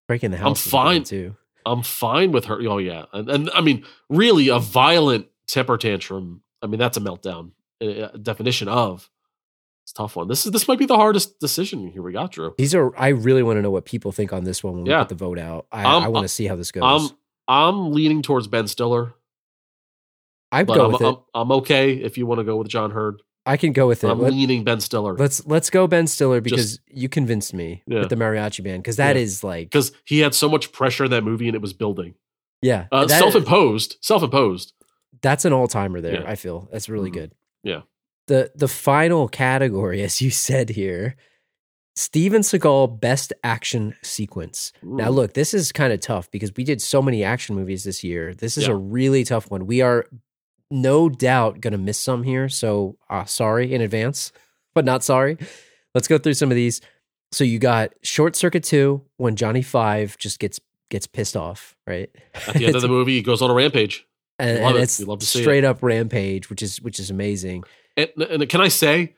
Breaking 0.08 0.32
the 0.32 0.38
house. 0.38 0.46
I'm 0.46 0.50
house. 0.52 0.60
is 0.60 0.66
good 0.66 0.72
fine. 0.72 1.04
too. 1.04 1.36
I'm 1.66 1.84
fine 1.84 2.32
with 2.32 2.46
her. 2.46 2.60
Oh 2.68 2.78
yeah, 2.80 3.06
and, 3.14 3.30
and 3.30 3.50
I 3.54 3.62
mean, 3.62 3.86
really, 4.10 4.50
a 4.50 4.60
violent 4.60 5.28
temper 5.48 5.78
tantrum. 5.78 6.42
I 6.62 6.68
mean, 6.68 6.80
that's 6.80 6.98
a 6.98 7.02
meltdown. 7.02 7.52
uh, 7.82 8.08
definition 8.22 8.68
of. 8.68 9.10
It's 9.88 9.94
a 9.94 9.96
tough 9.96 10.18
one. 10.18 10.28
This 10.28 10.46
is 10.46 10.52
this 10.52 10.68
might 10.68 10.80
be 10.80 10.86
the 10.86 10.98
hardest 10.98 11.40
decision 11.40 11.88
here 11.88 12.02
we 12.02 12.12
got, 12.12 12.32
Drew. 12.34 12.54
These 12.58 12.76
are. 12.76 12.94
I 13.00 13.08
really 13.08 13.42
want 13.42 13.56
to 13.56 13.62
know 13.62 13.72
what 13.72 13.86
people 13.86 14.12
think 14.12 14.34
on 14.34 14.44
this 14.44 14.62
one 14.62 14.74
when 14.76 14.84
we 14.84 14.94
put 14.94 15.08
the 15.08 15.16
vote 15.16 15.40
out. 15.40 15.66
I, 15.72 15.86
Um, 15.86 16.04
I 16.04 16.08
want 16.10 16.26
to 16.26 16.28
see 16.28 16.46
how 16.46 16.58
this 16.58 16.74
goes. 16.74 16.84
I'm 16.84 17.18
I'm 17.48 17.94
leaning 17.94 18.22
towards 18.22 18.48
Ben 18.48 18.68
Stiller, 18.68 19.14
I'd 20.52 20.68
go. 20.68 20.88
I'm 20.88 20.92
with 20.92 21.02
it. 21.02 21.06
I'm 21.06 21.18
I'm 21.34 21.52
okay 21.60 21.94
if 21.94 22.18
you 22.18 22.26
want 22.26 22.40
to 22.40 22.44
go 22.44 22.58
with 22.58 22.68
John 22.68 22.92
Heard. 22.92 23.22
I 23.46 23.56
can 23.56 23.72
go 23.72 23.88
with 23.88 24.04
it. 24.04 24.10
I'm 24.10 24.20
Let, 24.20 24.34
leaning 24.34 24.66
Ben 24.66 24.82
Stiller 24.82 25.16
let's 25.16 25.46
let's 25.48 25.70
go 25.70 25.88
Ben 25.88 26.06
Stiller 26.06 26.42
because 26.42 26.72
Just- 26.80 26.82
you 26.90 27.08
convinced 27.08 27.54
me 27.54 27.82
Yeah. 27.88 28.00
with 28.00 28.10
the 28.10 28.18
mariachi 28.18 28.62
band 28.62 28.84
because 28.84 28.98
that 28.98 29.16
Yeah. 29.16 29.22
is 29.22 29.42
like 29.42 29.68
because 29.68 29.94
he 30.04 30.20
had 30.20 30.36
so 30.36 30.50
much 30.50 30.74
pressure 30.74 31.06
in 31.06 31.12
that 31.12 31.24
movie 31.24 31.48
and 31.48 31.56
it 31.56 31.62
was 31.62 31.72
building. 31.72 32.16
yeah 32.62 32.88
Uh, 32.92 33.08
self-imposed, 33.08 33.96
self-imposed. 34.02 34.74
that's 35.22 35.46
an 35.46 35.54
all 35.54 35.68
timer 35.70 36.02
there. 36.02 36.24
Yeah. 36.24 36.30
I 36.30 36.36
feel 36.36 36.68
that's 36.74 36.90
really 36.90 37.10
Mhm. 37.10 37.14
good. 37.14 37.32
Yeah. 37.64 37.82
The 38.28 38.52
the 38.56 38.68
final 38.68 39.28
category, 39.28 40.02
as 40.02 40.22
you 40.22 40.30
said 40.32 40.70
here, 40.70 41.16
Steven 41.96 42.42
Seagal 42.42 43.00
best 43.00 43.34
action 43.44 43.96
sequence. 44.04 44.72
Now 44.84 45.10
look, 45.10 45.34
this 45.34 45.54
is 45.54 45.72
kind 45.72 45.92
of 45.94 46.00
tough 46.00 46.30
because 46.30 46.52
we 46.56 46.64
did 46.64 46.82
so 46.82 47.02
many 47.02 47.24
action 47.24 47.56
movies 47.56 47.84
this 47.84 48.04
year. 48.04 48.34
This 48.36 48.58
is 48.58 48.68
Yeah. 48.68 48.74
a 48.74 48.76
really 48.76 49.24
tough 49.24 49.50
one. 49.50 49.66
We 49.66 49.82
are 49.82 50.06
no 50.70 51.10
doubt 51.10 51.62
going 51.62 51.72
to 51.72 51.78
miss 51.78 51.98
some 52.00 52.24
here, 52.24 52.50
so 52.50 52.98
uh, 53.10 53.24
sorry 53.26 53.74
in 53.74 53.82
advance, 53.82 54.32
but 54.76 54.86
not 54.86 55.04
sorry. 55.04 55.38
Let's 55.96 56.08
go 56.08 56.18
through 56.18 56.34
some 56.36 56.52
of 56.52 56.56
these. 56.56 56.82
So 57.32 57.44
you 57.44 57.58
got 57.60 57.94
Short 58.04 58.36
Circuit 58.36 58.64
2 58.64 59.02
when 59.18 59.36
Johnny 59.36 59.62
5 59.62 60.18
just 60.18 60.40
gets 60.40 60.60
gets 60.90 61.08
pissed 61.08 61.36
off, 61.36 61.76
right? 61.88 62.10
At 62.48 62.56
the 62.56 62.66
end 62.68 62.76
of 62.76 62.82
the 62.82 62.88
movie, 62.98 63.14
he 63.16 63.22
goes 63.22 63.42
on 63.42 63.50
a 63.50 63.54
rampage. 63.54 64.06
and, 64.40 64.58
and 64.60 64.78
it. 64.78 64.84
it's 64.84 65.00
We 65.00 65.06
love 65.06 65.20
to 65.20 65.26
see 65.26 65.40
it. 65.40 65.42
straight 65.44 65.64
up 65.64 65.82
rampage, 65.82 66.50
which 66.50 66.62
is 66.62 66.82
which 66.82 67.00
is 67.00 67.10
amazing. 67.10 67.64
And, 67.98 68.10
and 68.24 68.48
can 68.50 68.62
I 68.62 68.68
say 68.70 69.16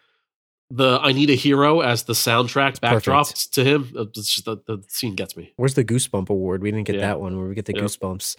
the 0.72 1.00
"I 1.02 1.12
Need 1.12 1.30
a 1.30 1.36
Hero" 1.36 1.82
as 1.82 2.04
the 2.04 2.14
soundtrack 2.14 2.80
backdrop 2.80 3.28
perfect. 3.28 3.54
to 3.56 3.64
him? 3.64 3.92
uh, 3.98 4.04
It's 4.16 4.34
just 4.34 4.46
the, 4.46 4.58
the 4.66 4.84
scene 4.88 5.16
gets 5.16 5.36
me. 5.36 5.54
Where's 5.58 5.74
the 5.76 5.84
Goosebump 5.84 6.30
Award? 6.30 6.62
We 6.64 6.72
didn't 6.72 6.88
get 6.88 6.96
Yeah. 6.96 7.02
that 7.02 7.20
one 7.20 7.38
where 7.38 7.48
we 7.48 7.56
get 7.56 7.66
the 7.66 7.74
Yeah. 7.76 7.82
Goosebumps. 7.84 8.36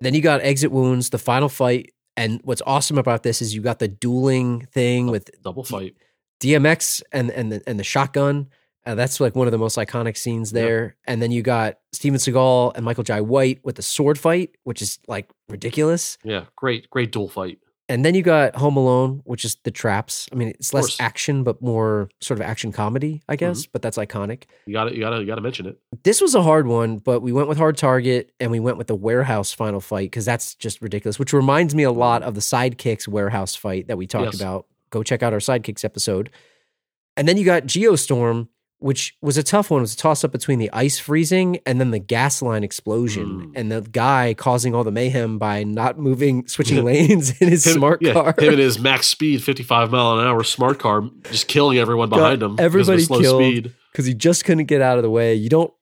Then 0.00 0.14
you 0.14 0.20
got 0.22 0.40
Exit 0.40 0.72
Wounds, 0.72 1.10
the 1.10 1.18
final 1.18 1.48
fight. 1.48 1.92
And 2.16 2.40
what's 2.42 2.62
awesome 2.66 2.98
about 2.98 3.22
this 3.22 3.40
is 3.40 3.54
you 3.54 3.60
got 3.60 3.78
the 3.78 3.86
dueling 3.86 4.66
thing 4.72 5.06
with 5.06 5.30
Double 5.42 5.62
fight. 5.62 5.94
DMX 6.40 7.02
and 7.12 7.30
and 7.30 7.52
the, 7.52 7.62
and 7.66 7.78
the 7.78 7.84
shotgun. 7.84 8.48
Uh, 8.86 8.94
that's 8.94 9.20
like 9.20 9.34
one 9.36 9.46
of 9.46 9.50
the 9.52 9.58
most 9.58 9.76
iconic 9.76 10.16
scenes 10.16 10.50
there. 10.50 10.96
And 11.06 11.20
then 11.20 11.30
you 11.30 11.42
got 11.42 11.78
Steven 11.92 12.18
Seagal 12.18 12.72
and 12.74 12.84
Michael 12.84 13.04
Jai 13.04 13.20
White 13.20 13.60
with 13.62 13.76
the 13.76 13.82
sword 13.82 14.18
fight, 14.18 14.56
which 14.64 14.80
is 14.80 14.98
like 15.06 15.28
ridiculous. 15.48 16.16
Yeah, 16.24 16.44
great, 16.56 16.88
great 16.88 17.12
duel 17.12 17.28
fight. 17.28 17.58
And 17.90 18.04
then 18.04 18.14
you 18.14 18.22
got 18.22 18.54
Home 18.56 18.76
Alone, 18.76 19.22
which 19.24 19.46
is 19.46 19.56
the 19.64 19.70
traps. 19.70 20.28
I 20.30 20.34
mean, 20.34 20.48
it's 20.48 20.74
less 20.74 21.00
action, 21.00 21.42
but 21.42 21.62
more 21.62 22.10
sort 22.20 22.38
of 22.38 22.46
action 22.46 22.70
comedy, 22.70 23.22
I 23.28 23.34
mm-hmm. 23.34 23.46
guess. 23.46 23.64
But 23.64 23.80
that's 23.80 23.96
iconic. 23.96 24.44
You 24.66 24.74
got 24.74 24.84
to, 24.84 24.94
you 24.94 25.00
got 25.00 25.10
to, 25.10 25.20
you 25.20 25.26
got 25.26 25.36
to 25.36 25.40
mention 25.40 25.64
it. 25.66 25.78
This 26.02 26.20
was 26.20 26.34
a 26.34 26.42
hard 26.42 26.66
one, 26.66 26.98
but 26.98 27.20
we 27.20 27.32
went 27.32 27.48
with 27.48 27.56
Hard 27.56 27.78
Target 27.78 28.30
and 28.40 28.50
we 28.50 28.60
went 28.60 28.76
with 28.76 28.88
the 28.88 28.94
warehouse 28.94 29.52
final 29.52 29.80
fight 29.80 30.10
because 30.10 30.26
that's 30.26 30.54
just 30.54 30.82
ridiculous, 30.82 31.18
which 31.18 31.32
reminds 31.32 31.74
me 31.74 31.82
a 31.82 31.92
lot 31.92 32.22
of 32.22 32.34
the 32.34 32.42
sidekicks 32.42 33.08
warehouse 33.08 33.54
fight 33.54 33.88
that 33.88 33.96
we 33.96 34.06
talked 34.06 34.34
Yes. 34.34 34.40
about. 34.40 34.66
Go 34.90 35.02
check 35.02 35.22
out 35.22 35.32
our 35.32 35.38
sidekicks 35.38 35.84
episode. 35.84 36.30
And 37.16 37.26
then 37.26 37.36
you 37.38 37.44
got 37.44 37.64
Geostorm, 37.64 38.48
which 38.80 39.16
was 39.20 39.36
a 39.36 39.42
tough 39.42 39.70
one. 39.70 39.80
It 39.80 39.82
was 39.82 39.94
a 39.94 39.96
toss 39.96 40.22
up 40.24 40.32
between 40.32 40.58
the 40.58 40.70
ice 40.72 40.98
freezing 40.98 41.58
and 41.66 41.80
then 41.80 41.90
the 41.90 41.98
gas 41.98 42.40
line 42.42 42.62
explosion 42.64 43.48
Mm. 43.48 43.52
and 43.56 43.72
the 43.72 43.80
guy 43.80 44.34
causing 44.36 44.74
all 44.74 44.84
the 44.84 44.90
mayhem 44.92 45.38
by 45.38 45.64
not 45.64 45.98
moving, 45.98 46.46
switching 46.46 46.84
lanes 46.84 47.32
in 47.40 47.48
his 47.48 47.66
Him- 47.66 47.74
smart 47.74 48.00
yeah, 48.02 48.12
car. 48.12 48.34
Him 48.38 48.50
and 48.50 48.58
his 48.58 48.78
max 48.78 49.06
speed, 49.08 49.42
fifty-five 49.42 49.90
mile 49.90 50.18
an 50.18 50.26
hour 50.26 50.44
smart 50.44 50.78
car, 50.78 51.02
just 51.30 51.48
killing 51.48 51.78
everyone 51.78 52.08
Got 52.08 52.16
behind 52.16 52.42
him. 52.42 52.56
because 52.56 52.64
of 52.64 52.64
everybody 52.64 53.02
slow 53.02 53.20
killed. 53.20 53.42
speed. 53.42 53.74
because 53.92 54.06
he 54.06 54.14
just 54.14 54.44
couldn't 54.44 54.66
get 54.66 54.80
out 54.80 54.96
of 54.98 55.02
the 55.02 55.10
way. 55.10 55.34
You 55.34 55.48
don't 55.48 55.72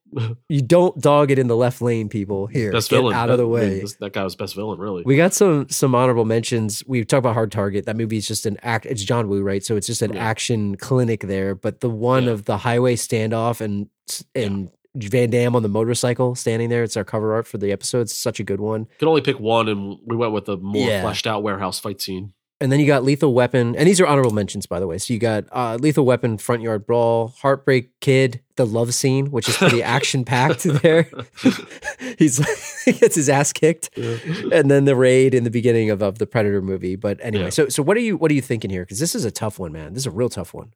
you 0.48 0.62
don't 0.62 0.98
dog 1.00 1.30
it 1.30 1.38
in 1.38 1.46
the 1.48 1.56
left 1.56 1.82
lane, 1.82 2.08
people. 2.08 2.46
Here, 2.46 2.72
Best 2.72 2.90
get 2.90 2.96
villain 2.96 3.14
out 3.14 3.28
of 3.30 3.38
the 3.38 3.44
That- 3.48 3.56
I 3.56 3.60
mean, 3.60 3.70
way. 3.74 3.80
this- 3.80 3.96
that 3.96 4.12
guy 4.12 4.24
was 4.24 4.36
best 4.36 4.54
villain, 4.54 4.78
really. 4.78 5.02
We 5.04 5.16
got 5.16 5.34
some 5.34 5.68
some 5.68 5.94
honorable 5.94 6.24
mentions. 6.24 6.82
We 6.86 7.04
talked 7.04 7.18
about 7.20 7.34
Hard 7.34 7.52
Target. 7.52 7.86
That 7.86 7.96
movie 7.96 8.16
is 8.18 8.26
just 8.26 8.46
an 8.46 8.56
act. 8.62 8.86
It's 8.86 9.02
John 9.02 9.28
Woo, 9.28 9.42
right? 9.42 9.64
So 9.64 9.76
it's 9.76 9.86
just 9.86 10.02
an 10.02 10.14
Yeah. 10.14 10.24
action 10.24 10.76
clinic 10.76 11.22
there. 11.22 11.54
But 11.54 11.80
the 11.80 11.90
one 11.90 12.24
Yeah. 12.24 12.30
of 12.30 12.44
the 12.44 12.58
highway 12.58 12.96
standoff 12.96 13.60
and 13.60 13.88
and 14.34 14.70
Van 14.94 15.28
Damme 15.28 15.54
on 15.54 15.62
the 15.62 15.68
motorcycle 15.68 16.34
standing 16.34 16.70
there. 16.70 16.82
It's 16.82 16.96
our 16.96 17.04
cover 17.04 17.34
art 17.34 17.46
for 17.46 17.58
the 17.58 17.70
episode. 17.70 18.02
It's 18.02 18.14
such 18.18 18.40
a 18.40 18.44
good 18.44 18.60
one. 18.60 18.86
Could 18.98 19.08
only 19.08 19.20
pick 19.20 19.38
one, 19.38 19.68
and 19.68 19.98
we 20.06 20.16
went 20.16 20.32
with 20.32 20.48
a 20.48 20.56
more 20.56 20.88
Yeah. 20.88 21.02
fleshed 21.02 21.26
out 21.26 21.42
warehouse 21.42 21.78
fight 21.78 22.00
scene. 22.00 22.32
And 22.58 22.72
then 22.72 22.80
you 22.80 22.86
got 22.86 23.04
Lethal 23.04 23.34
Weapon, 23.34 23.76
and 23.76 23.86
these 23.86 24.00
are 24.00 24.06
honorable 24.06 24.30
mentions, 24.32 24.64
by 24.64 24.80
the 24.80 24.86
way. 24.86 24.96
So 24.96 25.12
you 25.12 25.18
got 25.20 25.44
uh, 25.52 25.76
Lethal 25.78 26.06
Weapon, 26.06 26.38
Front 26.38 26.62
Yard 26.62 26.86
Brawl, 26.86 27.34
Heartbreak 27.42 27.90
Kid, 28.00 28.40
the 28.56 28.64
love 28.64 28.94
scene, 28.94 29.30
which 29.30 29.46
is 29.46 29.58
pretty 29.58 29.82
action 29.98 30.24
packed 30.24 30.62
there. 30.62 31.06
He's 32.18 32.38
he 32.84 32.92
gets 32.92 33.14
his 33.14 33.28
ass 33.28 33.52
kicked. 33.52 33.90
and 33.98 34.70
then 34.70 34.86
the 34.86 34.96
raid 34.96 35.34
in 35.34 35.44
the 35.44 35.50
beginning 35.50 35.90
of, 35.90 36.02
of 36.02 36.18
the 36.18 36.26
Predator 36.26 36.62
movie. 36.62 36.96
But 36.96 37.18
anyway, 37.22 37.44
Yeah. 37.44 37.50
so 37.50 37.68
so 37.68 37.82
what 37.82 37.96
are 37.96 38.00
you 38.00 38.16
what 38.16 38.30
are 38.30 38.34
you 38.34 38.40
thinking 38.42 38.70
here? 38.70 38.82
Because 38.84 39.00
this 39.00 39.14
is 39.14 39.24
a 39.26 39.30
tough 39.30 39.58
one, 39.58 39.72
man. 39.72 39.92
This 39.92 40.04
is 40.04 40.06
a 40.06 40.10
real 40.10 40.28
tough 40.30 40.54
one. 40.54 40.72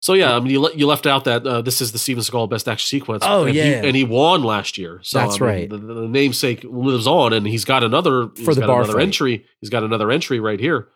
So 0.00 0.12
yeah, 0.12 0.36
I 0.36 0.38
mean, 0.40 0.50
you, 0.50 0.60
le- 0.60 0.74
you 0.74 0.86
left 0.86 1.06
out 1.06 1.24
that 1.24 1.46
uh, 1.46 1.62
this 1.62 1.80
is 1.80 1.92
the 1.92 1.98
Steven 1.98 2.22
Seagal 2.22 2.50
Best 2.50 2.68
Action 2.68 2.86
Sequence. 2.86 3.24
Oh, 3.26 3.44
and 3.46 3.54
yeah. 3.56 3.64
he, 3.64 3.88
and 3.88 3.96
he 3.96 4.04
won 4.04 4.44
last 4.44 4.76
year. 4.76 5.00
So 5.02 5.18
That's 5.18 5.40
I 5.40 5.44
mean, 5.44 5.48
right. 5.48 5.70
The, 5.70 5.78
the 5.78 6.06
namesake 6.08 6.62
lives 6.62 7.06
on, 7.06 7.32
and 7.32 7.46
he's 7.46 7.64
got 7.64 7.82
another 7.82 8.28
he's 8.36 8.44
For 8.44 8.54
the 8.54 8.60
got 8.60 8.66
bar 8.66 8.82
another 8.82 8.98
fight. 8.98 9.02
entry. 9.02 9.46
He's 9.60 9.70
got 9.70 9.82
another 9.82 10.10
entry 10.10 10.38
right 10.40 10.60
here. 10.60 10.88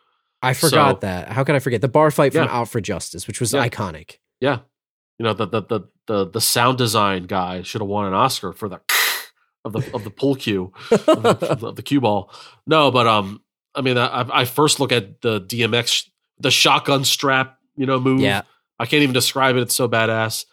I 0.42 0.52
forgot 0.54 0.96
So- 0.96 1.06
that. 1.06 1.28
How 1.28 1.44
could 1.44 1.54
I 1.54 1.58
forget 1.58 1.80
the 1.80 1.88
bar 1.88 2.10
fight 2.10 2.32
from 2.32 2.44
Yeah. 2.44 2.52
Out 2.54 2.68
for 2.68 2.80
Justice, 2.80 3.26
which 3.26 3.40
was 3.40 3.52
Yeah. 3.52 3.66
iconic. 3.68 4.18
Yeah, 4.40 4.60
you 5.18 5.24
know 5.24 5.32
the 5.34 5.46
the 5.46 5.62
the 5.62 5.80
the, 6.06 6.26
the 6.30 6.40
sound 6.40 6.78
design 6.78 7.24
guy 7.24 7.62
should 7.62 7.80
have 7.80 7.88
won 7.88 8.06
an 8.06 8.14
Oscar 8.14 8.52
for 8.52 8.68
the 8.68 8.80
of 9.64 9.72
the 9.72 9.90
of 9.94 10.04
the 10.04 10.10
pull 10.10 10.36
cue 10.36 10.72
of 10.90 11.04
the, 11.06 11.48
of 11.66 11.76
the 11.76 11.82
cue 11.82 12.00
ball. 12.00 12.30
No, 12.66 12.90
but 12.90 13.06
um, 13.08 13.42
I 13.74 13.80
mean, 13.80 13.98
I, 13.98 14.24
I 14.32 14.44
first 14.44 14.78
look 14.80 14.92
at 14.92 15.20
the 15.20 15.40
DMX 15.40 16.08
the 16.38 16.50
shotgun 16.52 17.04
strap, 17.04 17.58
you 17.76 17.84
know, 17.84 17.98
move. 17.98 18.20
yeah, 18.20 18.42
I 18.78 18.86
can't 18.86 19.02
even 19.02 19.12
describe 19.12 19.56
it. 19.56 19.62
It's 19.62 19.74
so 19.74 19.88
badass. 19.88 20.44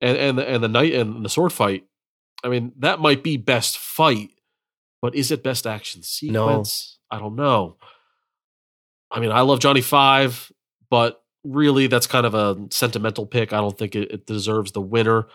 And 0.00 0.16
and 0.18 0.38
the, 0.38 0.48
and 0.48 0.62
the 0.64 0.68
night 0.68 0.94
and 0.94 1.24
the 1.24 1.28
sword 1.28 1.52
fight. 1.52 1.84
I 2.44 2.48
mean, 2.48 2.72
that 2.78 3.00
might 3.00 3.22
be 3.24 3.36
best 3.36 3.78
fight, 3.78 4.30
but 5.02 5.14
is 5.14 5.30
it 5.30 5.42
best 5.44 5.66
action 5.66 6.02
sequence? 6.02 6.98
I 7.10 7.18
don't 7.18 7.34
know. 7.36 7.76
I 9.10 9.20
mean, 9.20 9.30
I 9.30 9.40
love 9.42 9.60
Johnny 9.60 9.80
Five, 9.80 10.50
but 10.90 11.22
really, 11.44 11.86
that's 11.86 12.06
kind 12.06 12.26
of 12.26 12.34
a 12.34 12.56
sentimental 12.70 13.26
pick. 13.26 13.52
I 13.52 13.58
don't 13.58 13.76
think 13.76 13.94
it, 13.96 14.10
it 14.10 14.26
deserves 14.26 14.72
the 14.72 14.80
winner. 14.80 15.26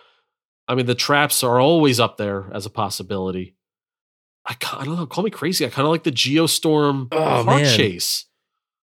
I 0.68 0.76
mean, 0.76 0.86
the 0.86 0.96
traps 0.96 1.44
are 1.44 1.60
always 1.60 2.00
up 2.00 2.18
there 2.18 2.50
as 2.54 2.66
a 2.66 2.70
possibility. 2.70 3.56
I, 4.48 4.56
I 4.74 4.86
don't 4.86 4.96
know. 4.98 5.06
Call 5.06 5.24
me 5.24 5.30
crazy. 5.30 5.66
I 5.66 5.70
kind 5.70 5.86
of 5.86 5.92
like 5.92 6.04
the 6.04 6.12
Geostorm 6.12 7.08
Oh, 7.12 7.44
car 7.44 7.44
man. 7.44 7.78
chase. 7.78 8.26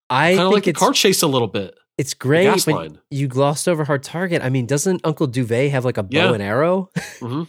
I 0.08 0.30
Kind 0.34 0.40
of 0.46 0.52
like 0.52 0.64
the 0.64 0.72
car 0.72 0.92
chase 0.92 1.22
a 1.22 1.26
little 1.26 1.48
bit. 1.48 1.74
It's 1.98 2.14
great, 2.14 2.46
but 2.64 2.74
line. 2.74 2.98
you 3.10 3.28
glossed 3.28 3.68
over 3.68 3.84
Hard 3.84 4.02
Target. 4.02 4.42
I 4.42 4.48
mean, 4.48 4.64
doesn't 4.66 5.02
Uncle 5.04 5.28
Douvee 5.28 5.70
have 5.70 5.84
like 5.84 5.98
a 5.98 6.02
bow 6.02 6.16
Yeah. 6.28 6.32
and 6.34 6.42
arrow? 6.42 6.90
hmm 7.20 7.42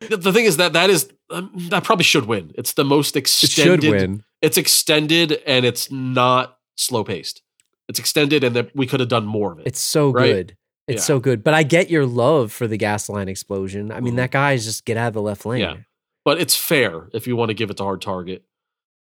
The, 0.00 0.16
the 0.16 0.32
thing 0.32 0.46
is 0.46 0.56
that 0.56 0.72
that 0.72 0.88
is 0.90 1.10
um, 1.30 1.50
that 1.70 1.84
probably 1.84 2.04
should 2.04 2.24
win. 2.26 2.52
It's 2.56 2.72
the 2.72 2.84
most 2.84 3.16
extended. 3.16 3.84
It 3.84 3.86
should 3.86 3.90
win. 4.00 4.24
It's 4.40 4.56
extended 4.56 5.32
and 5.46 5.64
it's 5.66 5.90
not 5.90 6.57
slow 6.78 7.04
paced. 7.04 7.42
It's 7.88 7.98
extended 7.98 8.44
and 8.44 8.54
that 8.56 8.74
we 8.74 8.86
could 8.86 9.00
have 9.00 9.08
done 9.08 9.26
more 9.26 9.52
of 9.52 9.58
it. 9.58 9.66
It's 9.66 9.80
so 9.80 10.10
Right? 10.10 10.26
good. 10.32 10.56
It's 10.86 11.02
Yeah. 11.02 11.04
so 11.06 11.20
good. 11.20 11.42
But 11.44 11.54
I 11.54 11.62
get 11.62 11.90
your 11.90 12.06
love 12.06 12.52
for 12.52 12.66
the 12.66 12.76
gas 12.76 13.08
line 13.08 13.28
explosion. 13.28 13.90
I 13.92 14.00
mean, 14.00 14.14
Mhm. 14.14 14.16
that 14.18 14.30
guy 14.30 14.52
is 14.54 14.64
just 14.64 14.84
get 14.84 14.96
out 14.96 15.08
of 15.08 15.14
the 15.14 15.22
left 15.22 15.44
lane. 15.46 15.60
Yeah. 15.60 15.76
but 16.24 16.38
it's 16.38 16.54
fair 16.54 17.08
if 17.14 17.26
you 17.26 17.36
want 17.36 17.48
to 17.48 17.54
give 17.54 17.70
it 17.70 17.78
to 17.78 17.82
Hard 17.82 18.02
Target. 18.02 18.44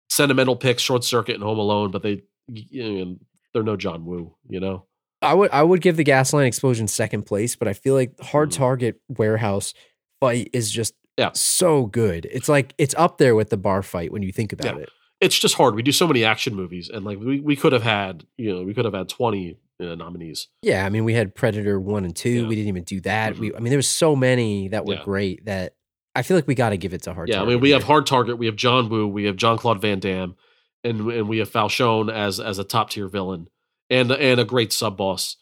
Sentimental 0.09 0.55
picks, 0.55 0.81
Short 0.81 1.03
Circuit, 1.03 1.35
and 1.35 1.43
Home 1.43 1.59
Alone, 1.59 1.91
but 1.91 2.03
they 2.03 2.23
you 2.49 3.05
know, 3.05 3.17
they're 3.53 3.65
no 3.65 3.77
John 3.77 4.05
Woo. 4.05 4.37
You 4.49 4.61
know, 4.61 4.87
I 5.23 5.35
would 5.35 5.51
I 5.51 5.65
would 5.65 5.81
give 5.81 5.97
the 5.97 6.05
gas 6.05 6.33
line 6.33 6.47
explosion 6.47 6.87
second 6.87 7.23
place, 7.25 7.57
but 7.57 7.67
I 7.67 7.73
feel 7.73 7.95
like 7.95 8.21
Hard 8.21 8.51
Mhm. 8.51 8.57
Target 8.57 9.01
warehouse 9.09 9.75
fight 10.21 10.51
is 10.53 10.71
just 10.71 10.95
Yeah. 11.19 11.31
so 11.35 11.87
good. 11.87 12.29
It's 12.31 12.49
like 12.49 12.75
it's 12.79 12.95
up 12.97 13.19
there 13.19 13.35
with 13.35 13.51
the 13.51 13.57
bar 13.57 13.83
fight 13.83 14.13
when 14.13 14.23
you 14.23 14.31
think 14.31 14.53
about 14.53 14.77
Yeah. 14.77 14.83
it. 14.85 14.91
It's 15.21 15.39
just 15.39 15.55
hard. 15.55 15.75
We 15.75 15.83
do 15.83 15.93
so 15.93 16.07
many 16.07 16.25
action 16.25 16.55
movies, 16.55 16.91
and 16.93 17.05
like 17.05 17.19
we, 17.19 17.41
we 17.41 17.57
could 17.57 17.73
have 17.73 17.83
had 17.83 18.25
you 18.37 18.55
know 18.55 18.63
we 18.63 18.75
could 18.75 18.85
have 18.85 18.95
had 18.95 19.09
twenty 19.09 19.59
uh, 19.81 19.95
nominees. 19.95 20.49
Yeah, 20.63 20.85
I 20.85 20.91
mean, 20.91 21.05
we 21.05 21.15
had 21.15 21.35
Predator 21.35 21.79
one 21.81 22.05
and 22.05 22.15
two. 22.15 22.43
Yeah. 22.43 22.47
We 22.49 22.55
didn't 22.55 22.69
even 22.69 22.85
do 22.85 23.01
that. 23.03 23.39
We, 23.39 23.55
I 23.55 23.59
mean, 23.61 23.71
there 23.71 23.79
was 23.79 23.89
so 23.89 24.15
many 24.17 24.69
that 24.69 24.85
were 24.87 24.95
Yeah. 24.95 25.05
great 25.05 25.45
that 25.47 25.75
I 26.15 26.23
feel 26.23 26.37
like 26.37 26.47
we 26.47 26.55
got 26.55 26.71
to 26.71 26.77
give 26.79 26.95
it 26.95 27.03
to 27.03 27.15
Hard 27.15 27.29
yeah, 27.29 27.37
Target. 27.37 27.49
I 27.49 27.55
mean 27.55 27.61
we 27.63 27.71
have. 27.71 27.83
Hard 27.85 28.07
Target, 28.07 28.39
we 28.39 28.47
have 28.47 28.57
John 28.57 28.89
Woo, 28.89 29.07
we 29.07 29.25
have 29.25 29.37
Jean 29.37 29.57
Claude 29.59 29.81
Van 29.81 30.01
Damme, 30.01 30.37
and 30.85 31.01
and 31.11 31.29
we 31.29 31.39
have 31.39 31.51
Fouchon 31.51 32.13
as 32.13 32.39
as 32.41 32.59
a 32.59 32.65
top 32.65 32.91
tier 32.91 33.09
villain 33.09 33.49
and 33.91 34.11
and 34.11 34.39
a 34.41 34.45
great 34.45 34.73
sub 34.73 34.97
boss. 34.97 35.37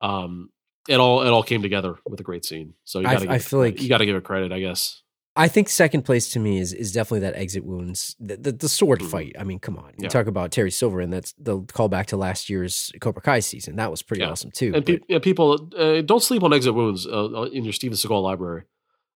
Um, 0.00 0.50
it 0.88 1.00
all 1.00 1.22
it 1.22 1.30
all 1.30 1.42
came 1.42 1.62
together 1.62 1.96
with 2.08 2.20
a 2.20 2.24
great 2.24 2.44
scene. 2.44 2.74
So 2.84 3.00
you 3.00 3.08
I- 3.08 3.14
got 3.14 3.22
to 3.22 3.30
I 3.32 3.38
feel 3.38 3.58
like- 3.58 3.80
you 3.82 3.88
got 3.88 3.98
to 3.98 4.06
give 4.06 4.14
it 4.16 4.22
credit, 4.24 4.52
I 4.52 4.60
guess. 4.60 5.02
I 5.38 5.48
think 5.48 5.68
second 5.68 6.02
place 6.02 6.28
to 6.30 6.38
me 6.40 6.58
is 6.58 6.72
is 6.72 6.92
definitely 6.92 7.20
that 7.20 7.36
exit 7.36 7.64
wounds, 7.64 8.16
the 8.18 8.36
the, 8.36 8.52
the 8.52 8.68
sword 8.68 9.00
Mhm. 9.00 9.10
fight. 9.10 9.36
I 9.38 9.44
mean, 9.44 9.58
come 9.58 9.76
on, 9.76 9.88
you 9.98 10.04
Yeah. 10.04 10.08
talk 10.08 10.26
about 10.26 10.50
Terry 10.50 10.70
Silver, 10.70 11.00
and 11.00 11.12
that's 11.12 11.32
the 11.38 11.60
callback 11.60 12.06
to 12.06 12.16
last 12.16 12.48
year's 12.48 12.90
Cobra 13.00 13.22
Kai 13.22 13.40
season. 13.40 13.76
That 13.76 13.90
was 13.90 14.02
pretty 14.02 14.22
Yeah. 14.22 14.30
awesome 14.30 14.50
too. 14.50 14.72
And 14.74 14.84
pe- 14.86 15.00
yeah, 15.08 15.18
people 15.18 15.68
uh, 15.76 16.00
don't 16.00 16.22
sleep 16.22 16.42
on 16.42 16.52
Exit 16.52 16.74
Wounds 16.74 17.06
uh, 17.06 17.48
in 17.52 17.64
your 17.64 17.72
Steven 17.72 17.96
Seagal 17.96 18.22
library 18.22 18.64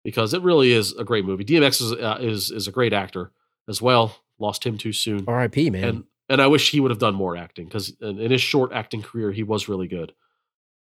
because 0.03 0.33
it 0.33 0.41
really 0.41 0.71
is 0.71 0.93
a 0.93 1.03
great 1.03 1.25
movie. 1.25 1.43
DMX 1.45 1.81
is 1.81 1.91
uh, 1.93 2.17
is 2.19 2.51
is 2.51 2.67
a 2.67 2.71
great 2.71 2.93
actor 2.93 3.31
as 3.67 3.81
well. 3.81 4.15
Lost 4.39 4.65
him 4.65 4.77
too 4.77 4.93
soon, 4.93 5.23
R.I.P. 5.27 5.69
Man. 5.71 5.83
and 5.83 6.03
and 6.29 6.41
I 6.41 6.47
wish 6.47 6.71
he 6.71 6.79
would 6.79 6.91
have 6.91 6.99
done 6.99 7.15
more 7.15 7.37
acting 7.37 7.65
because 7.65 7.89
in, 8.01 8.19
in 8.19 8.31
his 8.31 8.41
short 8.41 8.71
acting 8.73 9.01
career 9.01 9.31
he 9.31 9.43
was 9.43 9.67
really 9.69 9.87
good. 9.87 10.13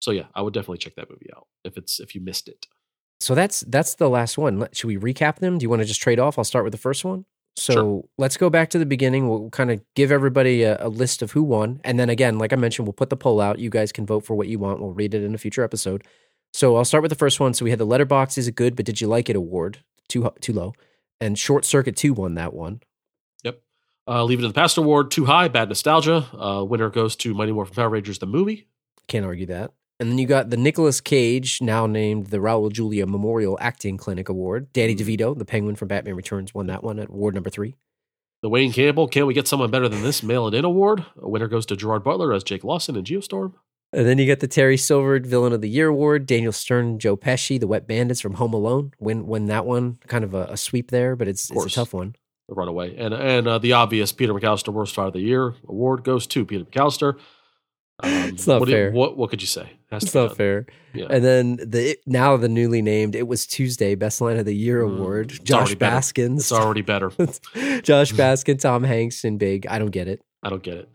So 0.01 0.11
yeah, 0.11 0.27
I 0.35 0.43
would 0.43 0.55
definitely 0.55 0.79
check 0.79 0.95
that 0.97 1.11
movie 1.11 1.31
out 1.37 1.47
if 1.65 1.77
it's 1.77 2.01
if 2.01 2.15
you 2.15 2.21
missed 2.21 2.49
it. 2.49 2.67
So 3.21 3.35
that's 3.35 3.61
that's 3.61 3.95
the 3.97 4.09
last 4.09 4.39
one. 4.39 4.69
Should 4.73 4.87
we 4.87 4.97
recap 4.97 5.37
them? 5.41 5.59
Do 5.59 5.65
you 5.65 5.71
want 5.71 5.83
to 5.83 5.87
just 5.87 6.01
trade 6.01 6.19
off? 6.21 6.39
I'll 6.39 6.45
start 6.45 6.65
with 6.65 6.73
the 6.73 6.79
first 6.79 7.05
one. 7.05 7.25
So 7.57 7.73
Sure. 7.73 8.05
let's 8.19 8.37
go 8.37 8.49
back 8.51 8.71
to 8.71 8.79
the 8.79 8.87
beginning. 8.87 9.29
We'll 9.29 9.51
kind 9.51 9.73
of 9.73 9.83
give 9.97 10.13
everybody 10.13 10.63
a, 10.63 10.77
a 10.85 10.89
list 10.89 11.23
of 11.23 11.33
who 11.33 11.43
won, 11.43 11.81
and 11.83 11.99
then 11.99 12.09
again, 12.09 12.39
like 12.39 12.53
I 12.53 12.57
mentioned, 12.57 12.87
we'll 12.87 12.93
put 12.93 13.11
the 13.11 13.17
poll 13.17 13.41
out. 13.41 13.59
You 13.59 13.69
guys 13.71 13.91
can 13.91 14.07
vote 14.07 14.25
for 14.25 14.37
what 14.37 14.47
you 14.47 14.61
want. 14.61 14.81
We'll 14.81 14.93
read 14.93 15.13
it 15.15 15.25
in 15.25 15.35
a 15.35 15.39
future 15.39 15.65
episode. 15.65 16.05
So 16.53 16.77
I'll 16.77 16.85
start 16.85 17.03
with 17.03 17.11
the 17.11 17.17
first 17.17 17.41
one. 17.41 17.55
So 17.55 17.65
we 17.65 17.71
had 17.71 17.81
the 17.81 17.87
Letterboxd 17.87 18.39
is 18.39 18.47
it 18.49 18.55
good, 18.55 18.77
but 18.77 18.85
did 18.87 19.01
you 19.01 19.09
like 19.09 19.29
it 19.29 19.35
award 19.37 19.79
too 20.09 20.31
too 20.41 20.53
low, 20.53 20.73
and 21.21 21.37
Short 21.37 21.65
Circuit 21.65 21.97
Two 21.97 22.13
won 22.13 22.35
that 22.35 22.55
one. 22.55 22.81
Yep. 23.43 23.61
Uh, 24.07 24.23
Leave 24.25 24.39
it 24.39 24.45
in 24.45 24.49
the 24.49 24.55
past 24.55 24.79
award 24.79 25.11
too 25.11 25.25
high, 25.25 25.49
bad 25.49 25.69
nostalgia. 25.69 26.27
Uh, 26.33 26.65
winner 26.65 26.91
goes 26.91 27.17
to 27.17 27.35
Mighty 27.35 27.51
Morphin 27.53 27.75
Power 27.75 27.89
Rangers 27.91 28.21
the 28.21 28.27
movie. 28.27 28.69
Can't 29.09 29.27
argue 29.27 29.47
that. 29.47 29.73
And 30.01 30.11
then 30.11 30.19
you 30.19 30.27
got 30.27 30.51
the 30.51 30.57
Nicolas 30.57 31.01
Cage, 31.01 31.61
now 31.61 31.87
named 31.87 32.29
the 32.29 32.37
Raul 32.39 32.71
Julia 32.71 33.05
Memorial 33.07 33.59
Acting 33.61 33.97
Clinic 33.97 34.29
Award. 34.29 34.73
Danny 34.73 34.95
Mhm. 34.95 35.01
DeVito, 35.01 35.37
the 35.39 35.45
Penguin 35.45 35.75
from 35.75 35.89
Batman 35.89 36.15
Returns, 36.15 36.55
won 36.55 36.69
that 36.69 36.85
one 36.85 36.99
at 37.01 37.09
award 37.09 37.35
number 37.35 37.51
three. 37.51 37.75
The 38.43 38.49
Wayne 38.49 38.73
Campbell, 38.73 39.09
Can't 39.09 39.27
We 39.27 39.35
Get 39.35 39.49
Someone 39.49 39.73
Better 39.73 39.89
Than 39.89 40.03
This? 40.03 40.23
Mail 40.23 40.47
It 40.47 40.55
In 40.55 40.65
Award. 40.65 41.05
A 41.21 41.29
winner 41.29 41.49
goes 41.49 41.67
to 41.67 41.77
Gerard 41.77 42.05
Butler 42.05 42.33
as 42.33 42.45
Jake 42.45 42.63
Lawson 42.63 42.95
in 42.95 43.03
Geostorm. 43.03 43.55
And 43.93 44.07
then 44.07 44.19
you 44.19 44.27
get 44.27 44.39
the 44.39 44.47
Terry 44.47 44.77
Silver 44.77 45.19
Villain 45.19 45.53
of 45.53 45.63
the 45.63 45.69
Year 45.69 45.89
award. 45.89 46.27
Daniel 46.27 46.53
Stern, 46.53 46.99
Joe 47.01 47.17
Pesci, 47.17 47.59
the 47.59 47.67
Wet 47.67 47.89
Bandits 47.89 48.21
from 48.21 48.35
Home 48.35 48.53
Alone 48.53 48.93
win 49.01 49.27
win 49.27 49.47
that 49.47 49.67
one. 49.67 49.99
Kind 50.07 50.25
of 50.25 50.35
a, 50.35 50.45
a 50.51 50.57
sweep 50.57 50.91
there, 50.93 51.17
but 51.17 51.27
it's, 51.27 51.51
it's 51.51 51.65
a 51.67 51.71
tough 51.71 51.93
one. 51.95 52.15
The 52.49 52.55
Runaway. 52.55 52.95
And 52.97 53.13
and 53.15 53.49
uh, 53.49 53.59
the 53.59 53.73
obvious 53.73 54.13
Peter 54.13 54.33
McAllister 54.35 54.73
Worst 54.73 54.95
Fight 54.95 55.07
of 55.09 55.13
the 55.15 55.21
Year 55.21 55.55
award 55.67 56.05
goes 56.05 56.27
to 56.29 56.45
Peter 56.45 56.65
McAllister. 56.65 57.19
Um, 58.03 58.11
It's 58.13 58.47
not 58.47 58.61
what 58.61 58.67
do 58.67 58.73
you- 58.73 58.77
fair. 58.77 58.91
what, 58.93 59.17
what 59.17 59.31
could 59.31 59.41
you 59.41 59.47
say? 59.49 59.73
Has 59.91 60.05
It's 60.05 60.15
not 60.15 60.29
done. 60.29 60.37
fair. 60.37 60.67
Yeah. 60.95 61.07
And 61.11 61.25
then 61.25 61.57
the 61.57 61.97
now 62.07 62.37
the 62.37 62.49
newly 62.49 62.83
named 62.83 63.15
It 63.17 63.27
Was 63.27 63.47
Tuesday 63.47 63.95
Best 63.95 64.21
Line 64.21 64.37
of 64.37 64.45
the 64.45 64.55
Year 64.55 64.83
Mm, 64.83 64.99
award. 64.99 65.41
Josh. 65.45 65.75
Baskins. 65.75 66.43
It's 66.43 66.53
already 66.53 66.83
better. 66.83 67.11
Josh 67.83 68.13
Baskin, 68.13 68.61
Tom 68.61 68.85
Hanks, 68.85 69.25
and 69.25 69.39
Big. 69.39 69.67
I 69.67 69.79
don't 69.79 69.91
get 69.91 70.09
it. 70.09 70.21
I 70.43 70.51
don't 70.51 70.63
get 70.63 70.77
it. 70.77 70.89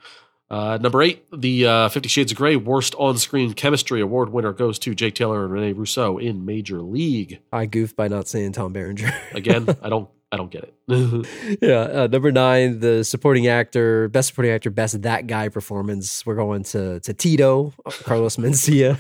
Uh, 0.50 0.78
number 0.80 1.02
eight, 1.02 1.26
the 1.36 1.66
uh, 1.66 1.90
Fifty 1.90 2.08
Shades 2.08 2.32
of 2.32 2.38
Grey 2.38 2.56
Worst 2.56 2.94
On 3.00 3.18
Screen 3.18 3.54
Chemistry 3.54 4.02
Award 4.02 4.30
winner 4.30 4.54
goes 4.54 4.78
to 4.80 4.94
Jake 4.94 5.16
Taylor 5.16 5.44
and 5.44 5.52
Rene 5.52 5.74
Russo 5.74 6.18
in 6.20 6.46
Major 6.46 6.82
League. 6.84 7.40
I 7.52 7.66
goofed 7.66 7.96
by 7.96 8.08
not 8.08 8.28
saying 8.28 8.52
Tom 8.52 8.72
Berenger. 8.72 9.12
Again, 9.34 9.68
I 9.82 9.90
don't 9.90 10.10
I 10.34 10.36
don't 10.36 10.50
get 10.50 10.64
it. 10.64 11.60
yeah. 11.62 12.02
Uh, 12.02 12.08
number 12.08 12.32
nine, 12.32 12.80
the 12.80 13.04
supporting 13.04 13.46
actor, 13.46 14.08
best 14.10 14.30
supporting 14.30 14.52
actor, 14.52 14.72
best 14.72 15.04
that 15.04 15.28
guy 15.28 15.48
performance. 15.48 16.26
We're 16.26 16.34
going 16.34 16.64
to 16.64 17.00
to 17.02 17.14
Tito, 17.14 17.72
Carlos 18.02 18.38
Mencia. 18.38 18.98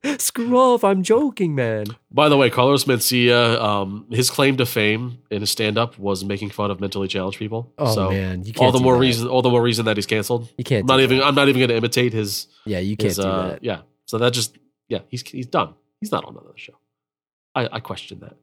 Screw 0.20 0.58
off! 0.58 0.82
I'm 0.82 1.04
joking, 1.04 1.54
man. 1.54 1.86
By 2.10 2.28
the 2.28 2.36
way, 2.36 2.50
Carlos 2.50 2.82
Mencia, 2.82 3.60
um, 3.60 4.06
his 4.10 4.28
claim 4.28 4.56
to 4.56 4.66
fame 4.66 5.18
in 5.30 5.40
his 5.40 5.52
stand 5.52 5.78
up 5.78 5.96
was 6.00 6.24
making 6.24 6.50
fun 6.50 6.72
of 6.72 6.80
mentally 6.80 7.06
challenged 7.06 7.38
people. 7.38 7.72
Oh 7.78 7.94
so 7.94 8.10
man, 8.10 8.42
you 8.42 8.52
can't. 8.52 8.66
all 8.66 8.72
the 8.72 8.80
more 8.80 8.94
that. 8.94 9.00
reason 9.00 9.28
all 9.28 9.40
the 9.42 9.50
more 9.50 9.62
reason 9.62 9.84
that 9.84 9.96
he's 9.96 10.06
canceled. 10.06 10.52
You 10.58 10.64
can't. 10.64 10.82
I'm 10.82 10.86
not 10.86 11.00
even 11.00 11.18
that. 11.18 11.26
I'm 11.26 11.36
not 11.36 11.48
even 11.48 11.60
gonna 11.60 11.74
imitate 11.74 12.12
his 12.12 12.48
Yeah, 12.64 12.80
you 12.80 12.96
can't 12.96 13.10
his, 13.10 13.18
do 13.18 13.22
uh, 13.22 13.48
that. 13.50 13.62
yeah. 13.62 13.82
So 14.06 14.18
that 14.18 14.32
just 14.32 14.58
yeah, 14.88 14.98
he's 15.06 15.22
he's 15.22 15.46
done. 15.46 15.74
He's 16.00 16.10
not 16.10 16.24
on 16.24 16.32
another 16.32 16.54
show. 16.56 16.74
I, 17.54 17.68
I 17.76 17.78
question 17.80 18.18
that. 18.18 18.36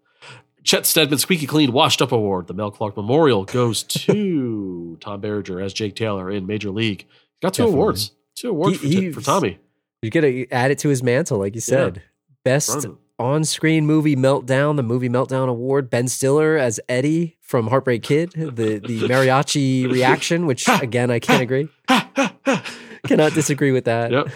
Chet 0.63 0.85
Steadman 0.85 1.17
Squeaky 1.19 1.47
Clean 1.47 1.71
Washed 1.71 2.01
Up 2.01 2.11
Award. 2.11 2.47
The 2.47 2.53
Mel 2.53 2.71
Clark 2.71 2.95
Memorial 2.95 3.45
goes 3.45 3.83
to 4.05 4.97
Tom 5.01 5.21
Berenger 5.21 5.59
as 5.61 5.73
Jake 5.73 5.95
Taylor 5.95 6.29
in 6.29 6.45
Major 6.45 6.69
League. 6.71 7.07
Got 7.41 7.53
two 7.53 7.63
Definitely. 7.63 7.73
awards. 7.73 8.11
Two 8.35 8.49
awards 8.49 8.81
He- 8.81 9.11
for, 9.11 9.19
for 9.21 9.25
Tommy. 9.25 9.59
You 10.01 10.09
got 10.09 10.21
to 10.21 10.47
add 10.49 10.71
it 10.71 10.79
to 10.79 10.89
his 10.89 11.03
mantle, 11.03 11.37
like 11.37 11.53
you 11.53 11.61
said. 11.61 12.01
Best 12.43 12.87
on-screen 13.19 13.85
movie 13.85 14.15
meltdown, 14.15 14.75
the 14.77 14.81
movie 14.83 15.09
meltdown 15.09 15.47
award. 15.47 15.91
Ben 15.91 16.07
Stiller 16.07 16.57
as 16.57 16.79
Eddie 16.89 17.37
from 17.41 17.67
Heartbreak 17.67 18.01
Kid, 18.01 18.31
the 18.31 18.79
the 18.79 19.01
mariachi 19.07 19.91
reaction, 19.91 20.47
which 20.47 20.67
again 20.67 21.11
I 21.11 21.19
can't 21.19 21.43
agree, 21.43 21.69
cannot 23.05 23.33
disagree 23.33 23.71
with 23.71 23.85
that. 23.85 24.11
Yep. 24.11 24.29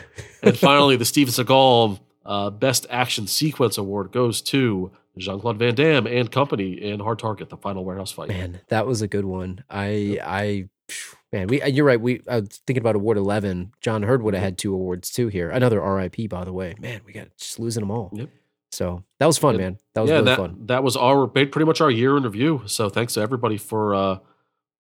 And 0.44 0.58
finally, 0.58 0.96
the 0.98 1.06
Steven 1.06 1.34
Seagal 1.34 2.00
uh, 2.26 2.50
Best 2.52 2.86
Action 2.90 3.26
Sequence 3.26 3.78
Award 3.80 4.12
goes 4.12 4.42
to 4.44 4.92
Jean 5.18 5.39
Claude 5.39 5.57
Van 5.57 5.74
Damme 5.76 6.07
and 6.07 6.32
company 6.32 6.74
in 6.74 6.99
Hard 6.99 7.20
Target, 7.20 7.49
the 7.49 7.57
final 7.57 7.86
warehouse 7.86 8.11
fight. 8.11 8.30
Man, 8.30 8.59
that 8.70 8.86
was 8.86 9.01
a 9.01 9.07
good 9.07 9.26
one. 9.26 9.63
I 9.70 10.20
I 10.24 10.70
man, 11.32 11.47
we 11.47 11.63
you're 11.63 11.86
right. 11.86 11.99
We 11.99 12.22
I 12.28 12.41
was 12.41 12.61
thinking 12.68 12.82
about 12.82 12.95
award 12.95 13.18
eleven. 13.18 13.72
John 13.82 14.03
Heard 14.03 14.22
would 14.24 14.34
have 14.34 14.39
Mm-hmm. 14.41 14.45
had 14.45 14.57
two 14.57 14.74
awards 14.74 15.09
too 15.11 15.28
here. 15.28 15.49
Another 15.49 15.80
RIP, 15.82 16.30
by 16.30 16.43
the 16.43 16.53
way. 16.53 16.76
Man, 16.80 17.01
we 17.05 17.13
got 17.13 17.28
just 17.38 17.59
losing 17.59 17.82
them 17.82 17.91
all. 17.91 18.09
Yep. 18.13 18.30
So 18.72 19.03
that 19.20 19.26
was 19.26 19.38
fun, 19.38 19.55
And- 19.55 19.63
man. 19.63 19.78
That 19.93 20.01
was 20.01 20.09
yeah, 20.09 20.16
really 20.16 20.26
that, 20.26 20.38
fun. 20.38 20.57
that 20.66 20.84
was 20.84 20.97
our 20.97 21.28
pretty 21.28 21.63
much 21.63 21.80
our 21.80 21.89
year 21.91 22.18
in 22.18 22.24
review. 22.24 22.63
So 22.66 22.89
thanks 22.89 23.13
to 23.13 23.22
everybody 23.22 23.55
for 23.57 23.95
uh, 23.95 24.18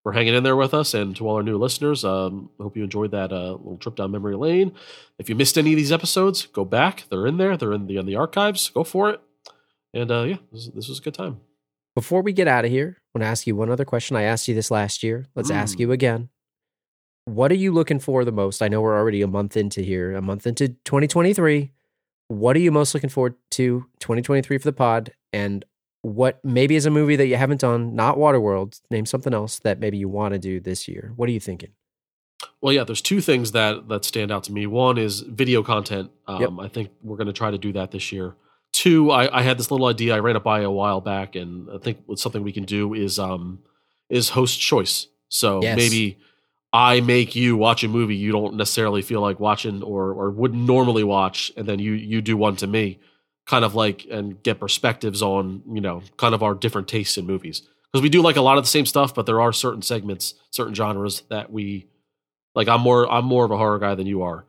for 0.03 0.11
hanging 0.11 0.35
in 0.35 0.43
there 0.43 0.55
with 0.57 0.73
us, 0.73 0.93
and 0.93 1.15
to 1.15 1.27
all 1.27 1.37
our 1.37 1.43
new 1.43 1.57
listeners. 1.57 2.03
Um, 2.03 2.49
hope 2.59 2.75
you 2.75 2.83
enjoyed 2.83 3.11
that 3.11 3.31
uh, 3.31 3.53
little 3.53 3.77
trip 3.77 3.95
down 3.95 4.11
memory 4.11 4.35
lane. 4.35 4.73
If 5.17 5.29
you 5.29 5.35
missed 5.35 5.57
any 5.57 5.71
of 5.71 5.77
these 5.77 5.91
episodes, 5.93 6.45
go 6.47 6.65
back. 6.65 7.05
They're 7.09 7.25
in 7.25 7.37
there. 7.37 7.55
They're 7.55 7.71
in 7.73 7.87
the 7.87 7.97
in 7.97 8.05
the 8.05 8.15
archives. 8.17 8.69
Go 8.69 8.83
for 8.83 9.09
it. 9.09 9.21
And 9.95 10.11
uh, 10.11 10.23
yeah, 10.23 10.37
this, 10.51 10.67
this 10.67 10.87
was 10.87 10.99
a 10.99 11.01
good 11.01 11.13
time. 11.15 11.39
Before 11.95 12.21
we 12.21 12.33
get 12.33 12.47
out 12.47 12.65
of 12.65 12.71
here, 12.71 12.97
I 12.99 13.17
want 13.17 13.23
to 13.23 13.27
ask 13.29 13.47
you 13.47 13.55
one 13.55 13.71
other 13.71 13.85
question. 13.85 14.17
I 14.17 14.23
asked 14.23 14.47
you 14.47 14.53
this 14.53 14.69
last 14.69 15.01
year. 15.01 15.25
Let's 15.33 15.49
ask 15.49 15.77
Mm. 15.77 15.79
you 15.79 15.91
again. 15.93 16.29
What 17.23 17.51
are 17.51 17.55
you 17.55 17.71
looking 17.71 17.99
for 17.99 18.23
the 18.25 18.31
most? 18.31 18.61
I 18.61 18.67
know 18.67 18.81
we're 18.81 18.97
already 18.97 19.21
a 19.21 19.27
month 19.27 19.57
into 19.57 19.81
here, 19.81 20.13
a 20.13 20.21
month 20.21 20.45
into 20.45 20.67
2023. 20.67 21.71
What 22.27 22.55
are 22.55 22.59
you 22.59 22.71
most 22.71 22.93
looking 22.93 23.09
forward 23.09 23.35
to 23.51 23.85
2023 23.99 24.57
for 24.57 24.63
the 24.63 24.73
pod? 24.73 25.11
And 25.31 25.63
what 26.01 26.43
maybe 26.43 26.75
is 26.75 26.85
a 26.85 26.91
movie 26.91 27.15
that 27.15 27.27
you 27.27 27.35
haven't 27.37 27.61
done, 27.61 27.95
not 27.95 28.17
Waterworld, 28.17 28.79
name 28.91 29.05
something 29.07 29.33
else 29.33 29.57
that 29.59 29.79
maybe 29.79 29.97
you 29.97 30.09
want 30.09 30.33
to 30.33 30.39
do 30.39 30.59
this 30.59 30.87
year. 30.87 31.13
What 31.15 31.29
are 31.29 31.31
you 31.31 31.39
thinking? 31.39 31.71
Well, 32.61 32.73
yeah, 32.73 32.83
there's 32.83 33.01
two 33.01 33.21
things 33.21 33.53
that 33.53 33.87
that 33.87 34.05
stand 34.05 34.31
out 34.31 34.43
to 34.43 34.51
me. 34.51 34.67
One 34.67 34.97
is 34.97 35.21
video 35.21 35.63
content. 35.63 36.11
Um, 36.27 36.41
Yep. 36.41 36.49
I 36.59 36.67
think 36.67 36.89
we're 37.01 37.17
going 37.17 37.27
to 37.27 37.33
try 37.33 37.49
to 37.49 37.57
do 37.57 37.71
that 37.73 37.91
this 37.91 38.11
year. 38.11 38.35
Two, 38.75 39.09
I, 39.09 39.39
I 39.39 39.41
had 39.41 39.57
this 39.57 39.71
little 39.71 39.87
idea 39.87 40.13
I 40.13 40.19
ran 40.19 40.35
it 40.35 40.43
by 40.43 40.59
a 40.59 40.69
while 40.69 40.99
back, 40.99 41.35
and 41.37 41.69
I 41.73 41.77
think 41.77 41.99
something 42.15 42.43
we 42.43 42.51
can 42.51 42.65
do 42.65 42.93
is 42.93 43.17
um 43.19 43.59
is 44.09 44.29
host 44.29 44.59
choice. 44.59 45.07
So 45.29 45.61
Yes. 45.61 45.77
maybe 45.77 46.17
I 46.73 46.99
make 46.99 47.37
you 47.37 47.55
watch 47.55 47.85
a 47.85 47.87
movie 47.87 48.17
you 48.17 48.33
don't 48.33 48.55
necessarily 48.55 49.01
feel 49.01 49.21
like 49.21 49.39
watching 49.39 49.81
or 49.81 50.11
or 50.11 50.29
wouldn't 50.29 50.61
normally 50.61 51.05
watch, 51.05 51.53
and 51.55 51.65
then 51.65 51.79
you 51.79 51.93
you 51.93 52.21
do 52.21 52.35
one 52.35 52.57
to 52.57 52.67
me, 52.67 52.99
kind 53.47 53.63
of 53.63 53.75
like 53.75 54.05
and 54.11 54.43
get 54.43 54.59
perspectives 54.59 55.21
on 55.21 55.63
you 55.71 55.79
know 55.79 56.01
kind 56.17 56.35
of 56.35 56.43
our 56.43 56.53
different 56.53 56.89
tastes 56.89 57.17
in 57.17 57.25
movies 57.25 57.61
because 57.93 58.03
we 58.03 58.09
do 58.09 58.21
like 58.21 58.35
a 58.35 58.41
lot 58.41 58.57
of 58.57 58.65
the 58.65 58.69
same 58.69 58.85
stuff, 58.85 59.15
but 59.15 59.25
there 59.25 59.39
are 59.39 59.53
certain 59.53 59.81
segments, 59.83 60.33
certain 60.51 60.73
genres 60.73 61.23
that 61.29 61.49
we 61.49 61.87
like. 62.55 62.67
I'm 62.67 62.81
more 62.81 63.09
I'm 63.09 63.23
more 63.23 63.45
of 63.45 63.51
a 63.51 63.57
horror 63.57 63.79
guy 63.79 63.95
than 63.95 64.05
you 64.05 64.23
are, 64.23 64.45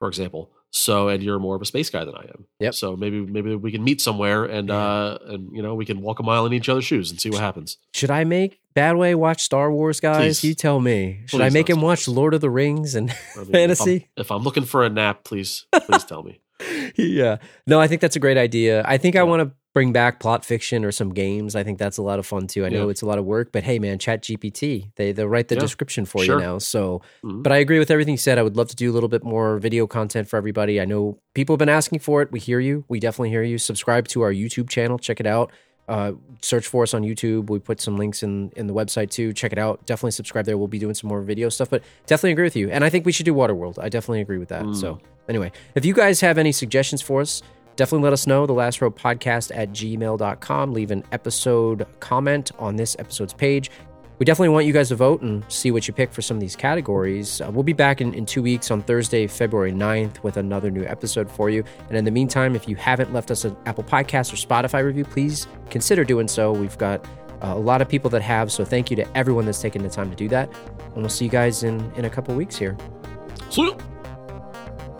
for 0.00 0.08
example. 0.08 0.50
So 0.70 1.08
and 1.08 1.22
you're 1.22 1.38
more 1.38 1.56
of 1.56 1.62
a 1.62 1.64
space 1.64 1.88
guy 1.90 2.04
than 2.04 2.14
I 2.14 2.22
am. 2.24 2.44
Yep. 2.60 2.74
So 2.74 2.94
maybe 2.96 3.20
maybe 3.20 3.54
we 3.56 3.72
can 3.72 3.82
meet 3.82 4.00
somewhere 4.00 4.44
and 4.44 4.68
Yeah. 4.68 4.76
uh 4.76 5.18
and 5.26 5.50
you 5.56 5.62
know 5.62 5.74
we 5.74 5.84
can 5.86 6.00
walk 6.02 6.18
a 6.20 6.22
mile 6.22 6.44
in 6.46 6.52
each 6.52 6.68
other's 6.68 6.84
shoes 6.84 7.10
and 7.10 7.18
see 7.20 7.30
what 7.30 7.40
happens. 7.40 7.78
Should 7.94 8.10
I 8.10 8.24
make 8.24 8.60
Badway 8.76 9.14
watch 9.14 9.42
Star 9.42 9.72
Wars, 9.72 9.98
guys? 9.98 10.40
Please. 10.40 10.44
You 10.44 10.54
tell 10.54 10.78
me. 10.80 11.22
Should 11.26 11.40
I 11.40 11.48
make 11.50 11.68
him 11.70 11.80
watch 11.80 12.06
Lord 12.06 12.34
of 12.34 12.40
the 12.42 12.50
Rings 12.50 12.94
and 12.94 13.10
I 13.10 13.14
mean, 13.14 13.18
if 13.34 13.38
I'm- 13.38 13.52
fantasy? 13.52 14.08
If 14.16 14.30
I'm, 14.30 14.42
looking 14.42 14.64
for 14.64 14.84
a 14.84 14.90
nap, 14.90 15.24
please 15.24 15.64
please 15.86 16.04
tell 16.04 16.22
me. 16.22 16.40
yeah. 16.96 17.36
No, 17.66 17.80
I 17.80 17.86
think 17.88 18.00
that's 18.00 18.16
a 18.16 18.20
great 18.20 18.36
idea. 18.38 18.82
I 18.86 18.98
think 18.98 19.16
I 19.16 19.22
want 19.22 19.40
to 19.48 19.52
bring 19.74 19.92
back 19.92 20.18
plot 20.18 20.44
fiction 20.44 20.84
or 20.84 20.90
some 20.90 21.10
games. 21.14 21.54
I 21.54 21.62
think 21.62 21.78
that's 21.78 21.98
a 21.98 22.02
lot 22.02 22.18
of 22.18 22.26
fun 22.26 22.46
too. 22.48 22.64
I 22.66 22.68
know 22.68 22.86
Yeah. 22.86 22.90
it's 22.90 23.02
a 23.02 23.06
lot 23.06 23.18
of 23.18 23.24
work, 23.24 23.52
but 23.52 23.62
hey 23.62 23.78
man, 23.78 23.98
Chat 23.98 24.22
GPT, 24.24 24.90
they 24.96 25.12
they 25.12 25.24
write 25.24 25.48
the 25.48 25.54
Yeah. 25.54 25.60
description 25.60 26.04
for 26.04 26.24
Sure. 26.24 26.36
you 26.38 26.42
now. 26.44 26.58
So 26.58 27.00
Mhm. 27.24 27.42
but 27.44 27.52
I 27.52 27.58
agree 27.58 27.78
with 27.78 27.90
everything 27.90 28.12
you 28.12 28.18
said. 28.18 28.38
I 28.38 28.42
would 28.42 28.56
love 28.56 28.68
to 28.68 28.76
do 28.76 28.90
a 28.90 28.94
little 28.94 29.08
bit 29.10 29.22
more 29.22 29.58
video 29.58 29.86
content 29.86 30.26
for 30.28 30.36
everybody. 30.36 30.80
I 30.80 30.84
know 30.84 31.18
people 31.34 31.52
have 31.54 31.58
been 31.58 31.68
asking 31.68 32.00
for 32.00 32.22
it. 32.22 32.32
We 32.32 32.40
hear 32.40 32.58
you. 32.58 32.84
We 32.88 32.98
definitely 32.98 33.30
hear 33.30 33.42
you. 33.44 33.58
Subscribe 33.58 34.08
to 34.08 34.22
our 34.22 34.32
YouTube 34.32 34.68
channel. 34.68 34.98
Check 34.98 35.20
it 35.20 35.26
out. 35.26 35.52
Uh, 35.88 36.12
search 36.42 36.66
for 36.66 36.82
us 36.82 36.92
on 36.92 37.02
YouTube. 37.02 37.48
We 37.48 37.58
put 37.58 37.80
some 37.80 37.96
links 37.96 38.22
in 38.22 38.52
in 38.56 38.66
the 38.66 38.74
website 38.74 39.10
too. 39.10 39.32
Check 39.32 39.52
it 39.52 39.58
out. 39.58 39.84
Definitely 39.86 40.10
subscribe 40.12 40.44
there. 40.44 40.58
We'll 40.58 40.68
be 40.68 40.78
doing 40.78 40.94
some 40.94 41.08
more 41.08 41.22
video 41.22 41.48
stuff. 41.48 41.70
But 41.70 41.82
definitely 42.06 42.32
agree 42.32 42.44
with 42.44 42.56
you. 42.56 42.70
And 42.70 42.84
I 42.84 42.90
think 42.90 43.06
we 43.06 43.12
should 43.12 43.26
do 43.26 43.34
Waterworld. 43.34 43.78
I 43.82 43.88
definitely 43.88 44.20
agree 44.20 44.38
with 44.38 44.50
that. 44.50 44.64
Mm. 44.64 44.76
So 44.76 45.00
anyway, 45.28 45.50
if 45.74 45.84
you 45.84 45.94
guys 45.94 46.20
have 46.20 46.36
any 46.36 46.52
suggestions 46.52 47.00
for 47.00 47.22
us, 47.22 47.42
definitely 47.76 48.04
let 48.04 48.12
us 48.12 48.26
know. 48.26 48.46
The 48.46 48.52
last 48.52 48.82
row 48.82 48.90
podcast 48.90 49.50
at 49.54 49.70
gmail.com. 49.70 50.72
Leave 50.72 50.90
an 50.90 51.04
episode 51.12 51.86
comment 52.00 52.50
on 52.58 52.76
this 52.76 52.94
episode's 52.98 53.32
page. 53.32 53.70
We 54.18 54.24
definitely 54.24 54.48
want 54.48 54.66
you 54.66 54.72
guys 54.72 54.88
to 54.88 54.96
vote 54.96 55.22
and 55.22 55.44
see 55.48 55.70
what 55.70 55.86
you 55.86 55.94
pick 55.94 56.12
for 56.12 56.22
some 56.22 56.36
of 56.36 56.40
these 56.40 56.56
categories. 56.56 57.40
Uh, 57.40 57.50
we'll 57.52 57.62
be 57.62 57.72
back 57.72 58.00
in, 58.00 58.14
in 58.14 58.26
two 58.26 58.42
weeks 58.42 58.70
on 58.70 58.82
Thursday, 58.82 59.28
February 59.28 59.72
9th, 59.72 60.22
with 60.24 60.36
another 60.36 60.70
new 60.70 60.82
episode 60.84 61.30
for 61.30 61.50
you. 61.50 61.62
And 61.88 61.96
in 61.96 62.04
the 62.04 62.10
meantime, 62.10 62.56
if 62.56 62.68
you 62.68 62.74
haven't 62.74 63.12
left 63.12 63.30
us 63.30 63.44
an 63.44 63.56
Apple 63.66 63.84
Podcast 63.84 64.32
or 64.32 64.36
Spotify 64.36 64.84
review, 64.84 65.04
please 65.04 65.46
consider 65.70 66.02
doing 66.02 66.26
so. 66.26 66.50
We've 66.50 66.76
got 66.78 67.04
uh, 67.42 67.52
a 67.54 67.58
lot 67.58 67.80
of 67.80 67.88
people 67.88 68.10
that 68.10 68.22
have, 68.22 68.50
so 68.50 68.64
thank 68.64 68.90
you 68.90 68.96
to 68.96 69.16
everyone 69.16 69.46
that's 69.46 69.60
taken 69.60 69.82
the 69.84 69.88
time 69.88 70.10
to 70.10 70.16
do 70.16 70.28
that. 70.30 70.52
And 70.94 70.96
we'll 70.96 71.08
see 71.08 71.26
you 71.26 71.30
guys 71.30 71.62
in, 71.62 71.80
in 71.92 72.04
a 72.04 72.10
couple 72.10 72.34
weeks 72.34 72.56
here. 72.56 72.76
See 73.50 73.62
ya. 73.62 73.78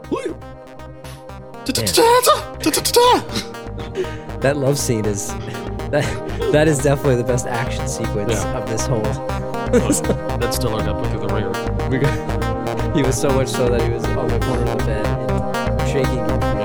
See 0.09 0.29
ya 0.29 0.55
that 4.41 4.57
love 4.57 4.79
scene 4.79 5.05
is 5.05 5.29
that 5.91 6.05
that 6.53 6.67
is 6.69 6.79
definitely 6.79 7.17
the 7.17 7.25
best 7.25 7.47
action 7.47 7.87
sequence 7.89 8.33
yeah. 8.33 8.59
of 8.59 8.69
this 8.69 8.87
whole. 8.87 9.03
that 9.03 10.55
still 10.55 10.71
got 10.71 10.89
up 10.89 11.07
through 11.07 11.27
the 11.27 11.35
ringer. 11.35 12.95
He 12.95 13.03
was 13.03 13.21
so 13.21 13.29
much 13.31 13.49
so 13.49 13.69
that 13.69 13.83
he 13.83 13.91
was 13.91 14.05
on 14.05 14.29
the 14.29 14.39
corner 14.39 14.71
of 14.71 14.79
the 14.79 14.85
bed 14.85 15.89
shaking. 15.89 16.58